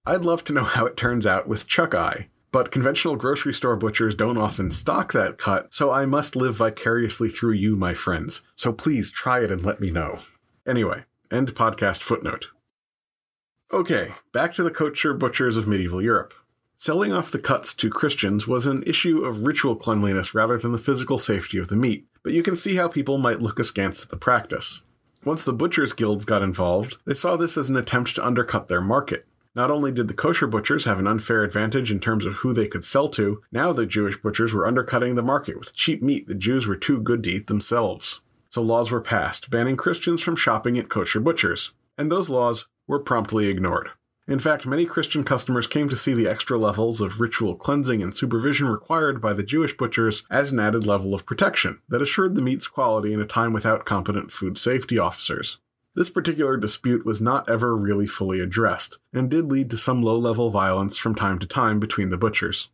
I'd 0.05 0.21
love 0.21 0.43
to 0.45 0.53
know 0.53 0.63
how 0.63 0.85
it 0.85 0.97
turns 0.97 1.25
out 1.25 1.47
with 1.47 1.67
chuck 1.67 1.95
eye, 1.95 2.27
but 2.51 2.71
conventional 2.71 3.15
grocery 3.15 3.53
store 3.53 3.75
butchers 3.75 4.15
don't 4.15 4.37
often 4.37 4.69
stock 4.69 5.11
that 5.13 5.37
cut, 5.37 5.73
so 5.73 5.91
I 5.91 6.05
must 6.05 6.35
live 6.35 6.57
vicariously 6.57 7.29
through 7.29 7.53
you, 7.53 7.75
my 7.75 7.93
friends. 7.93 8.41
So 8.55 8.71
please 8.71 9.09
try 9.09 9.43
it 9.43 9.51
and 9.51 9.65
let 9.65 9.81
me 9.81 9.89
know. 9.89 10.19
Anyway, 10.67 11.05
end 11.31 11.55
podcast 11.55 12.01
footnote. 12.01 12.47
Okay, 13.73 14.11
back 14.31 14.53
to 14.53 14.61
the 14.61 14.69
kosher 14.69 15.15
butchers 15.15 15.57
of 15.57 15.67
medieval 15.67 15.99
Europe. 15.99 16.35
Selling 16.75 17.11
off 17.11 17.31
the 17.31 17.39
cuts 17.39 17.73
to 17.73 17.89
Christians 17.89 18.47
was 18.47 18.67
an 18.67 18.83
issue 18.83 19.25
of 19.25 19.47
ritual 19.47 19.75
cleanliness 19.75 20.35
rather 20.35 20.59
than 20.59 20.73
the 20.73 20.77
physical 20.77 21.17
safety 21.17 21.57
of 21.57 21.69
the 21.69 21.75
meat, 21.75 22.05
but 22.21 22.33
you 22.33 22.43
can 22.43 22.55
see 22.55 22.75
how 22.75 22.87
people 22.87 23.17
might 23.17 23.41
look 23.41 23.57
askance 23.57 24.03
at 24.03 24.09
the 24.09 24.15
practice. 24.15 24.83
Once 25.25 25.43
the 25.43 25.51
butchers' 25.51 25.91
guilds 25.91 26.23
got 26.23 26.43
involved, 26.43 26.97
they 27.05 27.15
saw 27.15 27.35
this 27.35 27.57
as 27.57 27.67
an 27.67 27.75
attempt 27.75 28.13
to 28.13 28.23
undercut 28.23 28.67
their 28.67 28.79
market. 28.79 29.25
Not 29.55 29.71
only 29.71 29.91
did 29.91 30.07
the 30.07 30.13
kosher 30.13 30.45
butchers 30.45 30.85
have 30.85 30.99
an 30.99 31.07
unfair 31.07 31.43
advantage 31.43 31.91
in 31.91 31.99
terms 31.99 32.27
of 32.27 32.35
who 32.35 32.53
they 32.53 32.67
could 32.67 32.85
sell 32.85 33.09
to, 33.09 33.41
now 33.51 33.73
the 33.73 33.87
Jewish 33.87 34.21
butchers 34.21 34.53
were 34.53 34.67
undercutting 34.67 35.15
the 35.15 35.23
market 35.23 35.57
with 35.57 35.75
cheap 35.75 36.03
meat 36.03 36.27
the 36.27 36.35
Jews 36.35 36.67
were 36.67 36.75
too 36.75 37.01
good 37.01 37.23
to 37.23 37.31
eat 37.31 37.47
themselves. 37.47 38.21
So 38.49 38.61
laws 38.61 38.91
were 38.91 39.01
passed 39.01 39.49
banning 39.49 39.77
Christians 39.77 40.21
from 40.21 40.35
shopping 40.35 40.77
at 40.77 40.89
kosher 40.89 41.19
butchers, 41.19 41.71
and 41.97 42.11
those 42.11 42.29
laws 42.29 42.65
were 42.87 42.99
promptly 42.99 43.47
ignored. 43.47 43.89
In 44.25 44.39
fact, 44.39 44.65
many 44.65 44.85
Christian 44.85 45.25
customers 45.25 45.67
came 45.67 45.89
to 45.89 45.97
see 45.97 46.13
the 46.13 46.29
extra 46.29 46.57
levels 46.57 47.01
of 47.01 47.19
ritual 47.19 47.55
cleansing 47.55 48.01
and 48.01 48.15
supervision 48.15 48.69
required 48.69 49.21
by 49.21 49.33
the 49.33 49.43
Jewish 49.43 49.75
butchers 49.75 50.23
as 50.31 50.51
an 50.51 50.59
added 50.59 50.85
level 50.85 51.13
of 51.13 51.25
protection 51.25 51.79
that 51.89 52.01
assured 52.01 52.35
the 52.35 52.41
meat's 52.41 52.67
quality 52.67 53.11
in 53.11 53.19
a 53.19 53.25
time 53.25 53.51
without 53.51 53.85
competent 53.85 54.31
food 54.31 54.57
safety 54.57 54.97
officers. 54.97 55.57
This 55.95 56.09
particular 56.09 56.55
dispute 56.55 57.05
was 57.05 57.21
not 57.21 57.49
ever 57.49 57.75
really 57.75 58.07
fully 58.07 58.39
addressed, 58.39 58.97
and 59.11 59.29
did 59.29 59.51
lead 59.51 59.69
to 59.71 59.77
some 59.77 60.01
low 60.01 60.17
level 60.17 60.49
violence 60.49 60.97
from 60.97 61.15
time 61.15 61.37
to 61.39 61.45
time 61.45 61.79
between 61.79 62.09
the 62.09 62.17
butchers. 62.17 62.69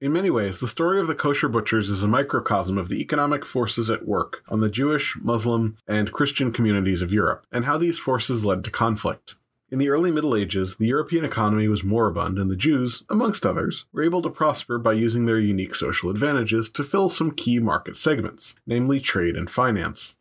In 0.00 0.14
many 0.14 0.30
ways, 0.30 0.58
the 0.58 0.68
story 0.68 0.98
of 0.98 1.08
the 1.08 1.14
kosher 1.14 1.46
butchers 1.46 1.90
is 1.90 2.02
a 2.02 2.08
microcosm 2.08 2.78
of 2.78 2.88
the 2.88 3.02
economic 3.02 3.44
forces 3.44 3.90
at 3.90 4.06
work 4.06 4.42
on 4.48 4.60
the 4.60 4.70
Jewish, 4.70 5.14
Muslim, 5.20 5.76
and 5.86 6.10
Christian 6.10 6.52
communities 6.52 7.02
of 7.02 7.12
Europe, 7.12 7.44
and 7.52 7.66
how 7.66 7.76
these 7.76 7.98
forces 7.98 8.42
led 8.42 8.64
to 8.64 8.70
conflict. 8.70 9.34
In 9.70 9.78
the 9.78 9.90
early 9.90 10.10
Middle 10.10 10.34
Ages, 10.34 10.76
the 10.76 10.86
European 10.86 11.26
economy 11.26 11.68
was 11.68 11.84
moribund, 11.84 12.38
and 12.38 12.50
the 12.50 12.56
Jews, 12.56 13.04
amongst 13.10 13.44
others, 13.44 13.84
were 13.92 14.02
able 14.02 14.22
to 14.22 14.30
prosper 14.30 14.78
by 14.78 14.94
using 14.94 15.26
their 15.26 15.38
unique 15.38 15.74
social 15.74 16.08
advantages 16.08 16.70
to 16.70 16.82
fill 16.82 17.10
some 17.10 17.32
key 17.32 17.58
market 17.58 17.94
segments, 17.94 18.54
namely 18.66 19.00
trade 19.00 19.36
and 19.36 19.50
finance. 19.50 20.16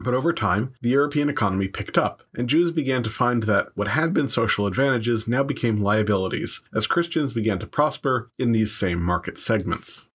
But 0.00 0.14
over 0.14 0.32
time, 0.32 0.74
the 0.82 0.90
European 0.90 1.28
economy 1.28 1.68
picked 1.68 1.96
up, 1.96 2.22
and 2.34 2.48
Jews 2.48 2.72
began 2.72 3.02
to 3.04 3.10
find 3.10 3.44
that 3.44 3.68
what 3.74 3.88
had 3.88 4.12
been 4.12 4.28
social 4.28 4.66
advantages 4.66 5.28
now 5.28 5.42
became 5.42 5.82
liabilities 5.82 6.60
as 6.74 6.86
Christians 6.86 7.32
began 7.32 7.58
to 7.60 7.66
prosper 7.66 8.30
in 8.38 8.52
these 8.52 8.74
same 8.74 9.00
market 9.00 9.38
segments. 9.38 10.08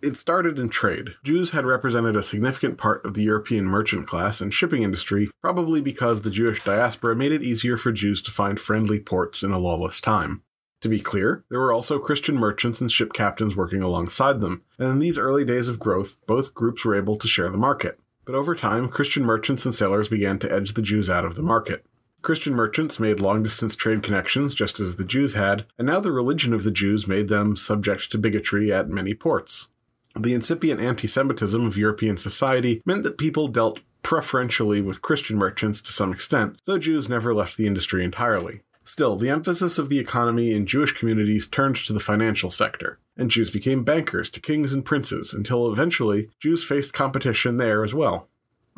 It 0.00 0.16
started 0.16 0.58
in 0.60 0.68
trade. 0.68 1.14
Jews 1.24 1.50
had 1.50 1.66
represented 1.66 2.14
a 2.14 2.22
significant 2.22 2.78
part 2.78 3.04
of 3.04 3.14
the 3.14 3.22
European 3.24 3.64
merchant 3.64 4.06
class 4.06 4.40
and 4.40 4.54
shipping 4.54 4.84
industry, 4.84 5.28
probably 5.40 5.80
because 5.80 6.22
the 6.22 6.30
Jewish 6.30 6.62
diaspora 6.62 7.16
made 7.16 7.32
it 7.32 7.42
easier 7.42 7.76
for 7.76 7.90
Jews 7.90 8.22
to 8.22 8.30
find 8.30 8.60
friendly 8.60 9.00
ports 9.00 9.42
in 9.42 9.50
a 9.50 9.58
lawless 9.58 10.00
time. 10.00 10.42
To 10.82 10.88
be 10.88 11.00
clear, 11.00 11.44
there 11.50 11.58
were 11.58 11.72
also 11.72 11.98
Christian 11.98 12.36
merchants 12.36 12.80
and 12.80 12.92
ship 12.92 13.12
captains 13.12 13.56
working 13.56 13.82
alongside 13.82 14.40
them, 14.40 14.62
and 14.78 14.88
in 14.88 14.98
these 15.00 15.18
early 15.18 15.44
days 15.44 15.66
of 15.66 15.80
growth, 15.80 16.16
both 16.28 16.54
groups 16.54 16.84
were 16.84 16.94
able 16.94 17.16
to 17.16 17.26
share 17.26 17.50
the 17.50 17.56
market. 17.56 17.98
But 18.28 18.34
over 18.34 18.54
time, 18.54 18.90
Christian 18.90 19.24
merchants 19.24 19.64
and 19.64 19.74
sailors 19.74 20.10
began 20.10 20.38
to 20.40 20.52
edge 20.52 20.74
the 20.74 20.82
Jews 20.82 21.08
out 21.08 21.24
of 21.24 21.34
the 21.34 21.40
market. 21.40 21.86
Christian 22.20 22.54
merchants 22.54 23.00
made 23.00 23.20
long 23.20 23.42
distance 23.42 23.74
trade 23.74 24.02
connections 24.02 24.52
just 24.52 24.80
as 24.80 24.96
the 24.96 25.04
Jews 25.06 25.32
had, 25.32 25.64
and 25.78 25.86
now 25.86 25.98
the 25.98 26.12
religion 26.12 26.52
of 26.52 26.62
the 26.62 26.70
Jews 26.70 27.08
made 27.08 27.28
them 27.28 27.56
subject 27.56 28.12
to 28.12 28.18
bigotry 28.18 28.70
at 28.70 28.90
many 28.90 29.14
ports. 29.14 29.68
The 30.14 30.34
incipient 30.34 30.78
anti 30.78 31.08
Semitism 31.08 31.64
of 31.64 31.78
European 31.78 32.18
society 32.18 32.82
meant 32.84 33.02
that 33.04 33.16
people 33.16 33.48
dealt 33.48 33.80
preferentially 34.02 34.82
with 34.82 35.00
Christian 35.00 35.38
merchants 35.38 35.80
to 35.80 35.92
some 35.92 36.12
extent, 36.12 36.58
though 36.66 36.76
Jews 36.76 37.08
never 37.08 37.32
left 37.32 37.56
the 37.56 37.66
industry 37.66 38.04
entirely. 38.04 38.60
Still, 38.84 39.16
the 39.16 39.30
emphasis 39.30 39.78
of 39.78 39.88
the 39.88 39.98
economy 39.98 40.52
in 40.52 40.66
Jewish 40.66 40.92
communities 40.92 41.46
turned 41.46 41.76
to 41.76 41.94
the 41.94 41.98
financial 41.98 42.50
sector, 42.50 42.98
and 43.18 43.30
Jews 43.30 43.50
became 43.50 43.84
bankers 43.84 44.30
to 44.30 44.40
kings 44.40 44.72
and 44.72 44.84
princes 44.84 45.34
until 45.34 45.70
eventually 45.70 46.30
Jews 46.40 46.64
faced 46.64 46.92
competition 46.94 47.58
there 47.58 47.84
as 47.84 47.92
well. 47.92 48.28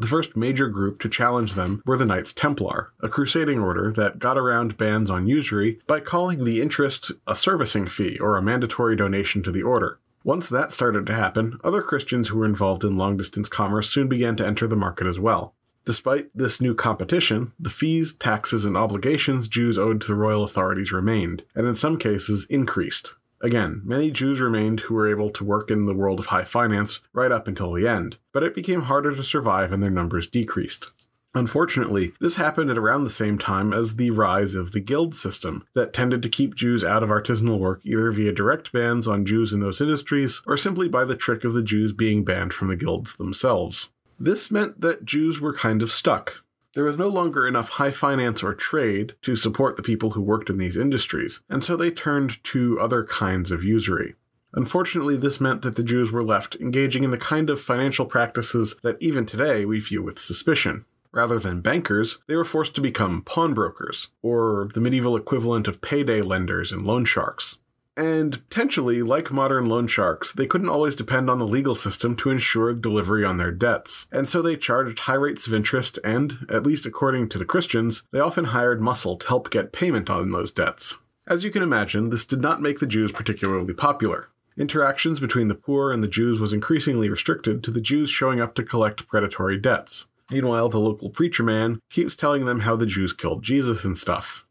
The 0.01 0.09
first 0.09 0.35
major 0.35 0.69
group 0.69 0.99
to 1.01 1.11
challenge 1.11 1.53
them 1.53 1.83
were 1.85 1.99
the 1.99 2.07
Knights 2.07 2.33
Templar, 2.33 2.91
a 3.01 3.09
crusading 3.11 3.59
order 3.59 3.93
that 3.93 4.19
got 4.19 4.39
around 4.39 4.79
bans 4.79 5.11
on 5.11 5.27
usury 5.27 5.79
by 5.87 6.01
calling 6.01 6.45
the 6.45 6.63
interest 6.63 7.13
a 7.27 7.35
servicing 7.35 7.87
fee 7.87 8.19
or 8.19 8.37
a 8.39 8.43
mandatory 8.43 8.97
donation 8.97 9.43
to 9.43 9.53
the 9.53 9.63
order. 9.63 9.99
Once 10.25 10.49
that 10.49 10.73
started 10.73 11.05
to 11.05 11.15
happen, 11.15 11.59
other 11.63 11.83
Christians 11.83 12.29
who 12.29 12.39
were 12.39 12.47
involved 12.47 12.83
in 12.83 12.97
long 12.97 13.19
distance 13.19 13.49
commerce 13.49 13.91
soon 13.91 14.09
began 14.09 14.37
to 14.37 14.47
enter 14.47 14.67
the 14.67 14.75
market 14.75 15.07
as 15.07 15.19
well. 15.19 15.55
Despite 15.85 16.31
this 16.35 16.61
new 16.63 16.75
competition, 16.75 17.53
the 17.59 17.71
fees, 17.71 18.15
taxes, 18.15 18.65
and 18.65 18.77
obligations 18.77 19.49
Jews 19.49 19.79
owed 19.79 20.01
to 20.01 20.07
the 20.07 20.15
royal 20.15 20.45
authorities 20.45 20.93
remained, 20.93 21.43
and 21.55 21.67
in 21.67 21.75
some 21.75 21.99
cases 21.99 22.47
increased. 22.51 23.15
Again, 23.43 23.81
many 23.85 24.11
Jews 24.11 24.41
remained 24.41 24.81
who 24.81 24.95
were 24.95 25.11
able 25.11 25.31
to 25.31 25.45
work 25.45 25.71
in 25.71 25.87
the 25.87 25.95
world 25.95 26.21
of 26.21 26.27
high 26.27 26.45
finance 26.45 27.01
right 27.13 27.33
up 27.33 27.49
until 27.49 27.73
the 27.73 27.89
end, 27.89 28.19
but 28.33 28.43
it 28.43 28.55
became 28.55 28.83
harder 28.83 29.15
to 29.15 29.25
survive 29.25 29.73
and 29.73 29.83
their 29.83 29.91
numbers 29.91 30.27
decreased. 30.27 30.87
Unfortunately, 31.33 32.13
this 32.21 32.37
happened 32.37 32.71
at 32.71 32.79
around 32.79 33.05
the 33.05 33.11
same 33.11 33.39
time 33.39 33.73
as 33.73 33.97
the 33.97 34.11
rise 34.11 34.55
of 34.55 34.73
the 34.73 34.81
guild 34.81 35.15
system 35.15 35.65
that 35.75 35.93
tended 35.93 36.23
to 36.25 36.29
keep 36.29 36.57
Jews 36.57 36.83
out 36.83 37.05
of 37.05 37.09
artisanal 37.09 37.59
work 37.59 37.81
either 37.85 38.11
via 38.11 38.33
direct 38.33 38.73
bans 38.73 39.07
on 39.07 39.25
Jews 39.25 39.53
in 39.53 39.61
those 39.61 39.81
industries 39.81 40.43
or 40.45 40.57
simply 40.57 40.89
by 40.89 41.05
the 41.05 41.17
trick 41.17 41.45
of 41.45 41.55
the 41.55 41.63
Jews 41.63 41.93
being 41.93 42.25
banned 42.25 42.53
from 42.53 42.69
the 42.69 42.77
guilds 42.77 43.15
themselves. 43.15 43.89
This 44.19 44.51
meant 44.51 44.81
that 44.81 45.05
Jews 45.05 45.41
were 45.41 45.55
kind 45.55 45.83
of 45.83 45.93
stuck. 45.93 46.43
There 46.75 46.85
was 46.85 46.97
no 46.97 47.09
longer 47.09 47.49
enough 47.49 47.71
high 47.71 47.91
finance 47.91 48.45
or 48.45 48.55
trade 48.55 49.15
to 49.23 49.35
support 49.35 49.77
the 49.77 49.83
people 49.83 50.11
who 50.11 50.21
worked 50.23 50.51
in 50.51 50.59
these 50.59 50.77
industries, 50.77 51.41
and 51.49 51.65
so 51.65 51.77
they 51.77 51.91
turned 51.91 52.43
to 52.45 52.79
other 52.79 53.05
kinds 53.05 53.51
of 53.51 53.65
usury. 53.65 54.15
Unfortunately, 54.53 55.17
this 55.17 55.41
meant 55.41 55.63
that 55.63 55.75
the 55.75 55.83
Jews 55.83 56.13
were 56.13 56.23
left 56.23 56.57
engaging 56.57 57.03
in 57.03 57.11
the 57.11 57.19
kind 57.19 57.51
of 57.51 57.61
financial 57.61 58.07
practices 58.07 58.77
that 58.83 58.97
even 59.01 59.27
today 59.27 59.65
we 59.65 59.81
view 59.81 60.03
with 60.03 60.19
suspicion. 60.19 60.85
Rather 61.13 61.41
than 61.41 61.61
bankers, 61.61 62.19
they 62.29 62.37
were 62.37 62.45
forced 62.45 62.77
to 62.77 62.81
become 62.81 63.23
pawnbrokers, 63.23 64.09
or 64.23 64.69
the 64.73 64.81
medieval 64.81 65.17
equivalent 65.17 65.67
of 65.67 65.81
payday 65.81 66.23
lenders 66.23 66.71
and 66.71 66.83
loan 66.83 67.05
sharks. 67.05 67.59
And 68.01 68.49
potentially, 68.49 69.03
like 69.03 69.31
modern 69.31 69.67
loan 69.67 69.87
sharks, 69.87 70.33
they 70.33 70.47
couldn't 70.47 70.71
always 70.71 70.97
depend 70.97 71.29
on 71.29 71.39
the 71.39 71.47
legal 71.47 71.75
system 71.75 72.17
to 72.17 72.31
ensure 72.31 72.73
delivery 72.73 73.27
on 73.27 73.37
their 73.37 73.51
debts. 73.53 74.07
And 74.11 74.27
so 74.27 74.41
they 74.41 74.57
charged 74.57 75.01
high 75.01 75.17
rates 75.17 75.47
of 75.47 75.53
interest, 75.53 75.99
and, 76.03 76.47
at 76.49 76.63
least 76.63 76.87
according 76.87 77.29
to 77.29 77.39
the 77.39 77.45
Christians, 77.45 78.05
they 78.11 78.19
often 78.19 78.47
hired 78.47 78.81
muscle 78.81 79.19
to 79.19 79.29
help 79.29 79.51
get 79.51 79.75
payment 79.75 80.09
on 80.09 80.31
those 80.31 80.51
debts. 80.51 80.97
As 81.27 81.45
you 81.45 81.51
can 81.51 81.63
imagine, 81.63 82.09
this 82.09 82.25
did 82.25 82.41
not 82.41 82.63
make 82.63 82.79
the 82.79 82.87
Jews 82.87 83.13
particularly 83.13 83.75
popular. 83.75 84.29
Interactions 84.57 85.21
between 85.21 85.49
the 85.49 85.55
poor 85.55 85.93
and 85.93 86.03
the 86.03 86.09
Jews 86.09 86.41
was 86.41 86.55
increasingly 86.55 87.11
restricted 87.11 87.63
to 87.65 87.71
the 87.71 87.83
Jews 87.83 88.09
showing 88.09 88.41
up 88.41 88.55
to 88.55 88.63
collect 88.63 89.09
predatory 89.09 89.59
debts. 89.59 90.07
Meanwhile, 90.31 90.71
the 90.71 90.81
local 90.81 91.11
preacher 91.11 91.43
man 91.43 91.81
keeps 91.91 92.17
telling 92.17 92.47
them 92.47 92.61
how 92.61 92.77
the 92.77 92.87
Jews 92.87 93.13
killed 93.13 93.43
Jesus 93.43 93.85
and 93.85 93.99
stuff. 93.99 94.47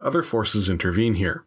Other 0.00 0.22
forces 0.22 0.70
intervene 0.70 1.16
here. 1.16 1.44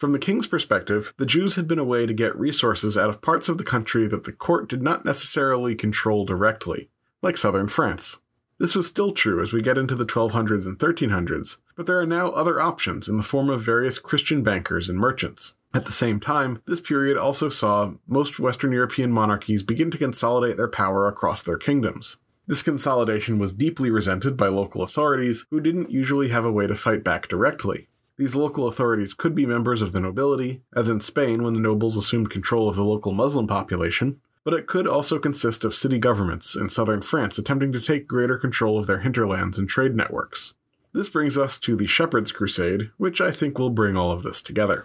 From 0.00 0.12
the 0.12 0.18
king's 0.18 0.46
perspective, 0.46 1.12
the 1.18 1.26
Jews 1.26 1.56
had 1.56 1.68
been 1.68 1.78
a 1.78 1.84
way 1.84 2.06
to 2.06 2.14
get 2.14 2.34
resources 2.34 2.96
out 2.96 3.10
of 3.10 3.20
parts 3.20 3.50
of 3.50 3.58
the 3.58 3.64
country 3.64 4.08
that 4.08 4.24
the 4.24 4.32
court 4.32 4.66
did 4.66 4.80
not 4.80 5.04
necessarily 5.04 5.74
control 5.74 6.24
directly, 6.24 6.88
like 7.20 7.36
southern 7.36 7.68
France. 7.68 8.16
This 8.58 8.74
was 8.74 8.86
still 8.86 9.10
true 9.10 9.42
as 9.42 9.52
we 9.52 9.60
get 9.60 9.76
into 9.76 9.94
the 9.94 10.06
1200s 10.06 10.64
and 10.64 10.78
1300s, 10.78 11.58
but 11.76 11.84
there 11.84 12.00
are 12.00 12.06
now 12.06 12.30
other 12.30 12.58
options 12.58 13.10
in 13.10 13.18
the 13.18 13.22
form 13.22 13.50
of 13.50 13.60
various 13.60 13.98
Christian 13.98 14.42
bankers 14.42 14.88
and 14.88 14.98
merchants. 14.98 15.52
At 15.74 15.84
the 15.84 15.92
same 15.92 16.18
time, 16.18 16.62
this 16.66 16.80
period 16.80 17.18
also 17.18 17.50
saw 17.50 17.92
most 18.06 18.40
Western 18.40 18.72
European 18.72 19.12
monarchies 19.12 19.62
begin 19.62 19.90
to 19.90 19.98
consolidate 19.98 20.56
their 20.56 20.66
power 20.66 21.08
across 21.08 21.42
their 21.42 21.58
kingdoms. 21.58 22.16
This 22.46 22.62
consolidation 22.62 23.38
was 23.38 23.52
deeply 23.52 23.90
resented 23.90 24.38
by 24.38 24.48
local 24.48 24.82
authorities 24.82 25.44
who 25.50 25.60
didn't 25.60 25.90
usually 25.90 26.28
have 26.30 26.46
a 26.46 26.52
way 26.52 26.66
to 26.66 26.74
fight 26.74 27.04
back 27.04 27.28
directly. 27.28 27.88
These 28.20 28.36
local 28.36 28.68
authorities 28.68 29.14
could 29.14 29.34
be 29.34 29.46
members 29.46 29.80
of 29.80 29.92
the 29.92 30.00
nobility, 30.00 30.60
as 30.76 30.90
in 30.90 31.00
Spain 31.00 31.42
when 31.42 31.54
the 31.54 31.58
nobles 31.58 31.96
assumed 31.96 32.28
control 32.28 32.68
of 32.68 32.76
the 32.76 32.84
local 32.84 33.12
Muslim 33.12 33.46
population, 33.46 34.20
but 34.44 34.52
it 34.52 34.66
could 34.66 34.86
also 34.86 35.18
consist 35.18 35.64
of 35.64 35.74
city 35.74 35.98
governments 35.98 36.54
in 36.54 36.68
southern 36.68 37.00
France 37.00 37.38
attempting 37.38 37.72
to 37.72 37.80
take 37.80 38.06
greater 38.06 38.36
control 38.36 38.78
of 38.78 38.86
their 38.86 39.00
hinterlands 39.00 39.58
and 39.58 39.70
trade 39.70 39.96
networks. 39.96 40.52
This 40.92 41.08
brings 41.08 41.38
us 41.38 41.58
to 41.60 41.76
the 41.76 41.86
Shepherd's 41.86 42.30
Crusade, 42.30 42.90
which 42.98 43.22
I 43.22 43.32
think 43.32 43.58
will 43.58 43.70
bring 43.70 43.96
all 43.96 44.12
of 44.12 44.22
this 44.22 44.42
together. 44.42 44.84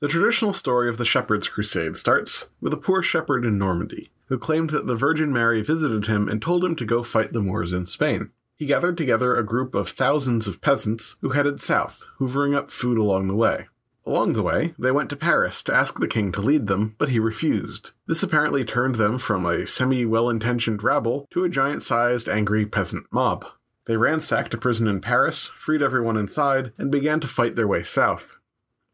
The 0.00 0.08
traditional 0.08 0.54
story 0.54 0.88
of 0.88 0.98
the 0.98 1.04
Shepherd's 1.04 1.46
Crusade 1.46 1.96
starts 1.96 2.48
with 2.60 2.72
a 2.72 2.76
poor 2.76 3.00
shepherd 3.00 3.44
in 3.44 3.58
Normandy 3.58 4.10
who 4.26 4.38
claimed 4.38 4.70
that 4.70 4.88
the 4.88 4.96
Virgin 4.96 5.32
Mary 5.32 5.62
visited 5.62 6.08
him 6.08 6.28
and 6.28 6.42
told 6.42 6.64
him 6.64 6.74
to 6.74 6.84
go 6.84 7.04
fight 7.04 7.32
the 7.32 7.40
Moors 7.40 7.72
in 7.72 7.86
Spain. 7.86 8.32
He 8.56 8.66
gathered 8.66 8.96
together 8.96 9.34
a 9.34 9.44
group 9.44 9.74
of 9.74 9.88
thousands 9.88 10.46
of 10.46 10.60
peasants 10.60 11.16
who 11.20 11.30
headed 11.30 11.60
south, 11.60 12.04
hoovering 12.18 12.54
up 12.54 12.70
food 12.70 12.98
along 12.98 13.28
the 13.28 13.34
way. 13.34 13.66
Along 14.06 14.34
the 14.34 14.42
way, 14.42 14.74
they 14.78 14.90
went 14.90 15.08
to 15.10 15.16
Paris 15.16 15.62
to 15.62 15.74
ask 15.74 15.98
the 15.98 16.06
king 16.06 16.30
to 16.32 16.42
lead 16.42 16.66
them, 16.66 16.94
but 16.98 17.08
he 17.08 17.18
refused. 17.18 17.92
This 18.06 18.22
apparently 18.22 18.64
turned 18.64 18.96
them 18.96 19.18
from 19.18 19.46
a 19.46 19.66
semi 19.66 20.04
well 20.04 20.28
intentioned 20.28 20.82
rabble 20.82 21.26
to 21.30 21.44
a 21.44 21.48
giant 21.48 21.82
sized 21.82 22.28
angry 22.28 22.66
peasant 22.66 23.06
mob. 23.10 23.46
They 23.86 23.96
ransacked 23.96 24.54
a 24.54 24.58
prison 24.58 24.88
in 24.88 25.00
Paris, 25.00 25.50
freed 25.58 25.82
everyone 25.82 26.16
inside, 26.16 26.72
and 26.78 26.90
began 26.90 27.20
to 27.20 27.28
fight 27.28 27.56
their 27.56 27.68
way 27.68 27.82
south. 27.82 28.36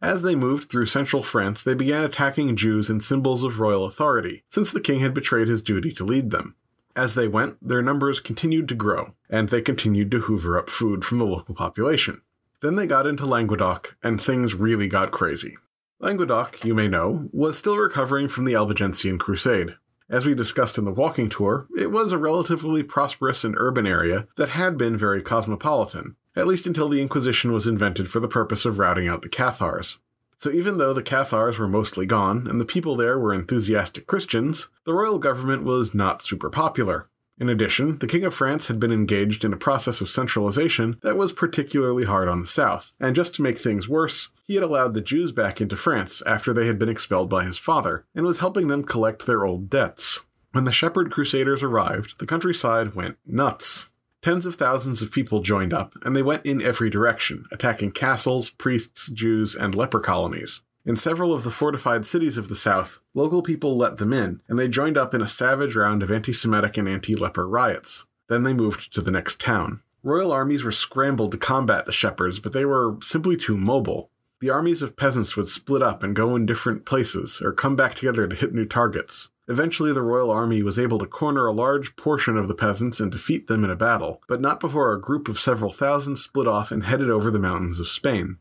As 0.03 0.23
they 0.23 0.35
moved 0.35 0.71
through 0.71 0.87
central 0.87 1.23
France, 1.23 1.63
they 1.63 1.75
began 1.75 2.05
attacking 2.05 2.57
Jews 2.57 2.89
and 2.89 3.03
symbols 3.03 3.45
of 3.45 3.61
royal 3.61 3.85
authority, 3.85 4.45
since 4.49 4.73
the 4.73 4.81
king 4.81 5.01
had 5.01 5.13
betrayed 5.13 5.49
his 5.49 5.63
duty 5.63 5.93
to 5.93 6.05
lead 6.05 6.31
them. 6.31 6.55
As 6.97 7.15
they 7.15 7.29
went, 7.29 7.57
their 7.67 7.83
numbers 7.83 8.21
continued 8.21 8.69
to 8.69 8.75
grow, 8.75 9.15
and 9.29 9.49
they 9.49 9.63
continued 9.63 10.11
to 10.11 10.21
hoover 10.21 10.59
up 10.59 10.69
food 10.69 11.05
from 11.05 11.19
the 11.19 11.25
local 11.25 11.55
population. 11.55 12.23
Then 12.63 12.77
they 12.77 12.87
got 12.87 13.07
into 13.07 13.27
Languedoc, 13.27 13.97
and 14.03 14.21
things 14.21 14.55
really 14.55 14.89
got 14.89 15.13
crazy. 15.13 15.57
Languedoc, 16.01 16.65
you 16.65 16.75
may 16.75 16.89
know, 16.89 17.29
was 17.33 17.59
still 17.59 17.77
recovering 17.77 18.29
from 18.29 18.45
the 18.45 18.55
Albigensian 18.55 19.19
Crusade. 19.19 19.77
As 20.09 20.27
we 20.27 20.35
discussed 20.35 20.77
in 20.77 20.85
the 20.85 20.91
walking 20.91 21.29
tour, 21.29 21.69
it 21.79 21.93
was 21.93 22.11
a 22.11 22.19
relatively 22.19 22.83
prosperous 22.83 23.45
and 23.45 23.55
urban 23.57 23.87
area 23.87 24.27
that 24.37 24.49
had 24.49 24.77
been 24.77 24.97
very 24.97 25.23
cosmopolitan, 25.23 26.17
at 26.35 26.49
least 26.49 26.67
until 26.67 26.89
the 26.89 27.01
Inquisition 27.01 27.53
was 27.53 27.67
invented 27.67 28.11
for 28.11 28.19
the 28.19 28.29
purpose 28.29 28.65
of 28.65 28.79
routing 28.79 29.07
out 29.07 29.23
the 29.23 29.29
Cathars. 29.29 29.99
So 30.41 30.51
even 30.51 30.79
though 30.79 30.95
the 30.95 31.03
Cathars 31.03 31.59
were 31.59 31.69
mostly 31.69 32.07
gone 32.07 32.47
and 32.47 32.59
the 32.59 32.65
people 32.65 32.97
there 32.97 33.19
were 33.19 33.35
enthusiastic 33.35 34.07
Christians, 34.07 34.69
the 34.87 34.95
royal 34.95 35.19
government 35.19 35.65
was 35.65 35.93
not 35.93 36.23
super 36.23 36.49
popular. 36.49 37.11
In 37.39 37.51
addition, 37.51 37.99
the 37.99 38.07
King 38.07 38.25
of 38.25 38.35
France 38.35 38.69
had 38.69 38.81
been 38.81 38.91
engaged 38.91 39.45
in 39.45 39.53
a 39.53 39.59
process 39.59 40.01
of 40.01 40.09
centralization 40.09 40.99
that 41.03 41.19
was 41.19 41.35
particularly 41.35 42.05
hard 42.05 42.27
on 42.27 42.41
the 42.41 42.47
south, 42.47 42.95
and 42.99 43.15
just 43.15 43.35
to 43.35 43.43
make 43.43 43.59
things 43.59 43.87
worse, 43.87 44.31
he 44.47 44.55
had 44.55 44.65
allowed 44.65 44.95
the 44.95 45.03
Jews 45.03 45.31
back 45.31 45.61
into 45.61 45.77
France 45.77 46.23
after 46.25 46.55
they 46.55 46.67
had 46.67 46.79
been 46.79 46.89
expelled 46.89 47.29
by 47.29 47.45
his 47.45 47.59
father, 47.59 48.07
and 48.15 48.25
was 48.25 48.39
helping 48.39 48.69
them 48.69 48.83
collect 48.83 49.27
their 49.27 49.45
old 49.45 49.69
debts. 49.69 50.25
When 50.53 50.65
the 50.65 50.73
Shepherd 50.73 51.13
Crusaders 51.13 51.63
arrived, 51.63 52.15
the 52.19 52.27
countryside 52.27 52.95
went 52.95 53.19
nuts. 53.27 53.90
Tens 54.23 54.45
of 54.45 54.57
thousands 54.57 55.01
of 55.01 55.11
people 55.11 55.41
joined 55.41 55.73
up, 55.73 55.95
and 56.03 56.15
they 56.15 56.23
went 56.23 56.45
in 56.45 56.61
every 56.61 56.91
direction, 56.91 57.47
attacking 57.51 57.93
castles, 57.93 58.51
priests, 58.51 59.09
Jews, 59.09 59.57
and 59.57 59.75
leper 59.75 60.01
colonies. 60.01 60.61
In 60.85 60.97
several 60.97 61.33
of 61.33 61.43
the 61.43 61.51
fortified 61.51 62.05
cities 62.05 62.37
of 62.37 62.49
the 62.49 62.57
South, 62.57 63.01
local 63.15 63.43
people 63.43 63.79
let 63.79 63.97
them 63.97 64.13
in, 64.13 64.43
and 64.47 64.59
they 64.59 64.69
joined 64.69 64.99
up 64.99 65.15
in 65.15 65.23
a 65.23 65.29
savage 65.29 65.75
round 65.75 66.03
of 66.03 66.11
anti 66.11 66.35
Semitic 66.35 66.77
and 66.77 66.87
anti 66.87 67.15
leper 67.15 67.49
riots. 67.49 68.07
Then 68.29 68.43
they 68.43 68.53
moved 68.53 68.93
to 68.93 69.01
the 69.01 69.11
next 69.11 69.41
town. 69.41 69.81
Royal 70.03 70.33
armies 70.33 70.65
were 70.65 70.73
scrambled 70.73 71.33
to 71.33 71.39
combat 71.39 71.87
the 71.87 71.93
shepherds, 71.93 72.41
but 72.41 72.53
they 72.53 72.67
were 72.67 72.97
simply 73.03 73.39
too 73.39 73.57
mobile. 73.57 74.11
The 74.41 74.51
armies 74.51 74.83
of 74.83 74.97
peasants 74.97 75.37
would 75.37 75.49
split 75.49 75.83
up 75.83 76.03
and 76.03 76.17
go 76.17 76.37
in 76.37 76.47
different 76.47 76.85
places, 76.85 77.41
or 77.43 77.53
come 77.53 77.77
back 77.77 77.95
together 77.95 78.27
to 78.27 78.37
hit 78.37 78.55
new 78.55 78.65
targets. 78.67 79.29
Eventually, 79.51 79.93
the 79.93 80.01
royal 80.01 80.31
army 80.31 80.63
was 80.63 80.79
able 80.79 81.01
to 81.01 81.07
corner 81.07 81.45
a 81.49 81.53
large 81.53 81.97
portion 81.97 82.37
of 82.37 82.47
the 82.47 82.55
peasants 82.55 83.01
and 83.01 83.11
defeat 83.11 83.49
them 83.49 83.65
in 83.65 83.71
a 83.71 83.75
battle, 83.75 84.23
but 84.29 84.41
not 84.41 84.61
before 84.61 84.93
a 84.93 85.01
group 85.01 85.29
of 85.29 85.41
several 85.41 85.73
thousand 85.73 86.17
split 86.17 86.47
off 86.47 86.71
and 86.71 86.85
headed 86.85 87.11
over 87.11 87.33
the 87.33 87.39
mountains 87.41 87.81
of 87.81 87.89
Spain. 87.89 88.39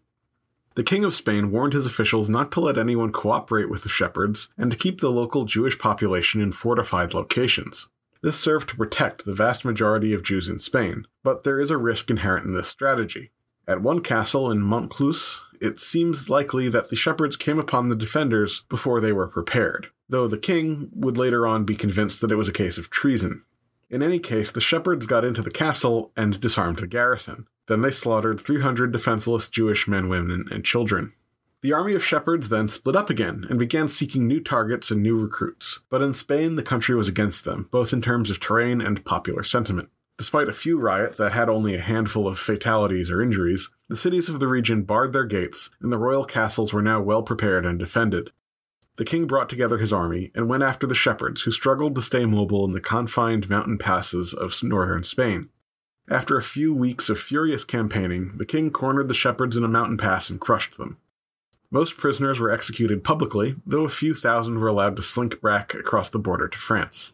The 0.76 0.84
King 0.84 1.04
of 1.04 1.16
Spain 1.16 1.50
warned 1.50 1.74
his 1.74 1.88
officials 1.88 2.30
not 2.30 2.52
to 2.52 2.60
let 2.60 2.78
anyone 2.78 3.12
cooperate 3.12 3.72
with 3.72 3.82
the 3.82 3.90
shepherds 3.90 4.50
and 4.56 4.70
to 4.70 4.78
keep 4.78 5.02
the 5.02 5.10
local 5.10 5.46
Jewish 5.46 5.80
population 5.80 6.42
in 6.42 6.52
fortified 6.52 7.16
locations. 7.16 7.88
This 8.22 8.40
served 8.40 8.70
to 8.70 8.78
protect 8.78 9.26
the 9.26 9.34
vast 9.34 9.66
majority 9.66 10.14
of 10.14 10.22
Jews 10.22 10.48
in 10.48 10.60
Spain, 10.60 11.08
but 11.24 11.44
there 11.44 11.60
is 11.60 11.72
a 11.72 11.78
risk 11.78 12.12
inherent 12.12 12.46
in 12.46 12.54
this 12.54 12.68
strategy. 12.68 13.32
At 13.68 13.82
one 13.82 14.02
castle 14.02 14.52
in 14.52 14.62
Montclús, 14.62 15.42
it 15.60 15.80
seems 15.80 16.30
likely 16.30 16.70
that 16.70 16.92
the 16.92 16.96
shepherds 16.96 17.36
came 17.36 17.58
upon 17.58 17.90
the 17.90 17.96
defenders 17.96 18.64
before 18.70 19.02
they 19.02 19.12
were 19.12 19.28
prepared, 19.28 19.88
though 20.10 20.28
the 20.28 20.38
king 20.38 20.90
would 20.94 21.18
later 21.18 21.48
on 21.48 21.64
be 21.64 21.76
convinced 21.76 22.20
that 22.22 22.32
it 22.32 22.36
was 22.36 22.50
a 22.50 22.54
case 22.54 22.78
of 22.78 22.90
treason. 22.90 23.44
In 23.90 24.04
any 24.04 24.20
case, 24.20 24.52
the 24.52 24.62
shepherds 24.62 25.06
got 25.06 25.26
into 25.26 25.42
the 25.42 25.52
castle 25.52 26.12
and 26.18 26.40
disarmed 26.40 26.80
the 26.80 26.88
garrison. 26.88 27.48
Then 27.68 27.82
they 27.82 27.92
slaughtered 27.92 28.42
300 28.42 28.92
defenseless 28.92 29.48
Jewish 29.48 29.88
men, 29.88 30.10
women, 30.10 30.46
and 30.52 30.66
children. 30.66 31.14
The 31.62 31.74
army 31.74 31.94
of 31.94 32.06
shepherds 32.06 32.50
then 32.50 32.70
split 32.70 32.96
up 32.96 33.10
again 33.10 33.46
and 33.50 33.60
began 33.60 33.90
seeking 33.90 34.28
new 34.28 34.40
targets 34.40 34.92
and 34.92 35.04
new 35.04 35.20
recruits, 35.20 35.82
but 35.90 36.02
in 36.02 36.14
Spain 36.14 36.56
the 36.56 36.64
country 36.64 36.96
was 36.96 37.08
against 37.08 37.44
them, 37.44 37.68
both 37.70 37.92
in 37.92 38.02
terms 38.02 38.32
of 38.32 38.40
terrain 38.40 38.80
and 38.80 39.04
popular 39.04 39.44
sentiment. 39.44 39.90
Despite 40.18 40.50
a 40.50 40.54
few 40.54 40.78
riots 40.80 41.18
that 41.18 41.34
had 41.34 41.50
only 41.50 41.76
a 41.76 41.82
handful 41.82 42.28
of 42.28 42.40
fatalities 42.40 43.10
or 43.10 43.22
injuries, 43.22 43.70
the 43.88 43.98
cities 43.98 44.30
of 44.30 44.40
the 44.40 44.48
region 44.48 44.84
barred 44.84 45.14
their 45.14 45.26
gates, 45.26 45.70
and 45.82 45.92
the 45.92 45.98
royal 45.98 46.26
castles 46.26 46.72
were 46.72 46.82
now 46.82 47.02
well 47.02 47.24
prepared 47.24 47.66
and 47.66 47.78
defended. 47.80 48.32
The 49.00 49.06
king 49.06 49.28
brought 49.28 49.48
together 49.48 49.78
his 49.78 49.94
army 49.94 50.30
and 50.36 50.50
went 50.50 50.62
after 50.62 50.86
the 50.86 50.94
shepherds, 50.94 51.44
who 51.44 51.52
struggled 51.52 51.96
to 51.96 52.02
stay 52.02 52.26
mobile 52.26 52.66
in 52.66 52.74
the 52.74 52.82
confined 52.82 53.50
mountain 53.50 53.78
passes 53.78 54.34
of 54.34 54.62
northern 54.62 55.06
Spain. 55.06 55.48
After 56.10 56.36
a 56.36 56.44
few 56.44 56.74
weeks 56.74 57.08
of 57.08 57.18
furious 57.18 57.64
campaigning, 57.64 58.34
the 58.36 58.46
king 58.46 58.72
cornered 58.72 59.08
the 59.08 59.14
shepherds 59.14 59.56
in 59.56 59.64
a 59.64 59.70
mountain 59.70 59.96
pass 59.96 60.30
and 60.30 60.38
crushed 60.38 60.78
them. 60.78 60.98
Most 61.72 61.96
prisoners 61.96 62.42
were 62.42 62.52
executed 62.52 63.06
publicly, 63.06 63.56
though 63.66 63.86
a 63.86 63.90
few 63.90 64.14
thousand 64.14 64.60
were 64.60 64.68
allowed 64.68 64.98
to 64.98 65.02
slink 65.02 65.42
back 65.42 65.74
across 65.74 66.10
the 66.10 66.20
border 66.20 66.50
to 66.50 66.58
France. 66.58 67.14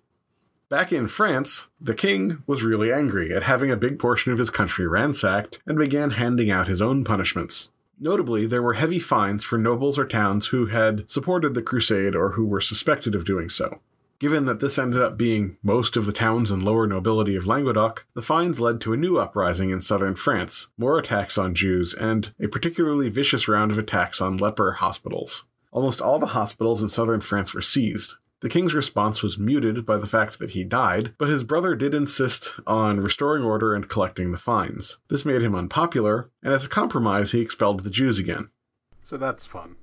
Back 0.70 0.92
in 0.92 1.08
France, 1.08 1.68
the 1.80 1.94
king 1.94 2.42
was 2.48 2.64
really 2.64 2.92
angry 2.92 3.32
at 3.32 3.44
having 3.44 3.70
a 3.70 3.78
big 3.78 4.00
portion 4.00 4.34
of 4.34 4.40
his 4.40 4.50
country 4.50 4.88
ransacked 4.88 5.62
and 5.68 5.78
began 5.78 6.10
handing 6.10 6.50
out 6.50 6.66
his 6.66 6.82
own 6.82 7.04
punishments. 7.04 7.70
Notably, 8.00 8.46
there 8.46 8.62
were 8.62 8.74
heavy 8.74 9.00
fines 9.00 9.44
for 9.44 9.58
nobles 9.58 9.98
or 9.98 10.06
towns 10.06 10.48
who 10.48 10.68
had 10.68 11.10
supported 11.10 11.54
the 11.54 11.62
crusade 11.62 12.16
or 12.16 12.32
who 12.32 12.46
were 12.46 12.62
suspected 12.62 13.16
of 13.16 13.26
doing 13.26 13.50
so. 13.50 13.80
Given 14.18 14.46
that 14.46 14.60
this 14.62 14.80
ended 14.80 15.02
up 15.02 15.18
being 15.18 15.58
most 15.62 15.98
of 15.98 16.06
the 16.06 16.14
towns 16.14 16.50
and 16.50 16.64
lower 16.64 16.88
nobility 16.88 17.36
of 17.36 17.46
Languedoc, 17.46 18.06
the 18.14 18.22
fines 18.22 18.62
led 18.62 18.80
to 18.82 18.94
a 18.94 18.98
new 18.98 19.18
uprising 19.18 19.72
in 19.72 19.82
southern 19.82 20.16
France, 20.16 20.68
more 20.78 20.98
attacks 20.98 21.38
on 21.38 21.54
Jews, 21.54 21.94
and 21.94 22.34
a 22.40 22.48
particularly 22.48 23.10
vicious 23.10 23.48
round 23.48 23.72
of 23.72 23.78
attacks 23.78 24.22
on 24.22 24.38
leper 24.38 24.74
hospitals. 24.74 25.46
Almost 25.72 26.00
all 26.00 26.20
the 26.20 26.28
hospitals 26.28 26.82
in 26.82 26.88
southern 26.88 27.20
France 27.20 27.54
were 27.54 27.62
seized, 27.62 28.16
the 28.46 28.50
king's 28.50 28.76
response 28.76 29.24
was 29.24 29.40
muted 29.40 29.88
by 29.88 29.98
the 29.98 30.06
fact 30.06 30.38
that 30.38 30.52
he 30.52 30.64
died, 30.64 31.16
but 31.18 31.30
his 31.30 31.44
brother 31.44 31.74
did 31.74 31.96
insist 31.96 32.54
on 32.68 33.00
restoring 33.00 33.44
order 33.44 33.74
and 33.74 33.90
collecting 33.90 34.32
the 34.32 34.38
fines. 34.38 35.00
This 35.10 35.26
made 35.26 35.42
him 35.42 35.56
unpopular, 35.56 36.30
and 36.44 36.54
as 36.54 36.64
a 36.64 36.70
compromise, 36.70 37.32
he 37.32 37.42
expelled 37.42 37.80
the 37.80 37.90
Jews 37.90 38.20
again. 38.20 38.52
So 39.02 39.18
that's 39.18 39.48
fun. 39.48 39.78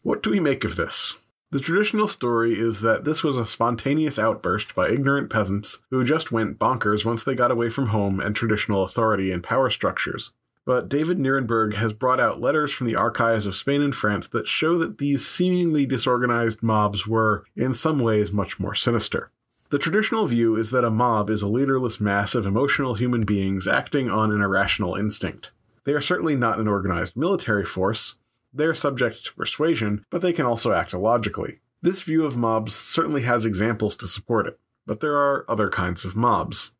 What 0.00 0.22
do 0.22 0.30
we 0.30 0.40
make 0.40 0.64
of 0.64 0.76
this? 0.76 1.16
The 1.50 1.60
traditional 1.60 2.08
story 2.08 2.58
is 2.58 2.80
that 2.80 3.04
this 3.04 3.22
was 3.22 3.36
a 3.36 3.44
spontaneous 3.44 4.18
outburst 4.18 4.74
by 4.74 4.88
ignorant 4.88 5.28
peasants 5.28 5.80
who 5.90 6.02
just 6.02 6.32
went 6.32 6.58
bonkers 6.58 7.04
once 7.04 7.22
they 7.22 7.34
got 7.34 7.50
away 7.50 7.68
from 7.68 7.88
home 7.88 8.20
and 8.20 8.34
traditional 8.34 8.84
authority 8.84 9.30
and 9.30 9.44
power 9.44 9.68
structures 9.68 10.30
but 10.68 10.90
David 10.90 11.16
Nirenberg 11.16 11.76
has 11.76 11.94
brought 11.94 12.20
out 12.20 12.42
letters 12.42 12.70
from 12.72 12.86
the 12.86 12.94
archives 12.94 13.46
of 13.46 13.56
Spain 13.56 13.80
and 13.80 13.94
France 13.94 14.28
that 14.28 14.46
show 14.46 14.76
that 14.76 14.98
these 14.98 15.26
seemingly 15.26 15.86
disorganized 15.86 16.62
mobs 16.62 17.06
were, 17.06 17.46
in 17.56 17.72
some 17.72 18.00
ways, 18.00 18.32
much 18.32 18.60
more 18.60 18.74
sinister. 18.74 19.30
The 19.70 19.78
traditional 19.78 20.26
view 20.26 20.56
is 20.56 20.70
that 20.72 20.84
a 20.84 20.90
mob 20.90 21.30
is 21.30 21.40
a 21.40 21.48
leaderless 21.48 22.00
mass 22.00 22.34
of 22.34 22.44
emotional 22.44 22.96
human 22.96 23.24
beings 23.24 23.66
acting 23.66 24.10
on 24.10 24.30
an 24.30 24.42
irrational 24.42 24.94
instinct. 24.94 25.52
They 25.84 25.92
are 25.92 26.02
certainly 26.02 26.36
not 26.36 26.60
an 26.60 26.68
organized 26.68 27.16
military 27.16 27.64
force. 27.64 28.16
They 28.52 28.66
are 28.66 28.74
subject 28.74 29.24
to 29.24 29.34
persuasion, 29.34 30.04
but 30.10 30.20
they 30.20 30.34
can 30.34 30.44
also 30.44 30.72
act 30.72 30.92
illogically. 30.92 31.60
This 31.80 32.02
view 32.02 32.26
of 32.26 32.36
mobs 32.36 32.74
certainly 32.74 33.22
has 33.22 33.46
examples 33.46 33.96
to 33.96 34.06
support 34.06 34.46
it, 34.46 34.60
but 34.84 35.00
there 35.00 35.16
are 35.16 35.46
other 35.48 35.70
kinds 35.70 36.04
of 36.04 36.14
mobs. 36.14 36.72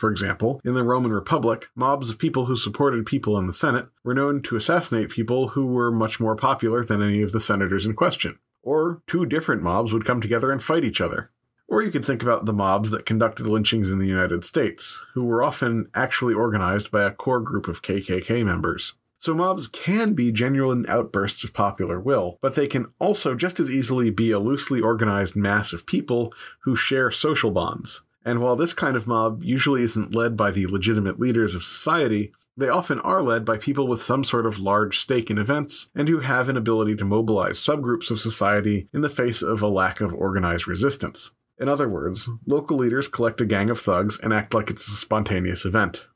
For 0.00 0.10
example, 0.10 0.62
in 0.64 0.72
the 0.72 0.82
Roman 0.82 1.12
Republic, 1.12 1.68
mobs 1.74 2.08
of 2.08 2.18
people 2.18 2.46
who 2.46 2.56
supported 2.56 3.04
people 3.04 3.36
in 3.36 3.46
the 3.46 3.52
Senate 3.52 3.88
were 4.02 4.14
known 4.14 4.40
to 4.44 4.56
assassinate 4.56 5.10
people 5.10 5.48
who 5.48 5.66
were 5.66 5.90
much 5.90 6.18
more 6.18 6.34
popular 6.34 6.82
than 6.82 7.02
any 7.02 7.20
of 7.20 7.32
the 7.32 7.38
senators 7.38 7.84
in 7.84 7.92
question. 7.92 8.38
Or 8.62 9.02
two 9.06 9.26
different 9.26 9.62
mobs 9.62 9.92
would 9.92 10.06
come 10.06 10.22
together 10.22 10.50
and 10.50 10.62
fight 10.62 10.84
each 10.84 11.02
other. 11.02 11.30
Or 11.68 11.82
you 11.82 11.90
could 11.90 12.06
think 12.06 12.22
about 12.22 12.46
the 12.46 12.54
mobs 12.54 12.88
that 12.88 13.04
conducted 13.04 13.46
lynchings 13.46 13.90
in 13.90 13.98
the 13.98 14.06
United 14.06 14.42
States, 14.42 15.02
who 15.12 15.22
were 15.22 15.42
often 15.42 15.90
actually 15.94 16.32
organized 16.32 16.90
by 16.90 17.04
a 17.04 17.10
core 17.10 17.40
group 17.40 17.68
of 17.68 17.82
KKK 17.82 18.42
members. 18.42 18.94
So 19.18 19.34
mobs 19.34 19.68
can 19.68 20.14
be 20.14 20.32
genuine 20.32 20.86
outbursts 20.88 21.44
of 21.44 21.52
popular 21.52 22.00
will, 22.00 22.38
but 22.40 22.54
they 22.54 22.66
can 22.66 22.86
also 22.98 23.34
just 23.34 23.60
as 23.60 23.70
easily 23.70 24.08
be 24.08 24.30
a 24.30 24.38
loosely 24.38 24.80
organized 24.80 25.36
mass 25.36 25.74
of 25.74 25.84
people 25.84 26.32
who 26.60 26.74
share 26.74 27.10
social 27.10 27.50
bonds. 27.50 28.00
And 28.24 28.40
while 28.40 28.56
this 28.56 28.72
kind 28.72 28.96
of 28.96 29.06
mob 29.06 29.42
usually 29.42 29.82
isn't 29.82 30.14
led 30.14 30.36
by 30.36 30.50
the 30.50 30.66
legitimate 30.66 31.18
leaders 31.18 31.54
of 31.54 31.64
society, 31.64 32.32
they 32.56 32.68
often 32.68 33.00
are 33.00 33.22
led 33.22 33.44
by 33.44 33.56
people 33.56 33.88
with 33.88 34.02
some 34.02 34.24
sort 34.24 34.44
of 34.44 34.58
large 34.58 34.98
stake 34.98 35.30
in 35.30 35.38
events 35.38 35.88
and 35.94 36.08
who 36.08 36.20
have 36.20 36.48
an 36.48 36.56
ability 36.56 36.96
to 36.96 37.04
mobilize 37.04 37.58
subgroups 37.58 38.10
of 38.10 38.20
society 38.20 38.88
in 38.92 39.00
the 39.00 39.08
face 39.08 39.40
of 39.40 39.62
a 39.62 39.68
lack 39.68 40.00
of 40.00 40.12
organized 40.12 40.68
resistance. 40.68 41.32
In 41.58 41.68
other 41.68 41.88
words, 41.88 42.28
local 42.46 42.76
leaders 42.76 43.08
collect 43.08 43.40
a 43.40 43.46
gang 43.46 43.70
of 43.70 43.80
thugs 43.80 44.18
and 44.20 44.32
act 44.32 44.54
like 44.54 44.70
it's 44.70 44.88
a 44.88 44.96
spontaneous 44.96 45.64
event. 45.64 46.06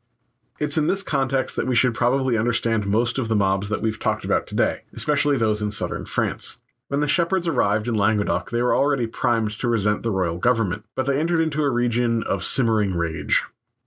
It's 0.60 0.78
in 0.78 0.86
this 0.86 1.02
context 1.02 1.56
that 1.56 1.66
we 1.66 1.74
should 1.74 1.94
probably 1.94 2.39
understand 2.39 2.86
most 2.86 3.18
of 3.18 3.28
the 3.28 3.36
mobs 3.36 3.68
that 3.68 3.82
we've 3.82 3.98
talked 3.98 4.24
about 4.24 4.47
today, 4.47 4.82
especially 4.94 5.36
those 5.36 5.60
in 5.60 5.70
southern 5.70 6.06
France. 6.06 6.59
When 6.89 7.01
the 7.01 7.09
shepherds 7.09 7.48
arrived 7.48 7.89
in 7.89 7.94
Languedoc, 7.94 8.51
they 8.51 8.61
were 8.61 8.77
already 8.77 9.06
primed 9.06 9.52
to 9.52 9.69
resent 9.69 10.02
the 10.02 10.11
royal 10.11 10.39
government, 10.39 10.85
but 10.94 11.06
they 11.06 11.19
entered 11.19 11.40
into 11.40 11.62
a 11.62 11.70
region 11.70 12.23
of 12.24 12.44
simmering 12.44 12.94
rage. 12.94 13.43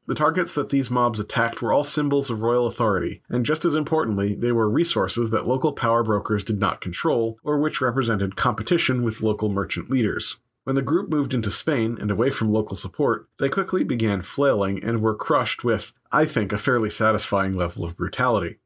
The 0.08 0.16
targets 0.16 0.54
that 0.54 0.70
these 0.70 0.90
mobs 0.90 1.20
attacked 1.20 1.62
were 1.62 1.74
all 1.74 1.84
symbols 1.84 2.30
of 2.30 2.42
royal 2.42 2.66
authority, 2.66 3.22
and 3.30 3.46
just 3.46 3.66
as 3.66 3.76
importantly, 3.76 4.34
they 4.34 4.54
were 4.54 4.70
resources 4.70 5.30
that 5.30 5.48
local 5.48 5.74
power 5.74 6.02
brokers 6.02 6.44
did 6.44 6.60
not 6.60 6.82
control, 6.82 7.38
or 7.44 7.60
which 7.60 7.82
represented 7.82 8.38
competition 8.38 9.04
with 9.04 9.22
local 9.22 9.50
merchant 9.50 9.90
leaders. 9.90 10.38
When 10.64 10.76
the 10.76 10.82
group 10.82 11.10
moved 11.10 11.34
into 11.34 11.52
Spain 11.52 11.98
and 12.00 12.10
away 12.10 12.30
from 12.30 12.52
local 12.52 12.76
support, 12.76 13.28
they 13.38 13.48
quickly 13.48 13.84
began 13.84 14.22
flailing 14.22 14.84
and 14.84 15.02
were 15.02 15.16
crushed 15.16 15.64
with, 15.64 15.94
I 16.12 16.26
think, 16.26 16.52
a 16.52 16.58
fairly 16.58 16.90
satisfying 16.90 17.54
level 17.54 17.86
of 17.86 17.96
brutality. 17.96 18.58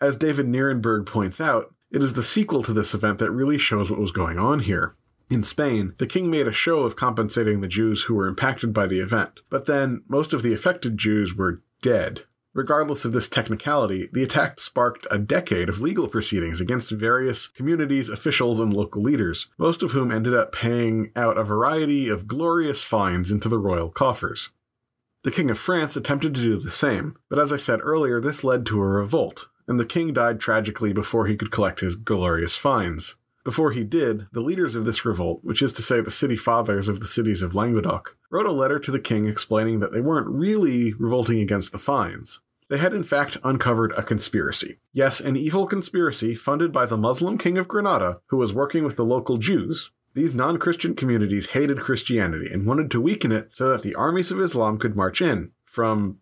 As 0.00 0.16
David 0.16 0.46
Nirenberg 0.46 1.06
points 1.06 1.40
out, 1.40 1.74
it 1.90 2.02
is 2.02 2.14
the 2.14 2.22
sequel 2.22 2.62
to 2.62 2.72
this 2.72 2.94
event 2.94 3.18
that 3.18 3.30
really 3.30 3.58
shows 3.58 3.90
what 3.90 4.00
was 4.00 4.12
going 4.12 4.38
on 4.38 4.60
here. 4.60 4.94
In 5.28 5.42
Spain, 5.42 5.94
the 5.98 6.06
king 6.06 6.30
made 6.30 6.48
a 6.48 6.52
show 6.52 6.80
of 6.80 6.96
compensating 6.96 7.60
the 7.60 7.68
Jews 7.68 8.02
who 8.02 8.14
were 8.14 8.26
impacted 8.26 8.72
by 8.72 8.86
the 8.86 9.00
event, 9.00 9.40
but 9.48 9.66
then 9.66 10.02
most 10.08 10.32
of 10.32 10.42
the 10.42 10.52
affected 10.52 10.98
Jews 10.98 11.34
were 11.34 11.62
dead. 11.82 12.24
Regardless 12.52 13.04
of 13.04 13.12
this 13.12 13.28
technicality, 13.28 14.08
the 14.12 14.24
attack 14.24 14.58
sparked 14.58 15.06
a 15.08 15.18
decade 15.18 15.68
of 15.68 15.80
legal 15.80 16.08
proceedings 16.08 16.60
against 16.60 16.90
various 16.90 17.46
communities, 17.46 18.08
officials, 18.08 18.58
and 18.58 18.74
local 18.74 19.02
leaders, 19.02 19.48
most 19.56 19.84
of 19.84 19.92
whom 19.92 20.10
ended 20.10 20.34
up 20.34 20.50
paying 20.50 21.12
out 21.14 21.38
a 21.38 21.44
variety 21.44 22.08
of 22.08 22.26
glorious 22.26 22.82
fines 22.82 23.30
into 23.30 23.48
the 23.48 23.58
royal 23.58 23.88
coffers. 23.88 24.50
The 25.22 25.30
King 25.30 25.48
of 25.50 25.58
France 25.58 25.96
attempted 25.96 26.34
to 26.34 26.40
do 26.40 26.58
the 26.58 26.72
same, 26.72 27.16
but 27.28 27.38
as 27.38 27.52
I 27.52 27.56
said 27.56 27.80
earlier, 27.82 28.20
this 28.20 28.42
led 28.42 28.66
to 28.66 28.80
a 28.80 28.86
revolt, 28.86 29.46
and 29.70 29.78
the 29.78 29.86
king 29.86 30.12
died 30.12 30.40
tragically 30.40 30.92
before 30.92 31.26
he 31.28 31.36
could 31.36 31.52
collect 31.52 31.78
his 31.78 31.94
glorious 31.94 32.56
fines. 32.56 33.14
Before 33.44 33.70
he 33.70 33.84
did, 33.84 34.26
the 34.32 34.40
leaders 34.40 34.74
of 34.74 34.84
this 34.84 35.04
revolt, 35.04 35.44
which 35.44 35.62
is 35.62 35.72
to 35.74 35.82
say 35.82 36.00
the 36.00 36.10
city 36.10 36.36
fathers 36.36 36.88
of 36.88 36.98
the 36.98 37.06
cities 37.06 37.40
of 37.40 37.54
Languedoc, 37.54 38.16
wrote 38.32 38.46
a 38.46 38.52
letter 38.52 38.80
to 38.80 38.90
the 38.90 38.98
king 38.98 39.28
explaining 39.28 39.78
that 39.78 39.92
they 39.92 40.00
weren't 40.00 40.26
really 40.26 40.92
revolting 40.94 41.38
against 41.38 41.70
the 41.70 41.78
fines. 41.78 42.40
They 42.68 42.78
had 42.78 42.92
in 42.92 43.04
fact 43.04 43.36
uncovered 43.44 43.92
a 43.92 44.02
conspiracy. 44.02 44.80
Yes, 44.92 45.20
an 45.20 45.36
evil 45.36 45.68
conspiracy 45.68 46.34
funded 46.34 46.72
by 46.72 46.84
the 46.86 46.96
Muslim 46.96 47.38
king 47.38 47.56
of 47.56 47.68
Granada, 47.68 48.18
who 48.26 48.38
was 48.38 48.52
working 48.52 48.82
with 48.82 48.96
the 48.96 49.04
local 49.04 49.38
Jews. 49.38 49.92
These 50.14 50.34
non 50.34 50.58
Christian 50.58 50.96
communities 50.96 51.50
hated 51.50 51.78
Christianity 51.78 52.52
and 52.52 52.66
wanted 52.66 52.90
to 52.90 53.00
weaken 53.00 53.30
it 53.30 53.50
so 53.52 53.70
that 53.70 53.82
the 53.82 53.94
armies 53.94 54.32
of 54.32 54.40
Islam 54.40 54.78
could 54.78 54.96
march 54.96 55.22
in 55.22 55.52
from 55.64 56.18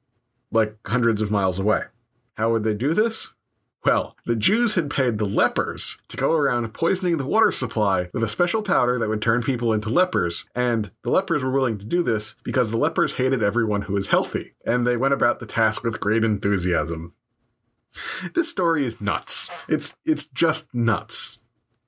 like 0.53 0.77
hundreds 0.87 1.23
of 1.23 1.31
miles 1.31 1.59
away. 1.59 1.85
How 2.35 2.53
would 2.53 2.63
they 2.63 2.75
do 2.75 2.93
this? 2.93 3.33
Well, 3.85 4.17
the 4.27 4.37
Jews 4.37 4.75
had 4.75 4.91
paid 4.91 5.19
the 5.19 5.25
lepers 5.25 5.99
to 6.09 6.17
go 6.17 6.33
around 6.33 6.75
poisoning 6.75 7.17
the 7.17 7.25
water 7.25 7.53
supply 7.53 8.11
with 8.13 8.23
a 8.23 8.29
special 8.29 8.63
powder 8.63 8.99
that 8.99 9.09
would 9.09 9.23
turn 9.23 9.43
people 9.43 9.73
into 9.73 9.89
lepers, 9.89 10.47
and 10.55 10.91
the 11.05 11.11
lepers 11.11 11.45
were 11.45 11.53
willing 11.53 11.79
to 11.79 11.85
do 11.85 12.03
this 12.03 12.35
because 12.43 12.71
the 12.71 12.77
lepers 12.77 13.15
hated 13.15 13.43
everyone 13.43 13.83
who 13.83 13.95
was 13.95 14.09
healthy, 14.09 14.55
and 14.67 14.87
they 14.87 14.97
went 14.97 15.15
about 15.15 15.39
the 15.39 15.47
task 15.47 15.85
with 15.85 16.01
great 16.01 16.25
enthusiasm. 16.25 17.15
This 18.35 18.51
story 18.51 18.85
is 18.85 19.01
nuts. 19.01 19.49
It's 19.69 19.95
it's 20.05 20.27
just 20.27 20.73
nuts. 20.75 21.39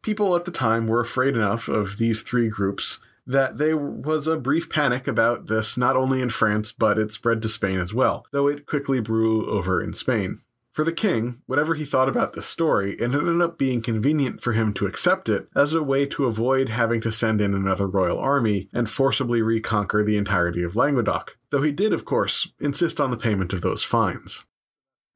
People 0.03 0.35
at 0.35 0.45
the 0.45 0.51
time 0.51 0.87
were 0.87 1.01
afraid 1.01 1.35
enough 1.35 1.69
of 1.69 1.99
these 1.99 2.23
three 2.23 2.49
groups 2.49 3.01
that 3.27 3.59
there 3.59 3.77
was 3.77 4.27
a 4.27 4.39
brief 4.39 4.71
panic 4.71 5.07
about 5.07 5.49
this 5.49 5.77
not 5.77 5.97
only 5.97 6.23
in 6.23 6.31
France, 6.31 6.73
but 6.73 6.99
it 6.99 7.13
spread 7.13 7.43
to 7.43 7.49
Spain 7.49 7.79
as 7.79 7.93
well, 7.93 8.25
though 8.33 8.49
it 8.49 8.67
quickly 8.67 9.01
blew 9.01 9.49
over 9.49 9.83
in 9.83 9.93
Spain. 9.93 10.41
For 10.73 10.85
the 10.85 10.93
king, 10.93 11.43
whatever 11.47 11.75
he 11.75 11.85
thought 11.85 12.09
about 12.09 12.35
this 12.35 12.47
story, 12.47 12.95
it 12.95 13.03
ended 13.03 13.41
up 13.41 13.59
being 13.59 13.83
convenient 13.83 14.41
for 14.41 14.53
him 14.53 14.73
to 14.75 14.87
accept 14.87 15.29
it 15.29 15.49
as 15.55 15.75
a 15.75 15.83
way 15.83 16.07
to 16.07 16.27
avoid 16.27 16.69
having 16.69 17.01
to 17.01 17.11
send 17.11 17.41
in 17.41 17.55
another 17.55 17.89
royal 17.89 18.19
army 18.19 18.69
and 18.73 18.89
forcibly 18.89 19.43
reconquer 19.43 20.05
the 20.05 20.17
entirety 20.17 20.63
of 20.63 20.77
Languedoc, 20.77 21.37
though 21.51 21.63
he 21.63 21.73
did, 21.73 21.93
of 21.93 22.05
course, 22.05 22.49
insist 22.61 23.01
on 23.01 23.11
the 23.11 23.17
payment 23.17 23.53
of 23.53 23.63
those 23.63 23.83
fines. 23.83 24.45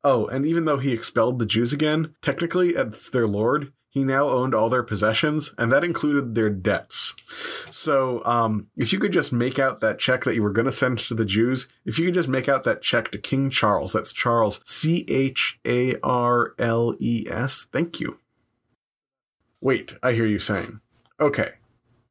Oh, 0.02 0.26
and 0.26 0.44
even 0.44 0.64
though 0.64 0.78
he 0.78 0.92
expelled 0.92 1.38
the 1.38 1.46
Jews 1.46 1.72
again, 1.72 2.14
technically, 2.20 2.76
as 2.76 3.08
their 3.08 3.26
lord, 3.26 3.72
he 3.94 4.02
now 4.02 4.28
owned 4.28 4.56
all 4.56 4.68
their 4.68 4.82
possessions, 4.82 5.54
and 5.56 5.70
that 5.70 5.84
included 5.84 6.34
their 6.34 6.50
debts. 6.50 7.14
So, 7.70 8.24
um, 8.24 8.66
if 8.76 8.92
you 8.92 8.98
could 8.98 9.12
just 9.12 9.32
make 9.32 9.60
out 9.60 9.80
that 9.82 10.00
check 10.00 10.24
that 10.24 10.34
you 10.34 10.42
were 10.42 10.50
going 10.50 10.64
to 10.64 10.72
send 10.72 10.98
to 10.98 11.14
the 11.14 11.24
Jews, 11.24 11.68
if 11.84 11.96
you 11.96 12.06
could 12.06 12.14
just 12.14 12.28
make 12.28 12.48
out 12.48 12.64
that 12.64 12.82
check 12.82 13.12
to 13.12 13.18
King 13.18 13.50
Charles, 13.50 13.92
that's 13.92 14.12
Charles, 14.12 14.60
C 14.66 15.04
H 15.06 15.60
A 15.64 15.94
R 16.00 16.54
L 16.58 16.96
E 16.98 17.24
S, 17.30 17.68
thank 17.72 18.00
you. 18.00 18.18
Wait, 19.60 19.94
I 20.02 20.12
hear 20.12 20.26
you 20.26 20.40
saying. 20.40 20.80
Okay, 21.20 21.52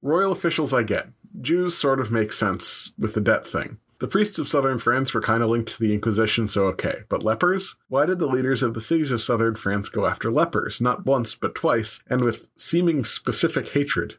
royal 0.01 0.31
officials 0.31 0.73
I 0.73 0.83
get. 0.83 1.09
Jews 1.41 1.77
sort 1.77 1.99
of 1.99 2.13
make 2.13 2.31
sense 2.31 2.93
with 2.97 3.13
the 3.13 3.19
debt 3.19 3.45
thing. 3.45 3.77
The 4.03 4.09
priests 4.09 4.37
of 4.37 4.49
southern 4.49 4.79
France 4.79 5.13
were 5.13 5.21
kind 5.21 5.41
of 5.41 5.49
linked 5.49 5.71
to 5.71 5.79
the 5.79 5.93
Inquisition, 5.93 6.49
so 6.49 6.65
okay. 6.65 7.03
But 7.07 7.23
lepers? 7.23 7.77
Why 7.87 8.05
did 8.05 8.19
the 8.19 8.27
leaders 8.27 8.61
of 8.61 8.73
the 8.73 8.81
cities 8.81 9.11
of 9.13 9.21
southern 9.21 9.55
France 9.55 9.87
go 9.87 10.05
after 10.05 10.29
lepers, 10.29 10.81
not 10.81 11.05
once, 11.05 11.35
but 11.35 11.55
twice, 11.55 12.03
and 12.07 12.21
with 12.21 12.47
seeming 12.57 13.05
specific 13.05 13.69
hatred? 13.69 14.17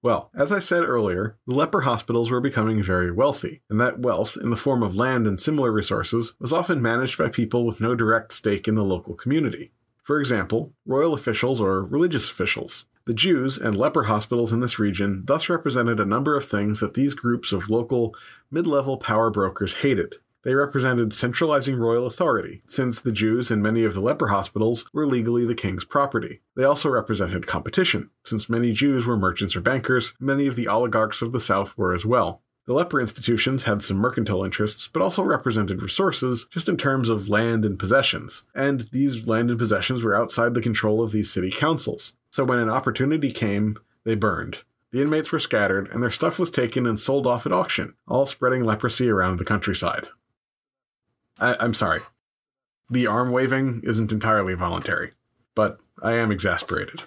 Well, 0.00 0.30
as 0.34 0.50
I 0.50 0.60
said 0.60 0.82
earlier, 0.82 1.36
the 1.46 1.52
leper 1.52 1.82
hospitals 1.82 2.30
were 2.30 2.40
becoming 2.40 2.82
very 2.82 3.12
wealthy, 3.12 3.60
and 3.68 3.78
that 3.82 3.98
wealth, 3.98 4.38
in 4.40 4.48
the 4.48 4.56
form 4.56 4.82
of 4.82 4.94
land 4.94 5.26
and 5.26 5.38
similar 5.38 5.72
resources, 5.72 6.32
was 6.40 6.54
often 6.54 6.80
managed 6.80 7.18
by 7.18 7.28
people 7.28 7.66
with 7.66 7.82
no 7.82 7.94
direct 7.94 8.32
stake 8.32 8.66
in 8.66 8.76
the 8.76 8.82
local 8.82 9.12
community. 9.12 9.72
For 10.04 10.18
example, 10.20 10.72
royal 10.86 11.12
officials 11.12 11.60
or 11.60 11.84
religious 11.84 12.30
officials. 12.30 12.86
The 13.08 13.14
Jews 13.14 13.56
and 13.56 13.74
leper 13.74 14.02
hospitals 14.02 14.52
in 14.52 14.60
this 14.60 14.78
region 14.78 15.22
thus 15.24 15.48
represented 15.48 15.98
a 15.98 16.04
number 16.04 16.36
of 16.36 16.44
things 16.44 16.80
that 16.80 16.92
these 16.92 17.14
groups 17.14 17.52
of 17.52 17.70
local, 17.70 18.14
mid 18.50 18.66
level 18.66 18.98
power 18.98 19.30
brokers 19.30 19.76
hated. 19.76 20.16
They 20.42 20.52
represented 20.52 21.14
centralizing 21.14 21.76
royal 21.76 22.06
authority, 22.06 22.60
since 22.66 23.00
the 23.00 23.10
Jews 23.10 23.50
and 23.50 23.62
many 23.62 23.82
of 23.84 23.94
the 23.94 24.02
leper 24.02 24.28
hospitals 24.28 24.90
were 24.92 25.06
legally 25.06 25.46
the 25.46 25.54
king's 25.54 25.86
property. 25.86 26.42
They 26.54 26.64
also 26.64 26.90
represented 26.90 27.46
competition, 27.46 28.10
since 28.24 28.50
many 28.50 28.72
Jews 28.72 29.06
were 29.06 29.16
merchants 29.16 29.56
or 29.56 29.62
bankers, 29.62 30.12
many 30.20 30.46
of 30.46 30.54
the 30.54 30.68
oligarchs 30.68 31.22
of 31.22 31.32
the 31.32 31.40
South 31.40 31.78
were 31.78 31.94
as 31.94 32.04
well. 32.04 32.42
The 32.66 32.74
leper 32.74 33.00
institutions 33.00 33.64
had 33.64 33.80
some 33.80 33.96
mercantile 33.96 34.44
interests, 34.44 34.86
but 34.86 35.00
also 35.00 35.22
represented 35.22 35.80
resources 35.80 36.46
just 36.50 36.68
in 36.68 36.76
terms 36.76 37.08
of 37.08 37.30
land 37.30 37.64
and 37.64 37.78
possessions. 37.78 38.42
And 38.54 38.82
these 38.92 39.26
land 39.26 39.48
and 39.48 39.58
possessions 39.58 40.04
were 40.04 40.14
outside 40.14 40.52
the 40.52 40.60
control 40.60 41.02
of 41.02 41.10
these 41.10 41.32
city 41.32 41.50
councils. 41.50 42.12
So 42.30 42.44
when 42.44 42.58
an 42.58 42.70
opportunity 42.70 43.32
came, 43.32 43.78
they 44.04 44.14
burned. 44.14 44.60
The 44.90 45.02
inmates 45.02 45.32
were 45.32 45.38
scattered, 45.38 45.88
and 45.90 46.02
their 46.02 46.10
stuff 46.10 46.38
was 46.38 46.50
taken 46.50 46.86
and 46.86 46.98
sold 46.98 47.26
off 47.26 47.46
at 47.46 47.52
auction, 47.52 47.94
all 48.06 48.26
spreading 48.26 48.64
leprosy 48.64 49.08
around 49.10 49.38
the 49.38 49.44
countryside. 49.44 50.08
I- 51.38 51.62
am 51.64 51.74
sorry. 51.74 52.00
The 52.90 53.06
arm 53.06 53.30
waving 53.30 53.82
isn't 53.84 54.12
entirely 54.12 54.54
voluntary, 54.54 55.12
but 55.54 55.78
I 56.02 56.12
am 56.14 56.32
exasperated. 56.32 57.02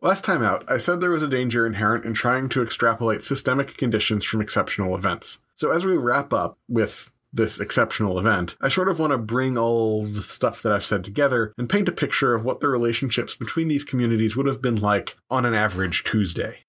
Last 0.00 0.24
time 0.24 0.42
out, 0.42 0.70
I 0.70 0.78
said 0.78 1.00
there 1.00 1.10
was 1.10 1.22
a 1.22 1.28
danger 1.28 1.66
inherent 1.66 2.04
in 2.04 2.14
trying 2.14 2.48
to 2.50 2.62
extrapolate 2.62 3.24
systemic 3.24 3.76
conditions 3.76 4.24
from 4.24 4.40
exceptional 4.40 4.94
events. 4.94 5.40
So 5.56 5.72
as 5.72 5.84
we 5.84 5.96
wrap 5.96 6.32
up 6.32 6.58
with 6.68 7.10
this 7.36 7.60
exceptional 7.60 8.18
event, 8.18 8.56
I 8.60 8.68
sort 8.68 8.88
of 8.88 8.98
want 8.98 9.12
to 9.12 9.18
bring 9.18 9.56
all 9.56 10.04
the 10.04 10.22
stuff 10.22 10.62
that 10.62 10.72
I've 10.72 10.84
said 10.84 11.04
together 11.04 11.52
and 11.56 11.68
paint 11.68 11.88
a 11.88 11.92
picture 11.92 12.34
of 12.34 12.44
what 12.44 12.60
the 12.60 12.68
relationships 12.68 13.34
between 13.34 13.68
these 13.68 13.84
communities 13.84 14.36
would 14.36 14.46
have 14.46 14.60
been 14.60 14.76
like 14.76 15.16
on 15.30 15.44
an 15.44 15.54
average 15.54 16.04
Tuesday. 16.04 16.64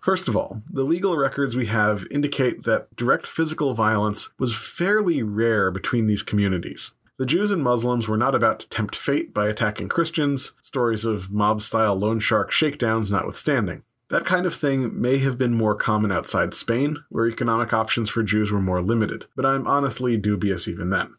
First 0.00 0.28
of 0.28 0.36
all, 0.36 0.62
the 0.70 0.82
legal 0.82 1.16
records 1.16 1.56
we 1.56 1.66
have 1.66 2.06
indicate 2.10 2.64
that 2.64 2.94
direct 2.96 3.26
physical 3.26 3.74
violence 3.74 4.32
was 4.38 4.56
fairly 4.56 5.22
rare 5.22 5.70
between 5.70 6.06
these 6.06 6.22
communities. 6.22 6.92
The 7.18 7.26
Jews 7.26 7.50
and 7.50 7.62
Muslims 7.62 8.08
were 8.08 8.16
not 8.16 8.34
about 8.34 8.60
to 8.60 8.68
tempt 8.70 8.96
fate 8.96 9.34
by 9.34 9.48
attacking 9.48 9.90
Christians, 9.90 10.52
stories 10.62 11.04
of 11.04 11.30
mob 11.30 11.60
style 11.60 11.94
loan 11.94 12.18
shark 12.18 12.50
shakedowns 12.50 13.12
notwithstanding. 13.12 13.82
That 14.10 14.24
kind 14.24 14.44
of 14.44 14.54
thing 14.56 15.00
may 15.00 15.18
have 15.18 15.38
been 15.38 15.54
more 15.54 15.76
common 15.76 16.10
outside 16.10 16.52
Spain, 16.52 17.04
where 17.10 17.28
economic 17.28 17.72
options 17.72 18.10
for 18.10 18.24
Jews 18.24 18.50
were 18.50 18.60
more 18.60 18.82
limited, 18.82 19.26
but 19.36 19.46
I'm 19.46 19.68
honestly 19.68 20.16
dubious 20.16 20.66
even 20.66 20.90
then. 20.90 21.14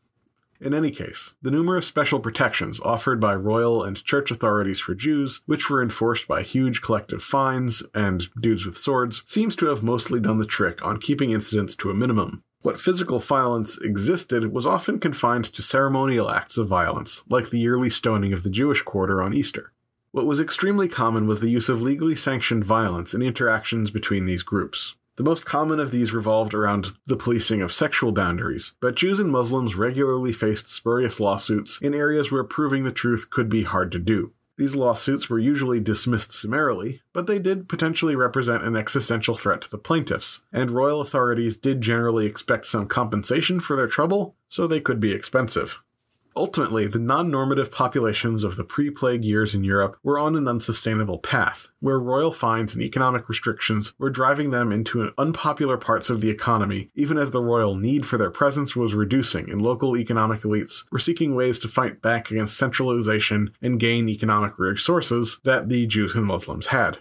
In 0.60 0.74
any 0.74 0.92
case, 0.92 1.34
the 1.42 1.52
numerous 1.52 1.88
special 1.88 2.20
protections 2.20 2.82
offered 2.82 3.22
by 3.22 3.34
royal 3.34 3.82
and 3.82 4.04
church 4.04 4.30
authorities 4.30 4.82
for 4.82 4.94
Jews, 4.94 5.40
which 5.46 5.70
were 5.70 5.82
enforced 5.82 6.28
by 6.28 6.44
huge 6.44 6.82
collective 6.82 7.24
fines 7.24 7.82
and 7.96 8.28
dudes 8.40 8.66
with 8.66 8.78
swords, 8.78 9.24
seems 9.26 9.56
to 9.56 9.68
have 9.68 9.82
mostly 9.82 10.20
done 10.20 10.38
the 10.38 10.46
trick 10.46 10.86
on 10.86 11.00
keeping 11.00 11.32
incidents 11.32 11.76
to 11.78 11.90
a 11.90 11.96
minimum. 11.96 12.44
What 12.62 12.80
physical 12.80 13.20
violence 13.20 13.78
existed 13.80 14.52
was 14.52 14.68
often 14.68 15.00
confined 15.00 15.46
to 15.46 15.64
ceremonial 15.64 16.30
acts 16.30 16.58
of 16.58 16.68
violence, 16.68 17.24
like 17.30 17.50
the 17.50 17.60
yearly 17.60 17.90
stoning 17.90 18.34
of 18.34 18.44
the 18.44 18.52
Jewish 18.52 18.82
quarter 18.84 19.22
on 19.22 19.34
Easter. 19.34 19.72
What 20.14 20.26
was 20.26 20.42
extremely 20.42 20.90
common 20.90 21.26
was 21.26 21.40
the 21.40 21.50
use 21.50 21.70
of 21.70 21.82
legally 21.82 22.16
sanctioned 22.16 22.66
violence 22.66 23.14
in 23.14 23.22
interactions 23.22 23.92
between 23.92 24.26
these 24.26 24.44
groups. 24.44 24.96
The 25.16 25.24
most 25.24 25.46
common 25.46 25.80
of 25.80 25.92
these 25.92 26.14
revolved 26.14 26.54
around 26.54 26.94
the 27.06 27.16
policing 27.16 27.62
of 27.62 27.72
sexual 27.72 28.12
boundaries, 28.12 28.74
but 28.82 28.96
Jews 28.96 29.22
and 29.22 29.32
Muslims 29.32 29.76
regularly 29.76 30.34
faced 30.34 30.68
spurious 30.70 31.22
lawsuits 31.22 31.80
in 31.82 31.94
areas 31.94 32.30
where 32.30 32.44
proving 32.44 32.84
the 32.84 32.92
truth 32.92 33.30
could 33.30 33.48
be 33.48 33.64
hard 33.64 33.90
to 33.94 34.00
do. 34.00 34.34
These 34.58 34.76
lawsuits 34.76 35.30
were 35.30 35.40
usually 35.40 35.80
dismissed 35.80 36.34
summarily, 36.34 37.02
but 37.14 37.26
they 37.26 37.40
did 37.40 37.70
potentially 37.70 38.16
represent 38.16 38.64
an 38.64 38.76
existential 38.76 39.38
threat 39.38 39.62
to 39.62 39.72
the 39.72 39.78
plaintiffs, 39.78 40.42
and 40.52 40.72
royal 40.72 41.00
authorities 41.00 41.56
did 41.56 41.80
generally 41.80 42.26
expect 42.26 42.66
some 42.66 42.88
compensation 42.88 43.62
for 43.62 43.78
their 43.78 43.88
trouble, 43.88 44.36
so 44.50 44.68
they 44.68 44.82
could 44.82 45.00
be 45.00 45.14
expensive. 45.14 45.80
Ultimately, 46.36 46.88
the 46.88 47.00
non 47.00 47.30
normative 47.30 47.72
populations 47.72 48.44
of 48.44 48.56
the 48.56 48.64
pre 48.64 48.90
plague 48.90 49.26
years 49.26 49.54
in 49.54 49.64
Europe 49.64 49.98
were 50.04 50.18
on 50.18 50.36
an 50.36 50.48
unsustainable 50.48 51.20
path, 51.20 51.70
where 51.80 52.00
royal 52.00 52.32
fines 52.32 52.74
and 52.74 52.82
economic 52.82 53.28
restrictions 53.28 53.94
were 53.98 54.10
driving 54.10 54.52
them 54.52 54.72
into 54.72 55.12
unpopular 55.18 55.78
parts 55.78 56.10
of 56.10 56.22
the 56.22 56.30
economy, 56.30 56.90
even 56.96 57.18
as 57.18 57.32
the 57.32 57.42
royal 57.42 57.76
need 57.76 58.06
for 58.06 58.18
their 58.18 58.32
presence 58.32 58.76
was 58.76 58.94
reducing 58.94 59.50
and 59.50 59.62
local 59.62 59.98
economic 59.98 60.42
elites 60.42 60.86
were 60.92 61.00
seeking 61.00 61.36
ways 61.36 61.60
to 61.60 61.68
fight 61.68 62.02
back 62.02 62.32
against 62.32 62.58
centralization 62.58 63.52
and 63.62 63.80
gain 63.80 64.08
economic 64.08 64.58
resources 64.58 65.40
that 65.44 65.68
the 65.68 65.86
Jews 65.86 66.16
and 66.16 66.26
Muslims 66.26 66.68
had. 66.68 67.00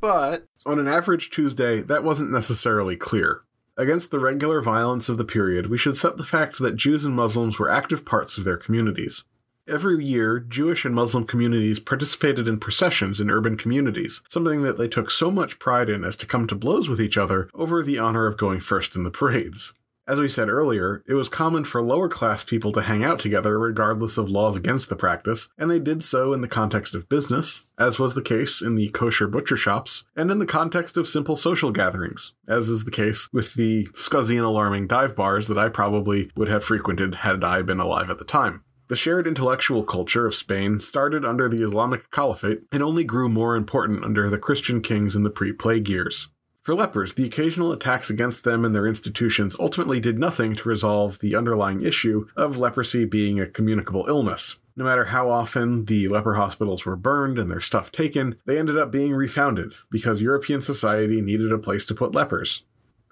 But 0.00 0.46
on 0.64 0.78
an 0.78 0.86
average 0.86 1.30
Tuesday, 1.30 1.82
that 1.82 2.04
wasn't 2.04 2.30
necessarily 2.30 2.96
clear. 2.96 3.42
Against 3.78 4.10
the 4.10 4.18
regular 4.18 4.60
violence 4.60 5.08
of 5.08 5.18
the 5.18 5.24
period, 5.24 5.70
we 5.70 5.78
should 5.78 5.96
set 5.96 6.16
the 6.16 6.24
fact 6.24 6.58
that 6.58 6.74
Jews 6.74 7.04
and 7.04 7.14
Muslims 7.14 7.60
were 7.60 7.70
active 7.70 8.04
parts 8.04 8.36
of 8.36 8.42
their 8.42 8.56
communities. 8.56 9.22
Every 9.68 10.04
year, 10.04 10.40
Jewish 10.40 10.84
and 10.84 10.96
Muslim 10.96 11.24
communities 11.24 11.78
participated 11.78 12.48
in 12.48 12.58
processions 12.58 13.20
in 13.20 13.30
urban 13.30 13.56
communities, 13.56 14.20
something 14.28 14.62
that 14.62 14.78
they 14.78 14.88
took 14.88 15.12
so 15.12 15.30
much 15.30 15.60
pride 15.60 15.88
in 15.88 16.02
as 16.02 16.16
to 16.16 16.26
come 16.26 16.48
to 16.48 16.56
blows 16.56 16.88
with 16.88 17.00
each 17.00 17.16
other 17.16 17.48
over 17.54 17.80
the 17.84 18.00
honor 18.00 18.26
of 18.26 18.36
going 18.36 18.58
first 18.58 18.96
in 18.96 19.04
the 19.04 19.12
parades. 19.12 19.72
As 20.08 20.18
we 20.18 20.26
said 20.26 20.48
earlier, 20.48 21.02
it 21.06 21.12
was 21.12 21.28
common 21.28 21.64
for 21.64 21.82
lower 21.82 22.08
class 22.08 22.42
people 22.42 22.72
to 22.72 22.80
hang 22.80 23.04
out 23.04 23.20
together 23.20 23.58
regardless 23.58 24.16
of 24.16 24.30
laws 24.30 24.56
against 24.56 24.88
the 24.88 24.96
practice, 24.96 25.50
and 25.58 25.70
they 25.70 25.78
did 25.78 26.02
so 26.02 26.32
in 26.32 26.40
the 26.40 26.48
context 26.48 26.94
of 26.94 27.10
business, 27.10 27.66
as 27.78 27.98
was 27.98 28.14
the 28.14 28.22
case 28.22 28.62
in 28.62 28.74
the 28.74 28.88
kosher 28.88 29.26
butcher 29.26 29.58
shops, 29.58 30.04
and 30.16 30.30
in 30.30 30.38
the 30.38 30.46
context 30.46 30.96
of 30.96 31.06
simple 31.06 31.36
social 31.36 31.70
gatherings, 31.72 32.32
as 32.48 32.70
is 32.70 32.86
the 32.86 32.90
case 32.90 33.28
with 33.34 33.52
the 33.52 33.86
scuzzy 33.88 34.36
and 34.36 34.46
alarming 34.46 34.86
dive 34.86 35.14
bars 35.14 35.46
that 35.46 35.58
I 35.58 35.68
probably 35.68 36.30
would 36.34 36.48
have 36.48 36.64
frequented 36.64 37.16
had 37.16 37.44
I 37.44 37.60
been 37.60 37.78
alive 37.78 38.08
at 38.08 38.18
the 38.18 38.24
time. 38.24 38.64
The 38.88 38.96
shared 38.96 39.26
intellectual 39.26 39.84
culture 39.84 40.24
of 40.24 40.34
Spain 40.34 40.80
started 40.80 41.22
under 41.22 41.50
the 41.50 41.62
Islamic 41.62 42.10
Caliphate 42.10 42.62
and 42.72 42.82
only 42.82 43.04
grew 43.04 43.28
more 43.28 43.56
important 43.56 44.02
under 44.02 44.30
the 44.30 44.38
Christian 44.38 44.80
kings 44.80 45.14
in 45.14 45.22
the 45.22 45.28
pre 45.28 45.52
plague 45.52 45.86
years. 45.86 46.28
For 46.68 46.74
lepers, 46.74 47.14
the 47.14 47.24
occasional 47.24 47.72
attacks 47.72 48.10
against 48.10 48.44
them 48.44 48.62
and 48.62 48.74
their 48.74 48.86
institutions 48.86 49.56
ultimately 49.58 50.00
did 50.00 50.18
nothing 50.18 50.54
to 50.54 50.68
resolve 50.68 51.18
the 51.18 51.34
underlying 51.34 51.80
issue 51.80 52.26
of 52.36 52.58
leprosy 52.58 53.06
being 53.06 53.40
a 53.40 53.46
communicable 53.46 54.04
illness. 54.06 54.56
No 54.76 54.84
matter 54.84 55.06
how 55.06 55.30
often 55.30 55.86
the 55.86 56.08
leper 56.08 56.34
hospitals 56.34 56.84
were 56.84 56.94
burned 56.94 57.38
and 57.38 57.50
their 57.50 57.62
stuff 57.62 57.90
taken, 57.90 58.36
they 58.44 58.58
ended 58.58 58.76
up 58.76 58.90
being 58.90 59.14
refounded 59.14 59.72
because 59.90 60.20
European 60.20 60.60
society 60.60 61.22
needed 61.22 61.52
a 61.52 61.56
place 61.56 61.86
to 61.86 61.94
put 61.94 62.14
lepers. 62.14 62.64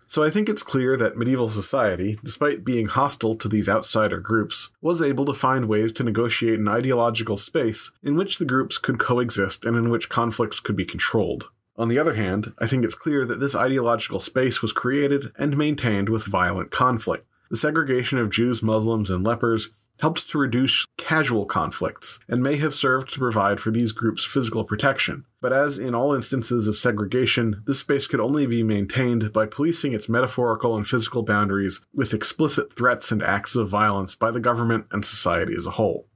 So 0.06 0.22
I 0.22 0.28
think 0.28 0.50
it's 0.50 0.62
clear 0.62 0.98
that 0.98 1.16
medieval 1.16 1.48
society, 1.48 2.18
despite 2.22 2.62
being 2.62 2.88
hostile 2.88 3.36
to 3.36 3.48
these 3.48 3.70
outsider 3.70 4.20
groups, 4.20 4.70
was 4.82 5.00
able 5.00 5.24
to 5.24 5.32
find 5.32 5.66
ways 5.66 5.92
to 5.92 6.04
negotiate 6.04 6.58
an 6.58 6.68
ideological 6.68 7.38
space 7.38 7.90
in 8.02 8.16
which 8.16 8.36
the 8.36 8.44
groups 8.44 8.76
could 8.76 8.98
coexist 8.98 9.64
and 9.64 9.78
in 9.78 9.88
which 9.88 10.10
conflicts 10.10 10.60
could 10.60 10.76
be 10.76 10.84
controlled. 10.84 11.48
On 11.78 11.88
the 11.88 11.98
other 11.98 12.14
hand, 12.14 12.52
I 12.58 12.66
think 12.66 12.84
it's 12.84 12.94
clear 12.94 13.26
that 13.26 13.40
this 13.40 13.54
ideological 13.54 14.18
space 14.18 14.62
was 14.62 14.72
created 14.72 15.32
and 15.38 15.56
maintained 15.56 16.08
with 16.08 16.24
violent 16.24 16.70
conflict. 16.70 17.26
The 17.50 17.56
segregation 17.56 18.18
of 18.18 18.30
Jews, 18.30 18.62
Muslims, 18.62 19.10
and 19.10 19.24
lepers 19.24 19.70
helped 20.00 20.28
to 20.30 20.38
reduce 20.38 20.84
casual 20.96 21.46
conflicts 21.46 22.18
and 22.28 22.42
may 22.42 22.56
have 22.56 22.74
served 22.74 23.12
to 23.12 23.18
provide 23.18 23.60
for 23.60 23.70
these 23.70 23.92
groups 23.92 24.24
physical 24.24 24.64
protection. 24.64 25.24
But 25.40 25.52
as 25.52 25.78
in 25.78 25.94
all 25.94 26.14
instances 26.14 26.66
of 26.66 26.76
segregation, 26.76 27.62
this 27.66 27.78
space 27.78 28.06
could 28.06 28.20
only 28.20 28.46
be 28.46 28.62
maintained 28.62 29.32
by 29.32 29.46
policing 29.46 29.92
its 29.92 30.08
metaphorical 30.08 30.76
and 30.76 30.86
physical 30.86 31.22
boundaries 31.22 31.80
with 31.94 32.14
explicit 32.14 32.76
threats 32.76 33.10
and 33.10 33.22
acts 33.22 33.56
of 33.56 33.68
violence 33.68 34.14
by 34.14 34.30
the 34.30 34.40
government 34.40 34.86
and 34.90 35.04
society 35.04 35.54
as 35.56 35.66
a 35.66 35.72
whole. 35.72 36.06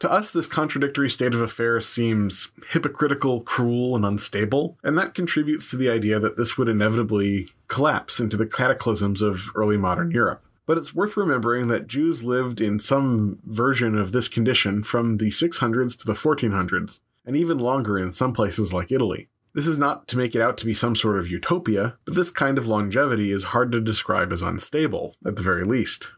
To 0.00 0.10
us, 0.10 0.30
this 0.30 0.46
contradictory 0.46 1.08
state 1.08 1.34
of 1.34 1.40
affairs 1.40 1.88
seems 1.88 2.50
hypocritical, 2.70 3.40
cruel, 3.40 3.96
and 3.96 4.04
unstable, 4.04 4.76
and 4.82 4.98
that 4.98 5.14
contributes 5.14 5.70
to 5.70 5.76
the 5.76 5.88
idea 5.88 6.20
that 6.20 6.36
this 6.36 6.58
would 6.58 6.68
inevitably 6.68 7.48
collapse 7.68 8.20
into 8.20 8.36
the 8.36 8.44
cataclysms 8.44 9.22
of 9.22 9.50
early 9.54 9.78
modern 9.78 10.10
Europe. 10.10 10.42
But 10.66 10.76
it's 10.76 10.94
worth 10.94 11.16
remembering 11.16 11.68
that 11.68 11.86
Jews 11.86 12.22
lived 12.22 12.60
in 12.60 12.78
some 12.78 13.38
version 13.46 13.96
of 13.96 14.12
this 14.12 14.28
condition 14.28 14.82
from 14.82 15.16
the 15.16 15.30
600s 15.30 15.96
to 15.98 16.06
the 16.06 16.12
1400s, 16.12 17.00
and 17.24 17.34
even 17.34 17.58
longer 17.58 17.98
in 17.98 18.12
some 18.12 18.34
places 18.34 18.74
like 18.74 18.92
Italy. 18.92 19.28
This 19.54 19.66
is 19.66 19.78
not 19.78 20.06
to 20.08 20.18
make 20.18 20.34
it 20.34 20.42
out 20.42 20.58
to 20.58 20.66
be 20.66 20.74
some 20.74 20.94
sort 20.94 21.18
of 21.18 21.30
utopia, 21.30 21.96
but 22.04 22.14
this 22.14 22.30
kind 22.30 22.58
of 22.58 22.66
longevity 22.66 23.32
is 23.32 23.44
hard 23.44 23.72
to 23.72 23.80
describe 23.80 24.30
as 24.30 24.42
unstable, 24.42 25.16
at 25.24 25.36
the 25.36 25.42
very 25.42 25.64
least. 25.64 26.12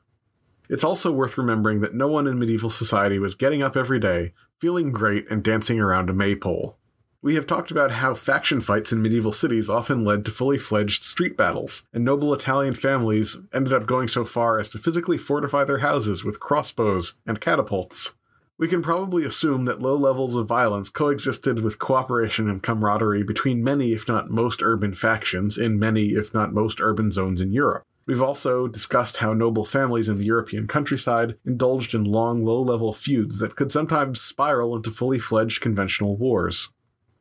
It's 0.68 0.84
also 0.84 1.10
worth 1.10 1.38
remembering 1.38 1.80
that 1.80 1.94
no 1.94 2.08
one 2.08 2.26
in 2.26 2.38
medieval 2.38 2.70
society 2.70 3.18
was 3.18 3.34
getting 3.34 3.62
up 3.62 3.76
every 3.76 3.98
day, 3.98 4.32
feeling 4.58 4.92
great, 4.92 5.30
and 5.30 5.42
dancing 5.42 5.80
around 5.80 6.10
a 6.10 6.12
maypole. 6.12 6.76
We 7.20 7.34
have 7.34 7.46
talked 7.48 7.72
about 7.72 7.90
how 7.90 8.14
faction 8.14 8.60
fights 8.60 8.92
in 8.92 9.02
medieval 9.02 9.32
cities 9.32 9.68
often 9.68 10.04
led 10.04 10.24
to 10.24 10.30
fully 10.30 10.58
fledged 10.58 11.02
street 11.02 11.36
battles, 11.36 11.82
and 11.92 12.04
noble 12.04 12.32
Italian 12.32 12.74
families 12.74 13.38
ended 13.52 13.72
up 13.72 13.86
going 13.86 14.06
so 14.06 14.24
far 14.24 14.60
as 14.60 14.68
to 14.70 14.78
physically 14.78 15.18
fortify 15.18 15.64
their 15.64 15.78
houses 15.78 16.22
with 16.22 16.38
crossbows 16.38 17.14
and 17.26 17.40
catapults. 17.40 18.14
We 18.56 18.68
can 18.68 18.82
probably 18.82 19.24
assume 19.24 19.64
that 19.64 19.82
low 19.82 19.96
levels 19.96 20.36
of 20.36 20.46
violence 20.46 20.90
coexisted 20.90 21.60
with 21.60 21.78
cooperation 21.78 22.48
and 22.48 22.62
camaraderie 22.62 23.22
between 23.22 23.64
many, 23.64 23.92
if 23.92 24.06
not 24.06 24.30
most, 24.30 24.62
urban 24.62 24.94
factions 24.94 25.56
in 25.56 25.78
many, 25.78 26.10
if 26.10 26.34
not 26.34 26.52
most, 26.52 26.80
urban 26.80 27.10
zones 27.10 27.40
in 27.40 27.52
Europe. 27.52 27.84
We've 28.08 28.22
also 28.22 28.66
discussed 28.66 29.18
how 29.18 29.32
noble 29.34 29.64
families 29.64 30.08
in 30.08 30.18
the 30.18 30.24
European 30.24 30.66
countryside 30.66 31.36
indulged 31.46 31.94
in 31.94 32.02
long, 32.02 32.44
low 32.44 32.60
level 32.60 32.92
feuds 32.92 33.38
that 33.38 33.54
could 33.54 33.70
sometimes 33.70 34.20
spiral 34.20 34.74
into 34.74 34.90
fully 34.90 35.20
fledged 35.20 35.60
conventional 35.60 36.16
wars 36.16 36.70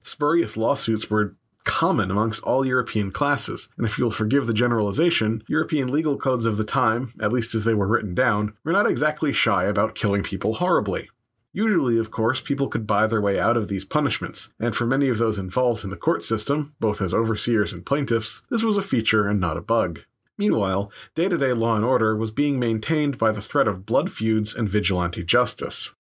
spurious 0.08 0.58
lawsuits 0.58 1.10
were 1.10 1.36
common 1.64 2.10
amongst 2.10 2.42
all 2.44 2.66
European 2.66 3.12
classes, 3.12 3.68
and 3.78 3.86
if 3.86 4.00
you'll 4.00 4.10
forgive 4.10 4.48
the 4.48 4.54
generalization, 4.54 5.44
European 5.48 5.92
legal 5.92 6.18
codes 6.18 6.46
of 6.46 6.56
the 6.58 6.64
time, 6.64 7.14
at 7.22 7.32
least 7.32 7.54
as 7.54 7.66
they 7.66 7.74
were 7.74 7.88
written 7.88 8.16
down, 8.16 8.54
were 8.64 8.72
not 8.72 8.90
exactly 8.90 9.34
shy 9.34 9.66
about 9.66 9.94
killing 9.94 10.24
people 10.24 10.56
horribly. 10.56 11.10
Usually, 11.52 11.98
of 11.98 12.12
course, 12.12 12.40
people 12.40 12.68
could 12.68 12.88
buy 12.88 13.08
their 13.08 13.22
way 13.22 13.38
out 13.40 13.58
of 13.58 13.68
these 13.68 13.84
punishments, 13.84 14.54
and 14.60 14.76
for 14.76 14.86
many 14.86 15.10
of 15.10 15.18
those 15.18 15.40
involved 15.40 15.84
in 15.84 15.90
the 15.90 15.98
court 15.98 16.24
system, 16.24 16.74
both 16.80 17.02
as 17.02 17.14
overseers 17.14 17.74
and 17.74 17.86
plaintiffs, 17.86 18.44
this 18.50 18.64
was 18.64 18.78
a 18.78 18.82
feature 18.82 19.28
and 19.28 19.42
not 19.42 19.58
a 19.58 19.62
bug. 19.62 20.02
Meanwhile, 20.38 20.92
day 21.16 21.28
to 21.28 21.38
day 21.38 21.54
law 21.54 21.76
and 21.76 21.86
order 21.86 22.16
was 22.16 22.32
being 22.32 22.60
maintained 22.60 23.18
by 23.18 23.32
the 23.32 23.42
threat 23.42 23.68
of 23.68 23.86
blood 23.86 24.12
feuds 24.12 24.54
and 24.54 24.70
vigilante 24.70 25.24
justice. 25.24 25.96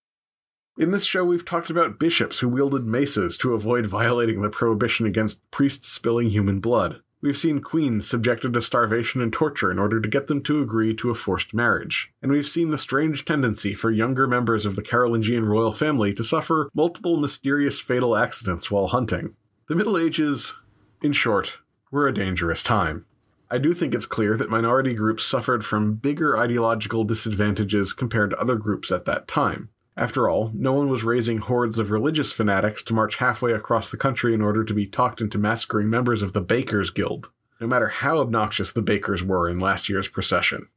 In 0.78 0.92
this 0.92 1.06
show, 1.06 1.26
we've 1.26 1.46
talked 1.46 1.72
about 1.72 1.98
bishops 1.98 2.40
who 2.40 2.48
wielded 2.48 2.86
maces 2.86 3.36
to 3.40 3.56
avoid 3.56 3.88
violating 3.88 4.44
the 4.44 4.50
prohibition 4.50 5.08
against 5.08 5.40
priests 5.50 5.88
spilling 5.88 6.30
human 6.30 6.60
blood. 6.60 7.02
We've 7.20 7.38
seen 7.38 7.62
queens 7.62 8.08
subjected 8.08 8.54
to 8.54 8.62
starvation 8.62 9.22
and 9.22 9.34
torture 9.34 9.72
in 9.72 9.80
order 9.80 10.00
to 10.00 10.08
get 10.08 10.28
them 10.28 10.44
to 10.44 10.62
agree 10.62 10.94
to 10.98 11.10
a 11.10 11.16
forced 11.16 11.52
marriage. 11.52 12.12
And 12.22 12.32
we've 12.32 12.48
seen 12.48 12.70
the 12.70 12.78
strange 12.78 13.26
tendency 13.26 13.74
for 13.74 13.90
younger 13.90 14.28
members 14.28 14.68
of 14.68 14.76
the 14.76 14.84
Carolingian 14.84 15.46
royal 15.46 15.72
family 15.72 16.14
to 16.14 16.24
suffer 16.24 16.70
multiple 16.76 17.18
mysterious 17.18 17.80
fatal 17.80 18.16
accidents 18.16 18.70
while 18.70 18.90
hunting. 18.90 19.36
The 19.68 19.76
Middle 19.76 19.98
Ages, 19.98 20.58
in 21.02 21.12
short, 21.12 21.56
were 21.90 22.08
a 22.08 22.14
dangerous 22.14 22.62
time. 22.62 23.06
I 23.50 23.58
do 23.60 23.74
think 23.74 23.96
it's 23.96 24.06
clear 24.06 24.36
that 24.36 24.50
minority 24.50 24.94
groups 24.94 25.24
suffered 25.24 25.64
from 25.64 25.96
bigger 25.96 26.38
ideological 26.38 27.06
disadvantages 27.06 27.94
compared 27.94 28.32
to 28.32 28.40
other 28.40 28.56
groups 28.56 28.92
at 28.92 29.06
that 29.06 29.28
time. 29.28 29.70
After 29.96 30.30
all, 30.30 30.52
no 30.54 30.74
one 30.74 30.90
was 30.90 31.04
raising 31.04 31.40
hordes 31.40 31.80
of 31.80 31.90
religious 31.90 32.32
fanatics 32.32 32.84
to 32.84 32.94
march 32.94 33.16
halfway 33.16 33.54
across 33.54 33.90
the 33.90 33.98
country 33.98 34.34
in 34.34 34.42
order 34.42 34.64
to 34.64 34.74
be 34.74 34.86
talked 34.86 35.22
into 35.22 35.38
massacring 35.38 35.90
members 35.90 36.22
of 36.22 36.34
the 36.34 36.42
Bakers 36.42 36.92
Guild, 36.92 37.32
no 37.60 37.68
matter 37.68 37.88
how 37.88 38.20
obnoxious 38.20 38.72
the 38.72 38.82
bakers 38.82 39.24
were 39.24 39.50
in 39.50 39.60
last 39.60 39.90
year's 39.90 40.10
procession. 40.10 40.68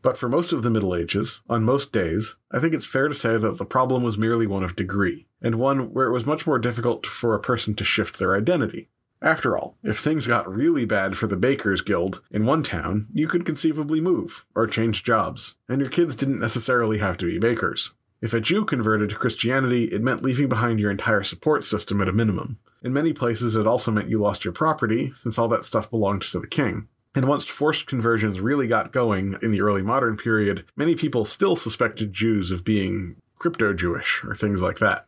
But 0.00 0.16
for 0.16 0.30
most 0.30 0.52
of 0.52 0.62
the 0.62 0.70
Middle 0.70 0.96
Ages, 0.96 1.42
on 1.50 1.62
most 1.62 1.92
days, 1.92 2.36
I 2.50 2.58
think 2.58 2.72
it's 2.72 2.86
fair 2.86 3.08
to 3.08 3.14
say 3.14 3.36
that 3.36 3.58
the 3.58 3.66
problem 3.66 4.02
was 4.02 4.16
merely 4.16 4.46
one 4.46 4.62
of 4.62 4.76
degree, 4.76 5.26
and 5.42 5.56
one 5.56 5.92
where 5.92 6.06
it 6.06 6.12
was 6.12 6.24
much 6.24 6.46
more 6.46 6.58
difficult 6.58 7.06
for 7.06 7.34
a 7.34 7.40
person 7.40 7.74
to 7.74 7.84
shift 7.84 8.18
their 8.18 8.34
identity. 8.34 8.88
After 9.22 9.56
all, 9.56 9.76
if 9.82 9.98
things 9.98 10.26
got 10.26 10.50
really 10.50 10.86
bad 10.86 11.16
for 11.16 11.26
the 11.26 11.36
Bakers 11.36 11.82
Guild 11.82 12.22
in 12.30 12.46
one 12.46 12.62
town, 12.62 13.06
you 13.12 13.28
could 13.28 13.44
conceivably 13.44 14.00
move, 14.00 14.46
or 14.54 14.66
change 14.66 15.04
jobs, 15.04 15.56
and 15.68 15.78
your 15.80 15.90
kids 15.90 16.16
didn't 16.16 16.40
necessarily 16.40 16.98
have 16.98 17.18
to 17.18 17.26
be 17.26 17.38
bakers. 17.38 17.92
If 18.22 18.32
a 18.32 18.40
Jew 18.40 18.64
converted 18.64 19.10
to 19.10 19.16
Christianity, 19.16 19.84
it 19.84 20.02
meant 20.02 20.22
leaving 20.22 20.48
behind 20.48 20.80
your 20.80 20.90
entire 20.90 21.22
support 21.22 21.64
system 21.64 22.00
at 22.00 22.08
a 22.08 22.12
minimum. 22.12 22.58
In 22.82 22.94
many 22.94 23.12
places, 23.12 23.56
it 23.56 23.66
also 23.66 23.90
meant 23.90 24.08
you 24.08 24.18
lost 24.18 24.44
your 24.44 24.52
property, 24.52 25.12
since 25.14 25.38
all 25.38 25.48
that 25.48 25.64
stuff 25.64 25.90
belonged 25.90 26.22
to 26.22 26.40
the 26.40 26.46
king. 26.46 26.88
And 27.14 27.26
once 27.26 27.44
forced 27.44 27.86
conversions 27.86 28.40
really 28.40 28.68
got 28.68 28.92
going 28.92 29.36
in 29.42 29.50
the 29.50 29.60
early 29.60 29.82
modern 29.82 30.16
period, 30.16 30.64
many 30.76 30.94
people 30.94 31.26
still 31.26 31.56
suspected 31.56 32.14
Jews 32.14 32.50
of 32.50 32.64
being 32.64 33.16
crypto 33.38 33.74
Jewish 33.74 34.22
or 34.24 34.34
things 34.34 34.62
like 34.62 34.78
that. 34.78 35.06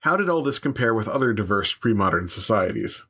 How 0.00 0.16
did 0.16 0.28
all 0.28 0.42
this 0.42 0.58
compare 0.58 0.94
with 0.94 1.08
other 1.08 1.32
diverse 1.32 1.74
pre 1.74 1.94
modern 1.94 2.28
societies? 2.28 3.04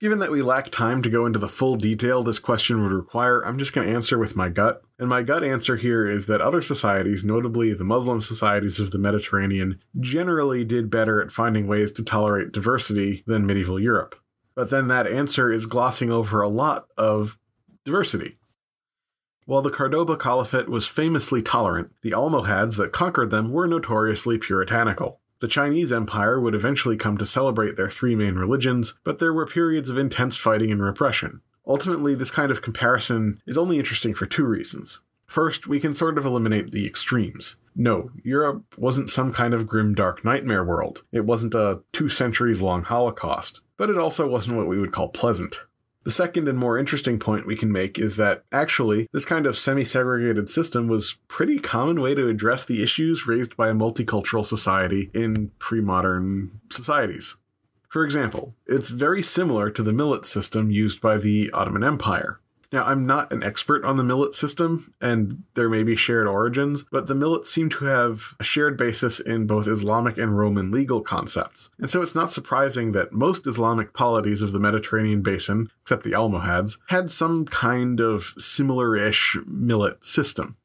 Given 0.00 0.18
that 0.18 0.32
we 0.32 0.42
lack 0.42 0.70
time 0.70 1.02
to 1.02 1.08
go 1.08 1.24
into 1.24 1.38
the 1.38 1.48
full 1.48 1.76
detail 1.76 2.22
this 2.22 2.38
question 2.38 2.82
would 2.82 2.92
require, 2.92 3.42
I'm 3.42 3.58
just 3.58 3.72
going 3.72 3.86
to 3.86 3.94
answer 3.94 4.18
with 4.18 4.36
my 4.36 4.48
gut. 4.48 4.82
And 4.98 5.08
my 5.08 5.22
gut 5.22 5.44
answer 5.44 5.76
here 5.76 6.10
is 6.10 6.26
that 6.26 6.40
other 6.40 6.60
societies, 6.60 7.24
notably 7.24 7.72
the 7.72 7.84
Muslim 7.84 8.20
societies 8.20 8.80
of 8.80 8.90
the 8.90 8.98
Mediterranean, 8.98 9.80
generally 10.00 10.64
did 10.64 10.90
better 10.90 11.22
at 11.22 11.30
finding 11.30 11.66
ways 11.66 11.92
to 11.92 12.02
tolerate 12.02 12.52
diversity 12.52 13.22
than 13.26 13.46
medieval 13.46 13.80
Europe. 13.80 14.16
But 14.54 14.70
then 14.70 14.88
that 14.88 15.06
answer 15.06 15.50
is 15.50 15.66
glossing 15.66 16.10
over 16.10 16.42
a 16.42 16.48
lot 16.48 16.86
of 16.96 17.38
diversity. 17.84 18.38
While 19.46 19.62
the 19.62 19.70
Cordoba 19.70 20.16
Caliphate 20.16 20.68
was 20.68 20.86
famously 20.86 21.42
tolerant, 21.42 21.92
the 22.02 22.14
Almohads 22.14 22.76
that 22.76 22.92
conquered 22.92 23.30
them 23.30 23.52
were 23.52 23.66
notoriously 23.66 24.38
puritanical. 24.38 25.20
The 25.44 25.48
Chinese 25.48 25.92
Empire 25.92 26.40
would 26.40 26.54
eventually 26.54 26.96
come 26.96 27.18
to 27.18 27.26
celebrate 27.26 27.76
their 27.76 27.90
three 27.90 28.16
main 28.16 28.36
religions, 28.36 28.94
but 29.04 29.18
there 29.18 29.34
were 29.34 29.44
periods 29.44 29.90
of 29.90 29.98
intense 29.98 30.38
fighting 30.38 30.72
and 30.72 30.82
repression. 30.82 31.42
Ultimately, 31.66 32.14
this 32.14 32.30
kind 32.30 32.50
of 32.50 32.62
comparison 32.62 33.42
is 33.46 33.58
only 33.58 33.78
interesting 33.78 34.14
for 34.14 34.24
two 34.24 34.46
reasons. 34.46 35.00
First, 35.26 35.66
we 35.66 35.80
can 35.80 35.92
sort 35.92 36.16
of 36.16 36.24
eliminate 36.24 36.70
the 36.70 36.86
extremes. 36.86 37.56
No, 37.76 38.10
Europe 38.22 38.64
wasn't 38.78 39.10
some 39.10 39.34
kind 39.34 39.52
of 39.52 39.66
grim 39.66 39.94
dark 39.94 40.24
nightmare 40.24 40.64
world. 40.64 41.02
It 41.12 41.26
wasn't 41.26 41.54
a 41.54 41.82
two 41.92 42.08
centuries 42.08 42.62
long 42.62 42.82
Holocaust. 42.82 43.60
But 43.76 43.90
it 43.90 43.98
also 43.98 44.26
wasn't 44.26 44.56
what 44.56 44.66
we 44.66 44.80
would 44.80 44.92
call 44.92 45.10
pleasant. 45.10 45.66
The 46.04 46.10
second 46.10 46.48
and 46.48 46.58
more 46.58 46.78
interesting 46.78 47.18
point 47.18 47.46
we 47.46 47.56
can 47.56 47.72
make 47.72 47.98
is 47.98 48.16
that 48.16 48.44
actually, 48.52 49.08
this 49.12 49.24
kind 49.24 49.46
of 49.46 49.56
semi 49.56 49.84
segregated 49.84 50.50
system 50.50 50.86
was 50.86 51.16
pretty 51.28 51.58
common 51.58 52.00
way 52.00 52.14
to 52.14 52.28
address 52.28 52.64
the 52.64 52.82
issues 52.82 53.26
raised 53.26 53.56
by 53.56 53.68
a 53.70 53.74
multicultural 53.74 54.44
society 54.44 55.10
in 55.14 55.50
pre 55.58 55.80
modern 55.80 56.60
societies. 56.70 57.36
For 57.88 58.04
example, 58.04 58.54
it's 58.66 58.90
very 58.90 59.22
similar 59.22 59.70
to 59.70 59.82
the 59.82 59.92
millet 59.92 60.26
system 60.26 60.70
used 60.70 61.00
by 61.00 61.16
the 61.16 61.50
Ottoman 61.52 61.84
Empire. 61.84 62.40
Now, 62.74 62.82
I'm 62.86 63.06
not 63.06 63.32
an 63.32 63.44
expert 63.44 63.84
on 63.84 63.98
the 63.98 64.02
millet 64.02 64.34
system, 64.34 64.94
and 65.00 65.44
there 65.54 65.68
may 65.68 65.84
be 65.84 65.94
shared 65.94 66.26
origins, 66.26 66.84
but 66.90 67.06
the 67.06 67.14
millets 67.14 67.48
seem 67.48 67.68
to 67.70 67.84
have 67.84 68.34
a 68.40 68.42
shared 68.42 68.76
basis 68.76 69.20
in 69.20 69.46
both 69.46 69.68
Islamic 69.68 70.18
and 70.18 70.36
Roman 70.36 70.72
legal 70.72 71.00
concepts. 71.00 71.70
And 71.78 71.88
so 71.88 72.02
it's 72.02 72.16
not 72.16 72.32
surprising 72.32 72.90
that 72.90 73.12
most 73.12 73.46
Islamic 73.46 73.94
polities 73.94 74.42
of 74.42 74.50
the 74.50 74.58
Mediterranean 74.58 75.22
basin, 75.22 75.70
except 75.82 76.02
the 76.02 76.16
Almohads, 76.16 76.78
had 76.88 77.12
some 77.12 77.44
kind 77.44 78.00
of 78.00 78.34
similar 78.38 78.96
ish 78.96 79.38
millet 79.46 80.04
system. 80.04 80.56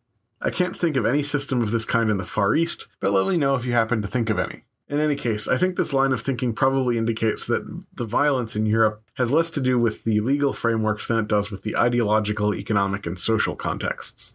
I 0.42 0.50
can't 0.50 0.76
think 0.76 0.98
of 0.98 1.06
any 1.06 1.22
system 1.22 1.62
of 1.62 1.70
this 1.70 1.86
kind 1.86 2.10
in 2.10 2.18
the 2.18 2.26
Far 2.26 2.56
East, 2.56 2.88
but 3.00 3.12
let 3.12 3.28
me 3.28 3.38
know 3.38 3.54
if 3.54 3.66
you 3.66 3.74
happen 3.74 4.02
to 4.02 4.08
think 4.08 4.32
of 4.32 4.40
any. 4.40 4.64
In 4.90 5.00
any 5.00 5.16
case, 5.16 5.48
I 5.48 5.60
think 5.60 5.76
this 5.76 5.94
line 5.94 6.12
of 6.12 6.22
thinking 6.22 6.54
probably 6.54 6.98
indicates 6.98 7.46
that 7.46 7.84
the 7.94 8.06
violence 8.06 8.56
in 8.56 8.66
Europe 8.66 9.04
has 9.20 9.34
less 9.34 9.52
to 9.52 9.60
do 9.60 9.78
with 9.78 10.06
the 10.06 10.22
legal 10.22 10.54
frameworks 10.54 11.06
than 11.06 11.20
it 11.20 11.28
does 11.28 11.52
with 11.52 11.64
the 11.64 11.76
ideological, 11.76 12.56
economic, 12.56 13.06
and 13.06 13.20
social 13.20 13.54
contexts. 13.54 14.34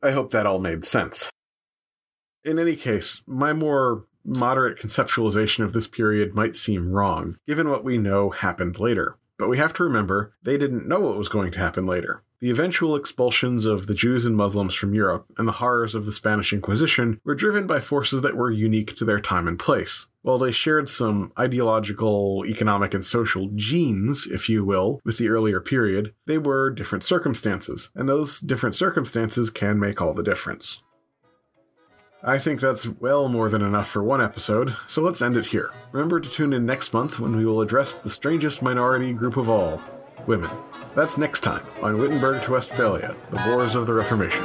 I 0.00 0.12
hope 0.12 0.30
that 0.30 0.46
all 0.46 0.60
made 0.60 0.84
sense. 0.84 1.30
In 2.44 2.60
any 2.60 2.76
case, 2.76 3.22
my 3.26 3.52
more 3.52 4.04
moderate 4.24 4.78
conceptualization 4.78 5.64
of 5.64 5.72
this 5.72 5.88
period 5.88 6.32
might 6.32 6.54
seem 6.54 6.92
wrong, 6.92 7.38
given 7.44 7.68
what 7.68 7.82
we 7.82 7.98
know 7.98 8.30
happened 8.30 8.78
later. 8.78 9.18
But 9.36 9.48
we 9.48 9.58
have 9.58 9.74
to 9.74 9.84
remember 9.84 10.32
they 10.44 10.56
didn't 10.56 10.86
know 10.86 11.00
what 11.00 11.18
was 11.18 11.28
going 11.28 11.50
to 11.50 11.58
happen 11.58 11.84
later. 11.84 12.22
The 12.42 12.50
eventual 12.50 12.96
expulsions 12.96 13.66
of 13.66 13.86
the 13.86 13.94
Jews 13.94 14.24
and 14.24 14.36
Muslims 14.36 14.74
from 14.74 14.94
Europe 14.94 15.26
and 15.38 15.46
the 15.46 15.52
horrors 15.52 15.94
of 15.94 16.06
the 16.06 16.10
Spanish 16.10 16.52
Inquisition 16.52 17.20
were 17.24 17.36
driven 17.36 17.68
by 17.68 17.78
forces 17.78 18.20
that 18.22 18.36
were 18.36 18.50
unique 18.50 18.96
to 18.96 19.04
their 19.04 19.20
time 19.20 19.46
and 19.46 19.56
place. 19.56 20.08
While 20.22 20.38
they 20.38 20.50
shared 20.50 20.88
some 20.88 21.32
ideological, 21.38 22.42
economic, 22.44 22.94
and 22.94 23.06
social 23.06 23.48
genes, 23.54 24.26
if 24.26 24.48
you 24.48 24.64
will, 24.64 25.00
with 25.04 25.18
the 25.18 25.28
earlier 25.28 25.60
period, 25.60 26.14
they 26.26 26.36
were 26.36 26.68
different 26.70 27.04
circumstances, 27.04 27.90
and 27.94 28.08
those 28.08 28.40
different 28.40 28.74
circumstances 28.74 29.48
can 29.48 29.78
make 29.78 30.02
all 30.02 30.12
the 30.12 30.24
difference. 30.24 30.82
I 32.24 32.40
think 32.40 32.60
that's 32.60 32.88
well 32.88 33.28
more 33.28 33.50
than 33.50 33.62
enough 33.62 33.86
for 33.86 34.02
one 34.02 34.20
episode, 34.20 34.74
so 34.88 35.00
let's 35.00 35.22
end 35.22 35.36
it 35.36 35.46
here. 35.46 35.70
Remember 35.92 36.18
to 36.18 36.28
tune 36.28 36.52
in 36.52 36.66
next 36.66 36.92
month 36.92 37.20
when 37.20 37.36
we 37.36 37.46
will 37.46 37.60
address 37.60 37.92
the 37.92 38.10
strangest 38.10 38.62
minority 38.62 39.12
group 39.12 39.36
of 39.36 39.48
all 39.48 39.80
women. 40.26 40.50
That's 40.94 41.16
next 41.16 41.40
time 41.40 41.64
on 41.80 41.98
Wittenberg 41.98 42.42
to 42.42 42.52
Westphalia, 42.52 43.16
the 43.30 43.42
Wars 43.48 43.74
of 43.74 43.86
the 43.86 43.94
Reformation. 43.94 44.44